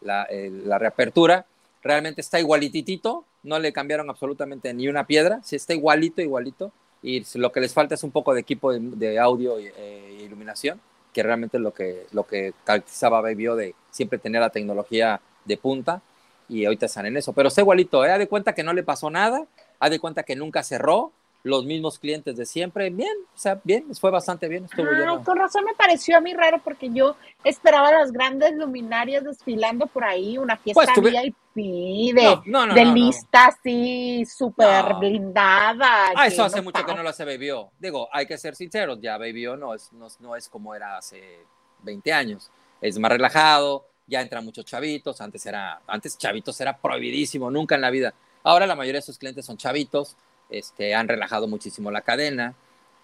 la, 0.01 0.28
la 0.30 0.78
reapertura 0.78 1.47
realmente 1.86 2.19
está 2.19 2.39
igualititito, 2.39 3.25
no 3.43 3.59
le 3.59 3.71
cambiaron 3.71 4.09
absolutamente 4.09 4.73
ni 4.73 4.88
una 4.88 5.05
piedra, 5.05 5.39
sí 5.43 5.55
está 5.55 5.75
igualito, 5.75 6.19
igualito, 6.19 6.71
y 7.03 7.23
lo 7.38 7.51
que 7.51 7.59
les 7.61 7.75
falta 7.75 7.93
es 7.93 8.03
un 8.03 8.09
poco 8.09 8.33
de 8.33 8.41
equipo 8.41 8.73
de, 8.73 9.19
audio 9.19 9.59
e, 9.59 10.17
iluminación, 10.23 10.81
que 11.13 11.21
realmente 11.21 11.57
es 11.57 11.63
lo 11.63 11.71
que, 11.75 12.07
lo 12.11 12.25
que 12.25 12.53
caracterizaba 12.63 13.21
de 13.21 13.75
siempre 13.91 14.17
tener 14.17 14.41
la 14.41 14.49
tecnología 14.49 15.21
de 15.45 15.57
punta, 15.57 16.01
y 16.49 16.65
ahorita 16.65 16.88
están 16.88 17.05
en 17.05 17.17
eso, 17.17 17.33
pero 17.33 17.49
está 17.49 17.61
igualito, 17.61 18.03
¿eh? 18.03 18.17
de 18.17 18.27
cuenta 18.27 18.53
que 18.55 18.63
no 18.63 18.73
le 18.73 18.81
pasó 18.81 19.11
nada, 19.11 19.45
haz 19.79 19.89
de 19.91 19.99
cuenta 19.99 20.23
que 20.23 20.36
nunca 20.36 20.63
cerró, 20.63 21.11
los 21.45 21.63
mismos 21.63 21.99
clientes 21.99 22.35
de 22.35 22.43
siempre. 22.43 22.89
Bien, 22.89 23.15
o 23.23 23.37
sea, 23.37 23.61
bien, 23.63 23.93
fue 23.95 24.09
bastante 24.09 24.47
bien. 24.47 24.65
Estuvo 24.65 24.87
ah, 24.89 25.21
con 25.23 25.37
razón 25.37 25.63
me 25.63 25.75
pareció 25.75 26.17
a 26.17 26.19
mí 26.19 26.33
raro 26.33 26.59
porque 26.63 26.89
yo 26.91 27.15
esperaba 27.43 27.91
las 27.91 28.11
grandes 28.11 28.55
luminarias 28.55 29.23
desfilando 29.23 29.85
por 29.85 30.03
ahí, 30.03 30.39
una 30.39 30.57
fiesta 30.57 30.91
pues, 30.95 31.13
VIP 31.13 32.15
de, 32.15 32.41
de 32.73 32.85
lista 32.85 33.45
así 33.45 34.25
súper 34.25 34.95
blindada. 34.99 36.13
Ah, 36.15 36.25
eso 36.25 36.43
hace 36.43 36.63
mucho 36.63 36.83
que 36.83 36.95
no 36.95 37.03
lo 37.03 37.09
hace 37.09 37.23
Baby 37.23 37.51
Digo, 37.77 38.09
hay 38.11 38.25
que 38.25 38.39
ser 38.39 38.55
sinceros, 38.55 38.99
ya 38.99 39.19
Baby 39.19 39.45
no 39.55 39.75
es, 39.75 39.93
no, 39.93 40.07
no 40.21 40.35
es 40.35 40.49
como 40.49 40.73
era 40.73 40.97
hace 40.97 41.45
20 41.83 42.11
años. 42.11 42.49
Es 42.81 42.97
más 42.97 43.11
relajado, 43.11 43.85
ya 44.07 44.19
entran 44.19 44.43
muchos 44.43 44.65
chavitos. 44.65 45.21
Antes 45.21 45.45
era, 45.45 45.79
antes 45.85 46.17
chavitos 46.17 46.59
era 46.59 46.75
prohibidísimo, 46.75 47.51
nunca 47.51 47.75
en 47.75 47.81
la 47.81 47.91
vida. 47.91 48.15
Ahora 48.41 48.65
la 48.65 48.75
mayoría 48.75 48.97
de 48.99 49.05
sus 49.05 49.19
clientes 49.19 49.45
son 49.45 49.57
chavitos 49.57 50.17
este, 50.49 50.95
han 50.95 51.07
relajado 51.07 51.47
muchísimo 51.47 51.91
la 51.91 52.01
cadena, 52.01 52.55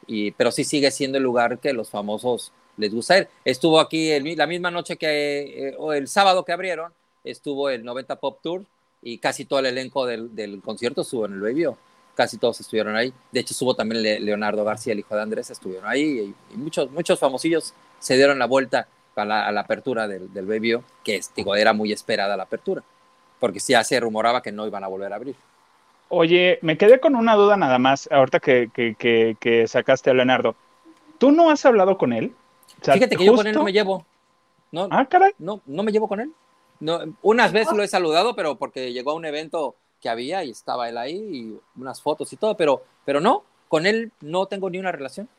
y, 0.08 0.32
pero 0.32 0.52
sí 0.52 0.64
sigue 0.64 0.92
siendo 0.92 1.18
el 1.18 1.24
lugar 1.24 1.60
que 1.60 1.74
los 1.74 1.90
famosos 1.90 2.52
les 2.78 2.94
gusta 2.94 3.18
ir. 3.20 3.28
Estuvo 3.46 3.80
aquí 3.80 4.20
la 4.36 4.48
misma 4.48 4.72
noche 4.72 4.98
que, 4.98 5.70
eh, 5.70 5.76
o 5.78 5.94
el 5.94 6.08
sábado 6.08 6.44
que 6.46 6.52
abrieron, 6.52 6.94
estuvo 7.24 7.70
el 7.70 7.84
90 7.84 8.16
Pop 8.18 8.40
Tour 8.42 8.66
y 9.02 9.18
casi 9.18 9.46
todo 9.46 9.60
el 9.60 9.68
elenco 9.68 10.06
del, 10.06 10.62
concierto 10.64 11.02
estuvo 11.02 11.26
en 11.26 11.34
el 11.34 11.42
Baby 11.42 11.66
Casi 12.16 12.38
todos 12.38 12.60
estuvieron 12.60 12.96
ahí. 12.96 13.14
De 13.32 13.40
hecho, 13.40 13.54
estuvo 13.54 13.74
también 13.74 14.04
Leonardo 14.04 14.66
García, 14.66 14.94
el 14.94 15.00
hijo 15.00 15.16
de 15.16 15.22
Andrés, 15.22 15.50
estuvieron 15.50 15.88
ahí 15.88 16.36
y, 16.52 16.58
muchos, 16.58 16.92
muchos 16.92 17.18
famosillos 17.18 17.74
se 18.00 18.16
dieron 18.16 18.38
la 18.38 18.48
vuelta 18.48 18.88
a 19.16 19.26
la, 19.26 19.60
apertura 19.60 20.08
del, 20.08 20.32
del 20.34 20.82
que 21.04 21.22
digo, 21.36 21.56
era 21.56 21.74
muy 21.74 21.92
esperada 21.92 22.36
la 22.36 22.44
apertura, 22.44 22.84
porque 23.40 23.60
ya 23.60 23.84
se 23.84 24.00
rumoraba 24.00 24.42
que 24.42 24.52
no 24.52 24.68
iban 24.68 24.84
a 24.84 24.88
volver 24.88 25.14
a 25.14 25.16
abrir. 25.16 25.36
Oye, 26.14 26.60
me 26.62 26.78
quedé 26.78 27.00
con 27.00 27.16
una 27.16 27.36
duda 27.36 27.56
nada 27.56 27.80
más, 27.80 28.10
ahorita 28.12 28.42
que, 28.42 28.70
que, 28.74 29.38
que, 29.40 29.68
sacaste 29.68 30.10
a 30.10 30.14
Leonardo. 30.14 30.56
¿Tú 31.18 31.32
no 31.32 31.50
has 31.50 31.66
hablado 31.66 31.98
con 31.98 32.12
él? 32.12 32.36
Fíjate 32.82 33.16
que 33.16 33.24
yo 33.24 33.34
con 33.34 33.48
él 33.48 33.56
no 33.56 33.64
me 33.64 33.72
llevo. 33.72 34.06
No, 34.74 34.90
ah, 34.92 35.06
caray. 35.06 35.32
No, 35.40 35.62
no 35.66 35.84
me 35.84 35.94
llevo 35.94 36.10
con 36.10 36.20
él. 36.20 36.34
No, 36.82 37.00
unas 37.22 37.54
veces 37.54 37.74
lo 37.78 37.82
he 37.82 37.88
saludado, 37.88 38.36
pero 38.36 38.58
porque 38.58 38.92
llegó 38.92 39.12
a 39.12 39.14
un 39.14 39.24
evento 39.24 39.76
que 40.02 40.10
había 40.10 40.44
y 40.44 40.50
estaba 40.50 40.90
él 40.90 40.98
ahí 40.98 41.16
y 41.16 41.60
unas 41.80 42.02
fotos 42.02 42.34
y 42.34 42.36
todo, 42.36 42.58
pero, 42.58 42.84
pero 43.06 43.22
no, 43.22 43.46
con 43.70 43.86
él 43.86 44.12
no 44.20 44.48
tengo 44.48 44.70
ni 44.70 44.80
una 44.80 44.92
relación, 44.92 45.30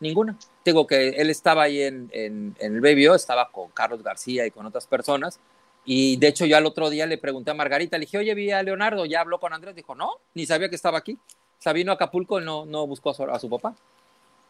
ninguna. 0.00 0.38
Tengo 0.62 0.86
que 0.86 1.10
él 1.10 1.28
estaba 1.28 1.64
ahí 1.64 1.82
en, 1.82 2.08
en, 2.12 2.56
el 2.58 2.80
BBO, 2.80 3.14
estaba 3.14 3.50
con 3.50 3.68
Carlos 3.72 4.02
García 4.02 4.46
y 4.46 4.50
con 4.50 4.64
otras 4.64 4.86
personas, 4.86 5.40
y 5.84 6.16
de 6.16 6.28
hecho 6.28 6.46
yo 6.46 6.56
al 6.56 6.66
otro 6.66 6.90
día 6.90 7.06
le 7.06 7.18
pregunté 7.18 7.50
a 7.50 7.54
Margarita, 7.54 7.98
le 7.98 8.06
dije, 8.06 8.18
oye, 8.18 8.34
vi 8.34 8.50
a 8.52 8.62
Leonardo, 8.62 9.04
ya 9.04 9.20
habló 9.20 9.40
con 9.40 9.52
Andrés, 9.52 9.74
dijo, 9.74 9.94
no, 9.94 10.12
ni 10.34 10.46
sabía 10.46 10.68
que 10.68 10.76
estaba 10.76 10.98
aquí. 10.98 11.14
O 11.14 11.62
sea, 11.62 11.72
vino 11.72 11.92
a 11.92 11.94
Acapulco 11.94 12.40
y 12.40 12.44
no, 12.44 12.66
no 12.66 12.86
buscó 12.86 13.10
a 13.10 13.38
su, 13.38 13.48
papá. 13.48 13.74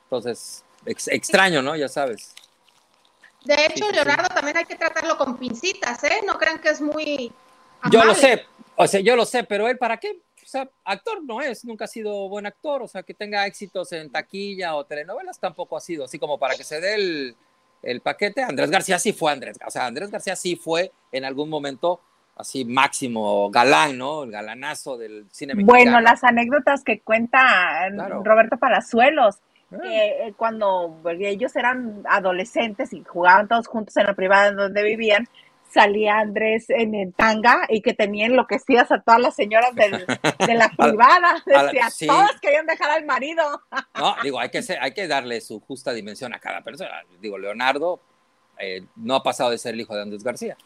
Entonces, 0.04 0.64
extraño, 0.86 1.60
¿no? 1.62 1.76
Ya 1.76 1.88
sabes. 1.88 2.34
De 3.44 3.54
hecho, 3.66 3.90
Leonardo 3.90 4.28
también 4.34 4.56
hay 4.56 4.64
que 4.64 4.76
tratarlo 4.76 5.18
con 5.18 5.36
pincitas, 5.36 6.02
¿eh? 6.04 6.20
No 6.26 6.38
crean 6.38 6.60
que 6.60 6.70
es 6.70 6.80
muy... 6.80 7.32
Yo 7.90 8.04
lo 8.04 8.14
sé, 8.14 8.46
o 8.76 8.86
sea, 8.86 9.00
yo 9.00 9.16
lo 9.16 9.24
sé, 9.24 9.44
pero 9.44 9.68
él 9.68 9.76
para 9.76 9.96
qué? 9.96 10.20
O 10.42 10.46
sea, 10.46 10.68
actor 10.84 11.22
no 11.24 11.40
es, 11.40 11.64
nunca 11.64 11.86
ha 11.86 11.88
sido 11.88 12.28
buen 12.28 12.46
actor, 12.46 12.82
o 12.82 12.88
sea, 12.88 13.02
que 13.02 13.14
tenga 13.14 13.46
éxitos 13.46 13.90
en 13.92 14.10
taquilla 14.10 14.76
o 14.76 14.84
telenovelas 14.84 15.40
tampoco 15.40 15.76
ha 15.76 15.80
sido, 15.80 16.04
así 16.04 16.18
como 16.18 16.38
para 16.38 16.54
que 16.54 16.62
se 16.62 16.80
dé 16.80 16.94
el, 16.94 17.36
el 17.82 18.00
paquete. 18.00 18.42
Andrés 18.42 18.70
García 18.70 18.98
sí 18.98 19.12
fue 19.12 19.32
Andrés, 19.32 19.58
o 19.66 19.70
sea, 19.70 19.86
Andrés 19.86 20.10
García 20.10 20.36
sí 20.36 20.56
fue 20.56 20.92
en 21.10 21.24
algún 21.24 21.48
momento 21.48 22.00
así 22.36 22.64
máximo 22.64 23.50
galán, 23.50 23.98
¿no? 23.98 24.24
El 24.24 24.30
galanazo 24.30 24.96
del 24.96 25.26
cine 25.30 25.54
mexicano. 25.54 25.78
Bueno, 25.78 26.00
las 26.00 26.24
anécdotas 26.24 26.82
que 26.82 27.00
cuenta 27.00 27.88
Roberto 28.24 28.56
Palazuelos, 28.56 29.38
ah. 29.72 29.76
eh, 29.84 30.32
cuando 30.36 31.00
ellos 31.20 31.54
eran 31.56 32.02
adolescentes 32.08 32.92
y 32.92 33.02
jugaban 33.04 33.48
todos 33.48 33.66
juntos 33.66 33.96
en 33.96 34.06
la 34.06 34.14
privada 34.14 34.48
en 34.48 34.56
donde 34.56 34.82
vivían, 34.82 35.28
salía 35.72 36.18
Andrés 36.18 36.68
en 36.68 36.94
el 36.94 37.14
tanga 37.14 37.66
y 37.68 37.80
que 37.80 37.94
tenía 37.94 38.26
enloquecidas 38.26 38.90
a 38.92 39.00
todas 39.00 39.20
las 39.20 39.34
señoras 39.34 39.74
de 39.74 40.54
la 40.54 40.68
privada. 40.78 41.42
Decía, 41.44 41.88
todas 42.06 42.40
querían 42.40 42.66
dejar 42.66 42.90
al 42.90 43.04
marido. 43.04 43.42
No, 43.94 44.16
digo, 44.22 44.40
hay 44.40 44.48
que, 44.48 44.64
hay 44.80 44.92
que 44.92 45.06
darle 45.06 45.40
su 45.40 45.60
justa 45.60 45.92
dimensión 45.92 46.34
a 46.34 46.40
cada 46.40 46.62
persona. 46.62 46.90
Digo, 47.20 47.38
Leonardo 47.38 48.00
eh, 48.58 48.84
no 48.96 49.14
ha 49.14 49.22
pasado 49.22 49.50
de 49.50 49.58
ser 49.58 49.74
el 49.74 49.80
hijo 49.82 49.94
de 49.94 50.02
Andrés 50.02 50.24
García. 50.24 50.56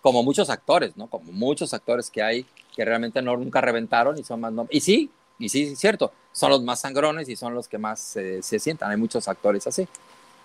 Como 0.00 0.22
muchos 0.22 0.48
actores, 0.48 0.96
¿no? 0.96 1.08
Como 1.08 1.32
muchos 1.32 1.74
actores 1.74 2.10
que 2.10 2.22
hay 2.22 2.46
que 2.74 2.84
realmente 2.84 3.20
no, 3.20 3.36
nunca 3.36 3.60
reventaron 3.60 4.18
y 4.18 4.24
son 4.24 4.40
más... 4.40 4.52
y 4.70 4.80
sí, 4.80 5.10
y 5.38 5.48
sí, 5.48 5.72
es 5.72 5.78
cierto, 5.78 6.12
son 6.30 6.50
los 6.50 6.62
más 6.62 6.80
sangrones 6.80 7.28
y 7.28 7.36
son 7.36 7.54
los 7.54 7.68
que 7.68 7.78
más 7.78 8.16
eh, 8.16 8.42
se 8.42 8.58
sientan. 8.58 8.90
Hay 8.90 8.96
muchos 8.96 9.28
actores 9.28 9.66
así. 9.66 9.86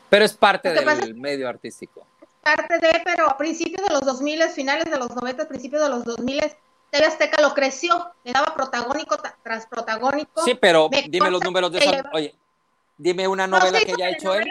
Pero 0.10 0.26
es 0.26 0.34
parte 0.34 0.70
del 0.70 1.16
medio 1.16 1.48
artístico 1.48 2.06
parte 2.56 2.80
de, 2.80 3.02
pero 3.04 3.30
a 3.30 3.38
principios 3.38 3.86
de 3.88 3.93
los 3.93 4.02
2000, 4.02 4.43
finales 4.50 4.86
de 4.86 4.98
los 4.98 5.10
90, 5.10 5.48
principios 5.48 5.82
de 5.82 5.89
los 5.89 6.06
2000, 6.06 6.39
TV 6.89 7.06
Azteca 7.06 7.41
lo 7.41 7.54
creció, 7.54 8.14
le 8.24 8.32
daba 8.32 8.54
protagónico 8.54 9.18
tras 9.43 9.66
protagónico. 9.66 10.43
Sí, 10.43 10.56
pero 10.56 10.89
dime 11.10 11.30
los 11.30 11.43
números 11.43 11.72
de 11.72 11.80
esa, 11.80 12.10
oye, 12.14 12.34
dime 12.98 13.28
una 13.28 13.48
novela 13.48 13.80
que 13.80 13.91
haya 13.91 14.12
hecho 14.12 14.34
él. 14.34 14.48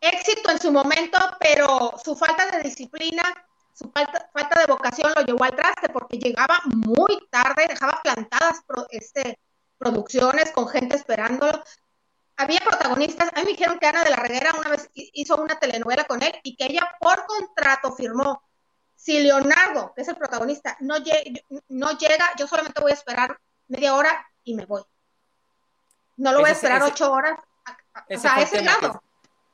éxito 0.00 0.50
en 0.50 0.60
su 0.60 0.72
momento, 0.72 1.18
pero 1.38 1.94
su 2.02 2.16
falta 2.16 2.50
de 2.50 2.62
disciplina, 2.62 3.22
su 3.72 3.88
falta, 3.90 4.28
falta 4.32 4.60
de 4.60 4.66
vocación 4.66 5.12
lo 5.14 5.22
llevó 5.22 5.44
al 5.44 5.54
traste 5.54 5.88
porque 5.88 6.18
llegaba 6.18 6.60
muy 6.64 7.28
tarde, 7.30 7.66
dejaba 7.68 8.00
plantadas 8.02 8.62
este, 8.90 9.38
producciones 9.78 10.50
con 10.50 10.66
gente 10.68 10.96
esperándolo 10.96 11.62
había 12.36 12.60
protagonistas, 12.60 13.28
a 13.32 13.40
mí 13.40 13.44
me 13.44 13.52
dijeron 13.52 13.78
que 13.78 13.86
Ana 13.86 14.04
de 14.04 14.10
la 14.10 14.16
Reguera 14.16 14.52
una 14.58 14.70
vez 14.70 14.90
hizo 14.94 15.36
una 15.36 15.58
telenovela 15.58 16.04
con 16.04 16.22
él 16.22 16.32
y 16.42 16.56
que 16.56 16.66
ella 16.66 16.88
por 17.00 17.26
contrato 17.26 17.92
firmó, 17.92 18.42
si 18.96 19.20
Leonardo, 19.20 19.92
que 19.94 20.02
es 20.02 20.08
el 20.08 20.16
protagonista, 20.16 20.76
no, 20.80 20.96
no 21.68 21.98
llega, 21.98 22.24
yo 22.38 22.46
solamente 22.46 22.80
voy 22.80 22.92
a 22.92 22.94
esperar 22.94 23.38
media 23.68 23.94
hora 23.94 24.26
y 24.44 24.54
me 24.54 24.64
voy. 24.64 24.82
No 26.16 26.32
lo 26.32 26.40
voy 26.40 26.50
a 26.50 26.52
esperar 26.52 26.82
ocho 26.82 27.10
horas. 27.10 27.38
o 28.08 28.18
sea, 28.18 28.40
ese 28.40 28.62
lado. 28.62 29.02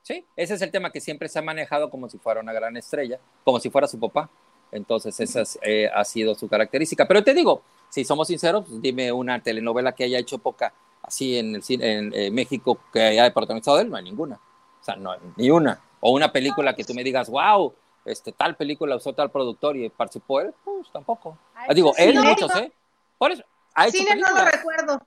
sí, 0.03 0.25
ese 0.37 0.55
es 0.55 0.63
el 0.63 0.71
tema 0.71 0.91
que 0.91 1.01
siempre 1.01 1.29
se 1.29 1.39
ha 1.39 1.43
manejado 1.43 1.89
como 1.89 2.09
si 2.09 2.19
fuera 2.19 2.41
una 2.41 2.53
gran 2.53 2.77
estrella, 2.77 3.19
como 3.45 3.59
si 3.59 3.71
fuera 3.71 3.87
su 3.87 3.99
papá. 3.99 4.29
Entonces, 4.71 5.19
esa 5.21 5.43
eh, 5.63 5.89
ha 5.95 6.05
sido 6.05 6.35
su 6.35 6.47
característica. 6.47 7.09
Pero 7.09 7.25
te 7.25 7.33
digo, 7.33 7.63
si 7.89 8.05
somos 8.05 8.29
sinceros, 8.29 8.67
pues, 8.69 8.83
dime 8.83 9.11
una 9.13 9.43
telenovela 9.43 9.93
que 9.93 10.05
haya 10.05 10.19
hecho 10.19 10.39
poca 10.39 10.75
así 11.09 11.39
en, 11.39 11.57
el, 11.57 11.63
en 11.69 12.13
eh, 12.15 12.31
México 12.31 12.79
que 12.93 13.01
haya 13.01 13.33
protagonizado 13.33 13.81
él, 13.81 13.91
no 13.91 13.97
hay 13.97 14.05
ninguna. 14.05 14.37
O 14.37 14.85
sea, 14.85 14.97
no, 14.97 15.13
ni 15.37 15.51
una. 15.51 15.81
O 16.01 16.13
una 16.13 16.31
película 16.31 16.75
que 16.75 16.85
tú 16.85 16.95
me 16.95 17.03
digas, 17.03 17.29
wow, 17.29 17.75
este, 18.05 18.33
tal 18.33 18.57
película 18.57 18.95
usó 18.95 19.13
tal 19.13 19.31
productor 19.31 19.77
y 19.77 19.89
participó 19.89 20.41
él, 20.41 20.55
pues 20.65 20.87
tampoco. 20.93 21.37
Ah, 21.55 21.75
digo, 21.75 21.93
él 21.97 22.15
y 22.15 22.19
muchos, 22.19 22.55
¿eh? 22.57 22.71
Por 23.17 23.33
eso, 23.33 23.43
Cine 23.91 24.17
no 24.17 24.31
lo 24.31 24.45
recuerdo. 24.45 25.01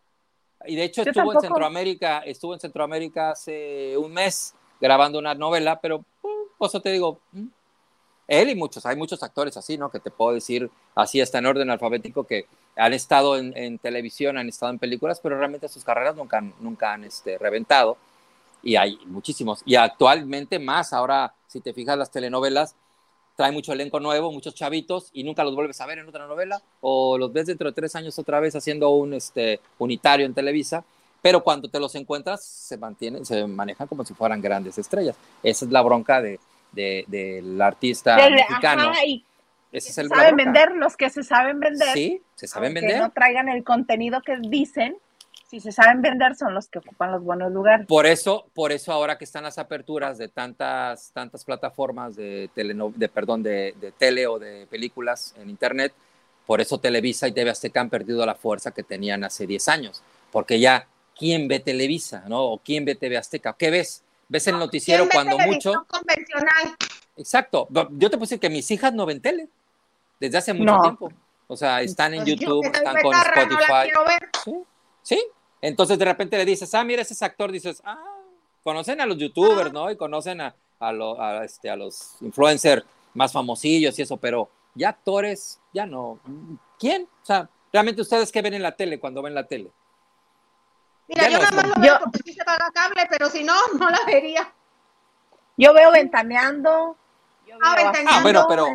Y 0.66 0.76
de 0.76 0.84
hecho 0.84 1.02
estuvo 1.02 1.34
en 1.34 1.42
Centroamérica, 1.42 2.20
estuvo 2.20 2.54
en 2.54 2.60
Centroamérica 2.60 3.32
hace 3.32 3.98
un 3.98 4.14
mes 4.14 4.54
grabando 4.80 5.18
una 5.18 5.34
novela, 5.34 5.80
pero 5.80 6.04
pues 6.58 6.72
eso 6.72 6.82
te 6.82 6.92
digo, 6.92 7.20
él 8.28 8.50
y 8.50 8.56
muchos, 8.56 8.86
hay 8.86 8.96
muchos 8.96 9.24
actores 9.24 9.58
así, 9.58 9.78
¿no? 9.78 9.90
Que 9.90 10.00
te 10.00 10.12
puedo 10.12 10.34
decir, 10.34 10.70
así 10.96 11.20
está 11.20 11.40
en 11.40 11.48
orden 11.48 11.70
alfabético, 11.70 12.26
que 12.26 12.46
han 12.76 12.94
estado 12.94 13.38
en, 13.38 13.78
televisión, 13.80 14.38
han 14.38 14.50
estado 14.50 14.72
en 14.72 14.80
películas, 14.80 15.20
pero 15.22 15.38
realmente 15.38 15.68
sus 15.68 15.84
carreras 15.84 16.16
nunca 16.16 16.38
han, 16.38 16.54
nunca 16.60 16.94
han 16.94 17.04
este, 17.04 17.38
reventado. 17.38 17.98
Y 18.64 18.76
hay 18.76 19.00
muchísimos. 19.06 19.62
Y 19.66 19.76
actualmente 19.76 20.60
más, 20.60 20.94
ahora, 20.94 21.34
si 21.48 21.62
te 21.62 21.74
fijas, 21.74 21.98
las 21.98 22.12
telenovelas 22.12 22.76
trae 23.36 23.52
mucho 23.52 23.74
elenco 23.74 24.00
nuevo, 24.00 24.32
muchos 24.32 24.54
chavitos, 24.54 25.10
y 25.14 25.24
nunca 25.24 25.44
los 25.44 25.56
vuelves 25.56 25.82
a 25.82 25.86
ver 25.86 26.00
en 26.00 26.08
otra 26.08 26.28
novela, 26.28 26.62
o 26.82 27.18
los 27.18 27.34
ves 27.34 27.48
dentro 27.48 27.70
de 27.70 27.74
tres 27.74 27.96
años 27.96 28.20
otra 28.20 28.40
vez 28.40 28.56
haciendo 28.56 28.90
un 28.90 29.14
este, 29.14 29.60
unitario 29.80 30.26
en 30.26 30.34
Televisa, 30.34 30.84
pero 31.22 31.44
cuando 31.44 31.70
te 31.70 31.80
los 31.80 31.94
encuentras 31.96 32.44
se 32.44 32.78
mantienen, 32.78 33.26
se 33.26 33.46
manejan 33.46 33.88
como 33.88 34.04
si 34.04 34.14
fueran 34.14 34.42
grandes 34.42 34.78
estrellas. 34.78 35.16
Esa 35.44 35.66
es 35.66 35.72
la 35.72 35.82
bronca 35.82 36.22
de, 36.22 36.40
del 36.72 37.62
artista 37.62 38.18
mexicano. 38.30 38.92
Ese 39.72 39.92
es 39.92 39.98
el 39.98 40.10
saben 40.10 40.36
vender 40.36 40.74
los 40.76 40.98
que 40.98 41.10
se 41.10 41.24
saben 41.24 41.60
vender. 41.60 41.94
Sí, 41.94 42.22
se 42.36 42.48
saben 42.48 42.74
vender. 42.74 43.00
no 43.00 43.12
traigan 43.12 43.50
el 43.50 43.64
contenido 43.64 44.22
que 44.22 44.38
dicen. 44.38 44.98
Si 45.50 45.60
se 45.60 45.74
saben 45.74 46.02
vender 46.02 46.36
son 46.36 46.54
los 46.54 46.70
que 46.70 46.80
ocupan 46.80 47.12
los 47.12 47.24
buenos 47.24 47.52
lugares. 47.52 47.86
Por 47.86 48.06
eso, 48.06 48.48
por 48.54 48.72
eso 48.72 48.94
ahora 48.94 49.18
que 49.18 49.26
están 49.26 49.44
las 49.44 49.58
aperturas 49.58 50.18
de 50.18 50.30
tantas, 50.30 51.12
tantas 51.12 51.44
plataformas 51.44 52.16
de, 52.16 52.50
de 52.56 53.10
perdón, 53.10 53.44
de, 53.44 53.76
de, 53.80 53.92
tele 53.92 54.28
o 54.28 54.40
de 54.40 54.66
películas 54.68 55.36
en 55.38 55.50
internet, 55.50 55.94
por 56.46 56.62
eso 56.62 56.80
Televisa 56.80 57.28
y 57.28 57.34
TV 57.34 57.50
Azteca 57.50 57.82
han 57.82 57.90
perdido 57.90 58.26
la 58.26 58.36
fuerza 58.36 58.72
que 58.72 58.84
tenían 58.84 59.26
hace 59.26 59.46
10 59.46 59.68
años. 59.68 60.02
Porque 60.32 60.58
ya, 60.58 60.88
¿quién 61.18 61.50
ve 61.50 61.60
Televisa? 61.60 62.24
¿no? 62.28 62.44
¿O 62.44 62.58
quién 62.58 62.86
ve 62.86 62.96
TV 62.96 63.18
Azteca? 63.18 63.54
¿Qué 63.58 63.72
ves? 63.72 64.04
ves 64.32 64.48
el 64.48 64.58
noticiero 64.58 65.08
cuando 65.12 65.38
mucho. 65.38 65.86
convencional. 65.88 66.76
Exacto. 67.18 67.68
Yo 67.92 68.10
te 68.10 68.18
puse 68.18 68.40
que 68.40 68.50
mis 68.50 68.72
hijas 68.72 68.94
no 68.94 69.06
ven 69.06 69.22
tele 69.22 69.50
desde 70.22 70.38
hace 70.38 70.54
mucho 70.54 70.80
tiempo. 70.82 71.12
O 71.48 71.58
sea, 71.58 71.82
están 71.82 72.14
en 72.14 72.24
pues 72.24 72.40
YouTube, 72.40 72.64
están 72.64 73.02
con 73.02 73.14
Spotify. 73.14 73.92
¿Sí? 74.44 74.64
¿Sí? 75.02 75.28
Entonces 75.60 75.98
de 75.98 76.06
repente 76.06 76.38
le 76.38 76.46
dices, 76.46 76.74
ah, 76.76 76.84
mira, 76.84 77.02
ese 77.02 77.14
es 77.14 77.22
actor, 77.24 77.52
dices, 77.52 77.82
ah, 77.84 78.18
conocen 78.64 79.02
a 79.02 79.08
los 79.08 79.18
youtubers, 79.18 79.70
ah. 79.70 79.74
¿no? 79.74 79.92
Y 79.92 79.98
conocen 79.98 80.42
a, 80.42 80.56
a, 80.80 81.44
este, 81.44 81.72
a 81.72 81.76
los 81.76 82.22
influencers 82.22 82.86
más 83.16 83.34
famosillos 83.34 83.98
y 83.98 84.04
eso, 84.04 84.16
pero 84.18 84.48
ya 84.76 84.90
actores, 84.90 85.60
ya 85.74 85.88
no. 85.88 86.20
¿Quién? 86.80 87.04
O 87.04 87.26
sea, 87.26 87.50
realmente 87.74 88.02
ustedes 88.02 88.32
qué 88.32 88.44
ven 88.44 88.54
en 88.54 88.64
la 88.64 88.76
tele 88.76 89.00
cuando 89.00 89.24
ven 89.24 89.34
la 89.34 89.48
tele. 89.48 89.72
Mira, 91.08 91.30
yo 91.30 91.40
nada 91.40 91.52
más 91.52 91.68
lo 91.68 91.82
veo 91.82 92.00
porque 92.00 92.20
sí 92.24 92.34
se 92.34 92.44
paga 92.46 92.72
cable, 92.72 93.08
pero 93.10 93.28
si 93.30 93.44
no, 93.44 93.56
no 93.80 93.90
la 93.90 94.00
vería. 94.06 94.54
Yo 95.58 95.74
veo 95.74 95.92
ventaneando. 95.92 96.96
ah, 97.62 97.76
ventaneando. 97.76 98.12
Ah, 98.12 98.22
bueno, 98.22 98.46
pero, 98.48 98.68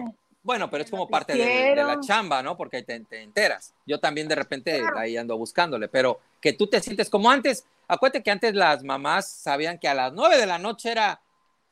bueno, 0.46 0.70
pero 0.70 0.84
es 0.84 0.90
como 0.90 1.08
parte 1.08 1.34
de, 1.34 1.74
la 1.74 1.98
chamba, 2.00 2.40
¿no? 2.40 2.56
Porque 2.56 2.84
te, 2.84 2.94
enteras. 2.94 3.74
Yo 3.84 3.98
también 3.98 4.28
de 4.28 4.36
repente 4.36 4.80
ahí 4.96 5.16
ando 5.16 5.36
buscándole, 5.36 5.88
pero 5.88 6.20
que 6.40 6.52
tú 6.52 6.68
te 6.68 6.80
sientes 6.80 7.10
como 7.10 7.28
antes. 7.28 7.66
Acuérdate 7.88 8.22
que 8.22 8.30
antes 8.30 8.54
las 8.54 8.84
mamás 8.84 9.28
sabían 9.28 9.76
que 9.76 9.88
a 9.88 9.94
las 9.94 10.12
nueve 10.12 10.38
de 10.38 10.46
la 10.46 10.58
noche 10.58 10.92
era, 10.92 11.20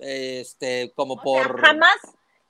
este, 0.00 0.92
como 0.96 1.22
por... 1.22 1.60
jamás, 1.60 1.98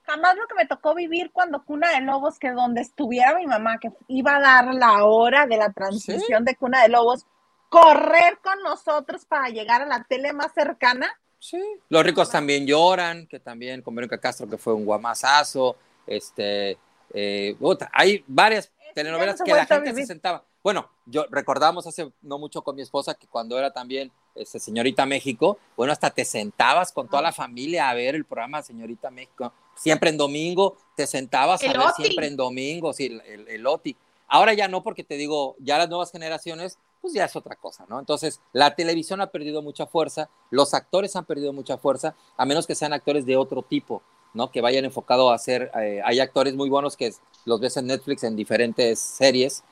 jamás 0.01 0.35
lo 0.35 0.47
que 0.47 0.55
me 0.55 0.65
tocó 0.65 0.95
vivir 0.95 1.29
cuando 1.31 1.63
Cuna 1.63 1.91
de 1.91 2.01
Lobos, 2.01 2.39
que 2.39 2.49
donde 2.51 2.81
estuviera 2.81 3.35
mi 3.35 3.45
mamá, 3.45 3.77
que 3.77 3.91
iba 4.07 4.37
a 4.37 4.41
dar 4.41 4.73
la 4.73 5.05
hora 5.05 5.45
de 5.45 5.57
la 5.57 5.71
transmisión 5.73 6.43
de 6.43 6.55
Cuna 6.55 6.81
de 6.81 6.89
Lobos, 6.89 7.27
correr 7.69 8.39
con 8.41 8.63
nosotros 8.63 9.25
para 9.25 9.49
llegar 9.49 9.83
a 9.83 9.85
la 9.85 10.03
tele 10.05 10.33
más 10.33 10.53
cercana. 10.55 11.07
Sí, 11.37 11.61
los 11.89 12.03
ricos 12.03 12.31
también 12.31 12.65
lloran, 12.65 13.27
que 13.27 13.39
también 13.39 13.83
con 13.83 13.93
Verónica 13.93 14.19
Castro, 14.19 14.49
que 14.49 14.57
fue 14.57 14.73
un 14.73 14.85
guamazazo. 14.85 15.75
Este, 16.07 16.77
eh, 17.13 17.55
hay 17.91 18.23
varias 18.27 18.71
telenovelas 18.93 19.41
que 19.41 19.51
la 19.51 19.65
gente 19.65 19.93
se 19.93 20.05
sentaba. 20.05 20.43
Bueno, 20.63 20.89
yo 21.05 21.25
recordamos 21.29 21.85
hace 21.85 22.11
no 22.23 22.39
mucho 22.39 22.63
con 22.63 22.75
mi 22.75 22.81
esposa 22.81 23.13
que 23.13 23.27
cuando 23.27 23.59
era 23.59 23.71
también 23.71 24.11
este, 24.33 24.59
Señorita 24.59 25.05
México, 25.05 25.59
bueno, 25.77 25.93
hasta 25.93 26.09
te 26.09 26.25
sentabas 26.25 26.91
con 26.91 27.07
toda 27.07 27.21
la 27.21 27.31
familia 27.31 27.89
a 27.89 27.93
ver 27.93 28.15
el 28.15 28.25
programa 28.25 28.63
Señorita 28.63 29.11
México, 29.11 29.53
siempre 29.75 30.09
en 30.09 30.17
domingo, 30.17 30.75
te 30.95 31.05
sentabas 31.05 31.63
a 31.63 31.67
ver 31.67 31.81
siempre 31.95 32.27
en 32.27 32.35
domingo, 32.35 32.93
sí, 32.93 33.21
el, 33.27 33.47
el, 33.47 33.67
OTI. 33.67 33.95
Ahora 34.27 34.53
ya 34.53 34.67
no, 34.67 34.81
porque 34.81 35.03
te 35.03 35.17
digo, 35.17 35.55
ya 35.59 35.77
las 35.77 35.87
nuevas 35.87 36.11
generaciones, 36.11 36.79
pues 36.99 37.13
ya 37.13 37.25
es 37.25 37.35
otra 37.35 37.55
cosa, 37.55 37.85
¿no? 37.87 37.99
Entonces, 37.99 38.41
la 38.51 38.75
televisión 38.75 39.21
ha 39.21 39.27
perdido 39.27 39.61
mucha 39.61 39.85
fuerza, 39.85 40.29
los 40.49 40.73
actores 40.73 41.15
han 41.15 41.25
perdido 41.25 41.53
mucha 41.53 41.77
fuerza, 41.77 42.15
a 42.35 42.45
menos 42.45 42.65
que 42.65 42.73
sean 42.73 42.91
actores 42.91 43.25
de 43.27 43.37
otro 43.37 43.61
tipo, 43.61 44.01
¿no? 44.35 44.51
Que 44.51 44.61
vayan 44.61 44.85
enfocado 44.85 45.31
a 45.31 45.35
hacer, 45.35 45.71
eh, 45.81 46.01
hay 46.03 46.19
actores 46.19 46.53
muy 46.53 46.69
buenos 46.69 46.95
que 46.95 47.11
los 47.45 47.59
ves 47.59 47.77
en 47.77 47.87
Netflix 47.87 48.23
en 48.23 48.35
diferentes 48.35 48.99
series, 48.99 49.63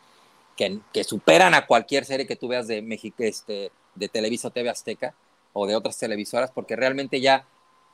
que, 0.55 0.79
que 0.91 1.03
superan 1.03 1.53
a 1.53 1.67
cualquier 1.67 2.05
serie 2.05 2.25
que 2.25 2.35
tú 2.35 2.47
veas 2.47 2.67
de 2.67 2.81
México, 2.81 3.17
este, 3.19 3.71
de 3.93 4.07
Televisa 4.07 4.49
TV 4.49 4.69
Azteca 4.69 5.13
o 5.51 5.67
de 5.67 5.75
otras 5.75 5.97
televisoras, 5.97 6.49
porque 6.51 6.75
realmente 6.75 7.21
ya 7.21 7.45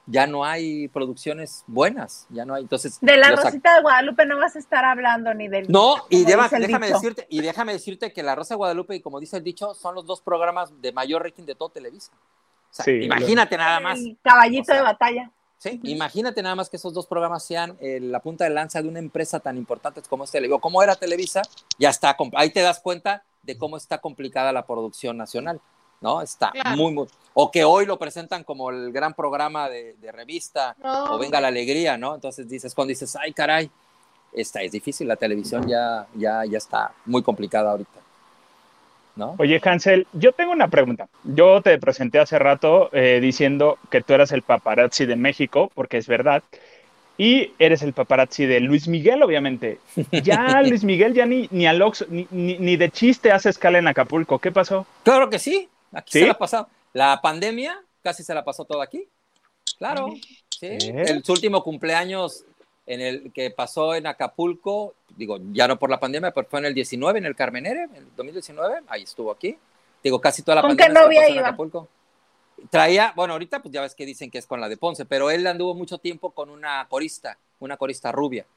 ya 0.09 0.26
no 0.26 0.43
hay 0.43 0.88
producciones 0.88 1.63
buenas, 1.67 2.26
ya 2.30 2.43
no 2.43 2.55
hay. 2.55 2.63
Entonces, 2.63 2.97
de 2.99 3.15
la 3.17 3.30
Rosita 3.30 3.76
de 3.76 3.82
Guadalupe 3.82 4.26
no 4.26 4.39
vas 4.39 4.55
a 4.55 4.59
estar 4.59 4.84
hablando 4.84 5.34
ni 5.36 5.47
del. 5.47 5.72
No, 5.72 5.97
y 6.09 6.26
déjame 6.26 6.88
decirte, 6.88 7.28
y 7.30 7.41
déjame 7.41 7.74
decirte 7.74 8.11
que 8.11 8.24
la 8.24 8.34
Rosa 8.34 8.55
de 8.55 8.57
Guadalupe, 8.57 8.95
y 8.95 9.01
como 9.01 9.20
dice 9.20 9.38
el 9.38 9.43
dicho, 9.43 9.76
son 9.76 9.93
los 9.93 10.07
dos 10.07 10.22
programas 10.22 10.82
de 10.82 10.91
mayor 10.93 11.24
rating 11.24 11.43
de 11.43 11.53
todo 11.53 11.70
Televisa. 11.70 12.11
O 12.13 12.74
sea, 12.84 12.93
imagínate 12.93 13.55
nada 13.55 13.80
más. 13.80 13.99
caballito 14.24 14.74
de 14.74 14.82
batalla. 14.82 15.32
Sí, 15.60 15.80
imagínate 15.84 16.41
nada 16.41 16.55
más 16.55 16.70
que 16.70 16.78
esos 16.78 16.93
dos 16.93 17.05
programas 17.05 17.43
sean 17.43 17.78
eh, 17.82 17.99
la 18.01 18.22
punta 18.22 18.45
de 18.45 18.49
lanza 18.49 18.82
de 18.82 18.88
una 18.88 18.99
empresa 18.99 19.41
tan 19.41 19.57
importante 19.57 20.01
como 20.10 20.24
es 20.24 20.32
Televisa. 20.32 20.60
Como 20.60 20.82
era 20.82 20.95
Televisa, 20.95 21.41
ya 21.78 21.89
está. 21.89 22.16
Ahí 22.36 22.49
te 22.49 22.62
das 22.62 22.80
cuenta 22.80 23.24
de 23.43 23.57
cómo 23.57 23.76
está 23.76 23.97
complicada 23.97 24.53
la 24.53 24.66
producción 24.66 25.18
nacional. 25.18 25.60
¿no? 26.01 26.22
Está 26.22 26.53
muy, 26.78 26.93
muy... 26.93 27.07
O 27.34 27.51
que 27.51 27.66
hoy 27.66 27.86
lo 27.86 27.99
presentan 27.99 28.45
como 28.45 28.70
el 28.70 28.91
gran 28.93 29.14
programa 29.14 29.70
de, 29.70 29.95
revista, 30.14 30.76
o 30.82 31.18
Venga 31.18 31.41
la 31.41 31.49
Alegría, 31.49 31.97
¿no? 31.97 32.16
Entonces 32.16 32.47
dices, 32.47 32.74
cuando 32.74 32.89
dices, 32.89 33.16
ay, 33.16 33.34
caray, 33.34 33.70
esta 34.34 34.62
es 34.62 34.72
difícil, 34.72 35.07
la 35.07 35.16
televisión 35.16 35.68
ya, 35.68 36.07
ya, 36.16 36.45
ya 36.45 36.57
está 36.57 36.93
muy 37.05 37.22
complicada 37.22 37.72
ahorita. 37.72 37.99
¿No? 39.20 39.36
Oye, 39.38 39.61
Hansel, 39.63 40.07
yo 40.13 40.32
tengo 40.32 40.51
una 40.51 40.70
pregunta. 40.70 41.09
Yo 41.24 41.61
te 41.61 41.78
presenté 41.78 42.20
hace 42.20 42.39
rato 42.39 42.89
eh, 42.93 43.20
diciendo 43.22 43.78
que 43.91 44.01
tú 44.01 44.13
eras 44.13 44.32
el 44.32 44.43
paparazzi 44.43 45.05
de 45.05 45.17
México, 45.17 45.70
porque 45.76 45.97
es 45.97 46.07
verdad, 46.07 46.41
y 47.17 47.51
eres 47.59 47.82
el 47.82 47.91
paparazzi 47.91 48.45
de 48.45 48.61
Luis 48.61 48.88
Miguel, 48.88 49.22
obviamente. 49.22 49.80
Ya 50.24 50.61
Luis 50.63 50.86
Miguel 50.86 51.13
ya 51.13 51.26
ni, 51.26 51.49
ni, 51.51 51.67
ni, 52.32 52.57
ni 52.57 52.78
de 52.78 52.89
chiste 52.89 53.34
hace 53.34 53.49
escala 53.49 53.78
en 53.78 53.89
Acapulco. 53.89 54.39
¿Qué 54.39 54.53
pasó? 54.53 54.88
Claro 55.03 55.30
que 55.30 55.38
sí. 55.38 55.67
Aquí 55.91 56.13
se 56.13 56.26
la 56.26 56.32
ha 56.32 56.38
pasado. 56.38 56.70
La 56.93 57.20
pandemia 57.22 57.78
casi 58.01 58.24
se 58.24 58.34
la 58.34 58.45
pasó 58.45 58.63
todo 58.63 58.82
aquí. 58.82 59.05
Claro. 59.78 60.13
Sí. 60.49 60.78
El, 60.82 61.24
su 61.26 61.34
último 61.34 61.61
cumpleaños 61.61 62.45
en 62.89 63.01
el 63.01 63.31
que 63.31 63.51
pasó 63.51 63.93
en 63.93 64.07
Acapulco, 64.07 64.95
digo, 65.15 65.37
ya 65.51 65.67
no 65.67 65.77
por 65.77 65.91
la 65.91 65.99
pandemia, 65.99 66.31
pero 66.31 66.47
fue 66.49 66.59
en 66.59 66.65
el 66.65 66.73
19, 66.73 67.19
en 67.19 67.25
el 67.25 67.35
Carmenere, 67.35 67.83
en 67.83 67.95
el 67.95 68.15
2019, 68.15 68.79
ahí 68.87 69.03
estuvo 69.03 69.31
aquí. 69.31 69.55
Digo, 70.03 70.19
casi 70.19 70.41
toda 70.41 70.55
la 70.55 70.61
¿Con 70.63 70.75
pandemia 70.75 70.95
pasó 70.95 71.11
en 71.11 71.37
Acapulco. 71.37 71.87
Traía, 72.71 73.13
bueno, 73.15 73.33
ahorita 73.33 73.61
pues 73.61 73.71
ya 73.71 73.81
ves 73.81 73.93
que 73.93 74.07
dicen 74.07 74.31
que 74.31 74.39
es 74.39 74.47
con 74.47 74.59
la 74.59 74.67
de 74.67 74.75
Ponce, 74.75 75.05
pero 75.05 75.29
él 75.29 75.45
anduvo 75.45 75.75
mucho 75.75 75.99
tiempo 75.99 76.31
con 76.31 76.49
una 76.49 76.87
corista, 76.89 77.37
una 77.59 77.77
corista 77.77 78.11
rubia, 78.11 78.47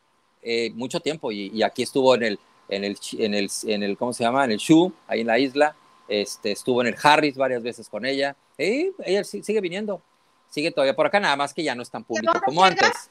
eh, 0.41 0.71
mucho 0.71 1.01
tiempo, 1.01 1.31
y, 1.31 1.63
aquí 1.63 1.83
estuvo 1.83 2.15
en 2.15 2.23
el, 2.23 2.39
en 2.71 2.85
el, 2.85 2.97
en 3.19 3.35
el, 3.35 3.51
en 3.67 3.83
el, 3.83 3.99
¿cómo 3.99 4.15
se 4.15 4.25
llama? 4.25 4.47
En 4.47 4.53
el 4.53 4.59
Shu, 4.59 4.95
ahí 5.09 5.21
en 5.21 5.27
la 5.27 5.39
isla, 5.39 5.77
este, 6.09 6.53
estuvo 6.53 6.81
en 6.81 6.89
el 6.89 6.97
Harris 7.03 7.37
varias 7.37 7.63
veces 7.63 7.87
con 7.87 8.07
ella. 8.07 8.35
Y 8.57 8.93
ella 9.05 9.25
sigue 9.25 9.61
viniendo. 9.61 10.01
Sigue 10.49 10.71
todavía 10.71 10.97
por 10.97 11.07
acá, 11.07 11.21
nada 11.21 11.37
más 11.37 11.53
que 11.53 11.63
ya 11.63 11.75
no 11.75 11.83
es 11.83 11.91
tan 11.91 12.03
público 12.03 12.33
como 12.47 12.65
antes. 12.65 13.11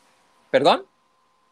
¿Perdón? 0.50 0.86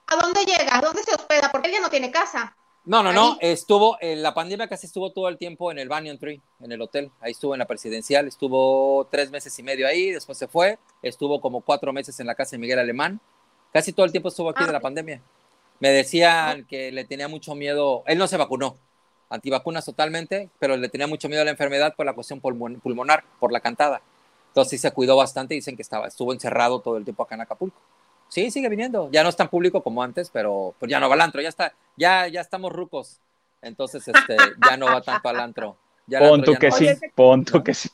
¿A 0.10 0.16
dónde 0.22 0.46
llega? 0.46 0.78
¿A 0.78 0.82
dónde 0.82 1.04
se 1.04 1.14
hospeda? 1.14 1.50
Porque 1.52 1.70
ella 1.70 1.80
no 1.82 1.90
tiene 1.90 2.12
casa. 2.12 2.56
No, 2.86 3.04
no, 3.04 3.14
no. 3.14 3.38
Estuvo, 3.42 3.98
en 4.02 4.24
la 4.24 4.34
pandemia 4.34 4.68
casi 4.68 4.88
estuvo 4.88 5.12
todo 5.12 5.30
el 5.30 5.38
tiempo 5.38 5.72
en 5.72 5.78
el 5.78 5.90
Banyan 5.90 6.18
Tree, 6.18 6.42
en 6.60 6.72
el 6.72 6.82
hotel. 6.82 7.12
Ahí 7.22 7.32
estuvo 7.32 7.54
en 7.54 7.60
la 7.60 7.68
presidencial. 7.68 8.28
Estuvo 8.28 9.08
tres 9.12 9.30
meses 9.30 9.58
y 9.60 9.64
medio 9.64 9.88
ahí. 9.88 10.12
Después 10.12 10.38
se 10.38 10.48
fue. 10.48 10.80
Estuvo 11.04 11.40
como 11.40 11.62
cuatro 11.62 11.94
meses 11.94 12.20
en 12.20 12.28
la 12.28 12.36
casa 12.36 12.52
de 12.52 12.58
Miguel 12.60 12.80
Alemán. 12.80 13.20
Casi 13.72 13.94
todo 13.94 14.06
el 14.06 14.12
tiempo 14.12 14.30
estuvo 14.30 14.50
aquí 14.50 14.64
de 14.64 14.72
la 14.72 14.80
ah. 14.80 14.82
pandemia. 14.82 15.22
Me 15.80 15.90
decían 15.90 16.66
que 16.66 16.92
le 16.92 17.06
tenía 17.06 17.28
mucho 17.28 17.54
miedo. 17.54 18.04
Él 18.08 18.18
no 18.18 18.28
se 18.28 18.38
vacunó 18.38 18.78
antivacunas 19.30 19.86
totalmente, 19.86 20.50
pero 20.60 20.76
le 20.76 20.90
tenía 20.90 21.08
mucho 21.08 21.30
miedo 21.30 21.42
a 21.42 21.46
la 21.46 21.52
enfermedad 21.52 21.94
por 21.96 22.06
la 22.06 22.14
cuestión 22.14 22.42
pulmonar, 22.42 23.24
por 23.40 23.52
la 23.52 23.60
cantada. 23.60 24.02
Entonces 24.48 24.72
sí 24.72 24.78
se 24.80 24.92
cuidó 24.92 25.16
bastante, 25.16 25.54
dicen 25.54 25.76
que 25.76 25.84
estaba, 25.84 26.08
estuvo 26.08 26.34
encerrado 26.34 26.80
todo 26.80 26.98
el 26.98 27.04
tiempo 27.04 27.24
acá 27.24 27.36
en 27.36 27.42
Acapulco. 27.42 27.78
Sí, 28.30 28.52
sigue 28.52 28.70
viniendo. 28.70 29.10
Ya 29.12 29.24
no 29.24 29.30
es 29.30 29.36
tan 29.36 29.50
público 29.50 29.84
como 29.84 30.02
antes, 30.02 30.30
pero 30.30 30.76
pues 30.80 30.90
ya 30.90 31.00
no 31.00 31.10
va 31.10 31.16
al 31.16 31.22
antro, 31.22 31.42
ya 31.42 31.50
está, 31.50 31.74
ya, 31.98 32.28
ya 32.28 32.42
estamos 32.42 32.72
rucos. 32.72 33.20
Entonces, 33.62 34.08
este, 34.08 34.38
ya 34.66 34.78
no 34.78 34.86
va 34.86 35.02
tanto 35.02 35.28
al 35.28 35.40
antro. 35.40 35.76
Ya 36.08 36.20
pon 36.20 36.44
tú 36.44 36.56
que 36.56 36.72
sí, 36.72 36.88
pon 37.14 37.44
tú 37.44 37.64
que 37.64 37.74
sí. 37.74 37.90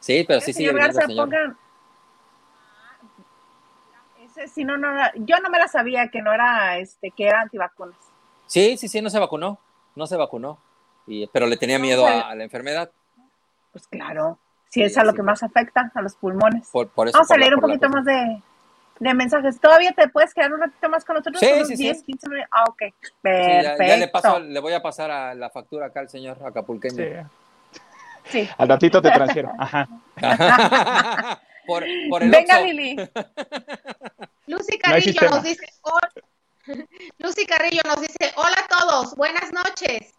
sí, 0.00 0.24
pero 0.26 0.40
sí 0.40 0.52
sigue 0.52 0.72
viniendo, 0.72 1.00
señor. 1.00 1.56
Ese, 4.22 4.48
si 4.48 4.64
no, 4.64 4.78
no, 4.78 4.88
yo 5.16 5.40
no 5.40 5.50
me 5.50 5.58
la 5.58 5.68
sabía 5.68 6.08
que 6.08 6.22
no 6.22 6.32
era, 6.32 6.78
este, 6.78 7.10
que 7.10 7.26
era 7.26 7.42
antivacunas. 7.42 7.96
Sí, 8.46 8.76
sí, 8.76 8.88
sí, 8.88 9.02
no 9.02 9.10
se 9.10 9.18
vacunó, 9.18 9.58
no 9.94 10.06
se 10.06 10.16
vacunó, 10.16 10.58
y, 11.06 11.26
pero 11.28 11.46
le 11.46 11.56
tenía 11.56 11.78
miedo 11.78 12.06
a, 12.06 12.34
la 12.34 12.44
enfermedad. 12.44 12.90
Pues 13.72 13.86
claro, 13.86 14.38
si 14.72 14.82
es 14.82 14.96
a 14.96 15.04
lo 15.04 15.12
que 15.12 15.22
más 15.22 15.42
afecta, 15.42 15.92
a 15.94 16.00
los 16.00 16.14
pulmones. 16.14 16.66
Vamos 16.72 17.30
a 17.30 17.36
leer 17.36 17.54
un 17.54 17.60
poquito 17.60 17.90
más 17.90 18.06
de, 18.06 18.42
mensajes. 19.00 19.60
¿Todavía 19.60 19.92
te 19.92 20.08
puedes 20.08 20.32
quedar 20.32 20.50
un 20.50 20.60
ratito 20.60 20.88
más 20.88 21.04
con 21.04 21.16
nosotros? 21.16 21.40
Sí, 21.40 21.64
sí, 21.66 21.76
10, 21.76 22.02
15 22.02 22.28
minutos. 22.30 22.48
Ah, 22.50 22.64
ok. 22.66 22.82
Perfecto. 23.20 23.84
ya, 23.84 23.96
le, 23.98 24.08
paso, 24.08 24.38
le 24.38 24.60
voy 24.60 24.72
a 24.72 24.80
pasar 24.80 25.10
a 25.10 25.34
la 25.34 25.50
factura 25.50 25.86
acá 25.86 26.00
al 26.00 26.08
señor 26.08 26.38
acapulqueño. 26.42 27.30
Sí. 28.24 28.48
Al 28.56 28.68
ratito 28.68 29.02
te 29.02 29.10
transfiero. 29.10 29.52
Ajá. 29.58 29.86
por, 31.66 31.84
por 32.08 32.22
el 32.22 32.30
Venga, 32.30 32.60
Lili. 32.62 32.96
Lucy 34.46 34.78
Carrillo 34.78 35.28
nos 35.28 35.42
dice, 35.42 35.66
Lucy 37.18 37.44
Carrillo 37.44 37.82
nos 37.84 38.00
dice, 38.00 38.32
hola 38.36 38.56
a 38.64 38.68
todos, 38.68 39.14
buenas 39.16 39.52
noches. 39.52 40.14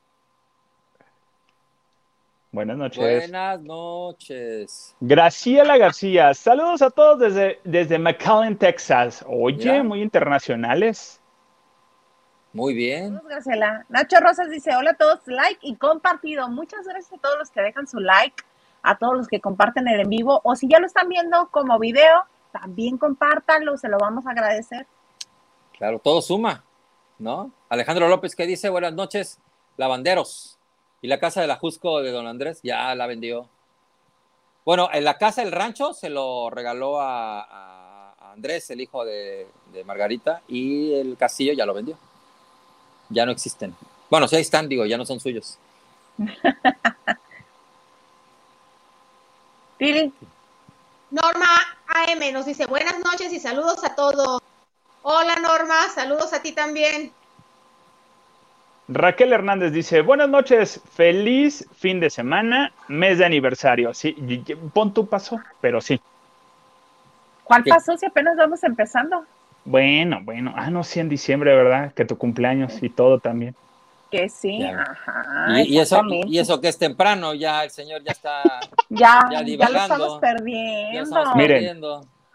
Buenas 2.53 2.77
noches. 2.77 2.99
Buenas 2.99 3.61
noches. 3.61 4.95
Graciela 4.99 5.75
García, 5.75 6.35
saludos 6.35 6.83
a 6.83 6.91
todos 6.91 7.17
desde, 7.17 7.59
desde 7.63 7.97
McAllen, 7.97 8.55
Texas. 8.59 9.25
Oye, 9.27 9.81
muy 9.81 10.03
internacionales. 10.03 11.19
Muy 12.53 12.75
bien. 12.75 13.19
Graciela. 13.27 13.87
Nacho 13.89 14.17
Rosas 14.19 14.51
dice, 14.51 14.75
hola 14.75 14.91
a 14.91 14.93
todos, 14.93 15.21
like 15.25 15.57
y 15.63 15.75
compartido. 15.77 16.47
Muchas 16.47 16.85
gracias 16.85 17.11
a 17.13 17.17
todos 17.17 17.39
los 17.39 17.49
que 17.49 17.59
dejan 17.59 17.87
su 17.87 17.99
like, 17.99 18.43
a 18.83 18.99
todos 18.99 19.17
los 19.17 19.27
que 19.27 19.41
comparten 19.41 19.87
el 19.87 20.01
en 20.01 20.09
vivo, 20.09 20.39
o 20.43 20.55
si 20.55 20.67
ya 20.67 20.79
lo 20.79 20.85
están 20.85 21.09
viendo 21.09 21.49
como 21.49 21.79
video, 21.79 22.25
también 22.51 22.99
compártanlo, 22.99 23.77
se 23.77 23.89
lo 23.89 23.97
vamos 23.97 24.27
a 24.27 24.29
agradecer. 24.29 24.85
Claro, 25.75 25.97
todo 25.97 26.21
suma, 26.21 26.63
¿no? 27.17 27.51
Alejandro 27.67 28.07
López 28.07 28.35
que 28.35 28.45
dice, 28.45 28.69
buenas 28.69 28.93
noches, 28.93 29.39
lavanderos. 29.75 30.59
Y 31.03 31.07
la 31.07 31.19
casa 31.19 31.41
de 31.41 31.47
la 31.47 31.57
Jusco 31.57 32.01
de 32.01 32.11
don 32.11 32.27
Andrés 32.27 32.61
ya 32.63 32.95
la 32.95 33.07
vendió. 33.07 33.49
Bueno, 34.63 34.87
en 34.93 35.03
la 35.03 35.17
casa 35.17 35.41
del 35.41 35.51
rancho 35.51 35.93
se 35.93 36.07
lo 36.07 36.49
regaló 36.49 37.01
a, 37.01 38.31
Andrés, 38.31 38.69
el 38.69 38.79
hijo 38.79 39.03
de, 39.03 39.45
Margarita, 39.85 40.41
y 40.47 40.93
el 40.93 41.17
castillo 41.17 41.51
ya 41.51 41.65
lo 41.65 41.73
vendió. 41.73 41.97
Ya 43.09 43.25
no 43.25 43.33
existen. 43.33 43.75
Bueno, 44.09 44.29
sí 44.29 44.37
ahí 44.37 44.43
están, 44.43 44.69
digo, 44.69 44.85
ya 44.85 44.97
no 44.97 45.05
son 45.05 45.19
suyos. 45.19 45.59
Pili. 49.77 50.13
Norma 51.11 51.77
AM 51.85 52.31
nos 52.31 52.45
dice 52.45 52.65
buenas 52.65 52.97
noches 52.99 53.33
y 53.33 53.41
saludos 53.41 53.83
a 53.83 53.93
todos. 53.93 54.41
Hola 55.01 55.35
Norma, 55.35 55.89
saludos 55.93 56.31
a 56.31 56.41
ti 56.41 56.53
también. 56.53 57.11
Raquel 58.87 59.31
Hernández 59.31 59.71
dice, 59.71 60.01
buenas 60.01 60.29
noches, 60.29 60.81
feliz 60.91 61.65
fin 61.73 61.99
de 61.99 62.09
semana, 62.09 62.73
mes 62.87 63.17
de 63.17 63.25
aniversario. 63.25 63.93
Sí, 63.93 64.13
pon 64.73 64.93
tu 64.93 65.07
paso, 65.07 65.39
pero 65.61 65.79
sí. 65.79 66.01
¿Cuál 67.43 67.63
pasó 67.63 67.97
si 67.97 68.05
apenas 68.05 68.35
vamos 68.35 68.63
empezando? 68.63 69.25
Bueno, 69.65 70.19
bueno, 70.23 70.53
ah, 70.57 70.69
no, 70.69 70.83
sí, 70.83 70.99
en 70.99 71.07
diciembre, 71.07 71.55
¿verdad? 71.55 71.93
Que 71.93 72.03
tu 72.03 72.17
cumpleaños 72.17 72.81
y 72.81 72.89
todo 72.89 73.19
también. 73.19 73.55
Que 74.11 74.27
sí, 74.29 74.61
ajá. 74.61 75.61
Y, 75.63 75.79
eso, 75.79 76.01
y 76.27 76.37
eso 76.37 76.59
que 76.59 76.67
es 76.67 76.77
temprano, 76.77 77.33
ya 77.33 77.63
el 77.63 77.71
señor 77.71 78.03
ya 78.03 78.11
está 78.11 78.43
ya, 78.89 79.21
ya, 79.31 79.41
ya 79.43 79.69
lo 79.69 79.77
estamos 79.79 80.19
perdiendo. 80.19 81.35
Miren, 81.35 81.81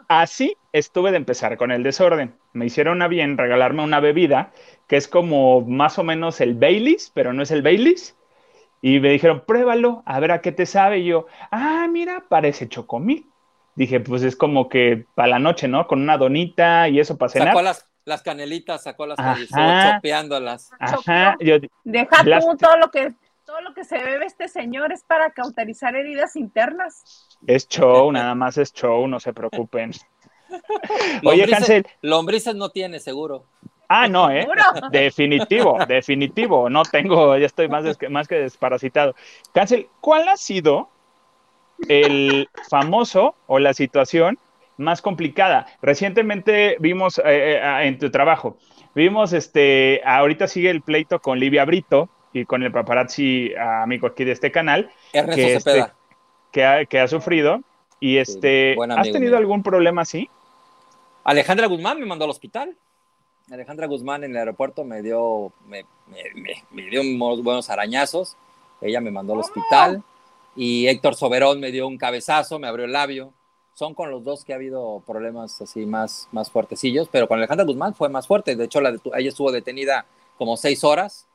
así 0.09 0.57
estuve 0.72 1.11
de 1.11 1.18
empezar 1.18 1.57
con 1.59 1.70
el 1.70 1.82
desorden. 1.82 2.34
Me 2.53 2.66
hicieron 2.66 3.03
a 3.03 3.09
bien 3.09 3.36
regalarme 3.36 3.84
una 3.84 4.01
bebida 4.01 4.51
que 4.89 4.97
es 4.97 5.07
como 5.07 5.61
más 5.61 5.99
o 5.99 6.03
menos 6.03 6.41
el 6.41 6.55
Baileys, 6.55 7.12
pero 7.14 7.32
no 7.32 7.43
es 7.43 7.51
el 7.51 7.62
Baileys. 7.62 8.16
Y 8.80 9.01
me 9.01 9.11
dijeron, 9.11 9.45
pruébalo, 9.47 10.03
a 10.07 10.18
ver 10.18 10.32
a 10.32 10.41
qué 10.41 10.51
te 10.51 10.66
sabe. 10.66 11.01
Y 11.01 11.07
yo, 11.07 11.26
ah, 11.51 11.86
mira, 11.91 12.24
parece 12.28 12.68
chocomil. 12.68 13.26
Dije, 13.74 14.01
pues 14.01 14.22
es 14.22 14.34
como 14.34 14.68
que 14.68 15.05
para 15.14 15.28
la 15.28 15.39
noche, 15.39 15.68
¿no? 15.68 15.86
Con 15.86 16.01
una 16.01 16.16
donita 16.16 16.89
y 16.89 16.99
eso 16.99 17.16
para 17.16 17.28
cenar. 17.30 17.49
Sacó 17.49 17.62
las, 17.62 17.86
las 18.05 18.22
canelitas, 18.22 18.82
sacó 18.82 19.07
las 19.07 19.16
canelitas, 19.16 19.95
chopeándolas. 19.95 20.70
Ajá. 20.80 21.36
Deja 21.84 22.24
tú 22.41 22.57
todo 22.57 22.76
lo 22.76 22.91
que 22.91 23.14
todo 23.45 23.61
lo 23.62 23.72
que 23.72 23.84
se 23.84 23.97
bebe 23.97 24.26
este 24.26 24.47
señor 24.47 24.93
es 24.93 25.05
para 25.05 25.30
cauterizar 25.30 25.97
heridas 25.97 26.36
internas. 26.36 27.28
Es 27.47 27.66
show, 27.66 28.12
nada 28.12 28.34
más 28.34 28.59
es 28.59 28.74
show, 28.74 29.07
no 29.09 29.20
se 29.20 29.32
preocupen. 29.32 29.93
Oye, 31.24 31.49
Cancel. 31.49 31.86
Lombrices 32.03 32.55
no 32.55 32.70
tiene, 32.70 33.01
seguro. 33.01 33.45
Ah, 33.89 34.07
no, 34.07 34.30
¿eh? 34.30 34.47
Definitivo, 34.91 35.78
definitivo. 35.86 36.68
No 36.68 36.82
tengo, 36.82 37.36
ya 37.39 37.47
estoy 37.47 37.68
más, 37.68 37.84
más 38.11 38.28
que 38.28 38.36
desparasitado. 38.36 39.14
Cancel, 39.53 39.89
¿cuál 40.01 40.28
ha 40.28 40.36
sido 40.36 40.91
el 41.89 42.49
famoso 42.68 43.34
o 43.47 43.59
la 43.59 43.72
situación 43.72 44.39
más 44.76 45.01
complicada? 45.01 45.66
Recientemente 45.80 46.76
vimos 46.80 47.18
eh, 47.18 47.22
eh, 47.24 47.86
en 47.86 47.99
tu 47.99 48.11
trabajo, 48.11 48.59
vimos, 48.95 49.32
este, 49.32 50.03
ahorita 50.05 50.49
sigue 50.49 50.68
el 50.68 50.82
pleito 50.82 51.20
con 51.20 51.41
Livia 51.41 51.64
Brito 51.64 52.11
y 52.34 52.45
con 52.45 52.62
el 52.62 52.70
paparazzi 52.70 53.55
amigo 53.57 54.07
aquí 54.07 54.24
de 54.24 54.32
este 54.32 54.53
canal. 54.53 54.91
que, 55.12 55.55
este, 55.55 55.86
que, 56.53 56.64
ha, 56.64 56.84
que 56.84 57.01
ha 57.01 57.09
sufrido. 57.09 57.62
Y 58.01 58.18
este, 58.18 58.76
¿has 58.97 59.11
tenido 59.11 59.39
algún 59.39 59.62
problema 59.62 60.03
así? 60.03 60.28
Alejandra 61.24 61.66
Guzmán 61.66 61.99
me 61.99 62.07
mandó 62.07 62.24
al 62.24 62.30
hospital. 62.30 62.76
Alejandra 63.51 63.86
Guzmán 63.86 64.24
en 64.24 64.32
el 64.32 64.36
aeropuerto 64.36 64.84
me 64.84 65.03
dio, 65.03 65.53
me, 65.66 65.84
dio 66.90 67.01
unos 67.01 67.42
buenos 67.42 67.70
arañazos. 67.70 68.36
Ella 68.80 69.01
me 69.01 69.11
mandó 69.11 69.32
al 69.32 69.40
hospital. 69.40 70.03
Y 70.55 70.86
Héctor 70.88 71.14
Soberón 71.14 71.61
me 71.61 71.70
dio 71.70 71.86
un 71.86 71.99
cabezazo, 71.99 72.59
me 72.59 72.68
abrió 72.68 72.84
el 72.84 72.92
labio. 72.92 73.32
Son 73.74 73.94
con 73.94 74.11
los 74.11 74.24
dos 74.24 74.44
que 74.44 74.53
ha 74.53 74.57
habido 74.57 75.03
problemas 75.07 75.61
así 75.61 75.86
más, 75.86 76.28
más 76.32 76.51
fuertecillos, 76.51 77.09
pero 77.11 77.28
con 77.28 77.38
Alejandra 77.38 77.64
Guzmán 77.64 77.94
fue 77.94 78.09
más 78.09 78.26
fuerte. 78.26 78.57
De 78.57 78.64
hecho, 78.64 78.80
la 78.80 78.90
ella 78.90 79.28
estuvo 79.28 79.53
detenida 79.53 80.05
como 80.36 80.57
seis 80.57 80.84
horas. 80.84 81.26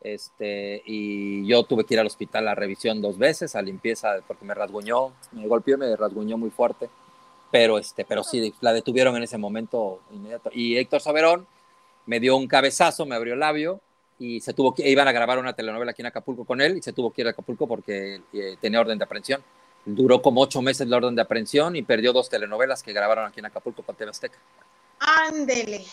Este, 0.00 0.82
y 0.86 1.46
yo 1.46 1.62
tuve 1.64 1.84
que 1.84 1.92
ir 1.92 2.00
al 2.00 2.06
hospital 2.06 2.48
a 2.48 2.54
revisión 2.54 3.02
dos 3.02 3.18
veces, 3.18 3.54
a 3.54 3.60
limpieza, 3.60 4.14
porque 4.26 4.46
me 4.46 4.54
rasguñó, 4.54 5.12
me 5.32 5.46
golpeó, 5.46 5.76
me 5.76 5.94
rasguñó 5.94 6.38
muy 6.38 6.48
fuerte 6.48 6.88
pero 7.50 7.78
este, 7.78 8.04
pero 8.04 8.22
sí, 8.22 8.54
la 8.60 8.72
detuvieron 8.72 9.16
en 9.16 9.24
ese 9.24 9.38
momento 9.38 10.00
inmediato. 10.12 10.50
Y 10.52 10.76
Héctor 10.76 11.00
Soberón 11.00 11.46
me 12.10 12.18
dio 12.18 12.36
un 12.36 12.48
cabezazo, 12.48 13.06
me 13.06 13.14
abrió 13.14 13.34
el 13.34 13.38
labio 13.38 13.80
y 14.18 14.40
se 14.40 14.52
tuvo 14.52 14.74
que, 14.74 14.90
iban 14.90 15.06
a 15.06 15.12
grabar 15.12 15.38
una 15.38 15.52
telenovela 15.52 15.92
aquí 15.92 16.02
en 16.02 16.06
Acapulco 16.06 16.44
con 16.44 16.60
él 16.60 16.76
y 16.76 16.82
se 16.82 16.92
tuvo 16.92 17.12
que 17.12 17.20
ir 17.20 17.28
a 17.28 17.30
Acapulco 17.30 17.68
porque 17.68 18.20
eh, 18.32 18.56
tenía 18.60 18.80
orden 18.80 18.98
de 18.98 19.04
aprehensión. 19.04 19.44
Duró 19.84 20.20
como 20.20 20.40
ocho 20.40 20.60
meses 20.60 20.88
la 20.88 20.96
orden 20.96 21.14
de 21.14 21.22
aprehensión 21.22 21.76
y 21.76 21.82
perdió 21.82 22.12
dos 22.12 22.28
telenovelas 22.28 22.82
que 22.82 22.92
grabaron 22.92 23.26
aquí 23.26 23.38
en 23.38 23.46
Acapulco 23.46 23.84
con 23.84 23.94
TV 23.94 24.10
Azteca. 24.10 24.36
Ándele. 24.98 25.84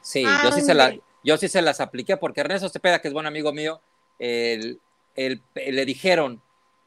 Sí, 0.00 0.22
yo 0.22 0.52
sí, 0.52 0.60
se 0.60 0.74
la, 0.74 0.96
yo 1.24 1.36
sí 1.38 1.48
se 1.48 1.60
las 1.60 1.80
apliqué 1.80 2.16
porque 2.18 2.42
Ernesto 2.42 2.68
Cepeda, 2.68 3.00
que 3.00 3.08
es 3.08 3.14
buen 3.14 3.26
amigo 3.26 3.52
mío, 3.52 3.80
el, 4.20 4.78
le 5.16 5.84
dijeron, 5.84 6.40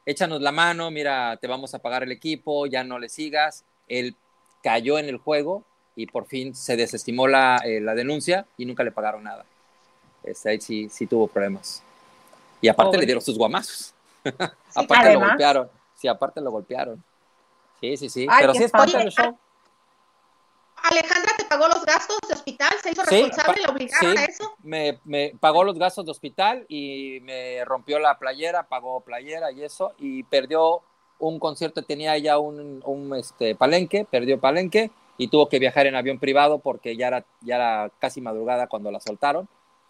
échanos 0.05 0.41
la 0.41 0.53
mano, 0.53 0.91
mira, 0.91 1.35
te 1.35 1.47
vamos 1.47 1.73
a 1.73 1.79
pagar 1.79 2.03
el 2.03 2.13
equipo, 2.13 2.67
ya 2.67 2.85
no 2.85 2.99
le 2.99 3.09
sigas 3.09 3.65
él 3.87 4.15
cayó 4.63 4.97
en 4.99 5.09
el 5.09 5.17
juego 5.17 5.63
y 5.97 6.05
por 6.05 6.27
fin 6.27 6.53
se 6.53 6.77
desestimó 6.77 7.27
la, 7.27 7.59
eh, 7.65 7.81
denuncia 7.81 8.45
y 8.55 8.65
nunca 8.65 8.83
le 8.83 8.91
pagaron 8.91 9.23
nada. 9.23 9.43
Este, 10.23 10.51
ahí 10.51 10.61
sí, 10.61 10.87
sí 10.89 11.07
tuvo 11.07 11.27
problemas. 11.27 11.81
Y 12.61 12.67
aparte 12.67 12.99
le 12.99 13.05
dieron 13.05 13.21
sus 13.21 13.35
guamazos. 13.35 13.95
aparte 14.75 15.13
lo 15.13 15.21
golpearon. 15.21 15.69
Sí, 15.95 16.07
aparte 16.07 16.39
lo 16.39 16.51
golpearon. 16.51 17.03
Sí, 17.81 17.97
sí, 17.97 18.09
sí. 18.09 18.27
Pero 18.39 18.53
sí 18.53 18.63
es 18.63 18.71
parte 18.71 18.95
del 18.95 19.09
show. 19.09 19.35
Alejandra 20.83 21.33
te 21.35 21.45
pagó 21.45 21.67
los 21.67 21.83
gastos 21.83 22.19
de 22.27 22.35
hospital, 22.35 22.69
se 22.83 22.91
hizo 22.91 23.03
responsable, 23.03 23.61
le 23.63 23.71
obligaron 23.71 24.17
a 24.19 24.25
eso. 24.25 24.55
Me, 24.61 24.99
me 25.03 25.33
pagó 25.39 25.63
los 25.63 25.79
gastos 25.79 26.05
de 26.05 26.11
hospital 26.11 26.63
y 26.69 27.19
me 27.23 27.65
rompió 27.65 27.97
la 27.97 28.19
playera, 28.19 28.67
pagó 28.67 29.01
playera 29.01 29.51
y 29.51 29.63
eso, 29.63 29.93
y 29.97 30.21
perdió 30.23 30.83
un 31.17 31.39
concierto, 31.39 31.81
tenía 31.81 32.15
ella 32.15 32.37
un, 32.37 32.83
un 32.85 33.15
este, 33.15 33.55
palenque, 33.55 34.05
perdió 34.05 34.39
palenque 34.39 34.91
y 35.17 35.27
tuvo 35.29 35.49
que 35.49 35.59
viajar 35.59 35.87
en 35.87 35.95
avión 35.95 36.19
privado 36.19 36.59
porque 36.59 36.95
ya 36.95 37.07
era, 37.07 37.25
ya 37.41 37.55
era 37.55 37.91
casi 37.99 38.21
madrugada 38.21 38.67
cuando 38.67 38.91
la 38.91 38.99
soltaron 38.99 39.49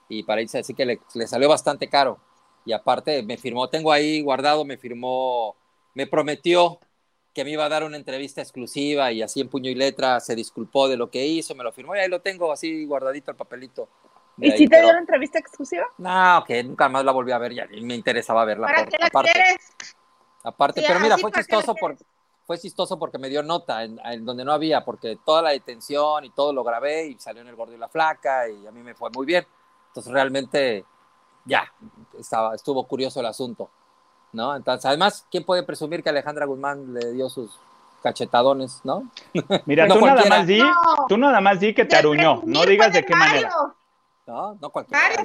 y 0.09 0.23
para 0.23 0.41
irse 0.41 0.59
así 0.59 0.73
que 0.73 0.85
le, 0.85 0.99
le, 1.13 1.27
salió 1.27 1.49
bastante 1.49 1.89
caro. 1.89 2.19
Y 2.65 2.73
aparte 2.73 3.23
me 3.23 3.37
firmó, 3.37 3.69
tengo 3.69 3.91
ahí 3.91 4.21
guardado, 4.21 4.65
me 4.65 4.77
firmó, 4.77 5.55
me 5.93 6.07
prometió 6.07 6.79
que 7.33 7.43
me 7.43 7.51
iba 7.51 7.65
a 7.65 7.69
dar 7.69 7.83
una 7.83 7.97
entrevista 7.97 8.41
exclusiva 8.41 9.11
y 9.11 9.21
así 9.21 9.41
en 9.41 9.49
puño 9.49 9.69
y 9.69 9.75
letra 9.75 10.19
se 10.19 10.35
disculpó 10.35 10.87
de 10.87 10.97
lo 10.97 11.09
que 11.11 11.25
hizo, 11.25 11.55
me 11.55 11.63
lo 11.63 11.71
firmó 11.71 11.95
y 11.95 11.99
ahí 11.99 12.09
lo 12.09 12.21
tengo 12.21 12.51
así 12.51 12.85
guardadito 12.85 13.31
el 13.31 13.37
papelito. 13.37 13.89
¿Y 14.39 14.51
si 14.51 14.67
te 14.67 14.79
dio 14.79 14.89
una 14.89 14.99
entrevista 14.99 15.39
exclusiva? 15.39 15.85
No, 15.97 16.43
que 16.45 16.63
nunca 16.63 16.89
más 16.89 17.03
la 17.03 17.11
volví 17.11 17.31
a 17.31 17.37
ver, 17.37 17.53
ya 17.53 17.67
me 17.81 17.95
interesaba 17.95 18.45
verla. 18.45 18.67
¿Para 18.67 18.85
qué 18.85 18.97
la 18.99 19.09
quieres? 19.09 19.75
Aparte, 20.43 20.83
pero 20.87 20.99
mira, 20.99 21.17
fue 21.17 21.31
chistoso 21.31 21.75
porque 21.75 22.03
fue 22.47 22.57
chistoso 22.57 22.97
porque 22.97 23.17
me 23.17 23.27
dio 23.27 23.43
nota 23.43 23.83
en, 23.83 24.25
donde 24.25 24.45
no 24.45 24.53
había, 24.53 24.85
porque 24.85 25.19
toda 25.25 25.41
la 25.41 25.49
detención 25.49 26.23
y 26.23 26.29
todo 26.29 26.53
lo 26.53 26.63
grabé 26.63 27.07
y 27.07 27.19
salió 27.19 27.41
en 27.41 27.49
el 27.49 27.57
gordo 27.57 27.73
y 27.73 27.77
la 27.77 27.89
flaca 27.89 28.47
y 28.47 28.65
a 28.65 28.71
mí 28.71 28.81
me 28.81 28.95
fue 28.95 29.09
muy 29.13 29.25
bien. 29.25 29.45
Entonces 29.89 30.13
realmente 30.13 30.85
ya 31.43 31.69
estaba, 32.17 32.55
estuvo 32.55 32.87
curioso 32.87 33.19
el 33.19 33.25
asunto, 33.25 33.69
¿no? 34.31 34.55
Entonces, 34.55 34.85
además, 34.85 35.25
¿quién 35.29 35.43
puede 35.43 35.63
presumir 35.63 36.01
que 36.01 36.09
Alejandra 36.09 36.45
Guzmán 36.45 36.93
le 36.93 37.11
dio 37.11 37.29
sus 37.29 37.51
cachetadones, 38.01 38.79
¿no? 38.85 39.11
Mira, 39.65 39.85
tú, 39.89 39.99
nada 39.99 40.23
más 40.29 40.47
di, 40.47 40.61
tú 41.09 41.17
nada 41.17 41.41
más 41.41 41.59
di 41.59 41.73
que 41.73 41.83
te 41.83 41.97
aruñó, 41.97 42.41
no 42.45 42.65
digas 42.65 42.93
de 42.93 43.03
qué 43.03 43.13
manera. 43.13 43.51
No, 44.27 44.57
no 44.61 44.69
cualquiera. 44.69 45.23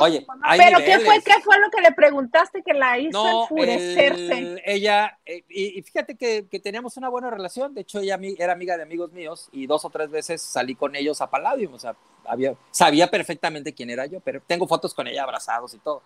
oye, 0.00 0.26
pero 0.56 0.78
¿qué 0.78 0.98
fue, 1.00 1.22
¿qué 1.22 1.42
fue 1.44 1.58
lo 1.60 1.70
que 1.70 1.82
le 1.82 1.92
preguntaste 1.92 2.62
que 2.62 2.72
la 2.72 2.98
hizo 2.98 3.42
enfurecerse? 3.42 4.62
ella, 4.64 5.18
eh, 5.26 5.44
y, 5.46 5.82
fíjate 5.82 6.16
que, 6.16 6.46
que, 6.50 6.58
teníamos 6.58 6.96
una 6.96 7.10
buena 7.10 7.28
relación. 7.28 7.74
De 7.74 7.82
hecho, 7.82 8.00
ella 8.00 8.18
era 8.38 8.54
amiga 8.54 8.78
de 8.78 8.82
amigos 8.82 9.12
míos 9.12 9.50
y 9.52 9.66
dos 9.66 9.84
o 9.84 9.90
tres 9.90 10.10
veces 10.10 10.40
salí 10.40 10.74
con 10.74 10.96
ellos 10.96 11.20
a 11.20 11.28
Palladium. 11.28 11.74
O 11.74 11.78
sea, 11.78 11.94
había, 12.24 12.54
sabía 12.70 13.10
perfectamente 13.10 13.74
quién 13.74 13.90
era 13.90 14.06
yo, 14.06 14.20
pero 14.20 14.40
tengo 14.46 14.66
fotos 14.66 14.94
con 14.94 15.06
ella 15.06 15.24
abrazados 15.24 15.74
y 15.74 15.78
todo. 15.78 16.00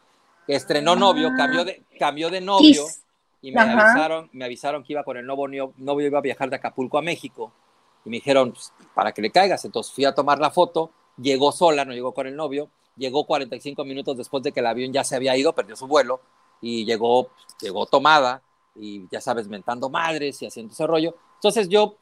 Estrenó 0.49 0.97
novio, 0.97 1.29
ah. 1.33 1.37
cambió 1.37 1.65
de, 1.65 1.85
cambió 2.01 2.31
de 2.31 2.41
novio 2.41 2.85
y 3.41 3.53
me 3.53 3.61
avisaron, 3.61 4.29
me 4.33 4.45
avisaron 4.45 4.83
que 4.83 4.95
iba 4.95 5.05
con 5.05 5.19
el 5.19 5.25
novio, 5.25 5.73
novio, 5.77 6.07
iba 6.09 6.19
a 6.19 6.23
viajar 6.23 6.51
de 6.51 6.57
Acapulco 6.57 6.99
a 6.99 7.03
México. 7.03 7.53
Y 8.05 8.11
me 8.11 8.17
dijeron, 8.17 8.51
pues, 8.51 8.73
para 8.93 9.13
que 9.13 9.23
le 9.23 9.31
caigas. 9.31 9.65
Entonces 9.65 9.93
fui 9.93 10.05
a 10.05 10.13
tomar 10.13 10.41
la 10.41 10.51
foto 10.51 10.91
llegó 11.17 11.53
sola, 11.53 11.85
no 11.85 11.93
llegó 11.93 12.13
con 12.13 12.27
el 12.27 12.37
novio, 12.37 12.71
llegó 12.97 13.27
45 13.27 13.85
minutos 13.85 14.17
después 14.17 14.43
de 14.43 14.53
que 14.53 14.61
el 14.61 14.67
avión 14.67 14.93
ya 14.93 15.05
se 15.05 15.17
había 15.17 15.37
ido, 15.37 15.55
perdió 15.55 15.77
su 15.77 15.87
vuelo 15.87 16.21
y 16.61 16.85
llegó, 16.85 17.31
llegó 17.61 17.87
tomada 17.87 18.43
y 18.75 19.07
ya 19.11 19.21
sabes, 19.21 19.49
mentando 19.49 19.91
madres 19.91 20.41
y 20.43 20.47
haciendo 20.47 20.73
ese 20.73 20.87
rollo. 20.87 21.17
Entonces 21.35 21.69
yo, 21.69 21.97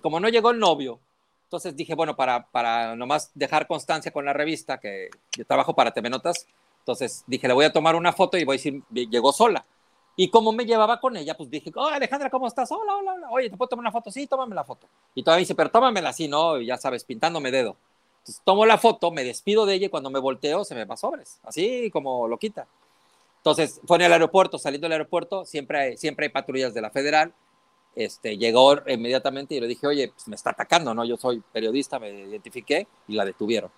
como 0.00 0.20
no 0.20 0.28
llegó 0.28 0.50
el 0.50 0.58
novio, 0.58 1.00
entonces 1.44 1.76
dije, 1.76 1.94
bueno, 1.94 2.16
para, 2.16 2.46
para 2.50 2.96
nomás 2.96 3.30
dejar 3.34 3.66
constancia 3.66 4.12
con 4.12 4.24
la 4.24 4.32
revista, 4.32 4.78
que 4.78 5.08
yo 5.36 5.46
trabajo 5.46 5.74
para 5.74 5.92
TV 5.92 6.10
Notas, 6.10 6.46
entonces 6.80 7.24
dije, 7.26 7.48
le 7.48 7.54
voy 7.54 7.64
a 7.64 7.72
tomar 7.72 7.96
una 7.96 8.12
foto 8.12 8.36
y 8.36 8.44
voy 8.44 8.54
a 8.54 8.58
decir, 8.58 8.82
llegó 8.90 9.32
sola. 9.32 9.64
Y 10.16 10.30
como 10.30 10.52
me 10.52 10.64
llevaba 10.64 11.00
con 11.00 11.16
ella, 11.16 11.36
pues 11.36 11.50
dije, 11.50 11.72
oh, 11.74 11.86
Alejandra, 11.86 12.30
¿cómo 12.30 12.46
estás? 12.46 12.70
Hola, 12.70 12.96
hola, 12.96 13.14
hola. 13.14 13.30
Oye, 13.30 13.50
¿te 13.50 13.56
puedo 13.56 13.68
tomar 13.68 13.82
una 13.82 13.90
foto? 13.90 14.10
Sí, 14.10 14.26
tómame 14.26 14.54
la 14.54 14.64
foto. 14.64 14.86
Y 15.14 15.22
todavía 15.22 15.40
dice, 15.40 15.54
pero 15.54 15.70
tómamela 15.70 16.10
así, 16.10 16.28
¿no? 16.28 16.60
ya 16.60 16.76
sabes, 16.76 17.04
pintándome 17.04 17.50
dedo. 17.50 17.76
Entonces 18.24 18.40
tomo 18.42 18.64
la 18.64 18.78
foto, 18.78 19.10
me 19.10 19.22
despido 19.22 19.66
de 19.66 19.74
ella 19.74 19.86
y 19.86 19.90
cuando 19.90 20.08
me 20.08 20.18
volteo 20.18 20.64
se 20.64 20.74
me 20.74 20.86
va 20.86 20.96
sobres, 20.96 21.40
así 21.42 21.90
como 21.90 22.26
lo 22.26 22.38
quita. 22.38 22.66
Entonces 23.36 23.82
fue 23.86 23.98
en 23.98 24.04
el 24.04 24.12
aeropuerto, 24.14 24.56
saliendo 24.56 24.86
del 24.86 24.92
aeropuerto, 24.92 25.44
siempre 25.44 25.78
hay, 25.78 25.96
siempre 25.98 26.24
hay 26.24 26.30
patrullas 26.30 26.72
de 26.72 26.80
la 26.80 26.88
federal. 26.88 27.34
Este, 27.94 28.38
llegó 28.38 28.76
inmediatamente 28.86 29.54
y 29.54 29.60
le 29.60 29.66
dije, 29.66 29.86
oye, 29.86 30.08
pues 30.08 30.26
me 30.26 30.36
está 30.36 30.50
atacando, 30.50 30.94
¿no? 30.94 31.04
Yo 31.04 31.18
soy 31.18 31.42
periodista, 31.52 31.98
me 31.98 32.08
identifiqué 32.08 32.86
y 33.08 33.14
la 33.14 33.26
detuvieron. 33.26 33.70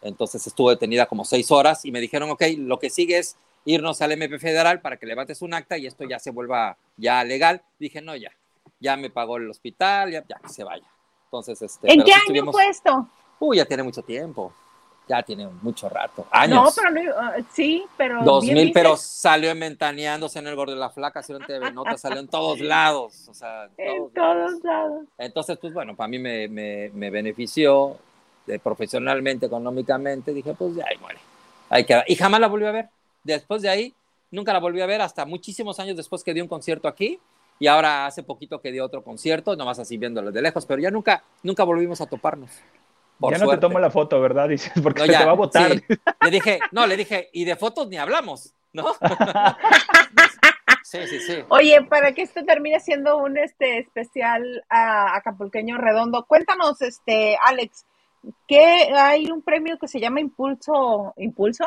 Entonces 0.00 0.46
estuvo 0.46 0.70
detenida 0.70 1.04
como 1.04 1.26
seis 1.26 1.50
horas 1.50 1.84
y 1.84 1.92
me 1.92 2.00
dijeron, 2.00 2.30
ok, 2.30 2.42
lo 2.56 2.78
que 2.78 2.88
sigue 2.88 3.18
es 3.18 3.36
irnos 3.66 4.00
al 4.00 4.12
MP 4.12 4.38
federal 4.38 4.80
para 4.80 4.96
que 4.96 5.04
levantes 5.04 5.42
un 5.42 5.52
acta 5.52 5.76
y 5.76 5.86
esto 5.86 6.04
ya 6.04 6.18
se 6.18 6.30
vuelva 6.30 6.78
ya 6.96 7.22
legal. 7.22 7.62
Dije, 7.78 8.00
no, 8.00 8.16
ya, 8.16 8.32
ya 8.78 8.96
me 8.96 9.10
pagó 9.10 9.36
el 9.36 9.50
hospital, 9.50 10.10
ya, 10.10 10.24
ya 10.26 10.38
que 10.38 10.48
se 10.48 10.64
vaya. 10.64 10.90
Entonces, 11.26 11.60
este, 11.60 11.92
¿En 11.92 12.02
qué 12.02 12.12
año 12.12 12.50
fue 12.50 12.66
esto? 12.66 13.06
Uy, 13.40 13.56
ya 13.56 13.64
tiene 13.64 13.82
mucho 13.82 14.02
tiempo. 14.02 14.52
ya 15.08 15.22
tiene 15.24 15.48
mucho 15.62 15.88
rato, 15.88 16.26
años. 16.30 16.76
No, 16.76 16.82
pero 16.92 17.10
uh, 17.10 17.44
sí, 17.52 17.84
pero. 17.96 18.22
2000, 18.22 18.72
pero 18.72 18.96
salió 18.96 19.52
Mentaneándose 19.56 20.38
en 20.38 20.46
el 20.46 20.54
borde 20.54 20.74
de 20.74 20.78
la 20.78 20.90
flaca, 20.90 21.20
salió 21.20 21.40
en 21.40 21.46
TV 21.46 21.72
Nota, 21.72 21.98
salió 21.98 22.20
en 22.20 22.28
todos 22.28 22.60
lados. 22.60 23.28
O 23.28 23.34
sea, 23.34 23.68
en 23.76 24.08
todos, 24.12 24.62
lados. 24.62 25.06
Entonces, 25.18 25.58
pues 25.58 25.72
bueno, 25.72 25.96
para 25.96 26.06
mí 26.06 26.20
me, 26.20 26.46
me, 26.46 26.90
me 26.90 27.10
benefició 27.10 27.96
de, 28.46 28.60
profesionalmente, 28.60 29.46
económicamente. 29.46 30.32
Dije, 30.32 30.54
pues 30.54 30.76
ya, 30.76 30.84
ahí 30.88 30.98
muere. 30.98 31.18
Ahí 31.70 31.84
queda. 31.84 32.04
Y 32.06 32.14
jamás 32.14 32.40
la 32.40 32.46
volví 32.46 32.66
a 32.66 32.70
ver. 32.70 32.90
Después 33.24 33.62
de 33.62 33.68
ahí, 33.68 33.94
nunca 34.30 34.52
la 34.52 34.60
volví 34.60 34.80
a 34.80 34.86
ver 34.86 35.00
hasta 35.00 35.24
muchísimos 35.24 35.80
años 35.80 35.96
después 35.96 36.22
que 36.22 36.34
dio 36.34 36.44
un 36.44 36.48
concierto 36.48 36.86
aquí. 36.86 37.18
Y 37.58 37.66
ahora 37.66 38.06
hace 38.06 38.22
poquito 38.22 38.60
que 38.60 38.70
dio 38.70 38.84
otro 38.84 39.02
concierto, 39.02 39.56
nomás 39.56 39.78
así 39.80 39.98
viéndolo 39.98 40.30
de 40.30 40.40
lejos, 40.40 40.64
pero 40.66 40.80
ya 40.80 40.90
nunca, 40.90 41.24
nunca 41.42 41.64
volvimos 41.64 42.00
a 42.00 42.06
toparnos 42.06 42.50
ya 43.28 43.38
no 43.38 43.50
te 43.50 43.58
tomo 43.58 43.78
la 43.78 43.90
foto, 43.90 44.20
¿verdad? 44.20 44.48
Dices, 44.48 44.72
porque 44.82 45.02
se 45.02 45.08
te 45.08 45.24
va 45.24 45.32
a 45.32 45.34
votar. 45.34 45.70
Le 45.70 46.30
dije, 46.30 46.60
no, 46.72 46.86
le 46.86 46.96
dije, 46.96 47.28
y 47.32 47.44
de 47.44 47.56
fotos 47.56 47.88
ni 47.88 47.96
hablamos, 47.96 48.54
¿no? 48.72 48.94
sí, 50.82 50.98
sí, 51.06 51.20
sí. 51.20 51.44
Oye, 51.48 51.82
para 51.82 52.12
que 52.12 52.22
esto 52.22 52.44
termine 52.44 52.80
siendo 52.80 53.18
un 53.18 53.36
este 53.36 53.78
especial 53.78 54.64
a 54.68 55.16
Acapulqueño 55.16 55.78
Redondo, 55.78 56.24
cuéntanos, 56.26 56.80
este, 56.82 57.36
Alex, 57.44 57.84
que 58.46 58.90
hay 58.94 59.30
un 59.30 59.42
premio 59.42 59.78
que 59.78 59.88
se 59.88 60.00
llama 60.00 60.20
Impulso, 60.20 61.14
¿Impulso? 61.16 61.66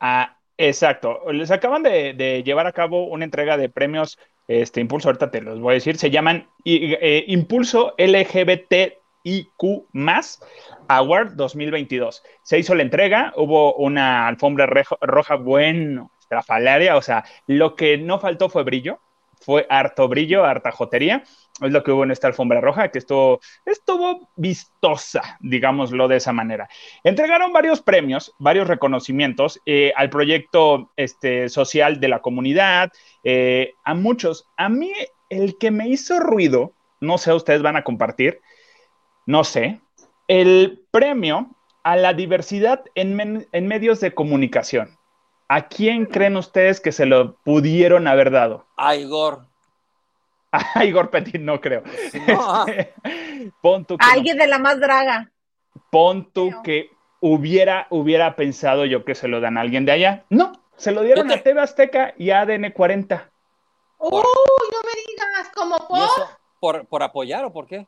Ah, 0.00 0.36
exacto. 0.56 1.20
Les 1.32 1.50
acaban 1.50 1.82
de, 1.82 2.42
llevar 2.44 2.66
a 2.66 2.72
cabo 2.72 3.06
una 3.06 3.24
entrega 3.24 3.56
de 3.56 3.68
premios 3.68 4.18
este 4.48 4.80
impulso, 4.80 5.08
ahorita 5.08 5.30
te 5.30 5.40
los 5.40 5.60
voy 5.60 5.72
a 5.72 5.74
decir, 5.74 5.96
se 5.96 6.10
llaman 6.10 6.48
eh, 6.64 7.24
Impulso 7.28 7.94
LGBT 7.98 8.99
IQ 9.22 9.86
más 9.92 10.42
Award 10.88 11.32
2022. 11.34 12.22
Se 12.42 12.58
hizo 12.58 12.74
la 12.74 12.82
entrega, 12.82 13.32
hubo 13.36 13.74
una 13.74 14.26
alfombra 14.26 14.66
roja, 14.66 15.34
bueno, 15.36 16.10
estrafalaria, 16.20 16.96
o 16.96 17.02
sea, 17.02 17.24
lo 17.46 17.74
que 17.74 17.98
no 17.98 18.18
faltó 18.18 18.48
fue 18.48 18.62
brillo, 18.62 19.00
fue 19.40 19.66
harto 19.68 20.06
brillo, 20.06 20.44
harta 20.44 20.70
jotería, 20.70 21.24
es 21.60 21.72
lo 21.72 21.82
que 21.82 21.92
hubo 21.92 22.04
en 22.04 22.10
esta 22.10 22.26
alfombra 22.28 22.60
roja, 22.60 22.90
que 22.90 22.98
estuvo, 22.98 23.40
estuvo 23.64 24.28
vistosa, 24.36 25.38
digámoslo 25.40 26.08
de 26.08 26.16
esa 26.16 26.32
manera. 26.32 26.68
Entregaron 27.02 27.52
varios 27.52 27.82
premios, 27.82 28.34
varios 28.38 28.68
reconocimientos 28.68 29.60
eh, 29.66 29.92
al 29.96 30.10
proyecto 30.10 30.90
este, 30.96 31.48
social 31.48 32.00
de 32.00 32.08
la 32.08 32.20
comunidad, 32.20 32.92
eh, 33.24 33.74
a 33.84 33.94
muchos. 33.94 34.46
A 34.56 34.68
mí, 34.68 34.92
el 35.28 35.58
que 35.58 35.70
me 35.70 35.88
hizo 35.88 36.20
ruido, 36.20 36.74
no 37.00 37.18
sé, 37.18 37.32
ustedes 37.32 37.62
van 37.62 37.76
a 37.76 37.84
compartir, 37.84 38.40
no 39.30 39.44
sé, 39.44 39.80
el 40.26 40.84
premio 40.90 41.50
a 41.84 41.94
la 41.94 42.14
diversidad 42.14 42.84
en, 42.96 43.46
medios 43.68 44.00
de 44.00 44.12
comunicación. 44.12 44.98
¿A 45.48 45.68
quién 45.68 46.06
creen 46.06 46.36
ustedes 46.36 46.80
que 46.80 46.90
se 46.90 47.06
lo 47.06 47.36
pudieron 47.44 48.08
haber 48.08 48.32
dado? 48.32 48.66
A 48.76 48.96
Igor. 48.96 49.46
A 50.50 50.84
Igor 50.84 51.10
Petit, 51.10 51.40
no 51.40 51.60
creo. 51.60 51.84
No. 52.26 52.66
Alguien 54.00 54.36
de 54.36 54.46
la 54.46 54.58
más 54.58 54.78
draga. 54.78 55.30
Pon 55.90 56.30
tú 56.30 56.50
que 56.62 56.90
hubiera, 57.20 57.86
hubiera 57.88 58.36
pensado 58.36 58.84
yo 58.84 59.04
que 59.04 59.14
se 59.14 59.28
lo 59.28 59.40
dan 59.40 59.56
a 59.56 59.62
alguien 59.62 59.86
de 59.86 59.92
allá. 59.92 60.26
No, 60.28 60.52
se 60.76 60.92
lo 60.92 61.02
dieron 61.02 61.30
a 61.30 61.42
TV 61.42 61.58
Azteca 61.58 62.12
y 62.18 62.30
a 62.30 62.40
ADN 62.40 62.72
40. 62.72 63.30
Uy, 63.98 64.10
no 64.10 64.78
me 64.82 65.00
digas, 65.08 65.50
¿cómo 65.54 65.78
por? 65.88 66.08
¿Por, 66.60 66.86
¿Por 66.86 67.02
apoyar 67.02 67.46
o 67.46 67.52
por 67.52 67.66
qué? 67.66 67.86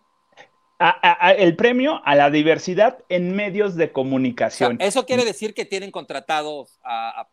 El 1.37 1.57
premio 1.57 2.01
a 2.05 2.15
la 2.15 2.31
diversidad 2.31 2.99
en 3.09 3.35
medios 3.35 3.77
de 3.77 3.93
comunicación. 3.93 4.77
eso 4.81 5.07
quiere 5.07 5.25
decir 5.25 5.55
que 5.55 5.65
tienen 5.65 5.91
contratados 5.91 6.79
a, 6.85 7.27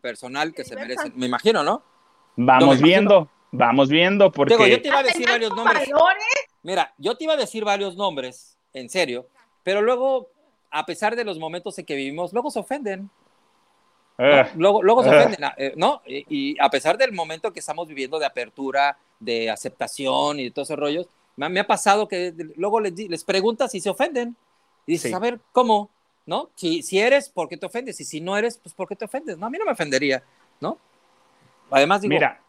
personal 0.00 0.54
que 0.54 0.64
se 0.64 0.74
merecen, 0.74 1.12
me 1.16 1.26
imagino, 1.26 1.62
¿no? 1.62 1.82
Vamos 2.36 2.80
viendo, 2.80 3.28
vamos 3.50 3.88
viendo, 3.88 4.30
porque... 4.32 4.70
yo 4.70 4.80
te 4.80 4.88
iba 4.88 4.98
a 4.98 5.02
decir 5.02 5.28
varios 5.28 5.54
nombres. 5.54 5.90
Mira, 6.62 6.92
yo 6.98 7.16
te 7.16 7.24
iba 7.24 7.34
a 7.34 7.36
decir 7.36 7.64
varios 7.64 7.96
nombres, 7.96 8.58
en 8.72 8.88
serio, 8.88 9.26
pero 9.62 9.82
luego, 9.82 10.30
a 10.70 10.86
pesar 10.86 11.16
de 11.16 11.24
los 11.24 11.38
momentos 11.38 11.78
en 11.78 11.86
que 11.86 11.94
vivimos, 11.94 12.32
luego 12.32 12.50
se 12.50 12.60
ofenden. 12.60 13.10
Eh. 14.18 14.46
Luego, 14.56 14.82
luego, 14.82 15.02
se 15.02 15.08
eh. 15.08 15.18
ofenden, 15.18 15.50
eh, 15.56 15.72
¿no? 15.76 16.02
Y, 16.06 16.60
a 16.60 16.68
pesar 16.68 16.98
del 16.98 17.12
momento 17.12 17.52
que 17.52 17.60
estamos 17.60 17.88
viviendo 17.88 18.18
de 18.18 18.26
apertura, 18.26 18.98
de 19.18 19.50
aceptación 19.50 20.40
y 20.40 20.44
de 20.44 20.50
todos 20.50 20.68
esos 20.68 20.78
rollos, 20.78 21.08
me 21.48 21.60
ha 21.60 21.66
pasado 21.66 22.08
que 22.08 22.34
luego 22.56 22.80
les, 22.80 22.92
les 22.96 23.24
preguntas 23.24 23.74
y 23.74 23.80
se 23.80 23.90
ofenden. 23.90 24.36
Y 24.86 24.92
dices, 24.92 25.12
a 25.14 25.18
ver, 25.18 25.40
¿cómo? 25.52 25.90
¿No? 26.26 26.50
Si, 26.54 26.82
si 26.82 26.98
eres, 26.98 27.28
¿por 27.28 27.48
qué 27.48 27.56
te 27.56 27.66
ofendes? 27.66 28.00
Y 28.00 28.04
si 28.04 28.20
no 28.20 28.36
eres, 28.36 28.58
pues 28.58 28.74
¿por 28.74 28.88
qué 28.88 28.96
te 28.96 29.04
ofendes? 29.04 29.38
No, 29.38 29.46
a 29.46 29.50
mí 29.50 29.58
no 29.58 29.64
me 29.64 29.72
ofendería, 29.72 30.22
¿no? 30.60 30.78
Además, 31.70 32.02
digo... 32.02 32.10
Mira, 32.10 32.40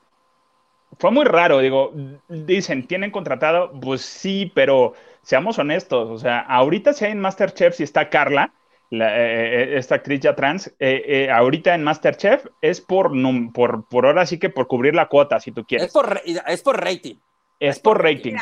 fue 1.00 1.12
muy 1.12 1.26
raro, 1.26 1.60
digo, 1.60 1.94
dicen, 2.28 2.86
¿tienen 2.86 3.12
contratado? 3.12 3.72
Pues 3.80 4.02
sí, 4.02 4.52
pero 4.54 4.94
seamos 5.22 5.58
honestos, 5.60 6.10
o 6.10 6.18
sea, 6.18 6.40
ahorita 6.42 6.94
si 6.94 7.06
hay 7.06 7.12
en 7.12 7.22
Masterchef, 7.22 7.76
si 7.76 7.84
está 7.84 8.10
Carla, 8.10 8.54
la, 8.90 9.18
eh, 9.18 9.64
eh, 9.64 9.78
esta 9.78 9.96
actriz 9.96 10.20
ya 10.20 10.36
trans, 10.36 10.74
eh, 10.80 11.30
ahorita 11.32 11.74
en 11.74 11.84
Masterchef 11.84 12.46
es 12.62 12.82
por, 12.82 13.12
por, 13.54 13.86
por 13.86 14.06
ahora 14.06 14.26
sí 14.26 14.38
que 14.38 14.50
por 14.50 14.68
cubrir 14.68 14.96
la 14.96 15.08
cuota, 15.08 15.40
si 15.40 15.52
tú 15.52 15.64
quieres. 15.64 15.88
Es 15.88 15.94
por, 15.94 16.22
es 16.26 16.62
por 16.62 16.84
rating. 16.84 17.16
Es 17.62 17.80
por 17.80 18.02
rating. 18.02 18.34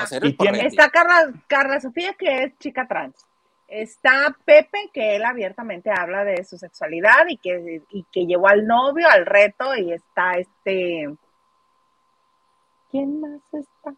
Está 0.61 0.89
Carla, 0.89 1.33
Carla 1.47 1.81
Sofía, 1.81 2.13
que 2.13 2.43
es 2.43 2.57
chica 2.57 2.87
trans. 2.87 3.25
Está 3.67 4.33
Pepe, 4.45 4.89
que 4.93 5.17
él 5.17 5.25
abiertamente 5.25 5.91
habla 5.91 6.23
de 6.23 6.45
su 6.45 6.57
sexualidad 6.57 7.27
y 7.27 7.35
que, 7.35 7.81
y 7.89 8.05
que 8.13 8.25
llevó 8.25 8.47
al 8.47 8.65
novio 8.65 9.09
al 9.09 9.25
reto. 9.25 9.75
Y 9.75 9.91
está 9.91 10.35
este. 10.37 11.13
¿Quién 12.89 13.19
más 13.19 13.41
está? 13.51 13.93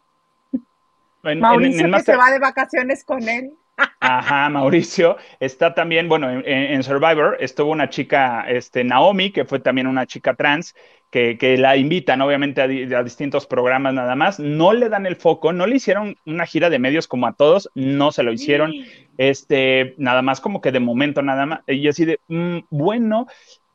Mauricio, 1.36 1.92
que 1.92 2.00
se 2.00 2.16
va 2.16 2.32
de 2.32 2.40
vacaciones 2.40 3.06
con 3.06 3.30
él. 3.30 3.54
Ajá, 4.00 4.50
Mauricio. 4.50 5.18
Está 5.40 5.74
también, 5.74 6.10
bueno, 6.10 6.42
en, 6.46 6.84
Survivor 6.84 7.38
estuvo 7.40 7.72
una 7.72 7.90
chica, 7.90 8.46
este, 8.48 8.84
Naomi, 8.84 9.32
que 9.32 9.46
fue 9.46 9.60
también 9.60 9.88
una 9.88 10.06
chica 10.06 10.34
trans, 10.34 10.76
que, 11.10 11.38
la 11.58 11.78
invitan 11.78 12.22
obviamente 12.22 12.62
a, 12.62 13.04
distintos 13.04 13.46
programas 13.46 13.94
nada 13.94 14.16
más. 14.16 14.40
No 14.40 14.74
le 14.74 14.90
dan 14.90 15.06
el 15.06 15.16
foco, 15.16 15.54
no 15.54 15.68
le 15.68 15.76
hicieron 15.76 16.16
una 16.26 16.46
gira 16.46 16.70
de 16.70 16.80
medios 16.80 17.08
como 17.08 17.28
a 17.28 17.34
todos, 17.34 17.70
no 17.76 18.12
se 18.12 18.24
lo 18.24 18.32
hicieron. 18.32 18.74
Este, 19.18 19.94
nada 19.98 20.22
más 20.22 20.42
como 20.42 20.62
que 20.62 20.72
de 20.72 20.80
momento 20.80 21.22
nada 21.22 21.46
más. 21.46 21.62
Y 21.68 21.88
así 21.88 22.06
de, 22.06 22.20
mm, 22.28 22.60
bueno, 22.70 23.28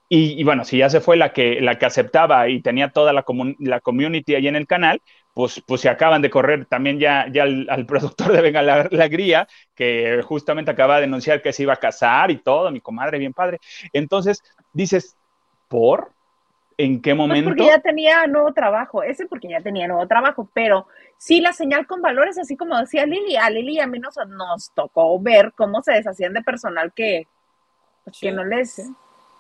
y, 0.09 0.43
bueno, 0.45 0.65
si 0.65 0.79
ya 0.79 0.89
se 0.89 1.01
fue 1.01 1.17
la 1.17 1.33
que, 1.33 1.61
la 1.61 1.79
que 1.79 1.87
aceptaba 1.87 2.49
y 2.49 2.61
tenía 2.61 2.91
toda 2.91 3.13
la, 3.13 3.25
la 3.59 3.81
community 3.81 4.37
ahí 4.37 4.47
en 4.47 4.55
el 4.55 4.67
canal, 4.69 5.03
pues, 5.37 5.63
pues 5.67 5.83
se 5.83 5.91
acaban 5.91 6.23
de 6.23 6.31
correr 6.31 6.65
también 6.65 6.99
ya, 6.99 7.27
ya 7.31 7.43
al, 7.43 7.85
productor 7.87 8.33
de 8.33 8.41
Venga 8.41 8.63
la 8.63 8.89
Alegría, 8.91 9.47
que 9.75 10.23
justamente 10.23 10.71
acaba 10.71 10.95
de 10.95 11.03
denunciar 11.03 11.43
que 11.43 11.53
se 11.53 11.65
iba 11.65 11.75
a 11.75 11.77
casar 11.77 12.31
y 12.31 12.39
todo, 12.39 12.71
mi 12.71 12.81
comadre, 12.81 13.19
bien 13.19 13.35
padre. 13.35 13.59
Entonces, 13.93 14.43
dices, 14.73 15.15
¿por? 15.69 16.11
¿En 16.79 17.03
qué 17.03 17.13
momento? 17.13 17.51
Pues 17.51 17.59
porque 17.59 17.71
ya 17.71 17.81
tenía 17.81 18.27
nuevo 18.27 18.51
trabajo, 18.55 19.03
ese 19.03 19.27
porque 19.27 19.51
ya 19.51 19.61
tenía 19.61 19.87
nuevo 19.87 20.07
trabajo, 20.07 20.49
pero 20.55 20.87
sí 21.19 21.43
la 21.43 21.53
señal 21.53 21.87
con 21.87 22.01
valores, 22.01 22.39
así 22.39 22.57
como 22.57 22.79
decía 22.79 23.05
Lili, 23.05 23.37
a 23.37 23.51
Lili 23.51 23.75
y 23.75 23.81
a 23.81 23.87
mí 23.87 23.99
nos, 23.99 24.17
nos 24.29 24.73
tocó 24.73 25.21
ver 25.21 25.53
cómo 25.55 25.83
se 25.83 25.93
deshacían 25.93 26.33
de 26.33 26.41
personal 26.41 26.95
que, 26.95 27.29
pues, 28.05 28.19
que 28.19 28.33
no 28.33 28.43
les 28.43 28.91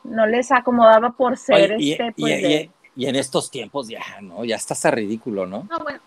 no 0.04 0.26
les 0.26 0.52
acomodaba 0.52 1.12
por 1.12 1.36
ser 1.36 1.72
este, 1.72 2.12
pues, 2.16 2.42
y 2.42 2.70
en 3.04 3.16
estos 3.16 3.50
tiempos 3.50 3.88
ya, 3.88 4.02
¿no? 4.22 4.44
Ya 4.44 4.56
está 4.56 4.72
hasta 4.72 4.90
ridículo, 4.90 5.46
¿no? 5.46 5.66
No, 5.68 5.78
bueno. 5.80 6.00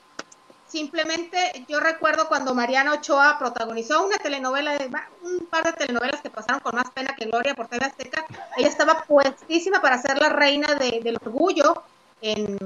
Simplemente 0.68 1.66
yo 1.68 1.80
recuerdo 1.80 2.28
cuando 2.28 2.54
Mariana 2.54 2.94
Ochoa 2.94 3.38
protagonizó 3.40 4.06
una 4.06 4.18
telenovela, 4.18 4.78
de, 4.78 4.86
un 5.24 5.48
par 5.48 5.64
de 5.64 5.74
telenovelas 5.74 6.22
que 6.22 6.30
pasaron 6.30 6.62
con 6.62 6.76
más 6.76 6.92
pena 6.92 7.16
que 7.16 7.26
gloria 7.26 7.56
por 7.56 7.68
TV 7.68 7.86
Azteca. 7.86 8.26
Ella 8.56 8.68
estaba 8.68 9.04
puestísima 9.04 9.82
para 9.82 10.00
ser 10.00 10.20
la 10.20 10.30
reina 10.30 10.76
del 10.76 11.18
orgullo. 11.24 11.84
En, 12.22 12.58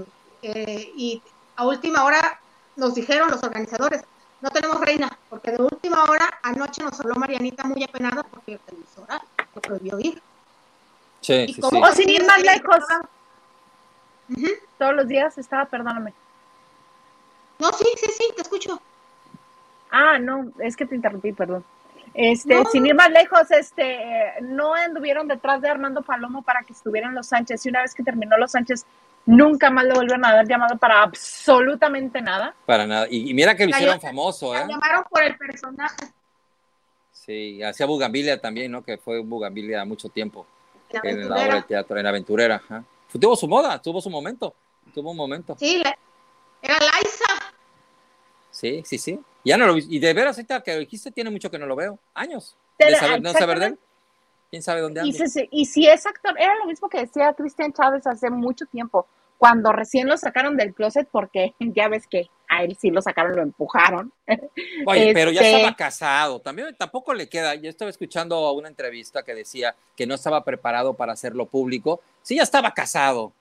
eh, 0.42 0.92
y 0.98 1.22
a 1.56 1.66
última 1.66 2.04
hora 2.04 2.42
nos 2.76 2.96
dijeron 2.96 3.30
los 3.32 3.42
organizadores, 3.42 4.04
no 4.42 4.50
tenemos 4.52 4.82
reina, 4.82 5.18
porque 5.30 5.52
de 5.52 5.62
última 5.62 6.04
hora 6.04 6.40
anoche 6.44 6.84
nos 6.84 7.00
habló 7.00 7.16
Marianita 7.16 7.64
muy 7.64 7.84
apenada 7.84 8.24
porque 8.24 8.54
el 8.54 8.60
televisora 8.60 9.24
lo 9.56 9.62
prohibió 9.62 10.00
ir. 10.00 10.22
Sí, 11.22 11.46
sí, 11.48 11.54
sí. 11.54 11.62
O 11.62 11.92
sin 11.94 12.10
ir 12.10 12.26
más 12.26 12.42
lejos. 12.42 12.84
Todos 14.78 14.96
los 14.96 15.08
días 15.08 15.38
estaba, 15.38 15.66
perdóname. 15.66 16.14
No, 17.60 17.72
sí, 17.72 17.86
sí, 17.98 18.08
sí, 18.18 18.26
te 18.36 18.42
escucho. 18.42 18.82
Ah, 19.92 20.18
no, 20.20 20.52
es 20.60 20.76
que 20.76 20.86
te 20.86 20.96
interrumpí, 20.96 21.34
perdón. 21.34 21.64
Este, 22.14 22.64
sin 22.72 22.86
ir 22.86 22.94
más 22.94 23.10
lejos, 23.10 23.50
este, 23.52 24.34
no 24.42 24.74
anduvieron 24.76 25.28
detrás 25.28 25.62
de 25.62 25.70
Armando 25.70 26.02
Palomo 26.02 26.44
para 26.44 26.64
que 26.64 26.74
estuvieran 26.74 27.16
los 27.16 27.28
Sánchez. 27.28 27.66
Y 27.66 27.70
una 27.70 27.82
vez 27.82 27.94
que 27.94 28.04
terminó 28.04 28.38
los 28.38 28.52
Sánchez, 28.52 28.86
nunca 29.26 29.70
más 29.70 29.86
le 29.86 29.94
volvieron 29.94 30.24
a 30.26 30.30
haber 30.30 30.48
llamado 30.48 30.78
para 30.78 31.02
absolutamente 31.02 32.22
nada. 32.22 32.54
Para 32.66 32.86
nada. 32.86 33.08
Y, 33.10 33.34
mira 33.34 33.56
que 33.56 33.66
lo 33.66 33.72
hicieron 33.72 34.00
famoso, 34.00 34.56
¿eh? 34.56 34.66
llamaron 34.68 35.04
por 35.10 35.24
el 35.24 35.38
personaje. 35.38 36.08
Sí, 37.12 37.64
hacía 37.64 37.86
Bugambilia 37.86 38.40
también, 38.40 38.72
¿no? 38.72 38.84
Que 38.84 38.98
fue 38.98 39.20
Bugambilia 39.20 39.86
mucho 39.86 40.10
tiempo. 40.10 40.46
En 41.02 41.28
la 41.28 41.36
obra 41.36 41.56
de 41.56 41.62
teatro, 41.64 41.98
en 41.98 42.06
Aventurera. 42.06 42.62
Tuvo 43.20 43.36
su 43.36 43.48
moda, 43.48 43.82
tuvo 43.82 44.02
su 44.02 44.10
momento. 44.10 44.56
Tuvo 44.94 45.12
un 45.12 45.18
momento. 45.18 45.56
Sí, 45.60 45.82
era 46.62 46.76
Liza. 46.80 47.54
Sí, 48.52 48.82
sí, 48.86 48.98
sí. 48.98 49.20
Ya 49.44 49.58
no 49.58 49.68
lo 49.68 49.78
Y 49.78 50.00
de 50.00 50.14
veras, 50.14 50.38
ahorita 50.38 50.62
que 50.64 50.78
dijiste, 50.78 51.12
tiene 51.12 51.30
mucho 51.30 51.52
que 51.52 51.60
no 51.60 51.66
lo 51.66 51.76
veo. 51.76 52.00
Años. 52.14 52.56
De 52.80 52.96
saber, 52.96 53.22
no 53.22 53.34
saber 53.34 53.60
de 53.60 53.66
él. 53.68 53.80
¿Quién 54.50 54.62
sabe 54.62 54.82
dónde 54.82 55.02
anda? 55.02 55.12
Y, 55.52 55.66
si 55.66 55.88
es 55.88 56.06
actor, 56.06 56.36
era 56.40 56.56
lo 56.56 56.66
mismo 56.66 56.88
que 56.88 57.00
decía 57.00 57.34
Cristian 57.34 57.74
Chávez 57.74 58.06
hace 58.06 58.30
mucho 58.30 58.66
tiempo, 58.68 59.08
cuando 59.40 59.72
recién 59.72 60.08
lo 60.08 60.16
sacaron 60.16 60.58
del 60.58 60.76
closet, 60.76 61.08
porque 61.12 61.56
ya 61.60 61.88
ves 61.88 62.06
que 62.08 62.30
a 62.54 62.64
él 62.64 62.78
sí 62.80 62.90
lo 62.90 63.02
sacaron, 63.02 63.36
lo 63.36 63.42
empujaron. 63.42 64.12
Oye, 64.86 65.14
pero 65.14 65.32
ya 65.32 65.42
este 65.42 65.56
estaba 65.56 65.76
casado, 65.76 66.40
también 66.40 66.76
tampoco 66.78 67.14
le 67.14 67.28
queda, 67.28 67.56
yo 67.56 67.70
estaba 67.70 67.90
escuchando 67.90 68.52
una 68.54 68.68
entrevista 68.68 69.24
que 69.24 69.34
decía 69.34 69.76
que 69.96 70.08
no 70.08 70.16
estaba 70.16 70.44
preparado 70.44 70.94
para 70.94 71.14
hacerlo 71.14 71.46
público, 71.46 72.02
sí 72.22 72.36
ya 72.36 72.44
estaba 72.44 72.74
casado, 72.74 73.34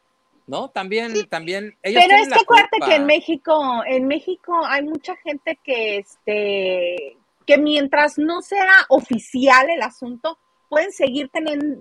¿no? 0.47 0.69
También, 0.69 1.29
también. 1.29 1.77
Ellos 1.83 2.03
pero 2.07 2.23
es 2.23 2.29
que 2.29 2.41
acuérdate 2.41 2.79
que 2.87 2.95
en 2.97 3.07
México, 3.07 3.83
en 3.87 4.07
México 4.07 4.61
hay 4.67 4.83
mucha 4.83 5.17
gente 5.17 5.59
que, 5.63 5.99
este, 5.99 7.17
que 7.47 7.59
mientras 7.59 8.19
no 8.19 8.43
sea 8.43 8.73
oficial 8.89 9.71
el 9.71 9.83
asunto, 9.83 10.39
pueden 10.73 10.91
seguir 10.91 11.31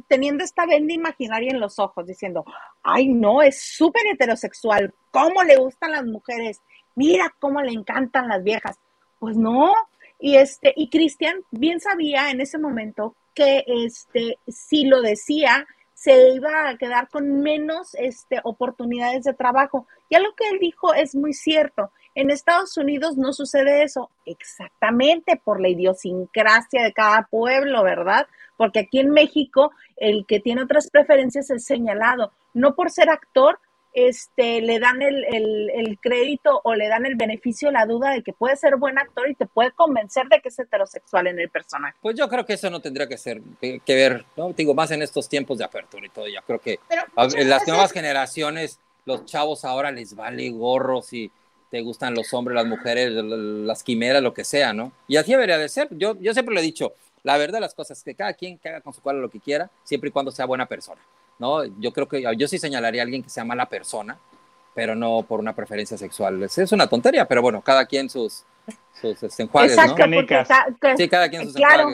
teniendo, 0.10 0.44
esta 0.44 0.66
venda 0.66 0.94
imaginaria 0.94 1.50
en 1.50 1.62
los 1.62 1.80
ojos, 1.80 2.06
diciendo, 2.06 2.44
ay, 2.84 3.08
no, 3.08 3.42
es 3.42 3.62
súper 3.62 4.06
heterosexual, 4.06 4.94
¿cómo 5.12 5.44
le 5.44 5.56
gustan 5.56 5.92
las 5.92 6.04
mujeres? 6.04 6.60
Mira 6.96 7.34
cómo 7.40 7.62
le 7.62 7.72
encantan 7.72 8.28
las 8.28 8.44
viejas. 8.44 8.78
Pues 9.20 9.38
no, 9.38 9.74
y 10.20 10.36
este, 10.36 10.74
y 10.76 10.90
Cristian 10.90 11.38
bien 11.52 11.80
sabía 11.80 12.30
en 12.30 12.42
ese 12.42 12.58
momento 12.58 13.16
que 13.34 13.64
este, 13.68 14.38
si 14.48 14.86
lo 14.86 15.02
decía, 15.02 15.66
se 15.94 16.30
iba 16.30 16.70
a 16.70 16.78
quedar 16.78 17.10
con 17.10 17.42
menos 17.42 17.96
este, 17.96 18.40
oportunidades 18.44 19.24
de 19.24 19.34
trabajo. 19.34 19.88
Ya 20.10 20.20
lo 20.20 20.34
que 20.34 20.48
él 20.50 20.58
dijo 20.60 20.94
es 20.94 21.16
muy 21.16 21.34
cierto. 21.34 21.92
En 22.14 22.30
Estados 22.30 22.76
Unidos 22.78 23.18
no 23.18 23.34
sucede 23.34 23.84
eso 23.84 24.10
exactamente 24.26 25.40
por 25.44 25.62
la 25.62 25.70
idiosincrasia 25.70 26.84
de 26.84 26.94
cada 26.94 27.28
pueblo, 27.30 27.84
¿verdad? 27.84 28.28
Porque 28.58 28.80
aquí 28.80 29.00
en 29.00 29.12
México 29.12 29.72
el 29.98 30.26
que 30.26 30.40
tiene 30.40 30.64
otras 30.64 30.90
preferencias 30.90 31.50
es 31.50 31.66
señalado, 31.66 32.32
no 32.54 32.76
por 32.76 32.92
ser 32.92 33.10
actor, 33.10 33.60
este, 33.94 34.62
le 34.62 34.80
dan 34.80 35.02
el, 35.02 35.26
el, 35.26 36.00
crédito 36.00 36.62
o 36.64 36.76
le 36.76 36.88
dan 36.88 37.06
el 37.06 37.16
beneficio 37.16 37.72
la 37.72 37.86
duda 37.86 38.12
de 38.12 38.24
que 38.24 38.34
puede 38.34 38.56
ser 38.56 38.78
buen 38.78 38.98
actor 38.98 39.30
y 39.30 39.36
te 39.36 39.46
puede 39.46 39.72
convencer 39.72 40.28
de 40.30 40.40
que 40.42 40.50
es 40.50 40.60
heterosexual 40.60 41.28
en 41.28 41.40
el 41.40 41.50
personaje. 41.50 41.98
Pues 42.02 42.16
yo 42.16 42.30
creo 42.30 42.46
que 42.46 42.54
eso 42.54 42.70
no 42.70 42.80
tendría 42.80 43.08
que 43.08 43.18
ser 43.18 43.42
que 43.60 43.82
ver, 43.88 44.26
¿no? 44.38 44.54
Digo, 44.54 44.74
más 44.74 44.92
en 44.92 45.02
estos 45.02 45.28
tiempos 45.28 45.58
de 45.58 45.66
apertura 45.66 46.06
y 46.06 46.10
todo, 46.10 46.28
ya 46.28 46.42
creo 46.42 46.60
que 46.60 46.80
en 47.18 47.50
las 47.50 47.68
nuevas 47.68 47.92
generaciones, 47.92 48.80
los 49.06 49.26
chavos 49.26 49.66
ahora 49.66 49.92
les 49.92 50.16
vale 50.16 50.50
gorro 50.52 51.02
si 51.02 51.32
te 51.70 51.82
gustan 51.82 52.14
los 52.14 52.34
hombres, 52.34 52.56
las 52.56 52.66
mujeres, 52.66 53.12
las 53.12 53.82
quimeras, 53.82 54.22
lo 54.22 54.34
que 54.34 54.44
sea, 54.44 54.74
¿no? 54.74 54.92
Y 55.08 55.16
así 55.16 55.32
debería 55.32 55.58
de 55.58 55.70
ser. 55.70 55.88
Yo, 55.92 56.18
yo 56.20 56.34
siempre 56.34 56.54
le 56.54 56.62
he 56.62 56.64
dicho, 56.64 56.94
la 57.24 57.38
verdad 57.38 57.56
de 57.56 57.62
las 57.62 57.74
cosas 57.74 57.98
es 57.98 58.04
que 58.04 58.16
cada 58.16 58.34
quien 58.34 58.58
que 58.58 58.70
haga 58.70 58.82
con 58.82 58.94
su 58.94 59.02
cual 59.02 59.22
lo 59.22 59.30
que 59.30 59.40
quiera, 59.40 59.70
siempre 59.84 60.10
y 60.10 60.12
cuando 60.12 60.32
sea 60.32 60.46
buena 60.46 60.66
persona. 60.66 61.02
¿No? 61.42 61.66
Yo 61.80 61.92
creo 61.92 62.08
que 62.08 62.24
yo 62.38 62.48
sí 62.48 62.60
señalaría 62.60 63.02
a 63.02 63.04
alguien 63.04 63.24
que 63.24 63.30
sea 63.30 63.44
mala 63.44 63.66
persona, 63.66 64.18
pero 64.76 64.96
no 64.96 65.24
por 65.24 65.40
una 65.40 65.54
preferencia 65.54 65.98
sexual. 65.98 66.42
Es, 66.44 66.72
una 66.72 66.88
tontería, 66.88 67.28
pero 67.28 67.42
bueno, 67.42 67.62
cada 67.62 67.86
quien 67.88 68.10
sus, 68.10 68.46
sus 68.94 69.24
este, 69.24 69.44
enjuagues, 69.44 69.74
Exacto, 69.74 70.08
¿no? 70.08 70.98
sí, 70.98 71.10
cada 71.10 71.30
quien 71.30 71.46
sus 71.46 71.56
claro, 71.56 71.90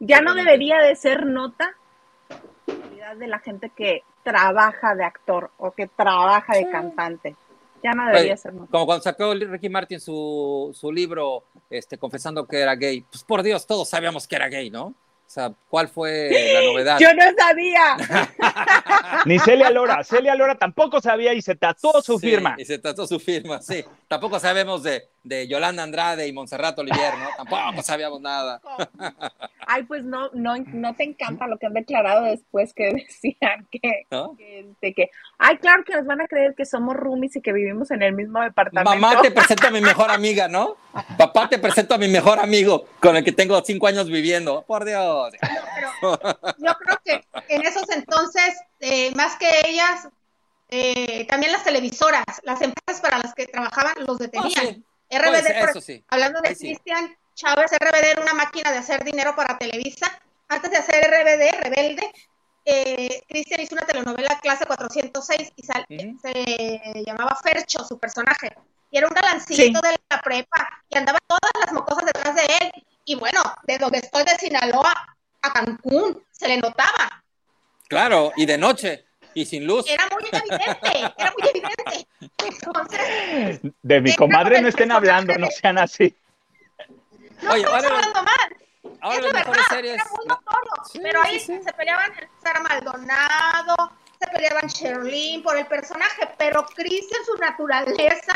Ya 0.00 0.20
no 0.20 0.34
debería 0.34 0.78
de 0.80 0.96
ser 0.96 1.24
nota 1.24 1.76
de 3.16 3.26
la 3.26 3.38
gente 3.38 3.70
que 3.74 4.02
trabaja 4.22 4.94
de 4.94 5.04
actor 5.04 5.50
o 5.56 5.70
que 5.70 5.86
trabaja 5.86 6.54
de 6.56 6.68
cantante. 6.68 7.36
Ya 7.82 7.92
no 7.92 8.06
debería 8.06 8.36
ser 8.36 8.52
nota. 8.52 8.70
Como 8.72 8.86
cuando 8.86 9.04
sacó 9.04 9.32
Ricky 9.32 9.68
Martin 9.68 10.00
su, 10.00 10.76
su 10.78 10.90
libro 10.92 11.44
este, 11.70 11.96
confesando 11.96 12.44
que 12.44 12.58
era 12.58 12.74
gay. 12.74 13.02
Pues 13.02 13.22
por 13.22 13.42
Dios, 13.42 13.66
todos 13.66 13.88
sabíamos 13.88 14.26
que 14.26 14.34
era 14.36 14.48
gay, 14.48 14.68
¿no? 14.68 14.94
O 15.28 15.30
sea, 15.30 15.52
¿cuál 15.68 15.88
fue 15.88 16.30
la 16.54 16.62
novedad? 16.72 16.98
Yo 16.98 17.12
no 17.12 17.22
sabía. 17.36 18.24
Ni 19.26 19.38
Celia 19.38 19.68
Lora. 19.68 20.02
Celia 20.02 20.34
Lora 20.34 20.54
tampoco 20.54 21.02
sabía 21.02 21.34
y 21.34 21.42
se 21.42 21.54
tatuó 21.54 22.00
su 22.00 22.18
firma. 22.18 22.54
Y 22.56 22.64
se 22.64 22.78
tatuó 22.78 23.06
su 23.06 23.20
firma, 23.20 23.60
sí. 23.60 23.84
Tampoco 24.08 24.40
sabemos 24.40 24.82
de, 24.82 25.10
de 25.24 25.46
Yolanda 25.46 25.82
Andrade 25.82 26.26
y 26.26 26.32
Montserrat 26.32 26.78
Olivier, 26.78 27.14
¿no? 27.18 27.28
Tampoco 27.36 27.82
sabíamos 27.82 28.20
nada. 28.20 28.60
Ay, 29.66 29.82
pues 29.82 30.02
no, 30.04 30.30
no, 30.32 30.56
no 30.56 30.94
te 30.94 31.04
encanta 31.04 31.46
lo 31.46 31.58
que 31.58 31.66
han 31.66 31.74
declarado 31.74 32.24
después 32.24 32.72
que 32.72 32.92
decían 33.08 33.66
que, 33.70 34.06
que, 34.10 34.60
este, 34.60 34.94
que, 34.94 35.10
ay, 35.38 35.58
claro 35.58 35.84
que 35.84 35.94
nos 35.94 36.06
van 36.06 36.22
a 36.22 36.26
creer 36.26 36.54
que 36.54 36.64
somos 36.64 36.96
roomies 36.96 37.36
y 37.36 37.42
que 37.42 37.52
vivimos 37.52 37.90
en 37.90 38.02
el 38.02 38.14
mismo 38.14 38.40
departamento. 38.40 38.90
Mamá 38.90 39.20
te 39.20 39.30
presento 39.30 39.66
a 39.66 39.70
mi 39.70 39.80
mejor 39.80 40.10
amiga, 40.10 40.48
¿no? 40.48 40.76
Papá 41.18 41.48
te 41.48 41.58
presento 41.58 41.94
a 41.94 41.98
mi 41.98 42.08
mejor 42.08 42.38
amigo 42.38 42.86
con 43.00 43.16
el 43.16 43.24
que 43.24 43.32
tengo 43.32 43.62
cinco 43.62 43.86
años 43.86 44.08
viviendo. 44.08 44.64
Por 44.66 44.84
Dios. 44.84 45.34
yo 46.58 46.74
creo 46.74 46.98
que 47.04 47.24
en 47.48 47.66
esos 47.66 47.88
entonces, 47.90 48.58
eh, 48.80 49.14
más 49.14 49.36
que 49.36 49.48
ellas, 49.66 50.08
eh, 50.70 51.26
también 51.26 51.52
las 51.52 51.64
televisoras, 51.64 52.24
las 52.42 52.60
empresas 52.60 53.00
para 53.00 53.18
las 53.18 53.34
que 53.34 53.46
trabajaban 53.46 53.94
los 54.06 54.18
detenían. 54.18 54.66
Oh, 54.66 54.87
RBD, 55.10 56.04
hablando 56.08 56.40
de 56.40 56.56
Cristian 56.56 57.16
Chávez, 57.34 57.70
RBD 57.72 58.04
era 58.04 58.22
una 58.22 58.34
máquina 58.34 58.70
de 58.72 58.78
hacer 58.78 59.04
dinero 59.04 59.34
para 59.34 59.56
Televisa. 59.58 60.20
Antes 60.48 60.70
de 60.70 60.76
hacer 60.76 61.04
RBD, 61.04 61.62
Rebelde, 61.62 62.12
eh, 62.64 63.22
Cristian 63.28 63.60
hizo 63.60 63.74
una 63.74 63.86
telenovela 63.86 64.38
clase 64.40 64.66
406 64.66 65.52
y 65.56 65.62
se 65.62 67.04
llamaba 67.06 67.38
Fercho, 67.42 67.84
su 67.84 67.98
personaje. 67.98 68.54
Y 68.90 68.98
era 68.98 69.08
un 69.08 69.14
galancito 69.14 69.80
de 69.80 69.96
la 70.10 70.20
prepa 70.20 70.68
y 70.88 70.98
andaban 70.98 71.20
todas 71.26 71.52
las 71.60 71.72
mocosas 71.72 72.04
detrás 72.06 72.34
de 72.34 72.44
él. 72.60 72.70
Y 73.04 73.14
bueno, 73.14 73.42
de 73.64 73.78
donde 73.78 73.98
estoy 73.98 74.24
de 74.24 74.36
Sinaloa 74.36 74.92
a 75.42 75.52
Cancún, 75.52 76.22
se 76.30 76.48
le 76.48 76.58
notaba. 76.58 77.22
Claro, 77.88 78.32
y 78.36 78.44
de 78.44 78.58
noche 78.58 79.07
y 79.38 79.46
sin 79.46 79.66
luz. 79.66 79.86
Era 79.88 80.08
muy 80.10 80.28
evidente, 80.30 81.12
era 81.16 81.32
muy 81.38 81.48
evidente. 81.48 82.08
Entonces, 82.44 83.60
de 83.82 84.00
mi 84.00 84.14
comadre 84.14 84.60
no 84.60 84.68
estén 84.68 84.92
hablando, 84.92 85.36
no 85.38 85.48
sean 85.50 85.78
así. 85.78 86.14
No 87.42 87.52
Oye, 87.52 87.62
estamos 87.62 87.84
hablando 87.84 88.22
mal. 88.22 88.56
Ahora 89.00 89.26
es 89.26 89.32
verdad, 89.32 89.54
series... 89.68 89.94
era 89.94 90.04
muy 90.04 90.26
notorio. 90.26 90.70
pero 91.02 91.22
ahí 91.22 91.38
se 91.38 91.72
peleaban 91.76 92.12
Sara 92.42 92.60
Maldonado, 92.60 93.92
se 94.20 94.26
peleaban 94.26 94.66
Sherlyn 94.66 95.42
por 95.42 95.56
el 95.56 95.66
personaje, 95.66 96.28
pero 96.36 96.64
Cristian, 96.74 97.24
su 97.24 97.36
naturaleza, 97.36 98.34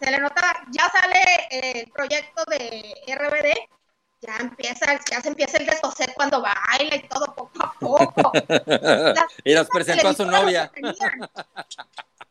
se 0.00 0.10
le 0.10 0.18
nota, 0.18 0.64
ya 0.70 0.88
sale 0.90 1.48
el 1.50 1.90
proyecto 1.90 2.44
de 2.44 2.94
RBD 3.08 3.77
ya 4.20 4.36
empieza, 4.40 4.86
ya 5.10 5.20
se 5.20 5.28
empieza 5.28 5.58
el 5.58 5.66
descoser 5.66 6.12
cuando 6.14 6.42
baila 6.42 6.96
y 6.96 7.08
todo 7.08 7.34
poco 7.34 7.62
a 7.62 7.72
poco. 7.78 8.32
y 9.44 9.54
nos 9.54 9.68
presentó 9.68 10.08
a 10.08 10.14
su 10.14 10.24
novia. 10.24 10.70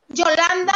Yolanda 0.09 0.73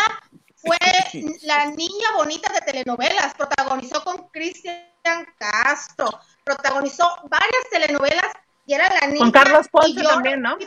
fue 0.56 0.78
la 1.44 1.66
niña 1.68 2.12
bonita 2.16 2.52
de 2.54 2.62
telenovelas, 2.62 3.34
protagonizó 3.36 4.04
con 4.04 4.30
Cristian 4.30 5.28
Castro, 5.38 6.08
protagonizó 6.44 7.18
varias 7.24 7.70
telenovelas 7.72 8.32
y 8.66 8.74
era 8.74 8.88
la 9.02 9.08
niña. 9.08 9.20
Con 9.20 9.32
Carlos 9.32 9.68
Ponce 9.70 10.02
también, 10.02 10.42
¿no? 10.42 10.58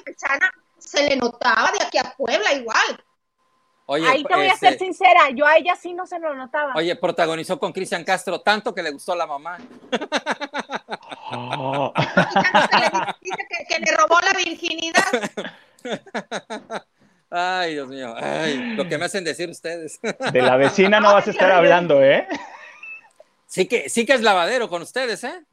se 0.78 1.08
le 1.08 1.16
notaba 1.16 1.72
de 1.72 1.84
aquí 1.84 1.98
a 1.98 2.14
Puebla 2.16 2.52
igual. 2.52 3.03
Oye, 3.86 4.08
Ahí 4.08 4.24
te 4.24 4.34
voy 4.34 4.46
a 4.46 4.56
ser 4.56 4.72
este, 4.72 4.86
sincera, 4.86 5.28
yo 5.34 5.46
a 5.46 5.56
ella 5.56 5.76
sí 5.76 5.92
no 5.92 6.06
se 6.06 6.18
lo 6.18 6.34
notaba. 6.34 6.72
Oye, 6.74 6.96
protagonizó 6.96 7.58
con 7.58 7.72
Cristian 7.72 8.02
Castro 8.02 8.40
tanto 8.40 8.74
que 8.74 8.82
le 8.82 8.90
gustó 8.90 9.12
a 9.12 9.16
la 9.16 9.26
mamá. 9.26 9.58
Oh. 11.36 11.92
dice 13.20 13.46
que, 13.68 13.78
le 13.80 13.96
robó 13.96 14.18
la 14.20 14.32
virginidad. 14.38 15.04
Ay, 17.30 17.72
Dios 17.72 17.88
mío, 17.88 18.14
Ay, 18.16 18.74
lo 18.76 18.88
que 18.88 18.96
me 18.96 19.06
hacen 19.06 19.24
decir 19.24 19.50
ustedes. 19.50 20.00
De 20.32 20.42
la 20.42 20.56
vecina 20.56 21.00
no 21.00 21.12
vas 21.12 21.26
a 21.26 21.30
estar 21.30 21.50
hablando, 21.50 22.02
¿eh? 22.02 22.28
Sí 23.46 23.66
que, 23.66 23.88
sí 23.88 24.06
que 24.06 24.14
es 24.14 24.22
lavadero 24.22 24.68
con 24.68 24.82
ustedes, 24.82 25.24
¿eh? 25.24 25.44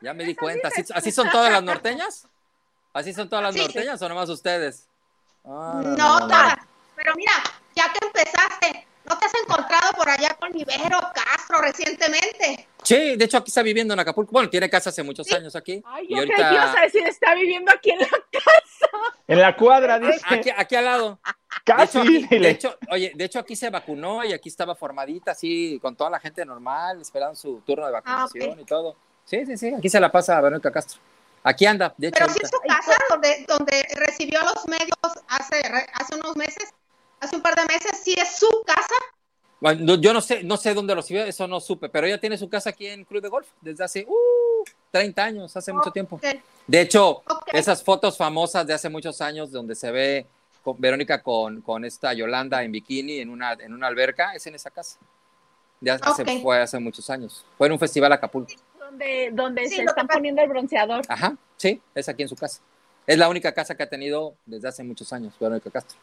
Ya 0.00 0.12
me 0.14 0.24
di 0.24 0.34
cuenta. 0.34 0.68
¿Así, 0.94 1.10
son 1.10 1.30
todas 1.30 1.50
las 1.50 1.62
norteñas? 1.62 2.28
¿Así 2.92 3.12
son 3.12 3.28
todas 3.28 3.42
las 3.42 3.56
norteñas 3.56 4.00
o 4.00 4.08
nomás 4.08 4.28
ustedes? 4.28 4.88
Ah, 5.44 5.82
no, 5.84 6.18
todas. 6.20 6.56
Pero 6.96 7.12
mira, 7.16 7.32
ya 7.74 7.92
que 7.92 8.06
empezaste, 8.06 8.86
¿no 9.04 9.18
te 9.18 9.26
has 9.26 9.32
encontrado 9.42 9.92
por 9.96 10.08
allá 10.08 10.36
con 10.38 10.56
Ibero 10.58 10.98
Castro 11.14 11.60
recientemente? 11.60 12.68
Sí, 12.82 13.16
de 13.16 13.24
hecho 13.24 13.38
aquí 13.38 13.50
está 13.50 13.62
viviendo 13.62 13.94
en 13.94 14.00
Acapulco. 14.00 14.32
Bueno, 14.32 14.48
tiene 14.48 14.70
casa 14.70 14.90
hace 14.90 15.02
muchos 15.02 15.30
años 15.32 15.56
aquí. 15.56 15.82
Ay, 15.86 16.06
yo 16.08 16.16
y 16.16 16.18
ahorita... 16.20 16.48
que 16.48 16.54
ibas 16.54 16.76
a 16.76 16.80
decir, 16.82 17.06
está 17.06 17.34
viviendo 17.34 17.72
aquí 17.72 17.90
en 17.90 17.98
la 17.98 18.08
casa. 18.08 19.14
En 19.26 19.40
la 19.40 19.56
cuadra, 19.56 19.98
dice. 19.98 20.20
Aquí, 20.28 20.50
aquí 20.54 20.76
al 20.76 20.84
lado. 20.84 21.18
Casi. 21.64 22.26
De 22.26 22.50
hecho, 22.50 22.78
oye, 22.90 23.12
de 23.14 23.24
hecho 23.24 23.38
aquí 23.38 23.56
se 23.56 23.70
vacunó 23.70 24.22
y 24.24 24.32
aquí 24.32 24.48
estaba 24.48 24.74
formadita, 24.74 25.32
así, 25.32 25.78
con 25.80 25.96
toda 25.96 26.10
la 26.10 26.20
gente 26.20 26.44
normal, 26.44 27.00
esperando 27.00 27.34
su 27.34 27.60
turno 27.60 27.86
de 27.86 27.96
ah, 27.96 28.00
vacunación 28.00 28.60
y 28.60 28.64
todo. 28.64 28.96
Sí, 29.24 29.46
sí, 29.46 29.56
sí, 29.56 29.74
aquí 29.74 29.88
se 29.88 29.98
la 29.98 30.12
pasa 30.12 30.36
a 30.36 30.40
Verónica 30.42 30.70
Castro. 30.70 31.00
Aquí 31.44 31.66
anda, 31.66 31.94
de 31.98 32.08
hecho. 32.08 32.18
Pero 32.20 32.32
si 32.32 32.40
es 32.42 32.50
su 32.50 32.58
casa 32.66 32.96
donde, 33.10 33.44
donde 33.46 33.86
recibió 33.96 34.40
a 34.40 34.44
los 34.44 34.66
medios 34.66 34.98
hace, 35.28 35.62
hace 35.92 36.14
unos 36.16 36.36
meses, 36.36 36.70
hace 37.20 37.36
un 37.36 37.42
par 37.42 37.54
de 37.54 37.66
meses, 37.66 38.00
sí 38.02 38.14
es 38.18 38.36
su 38.36 38.48
casa. 38.66 38.94
Bueno, 39.60 39.94
yo 39.96 40.12
no 40.14 40.22
sé, 40.22 40.42
no 40.42 40.56
sé 40.56 40.72
dónde 40.72 40.94
lo 40.94 41.02
recibió, 41.02 41.22
eso 41.24 41.46
no 41.46 41.60
supe, 41.60 41.90
pero 41.90 42.06
ella 42.06 42.18
tiene 42.18 42.38
su 42.38 42.48
casa 42.48 42.70
aquí 42.70 42.86
en 42.86 43.04
Club 43.04 43.22
de 43.22 43.28
Golf 43.28 43.46
desde 43.60 43.84
hace 43.84 44.06
uh, 44.08 44.64
30 44.90 45.22
años, 45.22 45.56
hace 45.56 45.72
mucho 45.72 45.90
tiempo. 45.90 46.18
De 46.66 46.80
hecho, 46.80 47.22
esas 47.52 47.82
fotos 47.82 48.16
famosas 48.16 48.66
de 48.66 48.72
hace 48.72 48.88
muchos 48.88 49.20
años 49.20 49.50
donde 49.50 49.74
se 49.74 49.90
ve 49.90 50.26
Verónica 50.78 51.22
con, 51.22 51.60
con, 51.60 51.84
esta 51.84 52.14
Yolanda 52.14 52.62
en 52.62 52.72
bikini 52.72 53.18
en 53.18 53.28
una, 53.28 53.52
en 53.52 53.74
una 53.74 53.86
alberca, 53.86 54.34
es 54.34 54.46
en 54.46 54.54
esa 54.54 54.70
casa. 54.70 54.98
Ya 55.80 55.94
hace, 56.00 56.40
fue 56.40 56.62
hace 56.62 56.78
muchos 56.78 57.08
años. 57.10 57.44
Fue 57.58 57.66
en 57.66 57.74
un 57.74 57.78
festival 57.78 58.12
Acapulco. 58.12 58.54
Donde, 58.94 59.30
donde 59.32 59.68
se 59.68 59.82
están 59.82 60.06
poniendo 60.06 60.40
el 60.40 60.48
bronceador. 60.48 61.02
Ajá, 61.08 61.36
sí, 61.56 61.82
es 61.96 62.08
aquí 62.08 62.22
en 62.22 62.28
su 62.28 62.36
casa. 62.36 62.60
Es 63.04 63.18
la 63.18 63.28
única 63.28 63.52
casa 63.52 63.74
que 63.74 63.82
ha 63.82 63.88
tenido 63.88 64.36
desde 64.46 64.68
hace 64.68 64.84
muchos 64.84 65.12
años, 65.12 65.34
Verónica 65.40 65.68
Castro. 65.68 65.98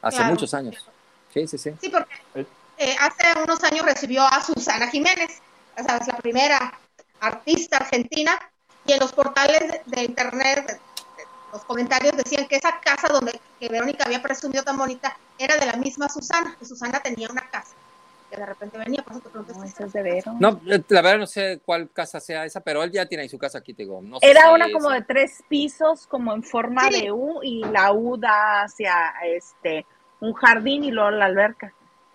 Hace 0.00 0.22
muchos 0.22 0.54
años. 0.54 0.86
Sí, 1.34 1.48
sí, 1.48 1.58
sí. 1.58 1.72
Sí, 1.80 1.88
porque 1.88 2.46
eh, 2.78 2.96
hace 3.00 3.42
unos 3.42 3.62
años 3.64 3.84
recibió 3.84 4.22
a 4.22 4.40
Susana 4.40 4.86
Jiménez, 4.88 5.42
o 5.76 5.82
sea, 5.82 5.96
es 5.96 6.06
la 6.06 6.16
primera 6.18 6.78
artista 7.18 7.78
argentina, 7.78 8.38
y 8.86 8.92
en 8.92 9.00
los 9.00 9.12
portales 9.12 9.80
de 9.86 10.04
internet, 10.04 10.80
los 11.52 11.64
comentarios 11.64 12.16
decían 12.16 12.46
que 12.46 12.54
esa 12.54 12.78
casa 12.80 13.08
donde 13.08 13.40
que 13.58 13.68
Verónica 13.68 14.04
había 14.04 14.22
presumido 14.22 14.62
tan 14.62 14.78
bonita 14.78 15.16
era 15.38 15.56
de 15.56 15.66
la 15.66 15.72
misma 15.72 16.08
Susana, 16.08 16.54
que 16.56 16.66
Susana 16.66 17.00
tenía 17.00 17.28
una 17.28 17.50
casa 17.50 17.74
que 18.30 18.36
de 18.36 18.46
repente 18.46 18.78
venía, 18.78 19.02
por 19.02 19.12
eso 19.12 19.22
te 19.22 19.30
pregunto. 19.30 19.54
No, 19.58 19.64
es 19.64 19.92
de 19.92 20.02
Vero. 20.02 20.34
No, 20.38 20.60
eh, 20.66 20.82
la 20.88 21.02
verdad 21.02 21.18
no 21.18 21.26
sé 21.26 21.60
cuál 21.64 21.90
casa 21.90 22.20
sea 22.20 22.44
esa, 22.44 22.60
pero 22.60 22.82
él 22.82 22.90
ya 22.90 23.06
tiene 23.06 23.22
ahí 23.22 23.28
su 23.28 23.38
casa 23.38 23.58
aquí, 23.58 23.74
te 23.74 23.82
digo. 23.82 24.00
No 24.02 24.18
Era 24.20 24.52
una 24.52 24.70
como 24.72 24.90
de 24.90 25.02
tres 25.02 25.42
pisos, 25.48 26.06
como 26.06 26.32
en 26.34 26.42
forma 26.42 26.88
de 26.90 27.12
U, 27.12 27.40
y 27.42 27.64
la 27.64 27.92
U 27.92 28.16
da 28.16 28.62
hacia 28.62 29.14
este 29.24 29.86
un 30.20 30.32
jardín 30.32 30.84
y 30.84 30.90
luego 30.90 31.10
la 31.10 31.26
alberca. 31.26 31.72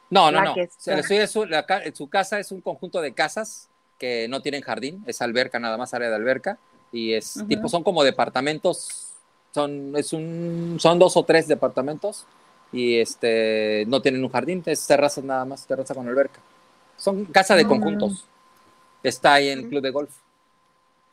No, 0.10 0.32
no, 0.32 0.42
no. 0.42 0.56
Su, 0.78 1.48
su 1.94 2.10
casa 2.10 2.40
es 2.40 2.52
un 2.52 2.62
conjunto 2.62 3.02
de 3.02 3.14
casas 3.14 3.70
que 3.98 4.28
no 4.28 4.42
tienen 4.42 4.62
jardín, 4.62 5.04
es 5.08 5.22
alberca 5.22 5.60
nada 5.60 5.78
más, 5.78 5.94
área 5.94 6.10
de 6.10 6.16
alberca, 6.16 6.58
y 6.92 7.14
es 7.14 7.44
tipo, 7.48 7.70
son 7.70 7.84
como 7.84 8.04
departamentos 8.04 9.12
son, 9.52 9.96
es 9.96 10.14
un, 10.14 10.78
son 10.80 10.98
dos 11.00 11.18
o 11.18 11.24
tres 11.24 11.48
departamentos 11.48 12.26
y 12.72 13.00
este, 13.00 13.86
no 13.88 14.02
tienen 14.02 14.24
un 14.24 14.32
jardín, 14.32 14.64
es 14.66 14.86
terraza 14.88 15.22
nada 15.22 15.46
más, 15.46 15.66
terraza 15.66 15.94
con 15.94 16.08
alberca. 16.08 16.40
Son 16.98 17.26
casa 17.26 17.56
de 17.56 17.66
conjuntos. 17.66 18.26
Está 19.04 19.34
ahí 19.34 19.50
en 19.50 19.60
el 19.60 19.70
club 19.70 19.82
de 19.82 19.90
golf. 19.90 20.12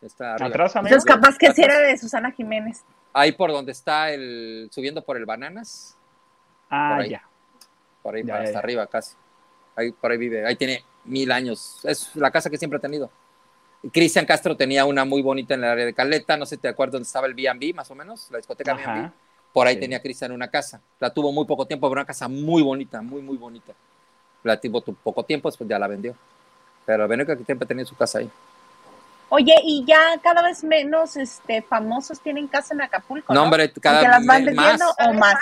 Está 0.00 0.34
Atrás, 0.34 0.76
Entonces, 0.76 1.04
capaz 1.04 1.36
que 1.36 1.52
si 1.52 1.62
era 1.62 1.78
de 1.80 1.96
Susana 1.98 2.30
Jiménez. 2.30 2.84
Ahí 3.12 3.32
por 3.32 3.50
donde 3.50 3.72
está 3.72 4.12
el, 4.12 4.68
subiendo 4.70 5.02
por 5.02 5.16
el 5.16 5.24
Bananas. 5.24 5.96
Ah, 6.70 6.92
por 6.94 7.04
ahí, 7.04 7.11
ya. 7.11 7.22
Por 8.02 8.14
ahí, 8.14 8.30
hasta 8.30 8.59
arriba 8.59 8.86
casi. 8.86 9.16
Ahí, 9.74 9.90
por 9.90 10.12
ahí 10.12 10.18
vive. 10.18 10.46
Ahí 10.46 10.54
tiene 10.56 10.84
mil 11.04 11.32
años. 11.32 11.80
Es 11.84 12.14
la 12.14 12.30
casa 12.30 12.50
que 12.50 12.59
siempre 12.59 12.76
ha 12.76 12.80
tenido. 12.80 13.11
Cristian 13.92 14.26
Castro 14.26 14.56
tenía 14.56 14.84
una 14.84 15.04
muy 15.04 15.22
bonita 15.22 15.54
en 15.54 15.64
el 15.64 15.70
área 15.70 15.86
de 15.86 15.94
Caleta, 15.94 16.36
no 16.36 16.46
sé 16.46 16.56
si 16.56 16.62
te 16.62 16.68
acuerdas 16.68 16.94
dónde 16.94 17.06
estaba 17.06 17.26
el 17.26 17.34
B&B, 17.34 17.72
más 17.74 17.90
o 17.90 17.94
menos, 17.94 18.28
la 18.30 18.38
discoteca 18.38 18.74
B&B. 18.74 19.11
Por 19.53 19.66
ahí 19.66 19.78
tenía 19.78 20.01
Cristian 20.01 20.32
una 20.32 20.49
casa. 20.49 20.80
La 21.01 21.11
tuvo 21.11 21.32
muy 21.32 21.44
poco 21.44 21.66
tiempo, 21.66 21.88
pero 21.88 22.01
una 22.01 22.07
casa 22.07 22.28
muy 22.28 22.62
bonita, 22.62 23.03
muy, 23.03 23.22
muy 23.22 23.36
bonita. 23.36 23.72
La 24.42 24.61
tuvo 24.61 24.80
poco 24.80 25.24
tiempo, 25.24 25.49
después 25.49 25.68
ya 25.68 25.78
la 25.78 25.88
vendió. 25.88 26.14
Pero 26.86 27.09
Verónica 27.09 27.36
que 27.36 27.44
siempre 27.44 27.66
tenía 27.66 27.84
su 27.84 27.96
casa 27.96 28.18
ahí. 28.18 28.30
Oye, 29.30 29.55
y 29.62 29.84
ya 29.84 30.18
cada 30.22 30.42
vez 30.42 30.64
menos 30.64 31.16
este, 31.16 31.61
famosos 31.61 32.20
tienen 32.20 32.46
casa 32.49 32.72
en 32.72 32.82
Acapulco. 32.82 33.34
No, 33.34 33.42
hombre, 33.42 33.70
cada 33.72 34.18
vez 34.18 34.55
más. 34.55 34.80
o 34.99 35.12
más. 35.12 35.34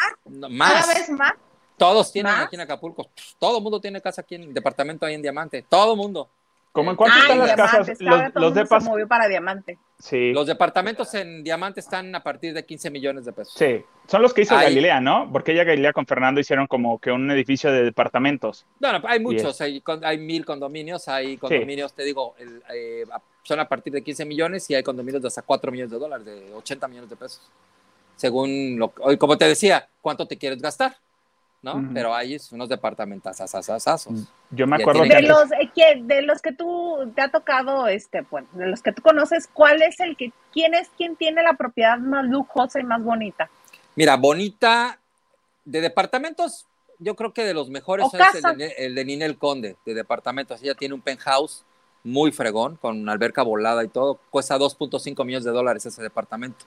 más. 0.50 0.72
Cada 0.72 0.94
vez 0.94 1.10
más. 1.10 1.32
Todos 1.76 2.10
tienen 2.10 2.32
aquí 2.32 2.56
en 2.56 2.62
Acapulco. 2.62 3.10
Todo 3.38 3.58
el 3.58 3.62
mundo 3.62 3.80
tiene 3.80 4.00
casa 4.00 4.22
aquí 4.22 4.34
en 4.34 4.44
el 4.44 4.54
departamento 4.54 5.06
ahí 5.06 5.14
en 5.14 5.22
Diamante. 5.22 5.64
Todo 5.68 5.92
el 5.92 5.98
mundo. 5.98 6.28
¿Cómo 6.76 6.90
en 6.90 6.96
cuánto 6.98 7.16
están 7.16 7.38
las 7.38 7.52
casas? 7.54 8.00
Los, 8.00 8.34
los 8.34 8.54
depas. 8.54 8.84
Se 8.84 8.90
movió 8.90 9.08
para 9.08 9.26
diamante. 9.28 9.78
Sí. 9.98 10.34
Los 10.34 10.46
departamentos 10.46 11.14
en 11.14 11.42
diamante 11.42 11.80
están 11.80 12.14
a 12.14 12.22
partir 12.22 12.52
de 12.52 12.66
15 12.66 12.90
millones 12.90 13.24
de 13.24 13.32
pesos. 13.32 13.54
Sí. 13.56 13.82
Son 14.06 14.20
los 14.20 14.34
que 14.34 14.42
hizo 14.42 14.54
Galilea, 14.54 15.00
¿no? 15.00 15.30
Porque 15.32 15.52
ella 15.52 15.64
Galilea 15.64 15.94
con 15.94 16.04
Fernando 16.04 16.38
hicieron 16.38 16.66
como 16.66 16.98
que 16.98 17.10
un 17.10 17.30
edificio 17.30 17.72
de 17.72 17.82
departamentos. 17.82 18.66
No, 18.78 18.92
no 18.92 19.08
hay 19.08 19.20
muchos. 19.20 19.58
Hay, 19.62 19.82
hay, 20.02 20.18
mil 20.18 20.44
condominios. 20.44 21.08
Hay 21.08 21.38
condominios, 21.38 21.94
te 21.94 22.02
digo, 22.02 22.34
eh, 22.74 23.06
son 23.42 23.58
a 23.58 23.66
partir 23.66 23.94
de 23.94 24.02
15 24.02 24.26
millones 24.26 24.68
y 24.68 24.74
hay 24.74 24.82
condominios 24.82 25.22
de 25.22 25.28
hasta 25.28 25.40
4 25.40 25.72
millones 25.72 25.92
de 25.92 25.98
dólares, 25.98 26.26
de 26.26 26.52
80 26.52 26.88
millones 26.88 27.08
de 27.08 27.16
pesos. 27.16 27.40
Según 28.16 28.78
lo 28.78 28.92
como 29.18 29.38
te 29.38 29.46
decía, 29.46 29.88
¿cuánto 30.02 30.26
te 30.26 30.36
quieres 30.36 30.60
gastar? 30.60 30.96
¿No? 31.66 31.90
Pero 31.92 32.14
hay 32.14 32.38
unos 32.52 32.68
departamentos 32.68 33.40
asasasazos. 33.40 34.12
Mm, 34.12 34.24
yo 34.52 34.66
me 34.68 34.76
acuerdo 34.76 35.02
de 35.02 35.22
los 35.22 35.50
eh, 35.52 36.00
de 36.00 36.22
los 36.22 36.40
que 36.40 36.52
tú 36.52 37.12
te 37.14 37.22
ha 37.22 37.28
tocado 37.28 37.88
este, 37.88 38.20
bueno, 38.30 38.46
de 38.52 38.66
los 38.68 38.82
que 38.82 38.92
tú 38.92 39.02
conoces, 39.02 39.48
¿cuál 39.52 39.82
es 39.82 39.98
el 39.98 40.16
que 40.16 40.32
quién 40.52 40.74
es 40.74 40.88
quien 40.96 41.16
tiene 41.16 41.42
la 41.42 41.54
propiedad 41.54 41.98
más 41.98 42.24
lujosa 42.24 42.78
y 42.78 42.84
más 42.84 43.02
bonita? 43.02 43.50
Mira, 43.96 44.16
bonita 44.16 45.00
de 45.64 45.80
departamentos, 45.80 46.66
yo 47.00 47.16
creo 47.16 47.32
que 47.32 47.42
de 47.42 47.52
los 47.52 47.68
mejores 47.68 48.06
es 48.14 48.44
el 48.78 48.94
de, 48.94 49.04
Ninel 49.04 49.36
Conde, 49.36 49.76
de 49.84 49.94
departamentos. 49.94 50.62
Ella 50.62 50.76
tiene 50.76 50.94
un 50.94 51.00
penthouse 51.00 51.64
muy 52.04 52.30
fregón, 52.30 52.76
con 52.76 53.08
alberca 53.08 53.42
volada 53.42 53.82
y 53.82 53.88
todo. 53.88 54.20
Cuesta 54.30 54.56
2.5 54.56 55.24
millones 55.24 55.44
de 55.44 55.50
dólares 55.50 55.84
ese 55.84 56.00
departamento. 56.00 56.64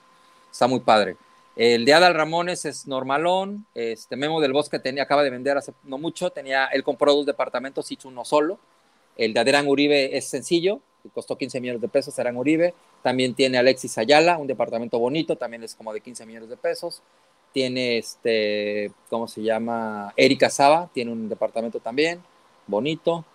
Está 0.52 0.68
muy 0.68 0.82
padre. 0.82 1.16
El 1.60 1.84
de 1.84 1.94
Adal 1.94 2.16
Ramones 2.16 2.64
es 2.64 2.88
normalón. 2.88 3.66
Este 3.76 4.16
Memo 4.16 4.40
del 4.40 4.54
Bosque 4.54 4.80
tenía, 4.80 5.04
acaba 5.04 5.24
de 5.24 5.30
vender 5.30 5.58
hace 5.58 5.74
no 5.84 5.98
mucho. 5.98 6.30
Tenía, 6.30 6.68
él 6.68 6.86
compró 6.86 7.14
dos 7.14 7.26
departamentos, 7.26 7.92
hizo 7.92 8.08
uno 8.08 8.24
solo. 8.24 8.60
El 9.18 9.34
de 9.34 9.42
Aderán 9.42 9.68
Uribe 9.68 10.16
es 10.16 10.24
sencillo, 10.30 10.80
costó 11.14 11.38
15 11.38 11.60
millones 11.60 11.82
de 11.82 11.90
pesos. 11.90 12.18
Aderán 12.18 12.38
Uribe. 12.38 12.74
También 13.04 13.34
tiene 13.34 13.58
Alexis 13.58 13.98
Ayala, 13.98 14.38
un 14.38 14.48
departamento 14.48 15.00
bonito, 15.00 15.36
también 15.36 15.62
es 15.64 15.76
como 15.76 15.92
de 15.92 16.00
15 16.00 16.26
millones 16.26 16.48
de 16.48 16.56
pesos. 16.56 17.02
Tiene 17.52 17.98
este, 17.98 18.94
¿cómo 19.10 19.28
se 19.28 19.42
llama? 19.42 20.14
Erika 20.16 20.50
Saba, 20.50 20.90
tiene 20.94 21.12
un 21.12 21.28
departamento 21.28 21.82
también, 21.82 22.24
bonito. 22.68 23.26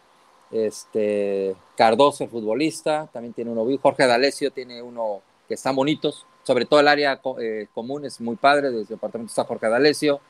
Este, 0.51 1.55
Cardoso, 1.77 2.25
el 2.25 2.31
futbolista, 2.31 3.07
también 3.13 3.35
tiene 3.35 3.51
uno. 3.51 3.67
Jorge 3.83 4.07
D'Alessio 4.07 4.51
tiene 4.51 4.81
uno 4.81 5.21
que 5.47 5.53
están 5.53 5.77
bonitos 5.77 6.25
sobre 6.45 6.67
todo 6.67 6.81
el 6.81 6.89
área 6.89 7.21
eh, 7.41 7.67
común 7.75 8.05
es 8.05 8.21
muy 8.21 8.37
padre, 8.37 8.69
desde 8.69 8.83
el 8.83 8.87
departamento 8.87 9.31
está 9.31 9.45
Jorge 9.45 9.69
D'Alessio, 9.69 10.21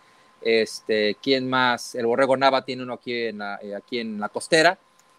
este, 0.41 1.17
¿quién 1.23 1.49
más? 1.49 1.95
El 1.95 2.07
Borrego 2.07 2.37
Nava 2.37 2.65
tiene 2.65 2.83
uno 2.83 2.95
aquí 2.95 3.27
en, 3.27 3.39
la, 3.39 3.59
eh, 3.62 3.75
aquí 3.75 3.99
en 3.99 4.21
la 4.21 4.29
costera, 4.29 4.79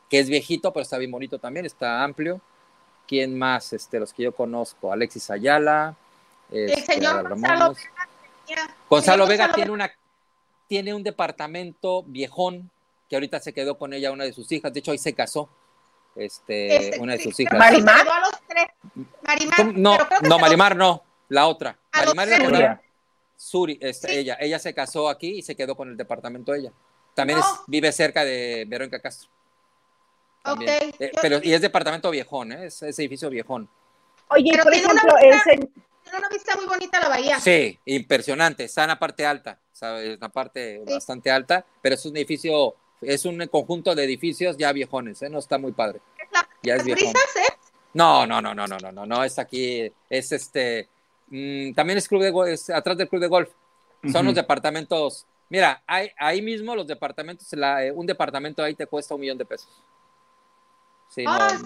que 0.10 0.20
es 0.20 0.30
viejito, 0.30 0.72
pero 0.72 0.84
está 0.84 0.98
bien 0.98 1.12
bonito 1.12 1.40
también, 1.40 1.66
está 1.66 2.04
amplio. 2.04 2.40
¿Quién 3.08 3.38
más? 3.38 3.74
Este, 3.74 4.00
los 4.00 4.14
que 4.14 4.24
yo 4.24 4.34
conozco, 4.34 4.92
Alexis 4.92 5.30
Ayala. 5.30 5.96
el 6.52 6.70
este, 6.70 6.94
señor 6.94 7.30
Gonzalo 7.30 7.74
Vega. 7.74 8.76
Gonzalo 8.90 9.28
Vega 9.28 9.52
tiene, 9.54 9.72
una, 9.72 9.92
tiene 10.68 10.94
un 10.94 11.04
departamento 11.04 12.04
viejón, 12.04 12.70
que 13.10 13.16
ahorita 13.16 13.40
se 13.40 13.54
quedó 13.54 13.78
con 13.78 13.94
ella 13.94 14.12
una 14.12 14.24
de 14.24 14.34
sus 14.34 14.52
hijas, 14.52 14.74
de 14.74 14.80
hecho 14.80 14.92
ahí 14.92 14.98
se 14.98 15.14
casó 15.14 15.50
este, 16.16 16.90
este, 16.90 17.00
una 17.00 17.14
de 17.14 17.24
sus 17.24 17.40
hijas. 17.40 17.58
Marimar. 17.58 18.06
No, 19.76 19.98
no, 20.22 20.40
Marimar 20.40 20.76
no, 20.76 21.04
la 21.30 21.48
otra. 21.48 21.78
Marimar 21.94 22.30
es 22.30 22.80
Suri, 23.38 23.78
este, 23.82 24.18
ella, 24.20 24.38
ella 24.40 24.60
se 24.60 24.74
casó 24.74 25.10
aquí 25.10 25.40
y 25.40 25.42
se 25.42 25.56
quedó 25.56 25.76
con 25.76 25.90
el 25.90 25.98
departamento 25.98 26.54
ella. 26.54 26.72
También 27.14 27.40
vive 27.68 27.92
cerca 27.92 28.24
de 28.24 28.66
Verónica 28.68 29.00
Castro. 29.00 29.30
Okay. 30.44 30.94
Eh, 31.00 31.12
pero, 31.22 31.40
y 31.44 31.54
es 31.54 31.62
departamento 31.62 32.10
viejón, 32.12 32.52
¿eh? 32.52 32.68
es, 32.68 32.82
edificio 32.82 33.30
viejón. 33.30 33.70
Oye, 34.30 34.58
por 34.62 34.74
ejemplo, 34.74 35.02
una 35.04 35.44
tiene 35.44 35.70
una 36.20 36.30
vista 36.30 36.56
muy 36.56 36.66
bonita 36.66 37.00
la 37.00 37.10
bahía. 37.10 37.40
Sí, 37.40 37.80
impresionante. 37.86 38.66
Está 38.66 38.84
en 38.84 38.90
la 38.90 39.00
parte 39.00 39.26
alta, 39.26 39.60
¿sabes? 39.72 40.14
En 40.14 40.20
la 40.20 40.30
parte 40.30 40.84
bastante 40.86 41.32
alta, 41.32 41.66
pero 41.82 41.96
es 41.96 42.06
un 42.06 42.16
edificio 42.16 42.76
es 43.02 43.26
un 43.26 43.46
conjunto 43.48 43.96
de 43.96 44.04
edificios 44.04 44.58
ya 44.58 44.72
viejones, 44.72 45.22
¿eh? 45.22 45.30
No 45.30 45.40
está 45.40 45.58
muy 45.58 45.72
padre. 45.72 46.02
ya 46.64 46.76
es 46.76 46.84
brisas, 46.84 47.14
eh? 47.14 47.54
No, 47.96 48.28
no, 48.28 48.42
no, 48.42 48.54
no, 48.54 48.68
no, 48.68 48.78
no, 48.78 48.92
no, 48.92 49.06
no, 49.06 49.24
es 49.24 49.40
aquí, 49.40 49.90
es 50.10 50.32
este, 50.34 50.90
mm, 51.30 51.72
también 51.74 51.98
es 51.98 52.10
club 52.10 52.22
de 52.22 52.52
es 52.52 52.70
atrás 52.70 52.98
del 52.98 53.08
club 53.08 53.22
de 53.22 53.28
golf. 53.28 53.50
Son 54.12 54.26
los 54.26 54.36
departamentos, 54.36 55.26
mira, 55.50 55.82
hay, 55.88 56.12
ahí 56.18 56.42
mismo 56.42 56.76
los 56.76 56.86
departamentos, 56.86 57.48
eh, 57.54 57.92
un 57.96 58.06
departamento 58.06 58.62
ahí 58.62 58.76
te 58.76 58.86
cuesta 58.86 59.16
un 59.16 59.22
millón 59.22 59.38
de 59.38 59.46
pesos. 59.46 59.70
Sí, 61.08 61.24
ah. 61.26 61.58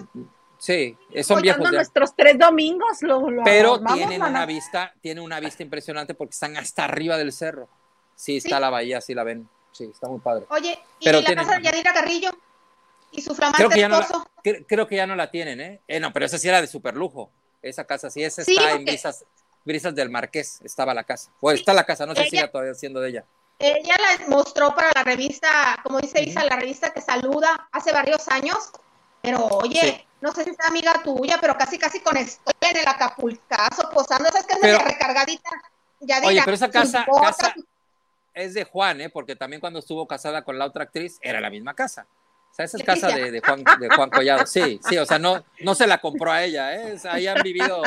sí, 0.56 0.96
son 1.24 1.42
viejos. 1.42 1.72
nuestros 1.72 2.14
tres 2.14 2.38
domingos 2.38 3.02
lo, 3.02 3.26
Pero 3.44 3.82
tienen 3.92 4.22
una 4.22 4.46
vista, 4.46 4.94
tienen 5.00 5.24
una 5.24 5.40
vista 5.40 5.64
impresionante 5.64 6.14
porque 6.14 6.30
están 6.30 6.56
hasta 6.56 6.84
arriba 6.84 7.16
del 7.18 7.32
cerro. 7.32 7.68
Sí, 8.14 8.36
está 8.36 8.60
la 8.60 8.70
bahía, 8.70 9.00
sí 9.00 9.14
la 9.14 9.24
ven. 9.24 9.48
Sí, 9.72 9.90
está 9.92 10.06
muy 10.06 10.20
padre. 10.20 10.46
Oye, 10.50 10.78
¿y 11.00 11.10
la 11.10 11.22
casa 11.24 11.56
de 11.56 11.62
Yadira 11.62 11.92
Carrillo? 11.92 12.30
¿Y 13.12 13.22
su 13.22 13.34
flamante 13.34 13.58
creo 13.58 13.70
que, 13.70 13.80
ya 13.80 13.88
no 13.88 14.00
la, 14.00 14.64
creo 14.66 14.86
que 14.86 14.96
ya 14.96 15.06
no 15.06 15.16
la 15.16 15.30
tienen, 15.30 15.60
¿eh? 15.60 15.80
¿eh? 15.88 16.00
No, 16.00 16.12
pero 16.12 16.26
esa 16.26 16.38
sí 16.38 16.48
era 16.48 16.60
de 16.60 16.66
super 16.66 16.94
lujo. 16.94 17.30
Esa 17.62 17.84
casa 17.84 18.10
sí, 18.10 18.22
esa 18.22 18.42
está 18.42 18.72
en 18.72 18.84
brisas, 18.84 19.24
brisas 19.64 19.94
del 19.94 20.10
Marqués, 20.10 20.60
estaba 20.64 20.94
la 20.94 21.04
casa. 21.04 21.30
O 21.40 21.50
está 21.50 21.74
la 21.74 21.84
casa, 21.84 22.06
no 22.06 22.14
sé 22.14 22.24
si 22.24 22.30
sigue 22.30 22.48
todavía 22.48 22.74
siendo 22.74 23.00
de 23.00 23.10
ella. 23.10 23.24
Ella 23.58 23.94
la 23.98 24.26
mostró 24.28 24.74
para 24.74 24.90
la 24.94 25.04
revista, 25.04 25.78
como 25.82 26.00
dice 26.00 26.22
Isa, 26.22 26.42
la 26.44 26.56
revista 26.56 26.92
que 26.92 27.02
saluda 27.02 27.68
hace 27.72 27.92
varios 27.92 28.26
años. 28.28 28.70
Pero 29.20 29.46
oye, 29.48 30.06
no 30.22 30.32
sé 30.32 30.44
si 30.44 30.50
es 30.50 30.60
amiga 30.60 31.02
tuya, 31.02 31.36
pero 31.40 31.56
casi 31.58 31.78
casi 31.78 32.00
con 32.00 32.16
esto 32.16 32.50
en 32.60 32.76
el 32.76 32.86
Acapulcazo, 32.86 33.90
posando, 33.90 34.28
esas 34.30 34.46
que 34.46 34.54
es 34.54 34.82
recargadita. 34.82 35.50
Ya 36.00 36.20
oye, 36.24 36.40
pero 36.42 36.54
esa 36.54 36.70
casa, 36.70 37.04
es 38.32 38.54
de 38.54 38.64
Juan, 38.64 39.00
¿eh? 39.02 39.10
Porque 39.10 39.36
también 39.36 39.60
cuando 39.60 39.80
estuvo 39.80 40.06
casada 40.06 40.42
con 40.42 40.58
la 40.58 40.64
otra 40.64 40.84
actriz 40.84 41.18
era 41.20 41.40
la 41.40 41.50
misma 41.50 41.74
casa. 41.74 42.06
Sea, 42.60 42.64
esa 42.64 42.76
es 42.76 42.82
casa 42.84 43.08
de, 43.08 43.40
Juan, 43.40 43.64
de 43.78 43.88
Juan 43.88 44.10
Collado. 44.10 44.46
Sí, 44.46 44.80
sí, 44.88 44.98
o 44.98 45.06
sea, 45.06 45.18
no, 45.18 45.44
no 45.60 45.74
se 45.74 45.86
la 45.86 45.98
compró 45.98 46.30
a 46.30 46.44
ella, 46.44 46.74
¿eh? 46.74 46.96
ahí 47.10 47.26
han 47.26 47.42
vivido, 47.42 47.82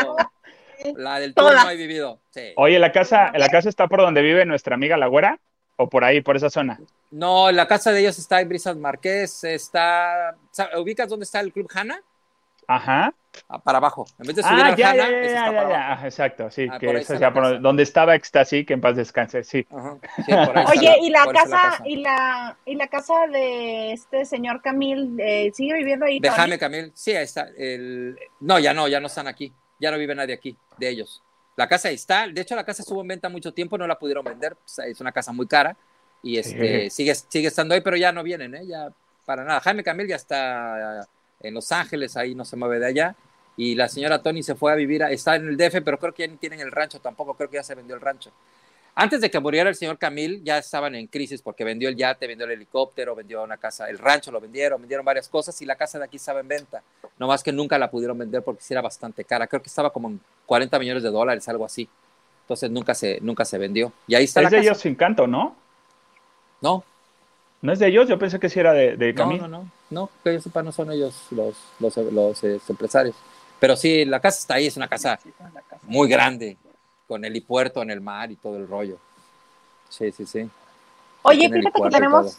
la 0.96 1.20
del 1.20 1.34
turno 1.34 1.60
ha 1.60 1.74
vivido. 1.74 2.20
Oye, 2.56 2.80
¿la 2.80 2.92
casa, 2.92 3.32
¿la 3.36 3.50
casa 3.50 3.70
está 3.70 3.88
por 3.88 4.02
donde 4.02 4.22
vive 4.22 4.46
nuestra 4.46 4.76
amiga 4.76 4.98
La 4.98 5.08
Güera? 5.08 5.40
¿O 5.76 5.90
por 5.90 6.04
ahí, 6.04 6.22
por 6.22 6.36
esa 6.36 6.52
zona? 6.52 6.80
No, 7.10 7.52
la 7.52 7.68
casa 7.68 7.92
de 7.92 8.02
ellos 8.02 8.20
está 8.20 8.40
en 8.42 8.50
Brisas 8.50 8.78
Marqués, 8.78 9.44
está... 9.44 10.36
¿Ubicas 10.78 11.10
dónde 11.10 11.24
está 11.24 11.40
el 11.40 11.52
Club 11.52 11.68
Hanna? 11.74 12.00
Ajá. 12.68 13.14
Ah, 13.50 13.60
para 13.60 13.80
abajo. 13.80 14.06
En 14.20 14.28
vez 14.28 14.36
de 14.36 14.44
subir 14.44 14.64
ah, 14.64 14.76
ya, 14.76 14.96
ya, 14.96 15.10
ya, 15.10 15.52
ya, 15.52 15.70
ya, 15.70 16.06
exacto, 16.06 16.52
sí, 16.52 16.68
ah, 16.72 16.78
que 16.78 16.92
eso 16.92 17.18
sea 17.18 17.34
por 17.34 17.60
donde 17.62 17.82
estaba 17.82 18.14
Ecstasy, 18.16 18.64
que 18.64 18.74
en 18.74 18.82
paz 18.82 18.96
descanse, 18.96 19.44
sí. 19.44 19.66
Oye, 19.72 20.98
y 21.02 21.10
la 21.10 21.26
casa, 21.26 21.82
y 21.84 21.98
la 21.98 22.56
y 22.66 22.76
la 22.76 22.88
casa 22.88 23.26
de 23.28 23.94
este 23.94 24.26
señor 24.26 24.62
Camil 24.62 25.20
eh, 25.20 25.52
sigue 25.54 25.74
viviendo 25.74 26.06
ahí. 26.06 26.20
De 26.20 26.30
Jaime 26.30 26.60
Camil, 26.60 26.92
sí, 26.94 27.16
ahí 27.16 27.24
está. 27.24 27.48
El... 27.58 28.18
No, 28.40 28.60
ya 28.60 28.74
no, 28.74 28.88
ya 28.88 29.00
no 29.00 29.08
están 29.08 29.28
aquí, 29.28 29.52
ya 29.80 29.90
no 29.90 29.98
vive 29.98 30.14
nadie 30.14 30.36
aquí, 30.36 30.56
de 30.78 30.90
ellos. 30.90 31.24
La 31.56 31.68
casa 31.68 31.90
ahí 31.90 31.96
está, 31.96 32.28
de 32.28 32.42
hecho 32.42 32.56
la 32.56 32.66
casa 32.66 32.84
estuvo 32.84 33.02
en 33.02 33.08
venta 33.08 33.30
mucho 33.30 33.52
tiempo, 33.52 33.78
no 33.78 33.88
la 33.88 33.98
pudieron 33.98 34.24
vender, 34.24 34.56
es 34.86 35.02
una 35.02 35.12
casa 35.12 35.32
muy 35.32 35.48
cara 35.48 35.76
y 36.22 36.38
este 36.38 36.90
sigue 36.90 37.14
sigue 37.16 37.48
estando 37.48 37.74
ahí, 37.74 37.82
pero 37.82 37.98
ya 37.98 38.12
no 38.12 38.24
vienen, 38.24 38.56
¿eh? 38.56 38.66
Ya 38.66 38.90
para 39.26 39.44
nada. 39.44 39.60
Jaime 39.60 39.84
Camil 39.84 40.08
ya 40.08 40.16
está 40.16 41.08
en 41.44 41.54
Los 41.54 41.72
Ángeles, 41.72 42.18
ahí 42.18 42.34
no 42.34 42.46
se 42.46 42.56
mueve 42.56 42.80
de 42.80 42.88
allá. 42.88 43.16
Y 43.56 43.76
la 43.76 43.88
señora 43.88 44.24
Tony 44.24 44.42
se 44.42 44.56
fue 44.56 44.72
a 44.72 44.76
vivir, 44.76 45.04
está 45.04 45.36
en 45.36 45.48
el 45.48 45.58
DF, 45.58 45.84
pero 45.84 46.00
creo 46.00 46.14
que 46.14 46.24
ya 46.24 46.32
ni 46.32 46.38
tienen 46.38 46.60
el 46.60 46.72
rancho 46.72 47.00
tampoco, 47.00 47.36
creo 47.36 47.50
que 47.50 47.58
ya 47.58 47.64
se 47.64 47.76
vendió 47.76 47.96
el 47.96 48.02
rancho. 48.02 48.32
Antes 48.96 49.22
de 49.22 49.30
que 49.30 49.40
muriera 49.40 49.70
el 49.70 49.76
señor 49.76 49.98
Camil, 49.98 50.44
ya 50.44 50.58
estaban 50.58 50.94
en 50.96 51.08
crisis 51.08 51.42
porque 51.42 51.64
vendió 51.64 51.90
el 51.90 51.96
yate, 51.96 52.28
vendió 52.28 52.46
el 52.46 52.54
helicóptero, 52.54 53.16
vendió 53.16 53.44
una 53.44 53.58
casa, 53.58 53.90
el 53.90 53.98
rancho 53.98 54.32
lo 54.32 54.40
vendieron, 54.40 54.80
vendieron 54.80 55.06
varias 55.06 55.30
cosas 55.30 55.60
y 55.62 55.66
la 55.66 55.76
casa 55.76 55.98
de 55.98 56.06
aquí 56.06 56.18
estaba 56.18 56.40
en 56.40 56.48
venta. 56.48 56.84
No 57.18 57.28
más 57.28 57.44
que 57.44 57.52
nunca 57.52 57.78
la 57.78 57.90
pudieron 57.90 58.18
vender 58.18 58.44
porque 58.44 58.62
sí 58.62 58.74
era 58.74 58.82
bastante 58.82 59.24
cara. 59.24 59.48
Creo 59.48 59.62
que 59.62 59.70
estaba 59.70 59.92
como 59.92 60.10
en 60.10 60.20
40 60.46 60.78
millones 60.78 61.04
de 61.04 61.10
dólares, 61.10 61.48
algo 61.50 61.66
así. 61.66 61.90
Entonces 62.42 62.70
nunca 62.70 62.94
se, 62.94 63.20
nunca 63.22 63.46
se 63.46 63.58
vendió. 63.58 63.92
Y 64.08 64.14
ahí 64.14 64.26
está 64.26 64.42
es 64.44 64.52
de 64.52 64.60
ellos 64.60 64.80
sin 64.80 64.94
canto, 64.94 65.26
¿no? 65.26 65.56
No, 66.62 66.84
¿No 67.64 67.72
es 67.72 67.80
de 67.80 67.88
ellos? 67.88 68.10
Yo 68.10 68.20
pensé 68.20 68.40
que 68.40 68.50
sí 68.50 68.60
era 68.60 68.74
de, 68.74 68.98
de 68.98 69.14
No, 69.14 69.32
no, 69.32 69.48
no. 69.48 69.72
No, 69.94 70.10
que 70.24 70.34
yo 70.34 70.42
sepa, 70.42 70.64
no 70.64 70.72
son 70.72 70.92
ellos 70.92 71.28
los, 71.32 71.56
los, 71.80 71.96
los, 71.98 72.44
eh, 72.44 72.60
empresarios. 72.68 73.16
Pero 73.60 73.76
sí, 73.76 74.04
la 74.06 74.20
casa 74.20 74.40
está 74.40 74.56
ahí, 74.56 74.68
es 74.68 74.76
una 74.76 74.88
casa 74.88 75.20
muy 75.84 76.10
grande, 76.10 76.58
con 77.08 77.24
helipuerto 77.24 77.82
en 77.82 77.92
el 77.92 78.02
mar 78.02 78.32
y 78.32 78.36
todo 78.36 78.58
el 78.58 78.68
rollo. 78.68 78.98
Sí, 79.90 80.12
sí, 80.12 80.26
sí. 80.26 80.50
Oye, 81.22 81.50
fíjate 81.50 81.82
que 81.82 81.90
tenemos, 81.90 82.38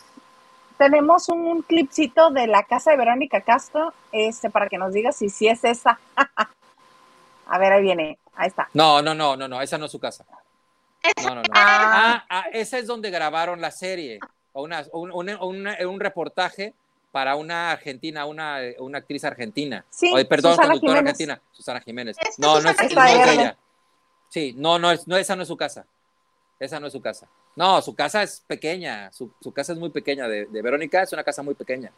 tenemos 0.76 1.28
un 1.28 1.62
clipcito 1.62 2.30
de 2.30 2.46
la 2.46 2.64
casa 2.64 2.90
de 2.90 2.96
Verónica 2.96 3.40
Castro, 3.40 3.94
este, 4.12 4.50
para 4.50 4.68
que 4.68 4.76
nos 4.76 4.92
digas 4.92 5.16
si 5.16 5.30
sí 5.30 5.46
es 5.46 5.64
esa. 5.64 5.98
A 7.46 7.58
ver, 7.58 7.72
ahí 7.72 7.82
viene, 7.82 8.18
ahí 8.34 8.48
está. 8.48 8.68
No, 8.74 9.00
no, 9.00 9.14
no, 9.14 9.36
no, 9.36 9.46
no, 9.46 9.62
esa 9.62 9.78
no 9.78 9.86
es 9.86 9.92
su 9.92 10.00
casa. 10.00 10.24
No, 11.22 11.34
no, 11.34 11.42
no. 11.42 11.42
Ah, 11.54 12.24
ah, 12.28 12.44
esa 12.52 12.78
es 12.78 12.86
donde 12.86 13.10
grabaron 13.10 13.60
la 13.60 13.70
serie 13.70 14.18
o, 14.54 14.62
una, 14.62 14.84
un, 15.40 16.00
reportaje 16.00 16.74
para 17.14 17.36
una 17.36 17.70
argentina, 17.70 18.26
una, 18.26 18.58
una 18.80 18.98
actriz 18.98 19.22
argentina. 19.22 19.84
Sí, 19.88 20.12
perdón, 20.28 20.56
conductora 20.56 20.98
argentina, 20.98 21.40
Susana 21.52 21.80
Jiménez. 21.80 22.16
no, 22.38 22.60
no 22.60 22.70
es, 22.70 22.76
de 22.76 23.32
ella. 23.32 23.56
Sí, 24.28 24.52
no, 24.56 24.80
no, 24.80 24.88
no, 25.06 25.16
esa 25.16 25.36
no 25.36 25.42
es 25.42 25.48
su 25.48 25.56
casa. 25.56 25.86
Esa 26.58 26.80
no 26.80 26.88
es 26.88 26.92
su 26.92 27.00
casa. 27.00 27.28
No, 27.54 27.80
su 27.82 27.94
casa 27.94 28.24
es 28.24 28.42
pequeña. 28.44 29.12
Su, 29.12 29.30
casa 29.54 29.74
es 29.74 29.78
muy 29.78 29.90
pequeña. 29.90 30.26
De, 30.26 30.46
Verónica 30.46 31.04
es 31.04 31.12
una 31.12 31.22
casa 31.22 31.40
muy 31.44 31.54
pequeña. 31.54 31.92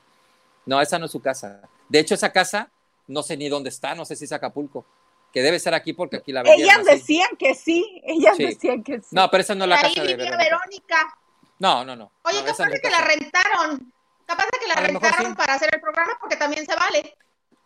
No, 0.67 0.83
esa 0.83 0.99
no 0.99 1.07
es 1.07 1.12
su 1.12 1.23
casa. 1.23 1.62
De 1.89 1.99
hecho, 1.99 2.14
esa 2.14 2.31
casa, 2.31 2.69
no 3.07 3.23
sé 3.23 3.39
ni 3.39 3.49
dónde 3.49 3.71
está, 3.71 3.95
no 3.95 4.05
sé 4.05 4.17
si 4.17 4.27
es 4.27 4.33
Acapulco. 4.33 4.85
Que 5.33 5.41
debe 5.41 5.59
ser 5.59 5.73
aquí 5.73 5.95
porque 5.95 6.17
aquí 6.17 6.31
la 6.31 6.43
Ellas 6.43 6.85
decían 6.85 7.39
que 7.39 7.55
sí, 7.55 8.03
ellas 8.05 8.37
decían 8.37 8.85
que 8.85 9.01
sí. 9.01 9.09
No, 9.12 9.31
pero 9.31 9.41
esa 9.41 9.55
no 9.55 9.64
es 9.64 9.71
la 9.71 9.81
casa 9.81 10.03
de 10.03 10.14
Verónica. 10.14 10.37
Verónica. 10.37 11.19
No, 11.59 11.87
no, 11.87 11.97
no. 11.97 12.12
Oye, 12.25 12.45
capaz 12.45 12.67
de 12.69 12.81
que 12.81 12.91
la 12.91 13.01
rentaron. 13.01 13.95
Capaz 14.27 14.45
de 14.45 14.59
que 14.59 14.66
la 14.66 14.74
rentaron 14.74 15.35
para 15.35 15.55
hacer 15.55 15.70
el 15.72 15.81
programa 15.81 16.12
porque 16.20 16.37
también 16.37 16.66
se 16.66 16.74
vale. 16.74 17.16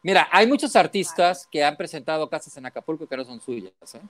Mira, 0.02 0.28
hay 0.30 0.46
muchos 0.46 0.76
artistas 0.76 1.46
que 1.50 1.64
han 1.64 1.76
presentado 1.76 2.28
casas 2.28 2.57
en 2.57 2.66
Acapulco 2.66 3.07
que 3.07 3.16
no 3.16 3.24
son 3.24 3.41
suyas. 3.41 3.72
¿eh? 3.95 4.00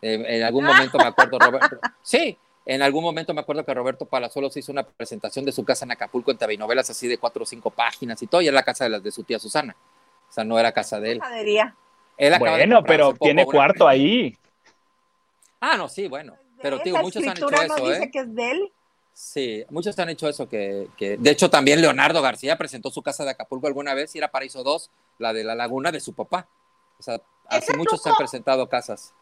en 0.00 0.42
algún 0.44 0.64
momento 0.64 0.96
me 0.98 1.06
acuerdo, 1.06 1.38
Roberto. 1.38 1.78
Sí, 2.02 2.38
en 2.64 2.82
algún 2.82 3.02
momento 3.02 3.32
me 3.32 3.40
acuerdo 3.40 3.64
que 3.64 3.72
Roberto 3.72 4.04
Palazuelos 4.04 4.56
hizo 4.56 4.70
una 4.70 4.82
presentación 4.82 5.44
de 5.44 5.52
su 5.52 5.64
casa 5.64 5.86
en 5.86 5.92
Acapulco 5.92 6.30
en 6.30 6.36
TV 6.36 6.56
novelas 6.58 6.90
así 6.90 7.08
de 7.08 7.16
cuatro 7.16 7.42
o 7.42 7.46
cinco 7.46 7.70
páginas 7.70 8.22
y 8.22 8.26
todo, 8.26 8.42
y 8.42 8.46
era 8.46 8.54
la 8.54 8.62
casa 8.62 8.84
de, 8.84 8.90
las 8.90 9.02
de 9.02 9.10
su 9.10 9.24
tía 9.24 9.38
Susana. 9.38 9.74
O 10.28 10.32
sea, 10.32 10.44
no 10.44 10.58
era 10.58 10.70
casa 10.72 11.00
de 11.00 11.12
él. 11.12 11.20
él 12.18 12.38
bueno, 12.38 12.84
pero 12.84 13.14
tiene 13.14 13.46
cuarto 13.46 13.88
ahí. 13.88 14.36
Ah, 15.60 15.76
no, 15.76 15.88
sí, 15.88 16.06
bueno. 16.08 16.36
Pero, 16.60 16.80
tío, 16.80 16.98
muchos 16.98 17.22
han 17.22 17.30
hecho 17.30 17.48
eso, 17.50 17.74
dice 17.76 18.02
¿eh? 18.02 18.10
que 18.10 18.18
es 18.18 18.34
de 18.34 18.50
él. 18.50 18.72
Sí, 19.20 19.64
muchos 19.70 19.98
han 19.98 20.10
hecho 20.10 20.28
eso, 20.28 20.48
que, 20.48 20.88
de 20.96 21.30
hecho 21.30 21.50
también 21.50 21.80
Leonardo 21.80 22.22
García 22.22 22.56
presentó 22.56 22.88
su 22.88 23.02
casa 23.02 23.24
de 23.24 23.30
Acapulco 23.30 23.66
alguna 23.66 23.92
vez 23.92 24.14
y 24.14 24.18
era 24.18 24.30
Paraíso 24.30 24.62
2, 24.62 24.92
la 25.18 25.32
de 25.32 25.42
la 25.42 25.56
laguna 25.56 25.90
de 25.90 25.98
su 25.98 26.12
papá. 26.12 26.46
O 27.00 27.02
sea, 27.02 27.20
hace 27.48 27.76
muchos 27.76 28.06
han 28.06 28.14
presentado 28.14 28.68
casas. 28.68 29.12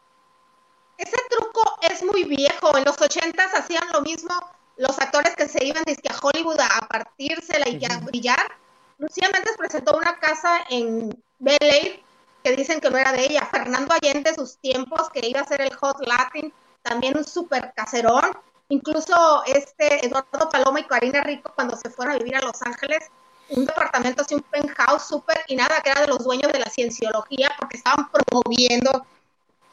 Ese 0.99 1.17
truco 1.31 1.79
es 1.81 2.03
muy 2.03 2.25
viejo, 2.25 2.77
en 2.77 2.85
los 2.85 3.01
ochentas 3.01 3.51
hacían 3.55 3.85
lo 3.91 4.01
mismo 4.01 4.35
los 4.75 4.99
actores 4.99 5.35
que 5.35 5.47
se 5.47 5.65
iban 5.65 5.81
desde 5.83 6.07
a 6.11 6.15
Hollywood 6.21 6.59
a 6.59 6.87
partírsela 6.87 7.67
y 7.67 7.83
a 7.83 7.97
brillar. 7.97 8.51
Lucía 8.99 9.29
Méndez 9.33 9.55
presentó 9.57 9.97
una 9.97 10.19
casa 10.19 10.59
en 10.69 11.09
Bel 11.39 11.57
Air 11.59 12.03
que 12.43 12.55
dicen 12.55 12.79
que 12.79 12.91
no 12.91 12.99
era 12.99 13.13
de 13.13 13.25
ella. 13.25 13.47
Fernando 13.47 13.95
Allende, 13.95 14.35
sus 14.35 14.57
tiempos, 14.57 15.09
que 15.09 15.27
iba 15.27 15.41
a 15.41 15.47
ser 15.47 15.61
el 15.61 15.73
Hot 15.73 16.05
Latin, 16.05 16.53
también 16.83 17.17
un 17.17 17.25
super 17.25 17.73
caserón 17.75 18.37
Incluso 18.69 19.43
este 19.45 20.05
Eduardo 20.05 20.49
Paloma 20.49 20.79
y 20.79 20.83
Karina 20.83 21.21
Rico, 21.23 21.51
cuando 21.55 21.75
se 21.77 21.89
fueron 21.89 22.15
a 22.15 22.17
vivir 22.17 22.35
a 22.35 22.41
Los 22.41 22.61
Ángeles, 22.61 23.09
un 23.49 23.65
departamento 23.65 24.23
así, 24.23 24.35
un 24.35 24.43
penthouse 24.43 25.07
súper, 25.07 25.37
y 25.47 25.55
nada, 25.55 25.81
que 25.81 25.89
era 25.89 26.01
de 26.01 26.07
los 26.07 26.23
dueños 26.23 26.51
de 26.51 26.59
la 26.59 26.69
cienciología, 26.69 27.49
porque 27.57 27.77
estaban 27.77 28.09
promoviendo 28.11 29.05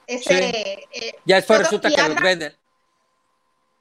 ese... 0.06 0.86
Eh, 0.92 1.18
ya 1.24 1.36
después 1.36 1.58
resulta 1.58 1.90
que 1.90 2.08
los 2.08 2.20
venden. 2.20 2.56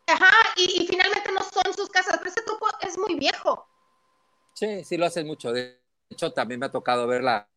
Ajá, 0.07 0.31
y, 0.57 0.87
finalmente 0.87 1.31
no 1.31 1.41
son 1.41 1.73
sus 1.75 1.89
casas, 1.89 2.17
pero 2.17 2.29
ese 2.29 2.41
truco 2.41 2.67
es 2.81 2.97
muy 2.97 3.15
viejo. 3.15 3.67
Sí, 4.53 4.83
sí 4.83 4.97
lo 4.97 5.05
hacen 5.05 5.27
mucho. 5.27 5.51
De 5.51 5.79
hecho, 6.09 6.33
también 6.33 6.59
me 6.59 6.65
ha 6.65 6.71
tocado 6.71 7.07
verla 7.07 7.47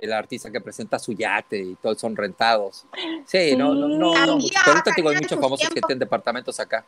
el 0.00 0.12
artista 0.12 0.50
que 0.50 0.60
presenta 0.60 0.98
su 0.98 1.12
yate 1.12 1.58
y 1.58 1.74
todos 1.76 1.98
son 1.98 2.16
rentados. 2.16 2.86
Sí, 3.26 3.56
no, 3.56 3.74
no, 3.74 3.88
no, 3.88 3.98
no. 3.98 4.38
Pero 4.38 4.62
ahorita 4.66 4.92
digo, 4.96 5.08
hay 5.10 5.16
muchos 5.16 5.40
famosos 5.40 5.68
que 5.68 5.80
tienen 5.80 5.98
departamentos 5.98 6.58
acá. 6.60 6.84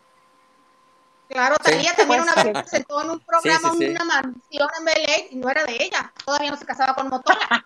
Claro, 1.28 1.57
Talía 1.62 1.95
también 1.95 2.23
una 2.23 2.35
vez 2.35 2.53
presentó 2.53 3.03
en 3.03 3.11
un 3.11 3.20
programa 3.20 3.73
una 3.73 4.05
mansión 4.05 4.69
en 4.78 4.85
Belén 4.85 5.27
y 5.31 5.37
no 5.37 5.49
era 5.49 5.65
de 5.65 5.77
ella. 5.81 6.12
Todavía 6.24 6.51
no 6.51 6.57
se 6.57 6.66
casaba 6.66 6.95
con 6.95 7.09
Motola. 7.09 7.65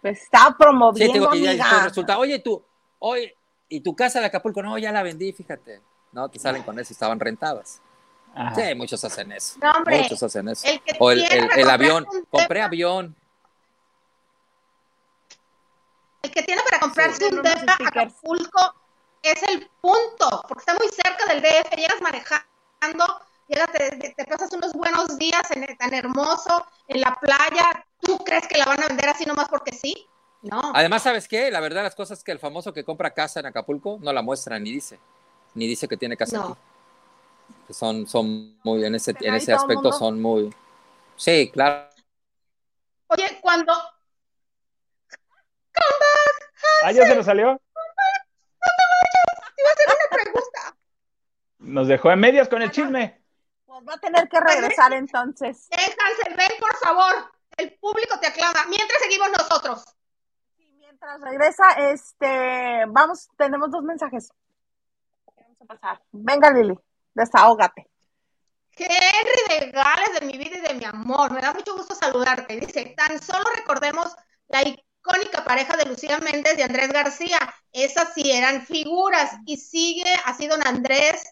Pues 0.00 0.22
está 0.22 0.54
promoviendo. 0.58 1.30
Sí, 1.32 1.42
que 1.42 1.56
ya 1.56 1.84
resulta, 1.84 2.18
oye, 2.18 2.38
tú, 2.40 2.60
oye, 2.98 3.36
y 3.68 3.80
tu 3.80 3.94
casa 3.94 4.20
de 4.20 4.26
Acapulco, 4.26 4.62
no, 4.62 4.76
ya 4.78 4.90
la 4.90 5.02
vendí, 5.02 5.32
fíjate. 5.32 5.80
No, 6.12 6.28
te 6.28 6.38
salen 6.38 6.62
con 6.62 6.78
eso, 6.78 6.92
estaban 6.92 7.20
rentadas. 7.20 7.80
Sí, 8.54 8.74
muchos 8.74 9.04
hacen 9.04 9.30
eso. 9.32 9.58
No, 9.60 9.70
hombre, 9.72 10.02
muchos 10.02 10.22
hacen 10.22 10.48
eso. 10.48 10.66
o 10.98 11.10
el, 11.10 11.22
el 11.22 11.70
avión, 11.70 12.06
compré 12.30 12.62
avión. 12.62 13.14
el 16.21 16.21
que 16.32 16.42
tiene 16.42 16.62
para 16.62 16.80
comprarse 16.80 17.26
un 17.26 17.42
depa 17.42 17.76
a 17.84 17.88
Acapulco 17.88 18.74
es 19.22 19.42
el 19.44 19.70
punto, 19.80 20.42
porque 20.48 20.62
está 20.62 20.74
muy 20.74 20.88
cerca 20.88 21.26
del 21.26 21.42
DF, 21.42 21.76
llegas 21.76 22.00
manejando 22.00 22.52
te, 23.48 24.14
te, 24.16 24.24
pasas 24.24 24.52
unos 24.52 24.72
buenos 24.72 25.18
días 25.18 25.42
en, 25.50 25.76
tan 25.76 25.94
hermoso, 25.94 26.66
en 26.88 27.00
la 27.00 27.16
playa, 27.20 27.84
¿tú 28.00 28.18
crees 28.18 28.46
que 28.48 28.58
la 28.58 28.64
van 28.64 28.82
a 28.82 28.88
vender 28.88 29.08
así 29.08 29.24
nomás 29.24 29.48
porque 29.48 29.72
sí? 29.72 30.06
No. 30.42 30.72
Además, 30.74 31.02
¿sabes 31.02 31.28
qué? 31.28 31.50
La 31.50 31.60
verdad, 31.60 31.84
las 31.84 31.94
cosas 31.94 32.24
que 32.24 32.32
el 32.32 32.38
famoso 32.38 32.72
que 32.72 32.84
compra 32.84 33.14
casa 33.14 33.40
en 33.40 33.46
Acapulco 33.46 33.98
no 34.00 34.12
la 34.12 34.22
muestra 34.22 34.58
ni 34.58 34.72
dice, 34.72 34.98
ni 35.54 35.66
dice 35.66 35.86
que 35.86 35.96
tiene 35.96 36.16
casa 36.16 36.40
aquí. 36.40 36.54
Son, 37.70 38.06
son 38.08 38.58
muy, 38.64 38.84
en 38.84 38.94
ese, 38.94 39.14
en 39.20 39.34
ese 39.34 39.52
aspecto 39.52 39.92
son 39.92 40.20
muy... 40.20 40.52
Sí, 41.16 41.50
claro. 41.52 41.88
Oye, 43.08 43.38
cuando... 43.40 43.72
¿Ah, 46.84 46.92
ya 46.92 47.06
se 47.06 47.14
nos 47.14 47.26
salió? 47.26 47.52
No 47.52 47.58
te 47.58 48.84
vayas, 48.92 49.54
te 49.54 49.62
iba 49.62 49.70
a 49.70 49.72
hacer 49.72 49.86
una 49.86 50.22
pregunta. 50.22 50.76
Nos 51.58 51.88
dejó 51.88 52.10
en 52.10 52.20
medias 52.20 52.48
con 52.48 52.62
el 52.62 52.70
chisme. 52.70 53.22
Pues 53.66 53.80
va 53.88 53.94
a 53.94 53.98
tener 53.98 54.28
que 54.28 54.40
regresar 54.40 54.92
entonces. 54.92 55.68
Hansel, 55.70 56.36
ven 56.36 56.50
por 56.58 56.76
favor. 56.76 57.32
El 57.56 57.74
público 57.78 58.18
te 58.20 58.26
aclama. 58.26 58.64
Mientras 58.68 59.00
seguimos 59.00 59.28
nosotros. 59.30 59.84
Sí, 60.56 60.74
mientras 60.78 61.20
regresa, 61.20 61.70
este, 61.90 62.84
vamos, 62.88 63.28
tenemos 63.36 63.70
dos 63.70 63.82
mensajes. 63.82 64.32
Vamos 65.36 65.60
a 65.60 65.64
pasar. 65.64 66.02
Venga, 66.12 66.50
Lili, 66.50 66.78
desahógate. 67.14 67.88
Henry 68.76 69.60
de 69.60 69.70
Gales, 69.70 70.20
de 70.20 70.26
mi 70.26 70.38
vida 70.38 70.56
y 70.56 70.60
de 70.60 70.74
mi 70.74 70.84
amor, 70.84 71.30
me 71.30 71.40
da 71.40 71.52
mucho 71.52 71.76
gusto 71.76 71.94
saludarte. 71.94 72.58
Dice, 72.58 72.94
tan 72.96 73.20
solo 73.20 73.44
recordemos 73.54 74.14
la 74.48 74.62
icónica 75.02 75.44
pareja 75.44 75.76
de 75.76 75.84
Lucía 75.84 76.18
Méndez 76.18 76.56
y 76.58 76.62
Andrés 76.62 76.92
García. 76.92 77.38
Esas 77.72 78.14
sí 78.14 78.30
eran 78.30 78.64
figuras 78.64 79.32
y 79.46 79.56
sigue 79.56 80.12
así 80.24 80.46
don 80.46 80.66
Andrés. 80.66 81.22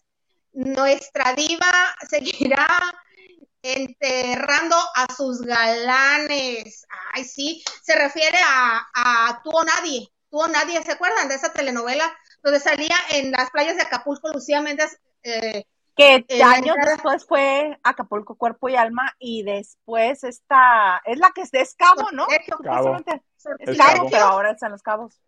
Nuestra 0.52 1.32
diva 1.34 1.70
seguirá 2.08 2.66
enterrando 3.62 4.76
a 4.94 5.12
sus 5.14 5.42
galanes. 5.42 6.86
Ay, 7.12 7.24
sí, 7.24 7.62
se 7.82 7.94
refiere 7.94 8.38
a, 8.44 8.86
a 8.94 9.42
o 9.44 9.64
Nadie. 9.64 10.08
Tú 10.30 10.40
o 10.40 10.48
Nadie, 10.48 10.82
¿se 10.82 10.92
acuerdan 10.92 11.28
de 11.28 11.34
esa 11.36 11.52
telenovela 11.52 12.12
donde 12.42 12.60
salía 12.60 12.96
en 13.10 13.30
las 13.32 13.50
playas 13.50 13.76
de 13.76 13.82
Acapulco 13.82 14.32
Lucía 14.32 14.60
Méndez? 14.60 14.98
Eh, 15.22 15.64
que 15.96 16.24
años 16.42 16.76
después 16.84 17.26
fue 17.26 17.78
Acapulco 17.82 18.34
Cuerpo 18.36 18.68
y 18.68 18.76
Alma 18.76 19.14
y 19.18 19.42
después 19.42 20.24
esta 20.24 21.02
es 21.04 21.18
la 21.18 21.30
que 21.34 21.42
es 21.42 21.50
de 21.50 21.60
Escabo, 21.60 22.10
¿no? 22.12 22.26
Cabo. 22.62 22.96
Es 23.58 23.78
Cabo, 23.78 24.08
pero 24.10 24.24
ahora 24.24 24.52
están 24.52 24.72
los 24.72 24.82
cabos. 24.82 25.20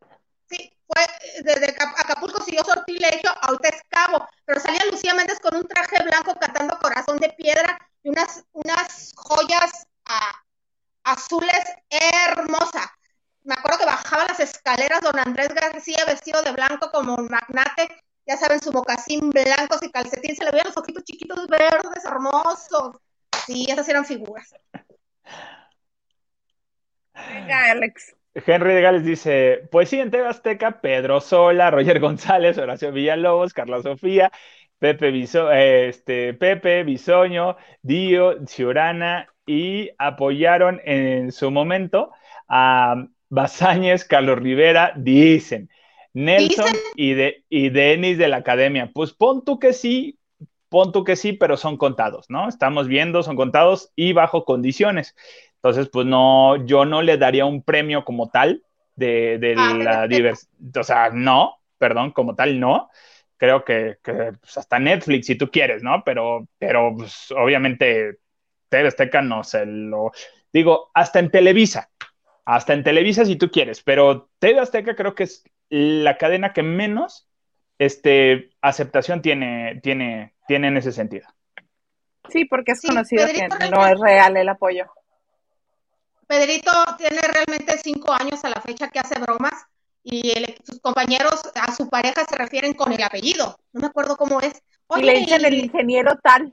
Sí, 0.48 0.72
fue 0.86 1.02
desde 1.42 1.74
Acapulco 1.98 2.42
siguió 2.42 2.62
sortilegio, 2.64 3.30
ahorita 3.40 3.68
es 3.68 3.82
Cabo, 3.88 4.26
pero 4.44 4.60
salía 4.60 4.84
Lucía 4.90 5.14
Méndez 5.14 5.40
con 5.40 5.56
un 5.56 5.66
traje 5.66 6.02
blanco 6.04 6.38
cantando 6.38 6.78
Corazón 6.78 7.18
de 7.18 7.30
Piedra 7.30 7.78
y 8.02 8.10
unas, 8.10 8.44
unas 8.52 9.12
joyas 9.16 9.86
azules 11.04 11.64
hermosas. 11.90 12.86
Me 13.44 13.54
acuerdo 13.54 13.78
que 13.78 13.86
bajaba 13.86 14.26
las 14.26 14.40
escaleras 14.40 15.00
don 15.00 15.18
Andrés 15.18 15.48
García 15.48 16.04
vestido 16.06 16.42
de 16.42 16.52
blanco 16.52 16.90
como 16.92 17.14
un 17.14 17.28
magnate, 17.28 17.88
ya 18.26 18.36
saben, 18.36 18.60
su 18.60 18.72
mocasín 18.72 19.30
blancos 19.30 19.82
y 19.82 19.90
calcetín, 19.90 20.36
se 20.36 20.44
le 20.44 20.50
veían 20.50 20.66
los 20.66 20.76
ojitos 20.76 21.04
chiquitos 21.04 21.46
verdes, 21.48 22.04
hermosos. 22.04 22.96
Sí, 23.46 23.66
esas 23.68 23.88
eran 23.88 24.04
figuras. 24.04 24.54
Venga, 27.14 27.70
Alex. 27.70 28.14
Henry 28.34 28.74
de 28.74 28.80
Gales 28.80 29.04
dice, 29.04 29.68
pues 29.70 29.90
sí, 29.90 30.00
en 30.00 30.10
TV 30.10 30.26
Azteca, 30.26 30.80
Pedro 30.80 31.20
Sola, 31.20 31.70
Roger 31.70 32.00
González, 32.00 32.56
Horacio 32.56 32.90
Villalobos, 32.90 33.52
Carla 33.52 33.82
Sofía, 33.82 34.32
Pepe, 34.78 35.12
este, 35.88 36.34
Pepe 36.34 36.82
Bisoño, 36.84 37.56
Dio, 37.82 38.46
Ciurana 38.46 39.28
y 39.46 39.90
apoyaron 39.98 40.80
en 40.84 41.30
su 41.30 41.50
momento 41.50 42.12
a 42.48 43.06
Basáñez, 43.28 44.04
Carlos 44.04 44.38
Rivera, 44.38 44.92
dicen. 44.96 45.68
Nelson 46.14 46.70
y, 46.94 47.14
de, 47.14 47.44
y 47.48 47.70
Denis 47.70 48.18
de 48.18 48.28
la 48.28 48.38
academia. 48.38 48.90
Pues 48.92 49.12
pon 49.12 49.44
tú 49.44 49.58
que 49.58 49.72
sí, 49.72 50.18
pon 50.68 50.92
tú 50.92 51.04
que 51.04 51.16
sí, 51.16 51.32
pero 51.32 51.56
son 51.56 51.76
contados, 51.76 52.28
¿no? 52.28 52.48
Estamos 52.48 52.88
viendo, 52.88 53.22
son 53.22 53.36
contados 53.36 53.92
y 53.96 54.12
bajo 54.12 54.44
condiciones. 54.44 55.14
Entonces, 55.56 55.88
pues 55.88 56.06
no, 56.06 56.64
yo 56.66 56.84
no 56.84 57.02
le 57.02 57.18
daría 57.18 57.44
un 57.44 57.62
premio 57.62 58.04
como 58.04 58.30
tal 58.30 58.64
de, 58.96 59.38
de 59.38 59.54
ah, 59.56 59.74
la 59.74 60.08
diversidad. 60.08 60.50
O 60.76 60.82
sea, 60.82 61.10
no, 61.10 61.58
perdón, 61.78 62.10
como 62.10 62.34
tal, 62.34 62.58
no. 62.58 62.90
Creo 63.36 63.64
que, 63.64 63.98
que 64.02 64.32
pues, 64.40 64.56
hasta 64.56 64.78
Netflix, 64.78 65.26
si 65.26 65.34
tú 65.36 65.50
quieres, 65.50 65.82
¿no? 65.82 66.02
Pero, 66.04 66.48
pero 66.58 66.94
pues, 66.96 67.30
obviamente 67.32 68.18
TV 68.68 68.88
Azteca 68.88 69.22
no 69.22 69.44
se 69.44 69.66
lo. 69.66 70.12
Digo, 70.52 70.90
hasta 70.94 71.18
en 71.18 71.30
Televisa. 71.30 71.90
Hasta 72.44 72.72
en 72.72 72.82
Televisa 72.82 73.24
si 73.24 73.36
tú 73.36 73.50
quieres, 73.50 73.82
pero 73.82 74.30
TV 74.40 74.58
Azteca 74.58 74.96
creo 74.96 75.14
que 75.14 75.24
es 75.24 75.44
la 75.72 76.18
cadena 76.18 76.52
que 76.52 76.62
menos 76.62 77.26
este, 77.78 78.50
aceptación 78.60 79.22
tiene, 79.22 79.80
tiene, 79.82 80.34
tiene 80.46 80.68
en 80.68 80.76
ese 80.76 80.92
sentido. 80.92 81.26
Sí, 82.28 82.44
porque 82.44 82.72
es 82.72 82.82
conocido 82.82 83.26
que 83.26 83.48
no 83.70 83.86
es 83.86 83.98
real 83.98 84.36
el 84.36 84.50
apoyo. 84.50 84.92
Pedrito 86.26 86.70
tiene 86.98 87.20
realmente 87.22 87.78
cinco 87.82 88.12
años 88.12 88.44
a 88.44 88.50
la 88.50 88.60
fecha 88.60 88.90
que 88.90 88.98
hace 88.98 89.18
bromas 89.18 89.54
y 90.04 90.34
sus 90.62 90.78
compañeros 90.80 91.40
a 91.54 91.74
su 91.74 91.88
pareja 91.88 92.26
se 92.26 92.36
refieren 92.36 92.74
con 92.74 92.92
el 92.92 93.02
apellido. 93.02 93.58
No 93.72 93.80
me 93.80 93.86
acuerdo 93.86 94.18
cómo 94.18 94.42
es. 94.42 94.62
y 94.96 95.02
le 95.02 95.20
dicen 95.20 95.42
el 95.42 95.54
ingeniero 95.54 96.18
tal. 96.22 96.52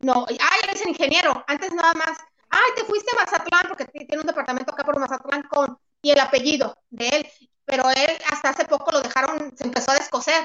No, 0.00 0.24
ay, 0.26 0.70
dicen 0.72 0.88
ingeniero. 0.88 1.44
Antes 1.46 1.74
nada 1.74 1.92
más. 1.92 2.18
Ay, 2.48 2.70
te 2.76 2.84
fuiste 2.84 3.10
a 3.14 3.24
Mazatlán 3.24 3.66
porque 3.68 3.84
tiene 3.84 4.20
un 4.20 4.26
departamento 4.26 4.72
acá 4.72 4.84
por 4.84 4.98
Mazatlán 4.98 5.42
con 5.42 5.78
y 6.00 6.10
el 6.10 6.20
apellido 6.20 6.74
de 6.88 7.08
él. 7.08 7.26
Pero 7.64 7.84
él 7.90 8.10
hasta 8.30 8.50
hace 8.50 8.64
poco 8.64 8.90
lo 8.90 9.00
dejaron, 9.00 9.56
se 9.56 9.64
empezó 9.64 9.92
a 9.92 9.94
descoser. 9.94 10.44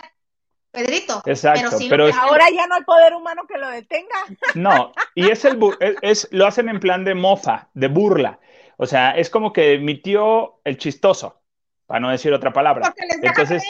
Pedrito. 0.71 1.23
Exacto, 1.25 1.77
pero, 1.89 2.07
ahora 2.13 2.45
ya 2.53 2.67
no 2.67 2.75
hay 2.75 2.83
poder 2.83 3.13
humano 3.13 3.43
que 3.47 3.57
lo 3.57 3.69
detenga. 3.69 4.15
No, 4.55 4.91
y 5.15 5.31
es 5.31 5.45
el 5.45 5.59
es, 6.01 6.27
lo 6.31 6.45
hacen 6.45 6.69
en 6.69 6.79
plan 6.79 7.03
de 7.03 7.15
mofa, 7.15 7.69
de 7.73 7.87
burla. 7.87 8.39
O 8.77 8.85
sea, 8.85 9.11
es 9.11 9.29
como 9.29 9.53
que 9.53 9.79
mi 9.79 9.99
tío 10.01 10.59
el 10.63 10.77
chistoso, 10.77 11.41
para 11.87 11.99
no 11.99 12.11
decir 12.11 12.31
otra 12.33 12.53
palabra. 12.53 12.85
Porque 12.85 13.05
les 13.07 13.23
Entonces, 13.23 13.63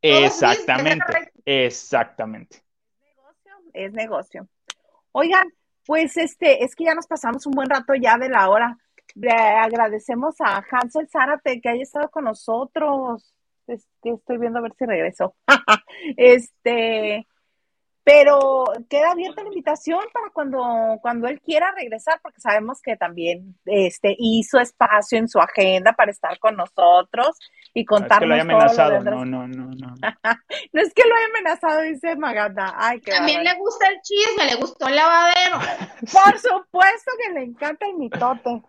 exactamente, 0.00 1.32
exactamente. 1.44 2.56
Es 3.02 3.16
negocio, 3.16 3.52
es 3.74 3.92
negocio. 3.92 4.48
Oigan, 5.12 5.52
pues 5.84 6.16
este, 6.16 6.64
es 6.64 6.74
que 6.74 6.84
ya 6.84 6.94
nos 6.94 7.06
pasamos 7.06 7.44
un 7.46 7.52
buen 7.52 7.68
rato 7.68 7.94
ya 7.94 8.16
de 8.16 8.28
la 8.28 8.48
hora. 8.48 8.78
Le 9.14 9.30
agradecemos 9.30 10.36
a 10.40 10.64
Hansel 10.70 11.08
Zárate 11.08 11.60
que 11.60 11.68
haya 11.68 11.82
estado 11.82 12.10
con 12.10 12.24
nosotros 12.24 13.34
estoy 13.66 14.38
viendo 14.38 14.58
a 14.58 14.62
ver 14.62 14.72
si 14.78 14.84
regreso. 14.84 15.34
este, 16.16 17.26
pero 18.04 18.64
queda 18.88 19.12
abierta 19.12 19.42
la 19.42 19.48
invitación 19.48 20.00
para 20.12 20.30
cuando, 20.30 20.98
cuando 21.00 21.28
él 21.28 21.40
quiera 21.40 21.72
regresar, 21.72 22.20
porque 22.22 22.40
sabemos 22.40 22.80
que 22.82 22.96
también 22.96 23.56
este, 23.64 24.16
hizo 24.18 24.58
espacio 24.58 25.18
en 25.18 25.28
su 25.28 25.38
agenda 25.38 25.92
para 25.92 26.10
estar 26.10 26.38
con 26.38 26.56
nosotros 26.56 27.38
y 27.74 27.84
contarnos. 27.84 28.28
No 28.28 28.34
es 28.34 28.42
que 28.42 28.48
lo 28.48 28.58
haya 28.58 28.64
amenazado, 28.64 29.04
no, 29.04 29.24
no, 29.24 29.48
no, 29.48 29.66
no. 29.66 29.94
no 30.72 30.80
es 30.82 30.94
que 30.94 31.08
lo 31.08 31.14
haya 31.14 31.26
amenazado, 31.26 31.80
dice 31.82 32.16
Maganda. 32.16 32.74
Ay, 32.76 33.00
También 33.00 33.44
le 33.44 33.54
gusta 33.54 33.86
el 33.88 34.00
chisme, 34.02 34.46
le 34.46 34.56
gustó 34.56 34.88
el 34.88 34.96
lavadero. 34.96 35.58
Por 36.12 36.38
supuesto 36.38 37.12
que 37.24 37.32
le 37.34 37.44
encanta 37.44 37.86
el 37.86 37.94
mitote. 37.94 38.62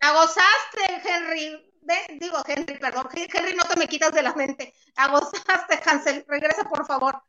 La 0.00 0.12
gozaste, 0.12 1.02
Henry 1.04 1.74
digo, 2.18 2.36
Henry, 2.46 2.78
perdón, 2.78 3.06
Henry, 3.14 3.56
no 3.56 3.64
te 3.64 3.78
me 3.78 3.86
quitas 3.86 4.12
de 4.12 4.22
la 4.22 4.34
mente. 4.34 4.74
Agotaste, 4.96 5.78
Hansel, 5.86 6.24
regresa 6.26 6.64
por 6.64 6.86
favor. 6.86 7.22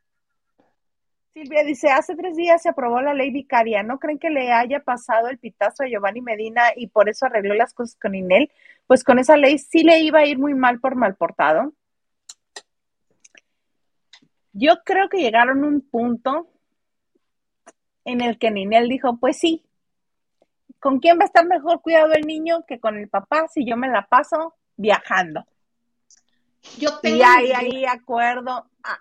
Silvia 1.32 1.64
dice, 1.64 1.90
hace 1.90 2.16
tres 2.16 2.34
días 2.34 2.62
se 2.62 2.70
aprobó 2.70 3.00
la 3.02 3.12
ley 3.12 3.30
vicaria. 3.30 3.82
¿No 3.82 3.98
creen 3.98 4.18
que 4.18 4.30
le 4.30 4.52
haya 4.52 4.80
pasado 4.80 5.28
el 5.28 5.38
pitazo 5.38 5.82
a 5.82 5.86
Giovanni 5.86 6.22
Medina 6.22 6.62
y 6.74 6.86
por 6.86 7.10
eso 7.10 7.26
arregló 7.26 7.54
las 7.54 7.74
cosas 7.74 7.98
con 8.00 8.14
Inel? 8.14 8.50
Pues 8.86 9.04
con 9.04 9.18
esa 9.18 9.36
ley 9.36 9.58
sí 9.58 9.82
le 9.82 9.98
iba 10.00 10.20
a 10.20 10.26
ir 10.26 10.38
muy 10.38 10.54
mal 10.54 10.80
por 10.80 10.94
mal 10.94 11.14
portado. 11.14 11.74
Yo 14.52 14.82
creo 14.84 15.10
que 15.10 15.18
llegaron 15.18 15.62
a 15.62 15.66
un 15.66 15.82
punto 15.82 16.48
en 18.06 18.22
el 18.22 18.38
que 18.38 18.50
Ninel 18.50 18.88
dijo, 18.88 19.18
pues 19.18 19.36
sí, 19.36 19.65
¿con 20.80 20.98
quién 20.98 21.18
va 21.18 21.22
a 21.22 21.26
estar 21.26 21.46
mejor 21.46 21.80
cuidado 21.80 22.12
el 22.12 22.26
niño 22.26 22.64
que 22.66 22.80
con 22.80 22.96
el 22.96 23.08
papá 23.08 23.48
si 23.48 23.64
yo 23.66 23.76
me 23.76 23.88
la 23.88 24.06
paso 24.06 24.54
viajando? 24.76 25.44
Yo 26.78 26.98
tengo 26.98 27.16
y 27.16 27.22
hay 27.22 27.52
ahí 27.52 27.84
acuerdo. 27.86 28.66
Ah, 28.82 29.00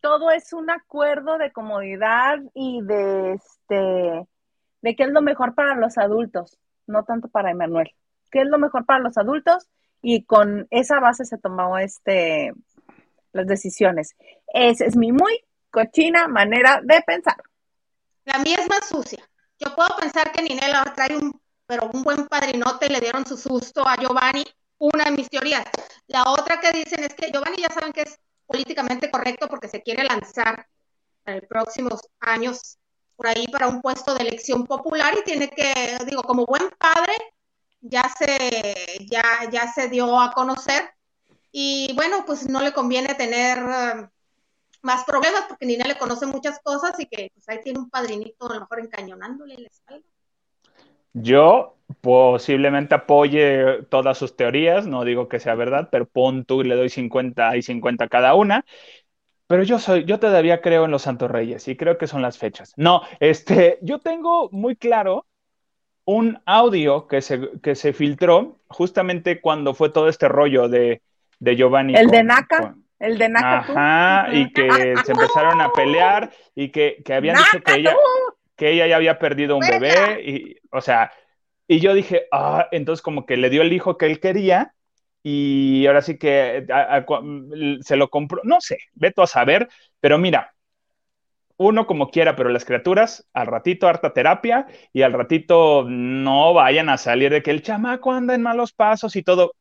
todo 0.00 0.30
es 0.30 0.52
un 0.52 0.70
acuerdo 0.70 1.38
de 1.38 1.52
comodidad 1.52 2.38
y 2.54 2.80
de 2.82 3.34
este 3.34 4.28
de 4.80 4.96
qué 4.96 5.02
es 5.02 5.10
lo 5.10 5.22
mejor 5.22 5.54
para 5.54 5.74
los 5.74 5.98
adultos, 5.98 6.58
no 6.86 7.04
tanto 7.04 7.28
para 7.28 7.50
Emanuel. 7.50 7.90
¿Qué 8.30 8.42
es 8.42 8.46
lo 8.46 8.58
mejor 8.58 8.86
para 8.86 9.00
los 9.00 9.18
adultos? 9.18 9.68
Y 10.00 10.24
con 10.24 10.68
esa 10.70 11.00
base 11.00 11.24
se 11.24 11.38
tomó 11.38 11.78
este 11.78 12.52
las 13.32 13.46
decisiones. 13.46 14.16
Esa 14.52 14.84
es 14.84 14.96
mi 14.96 15.12
muy 15.12 15.40
cochina 15.70 16.28
manera 16.28 16.80
de 16.82 17.02
pensar. 17.02 17.36
La 18.24 18.38
mía 18.38 18.56
es 18.60 18.68
más 18.68 18.88
sucia. 18.88 19.27
Yo 19.58 19.74
puedo 19.74 19.88
pensar 19.96 20.32
que 20.32 20.42
Ninela 20.42 20.84
trae 20.94 21.16
un, 21.16 21.40
pero 21.66 21.90
un 21.92 22.02
buen 22.02 22.28
padrinote, 22.28 22.88
le 22.88 23.00
dieron 23.00 23.26
su 23.26 23.36
susto 23.36 23.86
a 23.86 23.96
Giovanni, 23.96 24.44
una 24.78 25.04
de 25.04 25.10
mis 25.10 25.28
teorías. 25.28 25.64
La 26.06 26.24
otra 26.30 26.60
que 26.60 26.72
dicen 26.72 27.04
es 27.04 27.14
que 27.14 27.30
Giovanni 27.30 27.62
ya 27.62 27.74
saben 27.74 27.92
que 27.92 28.02
es 28.02 28.18
políticamente 28.46 29.10
correcto 29.10 29.48
porque 29.48 29.68
se 29.68 29.82
quiere 29.82 30.04
lanzar 30.04 30.66
en 31.26 31.36
los 31.36 31.44
próximos 31.44 32.00
años 32.20 32.78
por 33.16 33.26
ahí 33.26 33.46
para 33.48 33.68
un 33.68 33.82
puesto 33.82 34.14
de 34.14 34.22
elección 34.22 34.64
popular 34.64 35.12
y 35.18 35.24
tiene 35.24 35.50
que, 35.50 35.98
digo, 36.06 36.22
como 36.22 36.46
buen 36.46 36.70
padre, 36.78 37.14
ya 37.80 38.08
se, 38.16 39.06
ya, 39.10 39.50
ya 39.50 39.72
se 39.72 39.88
dio 39.88 40.20
a 40.20 40.32
conocer 40.32 40.94
y 41.50 41.92
bueno, 41.94 42.24
pues 42.24 42.48
no 42.48 42.60
le 42.60 42.72
conviene 42.72 43.14
tener 43.14 43.58
eh, 43.58 44.08
más 44.88 45.04
problemas 45.04 45.44
porque 45.46 45.66
Nina 45.66 45.84
le 45.86 45.98
conoce 45.98 46.24
muchas 46.24 46.58
cosas 46.60 46.98
y 46.98 47.04
que 47.04 47.30
pues 47.34 47.46
ahí 47.50 47.60
tiene 47.62 47.78
un 47.78 47.90
padrinito 47.90 48.50
a 48.50 48.54
lo 48.54 48.60
mejor 48.60 48.80
encañonándole 48.80 49.54
la 49.58 49.68
espalda. 49.68 50.06
Yo 51.12 51.76
posiblemente 52.00 52.94
apoye 52.94 53.82
todas 53.90 54.16
sus 54.16 54.34
teorías, 54.34 54.86
no 54.86 55.04
digo 55.04 55.28
que 55.28 55.40
sea 55.40 55.54
verdad, 55.54 55.90
pero 55.92 56.06
pon 56.06 56.46
tú 56.46 56.62
y 56.62 56.64
le 56.64 56.74
doy 56.74 56.88
50 56.88 57.56
y 57.58 57.62
50 57.62 58.08
cada 58.08 58.34
una. 58.34 58.64
Pero 59.46 59.62
yo 59.62 59.78
soy, 59.78 60.04
yo 60.04 60.18
todavía 60.18 60.62
creo 60.62 60.86
en 60.86 60.90
los 60.90 61.02
Santos 61.02 61.30
Reyes 61.30 61.68
y 61.68 61.76
creo 61.76 61.98
que 61.98 62.06
son 62.06 62.22
las 62.22 62.38
fechas. 62.38 62.72
No, 62.76 63.02
este, 63.20 63.78
yo 63.82 63.98
tengo 63.98 64.48
muy 64.52 64.74
claro 64.74 65.26
un 66.06 66.40
audio 66.46 67.08
que 67.08 67.20
se, 67.20 67.60
que 67.62 67.74
se 67.74 67.92
filtró 67.92 68.58
justamente 68.68 69.42
cuando 69.42 69.74
fue 69.74 69.90
todo 69.90 70.08
este 70.08 70.28
rollo 70.28 70.68
de, 70.68 71.02
de 71.40 71.56
Giovanni. 71.56 71.94
El 71.94 72.08
de 72.08 72.24
Naka. 72.24 72.74
El 72.98 73.18
de 73.18 73.28
Naka. 73.28 73.58
Ajá, 73.58 74.34
y 74.34 74.52
que 74.52 74.94
se 75.04 75.12
empezaron 75.12 75.60
a 75.60 75.72
pelear 75.72 76.30
y 76.54 76.70
que, 76.70 77.02
que 77.04 77.14
habían 77.14 77.36
dicho 77.36 77.62
que 77.64 77.74
ella, 77.74 77.96
que 78.56 78.70
ella 78.70 78.86
ya 78.86 78.96
había 78.96 79.18
perdido 79.18 79.56
un 79.56 79.66
bebé. 79.66 80.22
Y, 80.24 80.56
o 80.70 80.80
sea, 80.80 81.12
y 81.66 81.80
yo 81.80 81.94
dije, 81.94 82.26
ah, 82.32 82.68
entonces 82.72 83.02
como 83.02 83.26
que 83.26 83.36
le 83.36 83.50
dio 83.50 83.62
el 83.62 83.72
hijo 83.72 83.96
que 83.96 84.06
él 84.06 84.20
quería 84.20 84.74
y 85.22 85.86
ahora 85.86 86.02
sí 86.02 86.18
que 86.18 86.66
se 87.82 87.96
lo 87.96 88.08
compró, 88.08 88.40
no 88.44 88.60
sé, 88.60 88.78
veto 88.94 89.22
a 89.22 89.26
saber, 89.26 89.68
pero 90.00 90.16
mira, 90.16 90.54
uno 91.58 91.86
como 91.86 92.10
quiera, 92.10 92.36
pero 92.36 92.48
las 92.50 92.64
criaturas, 92.64 93.28
al 93.32 93.48
ratito 93.48 93.88
harta 93.88 94.12
terapia 94.12 94.66
y 94.92 95.02
al 95.02 95.12
ratito 95.12 95.84
no 95.86 96.54
vayan 96.54 96.88
a 96.88 96.96
salir 96.96 97.32
de 97.32 97.42
que 97.42 97.50
el 97.50 97.62
chamaco 97.62 98.12
anda 98.12 98.34
en 98.34 98.42
malos 98.42 98.72
pasos 98.72 99.16
y 99.16 99.22
todo. 99.22 99.54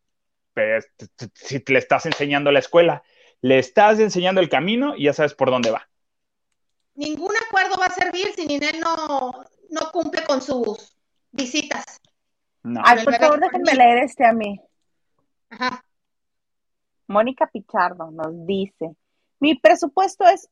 Pero 0.54 0.84
si 1.34 1.64
le 1.68 1.80
estás 1.80 2.06
enseñando 2.06 2.52
la 2.52 2.60
escuela, 2.60 3.04
le 3.42 3.60
estás 3.60 4.00
enseñando 4.00 4.42
el 4.42 4.50
camino 4.50 4.96
y 4.96 5.06
ya 5.06 5.14
sabes 5.14 5.34
por 5.34 5.50
dónde 5.50 5.72
va. 5.72 5.88
Ningún 6.96 7.32
acuerdo 7.48 7.76
va 7.80 7.86
a 7.86 7.92
servir 7.92 8.28
si 8.36 8.48
Ninel 8.48 8.80
no, 8.80 9.46
no 9.70 9.92
cumple 9.92 10.24
con 10.24 10.42
sus 10.42 10.96
visitas. 11.32 12.02
No. 12.64 12.82
Ay, 12.84 13.04
por 13.04 13.16
favor, 13.16 13.40
déjenme 13.40 13.76
leer 13.76 14.00
este 14.00 14.26
a 14.26 14.34
mí. 14.34 14.60
Ajá. 15.50 15.84
Mónica 17.08 17.48
Pichardo 17.48 18.12
nos 18.12 18.46
dice, 18.46 18.96
mi 19.40 19.56
presupuesto 19.56 20.26
es 20.26 20.50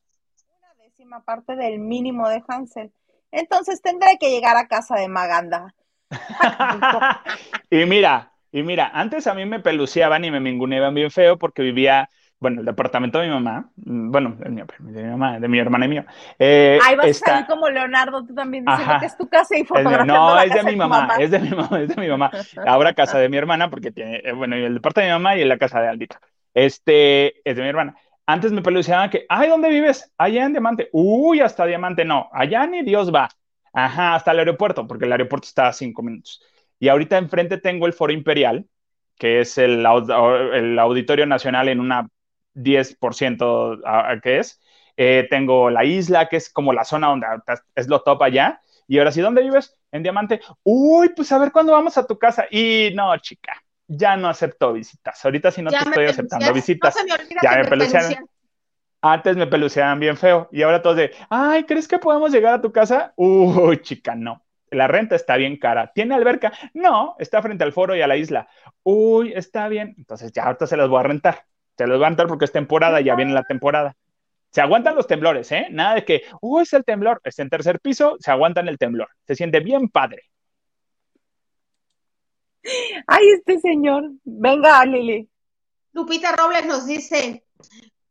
una 0.48 0.84
décima 0.84 1.22
parte 1.22 1.54
del 1.54 1.78
mínimo 1.78 2.28
de 2.28 2.42
Hansel, 2.48 2.92
entonces 3.30 3.82
tendré 3.82 4.16
que 4.18 4.30
llegar 4.30 4.56
a 4.56 4.66
casa 4.66 4.96
de 4.96 5.08
Maganda. 5.08 5.74
y 7.70 7.84
mira, 7.84 8.32
y 8.52 8.62
mira, 8.62 8.90
antes 8.94 9.26
a 9.26 9.34
mí 9.34 9.44
me 9.44 9.60
peluceaban 9.60 10.24
y 10.24 10.30
me 10.30 10.40
minguneaban 10.40 10.94
bien 10.94 11.10
feo 11.10 11.36
porque 11.36 11.62
vivía 11.62 12.08
bueno, 12.38 12.60
el 12.60 12.66
departamento 12.66 13.18
de 13.18 13.28
mi 13.28 13.32
mamá, 13.32 13.70
mm, 13.76 14.10
bueno, 14.10 14.36
de 14.38 14.50
mi, 14.50 14.62
mamá, 15.02 15.40
de 15.40 15.48
mi 15.48 15.58
hermana 15.58 15.86
y 15.86 15.88
mío. 15.88 16.04
Eh, 16.38 16.78
Ahí 16.84 16.94
vas 16.96 17.06
a 17.06 17.14
salir 17.14 17.46
como 17.46 17.68
Leonardo, 17.70 18.24
tú 18.24 18.34
también 18.34 18.64
diciendo 18.64 18.94
que 19.00 19.06
es 19.06 19.16
tu 19.16 19.28
casa 19.28 19.56
y 19.56 19.64
fotografiando 19.64 20.14
No, 20.14 20.40
es 20.40 20.52
de 20.52 20.62
mi 20.62 20.76
mamá, 20.76 21.08
es 21.18 21.30
de 21.30 21.38
mi 21.38 21.50
mamá, 21.50 21.80
es 21.80 21.88
de 21.88 22.00
mi 22.00 22.08
mamá. 22.08 22.30
Ahora 22.66 22.92
casa 22.92 23.18
de 23.18 23.28
mi 23.28 23.38
hermana, 23.38 23.70
porque 23.70 23.90
tiene, 23.90 24.20
eh, 24.22 24.32
bueno, 24.32 24.56
el 24.56 24.74
departamento 24.74 25.00
de 25.00 25.18
mi 25.18 25.24
mamá 25.24 25.36
y 25.36 25.44
la 25.44 25.56
casa 25.56 25.80
de 25.80 25.88
Aldita. 25.88 26.20
Este, 26.52 27.48
es 27.48 27.56
de 27.56 27.62
mi 27.62 27.68
hermana. 27.68 27.96
Antes 28.26 28.52
me 28.52 28.60
peluceaban 28.60 29.08
que, 29.08 29.24
ay, 29.28 29.48
¿dónde 29.48 29.68
vives? 29.70 30.12
Allá 30.18 30.44
en 30.44 30.52
Diamante. 30.52 30.88
Uy, 30.92 31.40
hasta 31.40 31.64
Diamante 31.64 32.04
no, 32.04 32.28
allá 32.32 32.66
ni 32.66 32.82
Dios 32.82 33.14
va. 33.14 33.28
Ajá, 33.72 34.14
hasta 34.14 34.32
el 34.32 34.40
aeropuerto, 34.40 34.86
porque 34.86 35.04
el 35.04 35.12
aeropuerto 35.12 35.46
está 35.46 35.68
a 35.68 35.72
cinco 35.72 36.02
minutos. 36.02 36.42
Y 36.78 36.88
ahorita 36.88 37.16
enfrente 37.18 37.58
tengo 37.58 37.86
el 37.86 37.92
Foro 37.92 38.12
Imperial, 38.12 38.66
que 39.18 39.40
es 39.40 39.56
el, 39.58 39.86
el 40.54 40.78
Auditorio 40.78 41.24
Nacional 41.26 41.68
en 41.68 41.80
una 41.80 42.08
10% 42.56 43.80
a, 43.84 44.20
que 44.20 44.38
es. 44.38 44.60
Eh, 44.96 45.26
tengo 45.30 45.70
la 45.70 45.84
isla, 45.84 46.28
que 46.28 46.36
es 46.36 46.50
como 46.50 46.72
la 46.72 46.84
zona 46.84 47.08
donde 47.08 47.26
es 47.74 47.86
lo 47.86 48.02
top 48.02 48.22
allá. 48.22 48.60
Y 48.88 48.98
ahora 48.98 49.12
sí, 49.12 49.20
¿dónde 49.20 49.42
vives? 49.42 49.76
En 49.92 50.02
Diamante. 50.02 50.40
Uy, 50.62 51.10
pues 51.10 51.30
a 51.32 51.38
ver 51.38 51.52
cuándo 51.52 51.72
vamos 51.72 51.96
a 51.98 52.06
tu 52.06 52.18
casa. 52.18 52.46
Y 52.50 52.90
no, 52.94 53.16
chica, 53.18 53.52
ya 53.86 54.16
no 54.16 54.28
acepto 54.28 54.72
visitas. 54.72 55.24
Ahorita 55.24 55.50
sí 55.50 55.62
no 55.62 55.70
te 55.70 55.76
estoy 55.76 56.06
aceptando 56.06 56.52
visitas. 56.52 56.94
ya 57.42 57.56
me, 57.56 57.64
pelucearon. 57.64 58.28
Antes 59.02 59.36
me 59.36 59.46
peluceaban 59.46 60.00
bien 60.00 60.16
feo. 60.16 60.48
Y 60.50 60.62
ahora 60.62 60.82
todos 60.82 60.96
de, 60.96 61.12
ay, 61.28 61.64
¿crees 61.64 61.86
que 61.86 61.98
podemos 61.98 62.32
llegar 62.32 62.54
a 62.54 62.62
tu 62.62 62.72
casa? 62.72 63.12
Uy, 63.16 63.80
chica, 63.82 64.14
no. 64.14 64.42
La 64.70 64.88
renta 64.88 65.14
está 65.14 65.36
bien 65.36 65.58
cara. 65.58 65.92
¿Tiene 65.94 66.14
alberca? 66.14 66.52
No, 66.74 67.14
está 67.18 67.40
frente 67.40 67.64
al 67.64 67.72
foro 67.72 67.94
y 67.94 68.02
a 68.02 68.06
la 68.06 68.16
isla. 68.16 68.48
Uy, 68.82 69.32
está 69.34 69.68
bien. 69.68 69.94
Entonces 69.96 70.32
ya 70.32 70.44
ahorita 70.44 70.66
se 70.66 70.76
las 70.76 70.88
voy 70.88 71.00
a 71.00 71.04
rentar. 71.04 71.44
Se 71.76 71.86
los 71.86 72.00
va 72.00 72.06
a 72.06 72.10
entrar 72.10 72.28
porque 72.28 72.46
es 72.46 72.52
temporada, 72.52 73.00
ya 73.00 73.14
viene 73.14 73.32
la 73.32 73.44
temporada. 73.44 73.96
Se 74.50 74.60
aguantan 74.62 74.94
los 74.94 75.06
temblores, 75.06 75.52
¿eh? 75.52 75.66
Nada 75.70 75.96
de 75.96 76.04
que, 76.04 76.22
uy, 76.40 76.62
es 76.62 76.72
el 76.72 76.84
temblor, 76.84 77.20
está 77.24 77.42
en 77.42 77.50
tercer 77.50 77.80
piso, 77.80 78.16
se 78.20 78.30
aguantan 78.30 78.68
el 78.68 78.78
temblor. 78.78 79.08
Se 79.26 79.34
siente 79.34 79.60
bien 79.60 79.88
padre. 79.88 80.22
Ay, 83.06 83.28
este 83.36 83.60
señor. 83.60 84.10
Venga, 84.24 84.84
Lili. 84.84 85.28
Lupita 85.92 86.32
Robles 86.32 86.66
nos 86.66 86.86
dice, 86.86 87.44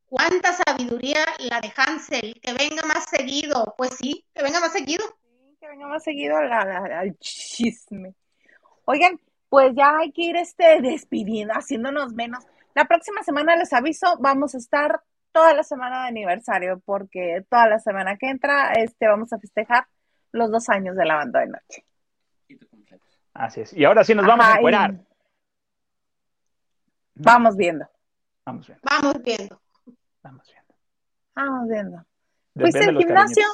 ¿cuánta 0.06 0.54
sabiduría 0.54 1.26
la 1.40 1.62
de 1.62 1.72
Hansel? 1.76 2.40
Que 2.42 2.54
venga 2.54 2.84
más 2.86 3.10
seguido. 3.10 3.74
Pues 3.78 3.96
sí, 3.96 4.26
que 4.34 4.44
venga 4.44 4.60
más 4.60 4.72
seguido. 4.72 5.04
Sí, 5.06 5.58
que 5.60 5.68
venga 5.68 5.88
más 5.88 6.04
seguido 6.04 6.38
al 6.38 7.18
chisme. 7.18 8.14
Oigan, 8.86 9.20
pues 9.50 9.74
ya 9.76 9.98
hay 9.98 10.12
que 10.12 10.24
ir 10.24 10.36
este 10.36 10.82
despidiendo, 10.82 11.54
haciéndonos 11.54 12.14
menos. 12.14 12.44
La 12.76 12.86
próxima 12.86 13.24
semana 13.24 13.56
les 13.56 13.72
aviso, 13.72 14.18
vamos 14.20 14.54
a 14.54 14.58
estar 14.58 15.02
toda 15.32 15.54
la 15.54 15.64
semana 15.64 16.04
de 16.04 16.10
aniversario, 16.10 16.82
porque 16.86 17.46
toda 17.50 17.68
la 17.68 17.80
semana 17.80 18.18
que 18.18 18.30
entra 18.30 18.74
este, 18.74 19.08
vamos 19.08 19.32
a 19.32 19.40
festejar 19.40 19.88
los 20.34 20.52
dos 20.52 20.68
años 20.70 20.98
de 20.98 21.06
la 21.06 21.16
banda 21.16 21.40
de 21.40 21.48
noche. 21.48 21.86
Así 23.34 23.62
es. 23.62 23.74
Y 23.74 23.86
ahora 23.86 24.04
sí 24.04 24.14
nos 24.14 24.26
vamos 24.26 24.46
a 24.46 24.56
encuerar. 24.58 24.96
Vamos 27.16 27.56
viendo. 27.56 27.88
Vamos 28.46 28.68
viendo. 28.68 28.82
Vamos 28.84 29.22
viendo. 29.24 29.62
Vamos 30.22 30.48
viendo. 30.48 30.76
Vamos 31.34 31.70
viendo. 31.70 32.06
¿Fuiste 32.56 32.90
al 32.90 32.98
gimnasio? 32.98 33.46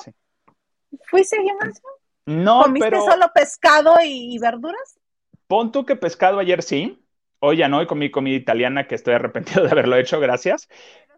¿Fuiste 1.10 1.38
al 1.38 1.44
gimnasio? 1.44 1.90
No, 2.26 2.64
¿Comiste 2.64 2.98
solo 2.98 3.32
pescado 3.34 3.96
y 4.04 4.38
verduras? 4.40 5.00
Pon 5.48 5.72
tú 5.72 5.86
que 5.86 5.96
pescado 5.96 6.40
ayer 6.40 6.64
sí, 6.64 7.04
Hoy 7.44 7.58
ya 7.58 7.68
no, 7.68 7.80
hoy 7.80 7.88
comí 7.88 8.12
comida 8.12 8.36
italiana 8.36 8.86
que 8.86 8.94
estoy 8.94 9.16
arrepentido 9.16 9.64
de 9.64 9.72
haberlo 9.72 9.96
hecho, 9.96 10.20
gracias. 10.20 10.70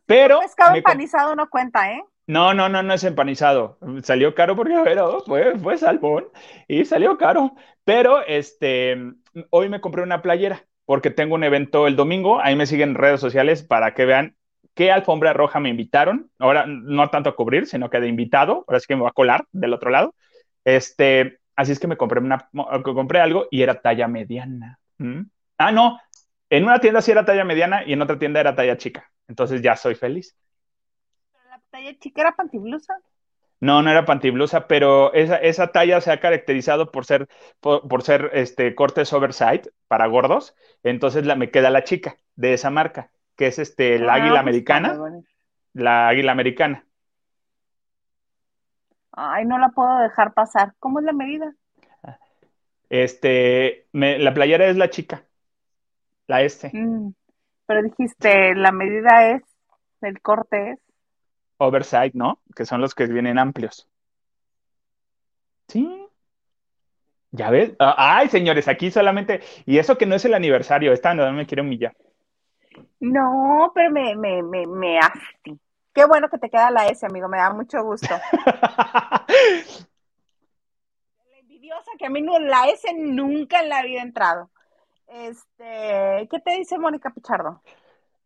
Pero. 0.05 0.39
El 0.39 0.47
pescado 0.47 0.75
empanizado 0.75 1.35
no 1.35 1.49
cuenta, 1.49 1.91
¿eh? 1.91 2.01
No, 2.27 2.53
no, 2.53 2.69
no, 2.69 2.81
no 2.81 2.93
es 2.93 3.03
empanizado. 3.03 3.77
Salió 4.03 4.33
caro 4.33 4.55
porque, 4.55 4.73
pero 4.85 5.19
fue, 5.25 5.59
fue 5.59 5.77
salmón 5.77 6.27
y 6.67 6.85
salió 6.85 7.17
caro. 7.17 7.53
Pero 7.83 8.25
este, 8.25 8.97
hoy 9.49 9.67
me 9.67 9.81
compré 9.81 10.01
una 10.01 10.21
playera 10.21 10.63
porque 10.85 11.09
tengo 11.09 11.35
un 11.35 11.43
evento 11.43 11.87
el 11.87 11.97
domingo. 11.97 12.39
Ahí 12.39 12.55
me 12.55 12.67
siguen 12.67 12.89
en 12.89 12.95
redes 12.95 13.19
sociales 13.19 13.61
para 13.61 13.93
que 13.93 14.05
vean 14.05 14.37
qué 14.75 14.93
alfombra 14.93 15.33
roja 15.33 15.59
me 15.59 15.69
invitaron. 15.69 16.31
Ahora 16.39 16.65
no 16.65 17.09
tanto 17.09 17.31
a 17.31 17.35
cubrir, 17.35 17.67
sino 17.67 17.89
que 17.89 17.99
de 17.99 18.07
invitado. 18.07 18.63
Ahora 18.65 18.79
sí 18.79 18.85
que 18.87 18.95
me 18.95 19.03
va 19.03 19.09
a 19.09 19.13
colar 19.13 19.45
del 19.51 19.73
otro 19.73 19.89
lado. 19.89 20.15
Este, 20.63 21.39
así 21.57 21.73
es 21.73 21.79
que 21.79 21.87
me 21.87 21.97
compré 21.97 22.21
una, 22.21 22.49
compré 22.81 23.19
algo 23.19 23.47
y 23.51 23.61
era 23.61 23.81
talla 23.81 24.07
mediana. 24.07 24.79
¿Mm? 24.97 25.23
Ah, 25.57 25.71
no, 25.71 25.99
en 26.53 26.65
una 26.65 26.77
tienda 26.77 27.01
sí 27.01 27.09
era 27.09 27.25
talla 27.25 27.43
mediana 27.43 27.83
y 27.83 27.93
en 27.93 28.01
otra 28.03 28.19
tienda 28.19 28.39
era 28.39 28.53
talla 28.53 28.77
chica. 28.77 29.09
Entonces 29.27 29.63
ya 29.63 29.75
soy 29.75 29.95
feliz. 29.95 30.37
¿La 31.49 31.59
talla 31.71 31.97
chica 31.97 32.21
era 32.21 32.35
pantiblusa? 32.35 32.93
No, 33.59 33.81
no 33.81 33.89
era 33.89 34.05
pantiblusa, 34.05 34.67
pero 34.67 35.11
esa, 35.13 35.37
esa 35.37 35.71
talla 35.71 35.99
se 35.99 36.11
ha 36.11 36.19
caracterizado 36.19 36.91
por 36.91 37.05
ser, 37.05 37.27
por, 37.59 38.03
ser 38.03 38.29
este, 38.33 38.75
cortes 38.75 39.11
oversight 39.13 39.65
para 39.87 40.05
gordos. 40.05 40.55
Entonces 40.83 41.25
la, 41.25 41.35
me 41.35 41.49
queda 41.49 41.71
la 41.71 41.83
chica 41.83 42.17
de 42.35 42.53
esa 42.53 42.69
marca, 42.69 43.09
que 43.35 43.47
es 43.47 43.57
este, 43.57 43.97
la 43.97 44.13
ah, 44.13 44.15
águila 44.17 44.31
pues 44.33 44.41
americana. 44.41 44.99
La 45.73 46.07
águila 46.09 46.33
americana. 46.33 46.85
Ay, 49.11 49.45
no 49.45 49.57
la 49.57 49.69
puedo 49.69 49.97
dejar 50.01 50.35
pasar. 50.35 50.75
¿Cómo 50.77 50.99
es 50.99 51.05
la 51.05 51.13
medida? 51.13 51.51
Este, 52.89 53.87
la 53.91 54.35
playera 54.35 54.67
es 54.67 54.77
la 54.77 54.91
chica. 54.91 55.25
La 56.27 56.41
S. 56.41 56.69
Mm, 56.73 57.11
pero 57.65 57.83
dijiste, 57.83 58.55
la 58.55 58.71
medida 58.71 59.31
es, 59.31 59.43
el 60.01 60.21
corte 60.21 60.71
es. 60.71 60.79
Oversight, 61.57 62.13
¿no? 62.13 62.39
Que 62.55 62.65
son 62.65 62.81
los 62.81 62.95
que 62.95 63.05
vienen 63.07 63.39
amplios. 63.39 63.87
Sí. 65.67 66.07
Ya 67.31 67.49
ves. 67.49 67.73
Ah, 67.79 68.17
ay, 68.17 68.29
señores, 68.29 68.67
aquí 68.67 68.91
solamente. 68.91 69.41
Y 69.65 69.77
eso 69.77 69.97
que 69.97 70.05
no 70.05 70.15
es 70.15 70.25
el 70.25 70.33
aniversario, 70.33 70.93
esta 70.93 71.13
no 71.13 71.31
me 71.33 71.47
quiere 71.47 71.61
humillar. 71.61 71.95
No, 72.99 73.71
pero 73.73 73.91
me, 73.91 74.15
me, 74.15 74.43
me, 74.43 74.65
me 74.65 74.99
Qué 75.93 76.05
bueno 76.05 76.29
que 76.29 76.37
te 76.37 76.49
queda 76.49 76.71
la 76.71 76.87
S, 76.87 77.05
amigo, 77.05 77.27
me 77.27 77.37
da 77.37 77.51
mucho 77.51 77.83
gusto. 77.83 78.07
la 78.45 79.25
envidiosa 81.39 81.91
que 81.97 82.07
a 82.07 82.09
mí 82.09 82.21
no, 82.21 82.39
la 82.39 82.67
S 82.69 82.91
nunca 82.93 83.61
en 83.61 83.69
la 83.69 83.83
vida 83.83 84.01
ha 84.01 84.05
entrado. 84.05 84.49
Este, 85.07 86.27
¿qué 86.29 86.39
te 86.43 86.51
dice 86.57 86.77
Mónica 86.77 87.11
Pichardo? 87.11 87.61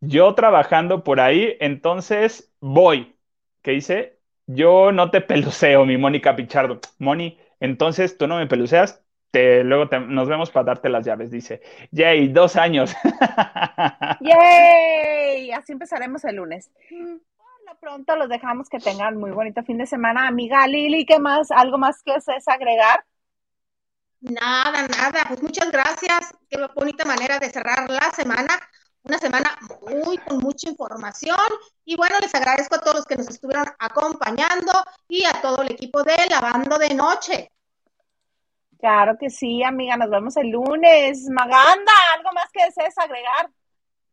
Yo 0.00 0.34
trabajando 0.34 1.02
por 1.02 1.20
ahí, 1.20 1.56
entonces 1.60 2.52
voy. 2.60 3.16
¿Qué 3.62 3.72
dice? 3.72 4.18
Yo 4.46 4.92
no 4.92 5.10
te 5.10 5.20
peluceo, 5.20 5.84
mi 5.84 5.98
Mónica 5.98 6.36
Pichardo. 6.36 6.80
Moni, 6.98 7.38
entonces 7.60 8.16
tú 8.16 8.26
no 8.26 8.36
me 8.36 8.46
peluceas, 8.46 9.02
te, 9.30 9.62
luego 9.64 9.90
nos 9.98 10.28
vemos 10.28 10.50
para 10.50 10.66
darte 10.66 10.88
las 10.88 11.04
llaves, 11.04 11.30
dice. 11.30 11.60
Yay, 11.90 12.28
dos 12.28 12.56
años. 12.56 12.94
Yay, 14.20 15.50
así 15.52 15.72
empezaremos 15.72 16.24
el 16.24 16.36
lunes. 16.36 16.70
Por 16.88 17.74
lo 17.74 17.78
pronto 17.80 18.16
los 18.16 18.28
dejamos 18.28 18.68
que 18.68 18.78
tengan 18.78 19.18
muy 19.18 19.32
bonito 19.32 19.62
fin 19.64 19.78
de 19.78 19.86
semana. 19.86 20.26
Amiga 20.26 20.66
Lili, 20.66 21.04
¿qué 21.04 21.18
más? 21.18 21.50
¿Algo 21.50 21.76
más 21.76 22.02
que 22.02 22.14
es 22.14 22.48
agregar? 22.48 23.04
Nada, 24.20 24.86
nada. 24.88 25.24
Pues 25.28 25.42
muchas 25.42 25.70
gracias. 25.70 26.34
Qué 26.50 26.58
bonita 26.74 27.04
manera 27.04 27.38
de 27.38 27.50
cerrar 27.50 27.88
la 27.88 28.10
semana. 28.10 28.58
Una 29.04 29.18
semana 29.18 29.56
muy 29.80 30.18
con 30.18 30.38
mucha 30.38 30.68
información. 30.68 31.38
Y 31.84 31.96
bueno, 31.96 32.16
les 32.20 32.34
agradezco 32.34 32.74
a 32.74 32.80
todos 32.80 32.96
los 32.96 33.06
que 33.06 33.16
nos 33.16 33.28
estuvieron 33.28 33.66
acompañando 33.78 34.72
y 35.08 35.24
a 35.24 35.40
todo 35.40 35.62
el 35.62 35.72
equipo 35.72 36.02
de 36.02 36.16
Lavando 36.28 36.78
de 36.78 36.94
Noche. 36.94 37.52
Claro 38.78 39.16
que 39.18 39.30
sí, 39.30 39.62
amiga. 39.62 39.96
Nos 39.96 40.10
vemos 40.10 40.36
el 40.36 40.50
lunes. 40.50 41.28
Maganda, 41.30 41.92
¿algo 42.16 42.32
más 42.32 42.50
que 42.52 42.64
desees 42.64 42.98
agregar? 42.98 43.50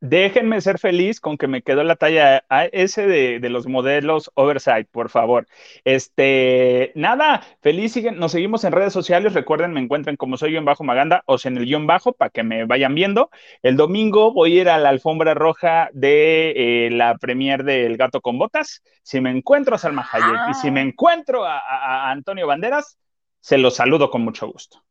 Déjenme 0.08 0.62
ser 0.62 0.78
feliz 0.78 1.20
con 1.20 1.36
que 1.36 1.48
me 1.48 1.64
quedó 1.64 1.84
la 1.84 1.96
talla 1.96 2.46
S 2.72 3.02
de, 3.02 3.40
de, 3.40 3.50
los 3.50 3.66
modelos 3.68 4.30
oversight, 4.36 4.88
por 4.88 5.10
favor. 5.10 5.48
Este, 5.84 6.92
nada, 6.94 7.42
feliz, 7.62 7.96
nos 8.14 8.32
seguimos 8.32 8.64
en 8.66 8.72
redes 8.72 8.94
sociales. 8.94 9.34
Recuerden, 9.34 9.74
me 9.74 9.80
encuentran 9.80 10.16
como 10.16 10.38
soy 10.38 10.52
guion 10.52 10.64
bajo 10.64 10.84
Maganda 10.84 11.24
o 11.26 11.38
en 11.44 11.58
el 11.58 11.66
guion 11.66 11.88
bajo 11.88 12.14
para 12.14 12.30
que 12.30 12.44
me 12.44 12.66
vayan 12.66 12.94
viendo. 12.94 13.32
El 13.64 13.78
domingo 13.78 14.32
voy 14.32 14.60
a 14.60 14.62
ir 14.62 14.70
a 14.70 14.78
la 14.78 14.90
alfombra 14.90 15.34
roja 15.34 15.90
de 15.94 16.86
eh, 16.86 16.92
la 16.92 17.18
premier 17.18 17.64
del 17.64 17.98
Gato 17.98 18.22
con 18.22 18.38
Botas. 18.38 18.84
Si 19.02 19.20
me 19.22 19.32
encuentro 19.32 19.74
a 19.74 19.80
Salma 19.80 20.08
Hayek 20.12 20.52
y 20.52 20.54
si 20.54 20.70
me 20.70 20.82
ah. 20.82 20.84
encuentro 20.84 21.46
a 21.46 22.12
Antonio 22.12 22.46
Banderas, 22.46 23.00
se 23.40 23.58
los 23.58 23.76
saludo 23.76 24.12
con 24.12 24.22
mucho 24.22 24.48
gusto 24.48 24.86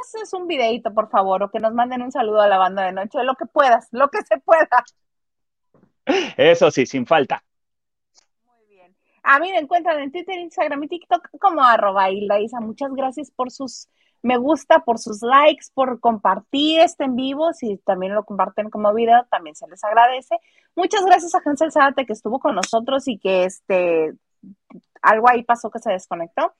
haces 0.00 0.32
un 0.32 0.46
videito, 0.46 0.92
por 0.92 1.08
favor, 1.08 1.42
o 1.42 1.50
que 1.50 1.60
nos 1.60 1.72
manden 1.72 2.02
un 2.02 2.12
saludo 2.12 2.40
a 2.40 2.48
la 2.48 2.58
banda 2.58 2.84
de 2.84 2.92
noche, 2.92 3.22
lo 3.22 3.34
que 3.34 3.46
puedas, 3.46 3.88
lo 3.92 4.08
que 4.08 4.22
se 4.22 4.38
pueda. 4.38 4.84
Eso 6.36 6.70
sí, 6.70 6.86
sin 6.86 7.06
falta. 7.06 7.42
Muy 8.44 8.66
bien. 8.68 8.96
A 9.22 9.38
mí 9.38 9.50
me 9.50 9.58
encuentran 9.58 10.00
en 10.00 10.12
Twitter, 10.12 10.38
Instagram 10.38 10.84
y 10.84 10.88
TikTok 10.88 11.28
como 11.40 11.62
arroba 11.62 12.10
Isa. 12.10 12.60
Muchas 12.60 12.92
gracias 12.92 13.30
por 13.30 13.50
sus 13.50 13.88
me 14.22 14.38
gusta, 14.38 14.80
por 14.80 14.98
sus 14.98 15.22
likes, 15.22 15.66
por 15.72 16.00
compartir 16.00 16.80
este 16.80 17.04
en 17.04 17.16
vivo. 17.16 17.52
Si 17.52 17.78
también 17.78 18.14
lo 18.14 18.24
comparten 18.24 18.70
como 18.70 18.92
video, 18.92 19.24
también 19.30 19.54
se 19.54 19.68
les 19.68 19.82
agradece. 19.84 20.36
Muchas 20.74 21.04
gracias 21.04 21.34
a 21.34 21.40
Hansel 21.44 21.72
Zárate 21.72 22.06
que 22.06 22.12
estuvo 22.12 22.40
con 22.40 22.54
nosotros 22.54 23.06
y 23.08 23.18
que 23.18 23.44
este 23.44 24.14
algo 25.00 25.28
ahí 25.28 25.44
pasó 25.44 25.70
que 25.70 25.78
se 25.78 25.92
desconectó. 25.92 26.54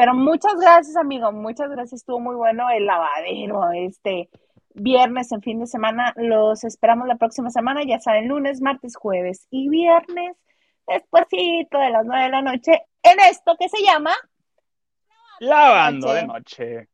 Pero 0.00 0.14
muchas 0.14 0.54
gracias, 0.58 0.96
amigo, 0.96 1.30
muchas 1.30 1.68
gracias. 1.68 2.00
Estuvo 2.00 2.20
muy 2.20 2.34
bueno 2.34 2.70
el 2.70 2.86
lavadero 2.86 3.70
este 3.72 4.30
viernes 4.72 5.30
en 5.30 5.42
fin 5.42 5.60
de 5.60 5.66
semana. 5.66 6.14
Los 6.16 6.64
esperamos 6.64 7.06
la 7.06 7.16
próxima 7.16 7.50
semana, 7.50 7.82
ya 7.84 8.00
saben, 8.00 8.26
lunes, 8.26 8.62
martes, 8.62 8.96
jueves 8.96 9.46
y 9.50 9.68
viernes, 9.68 10.38
despuésito 10.86 11.78
de 11.78 11.90
las 11.90 12.06
nueve 12.06 12.24
de 12.24 12.30
la 12.30 12.40
noche, 12.40 12.80
en 13.02 13.20
esto 13.30 13.56
que 13.58 13.68
se 13.68 13.82
llama 13.82 14.12
Lavando 15.40 16.14
de 16.14 16.26
noche. 16.26 16.88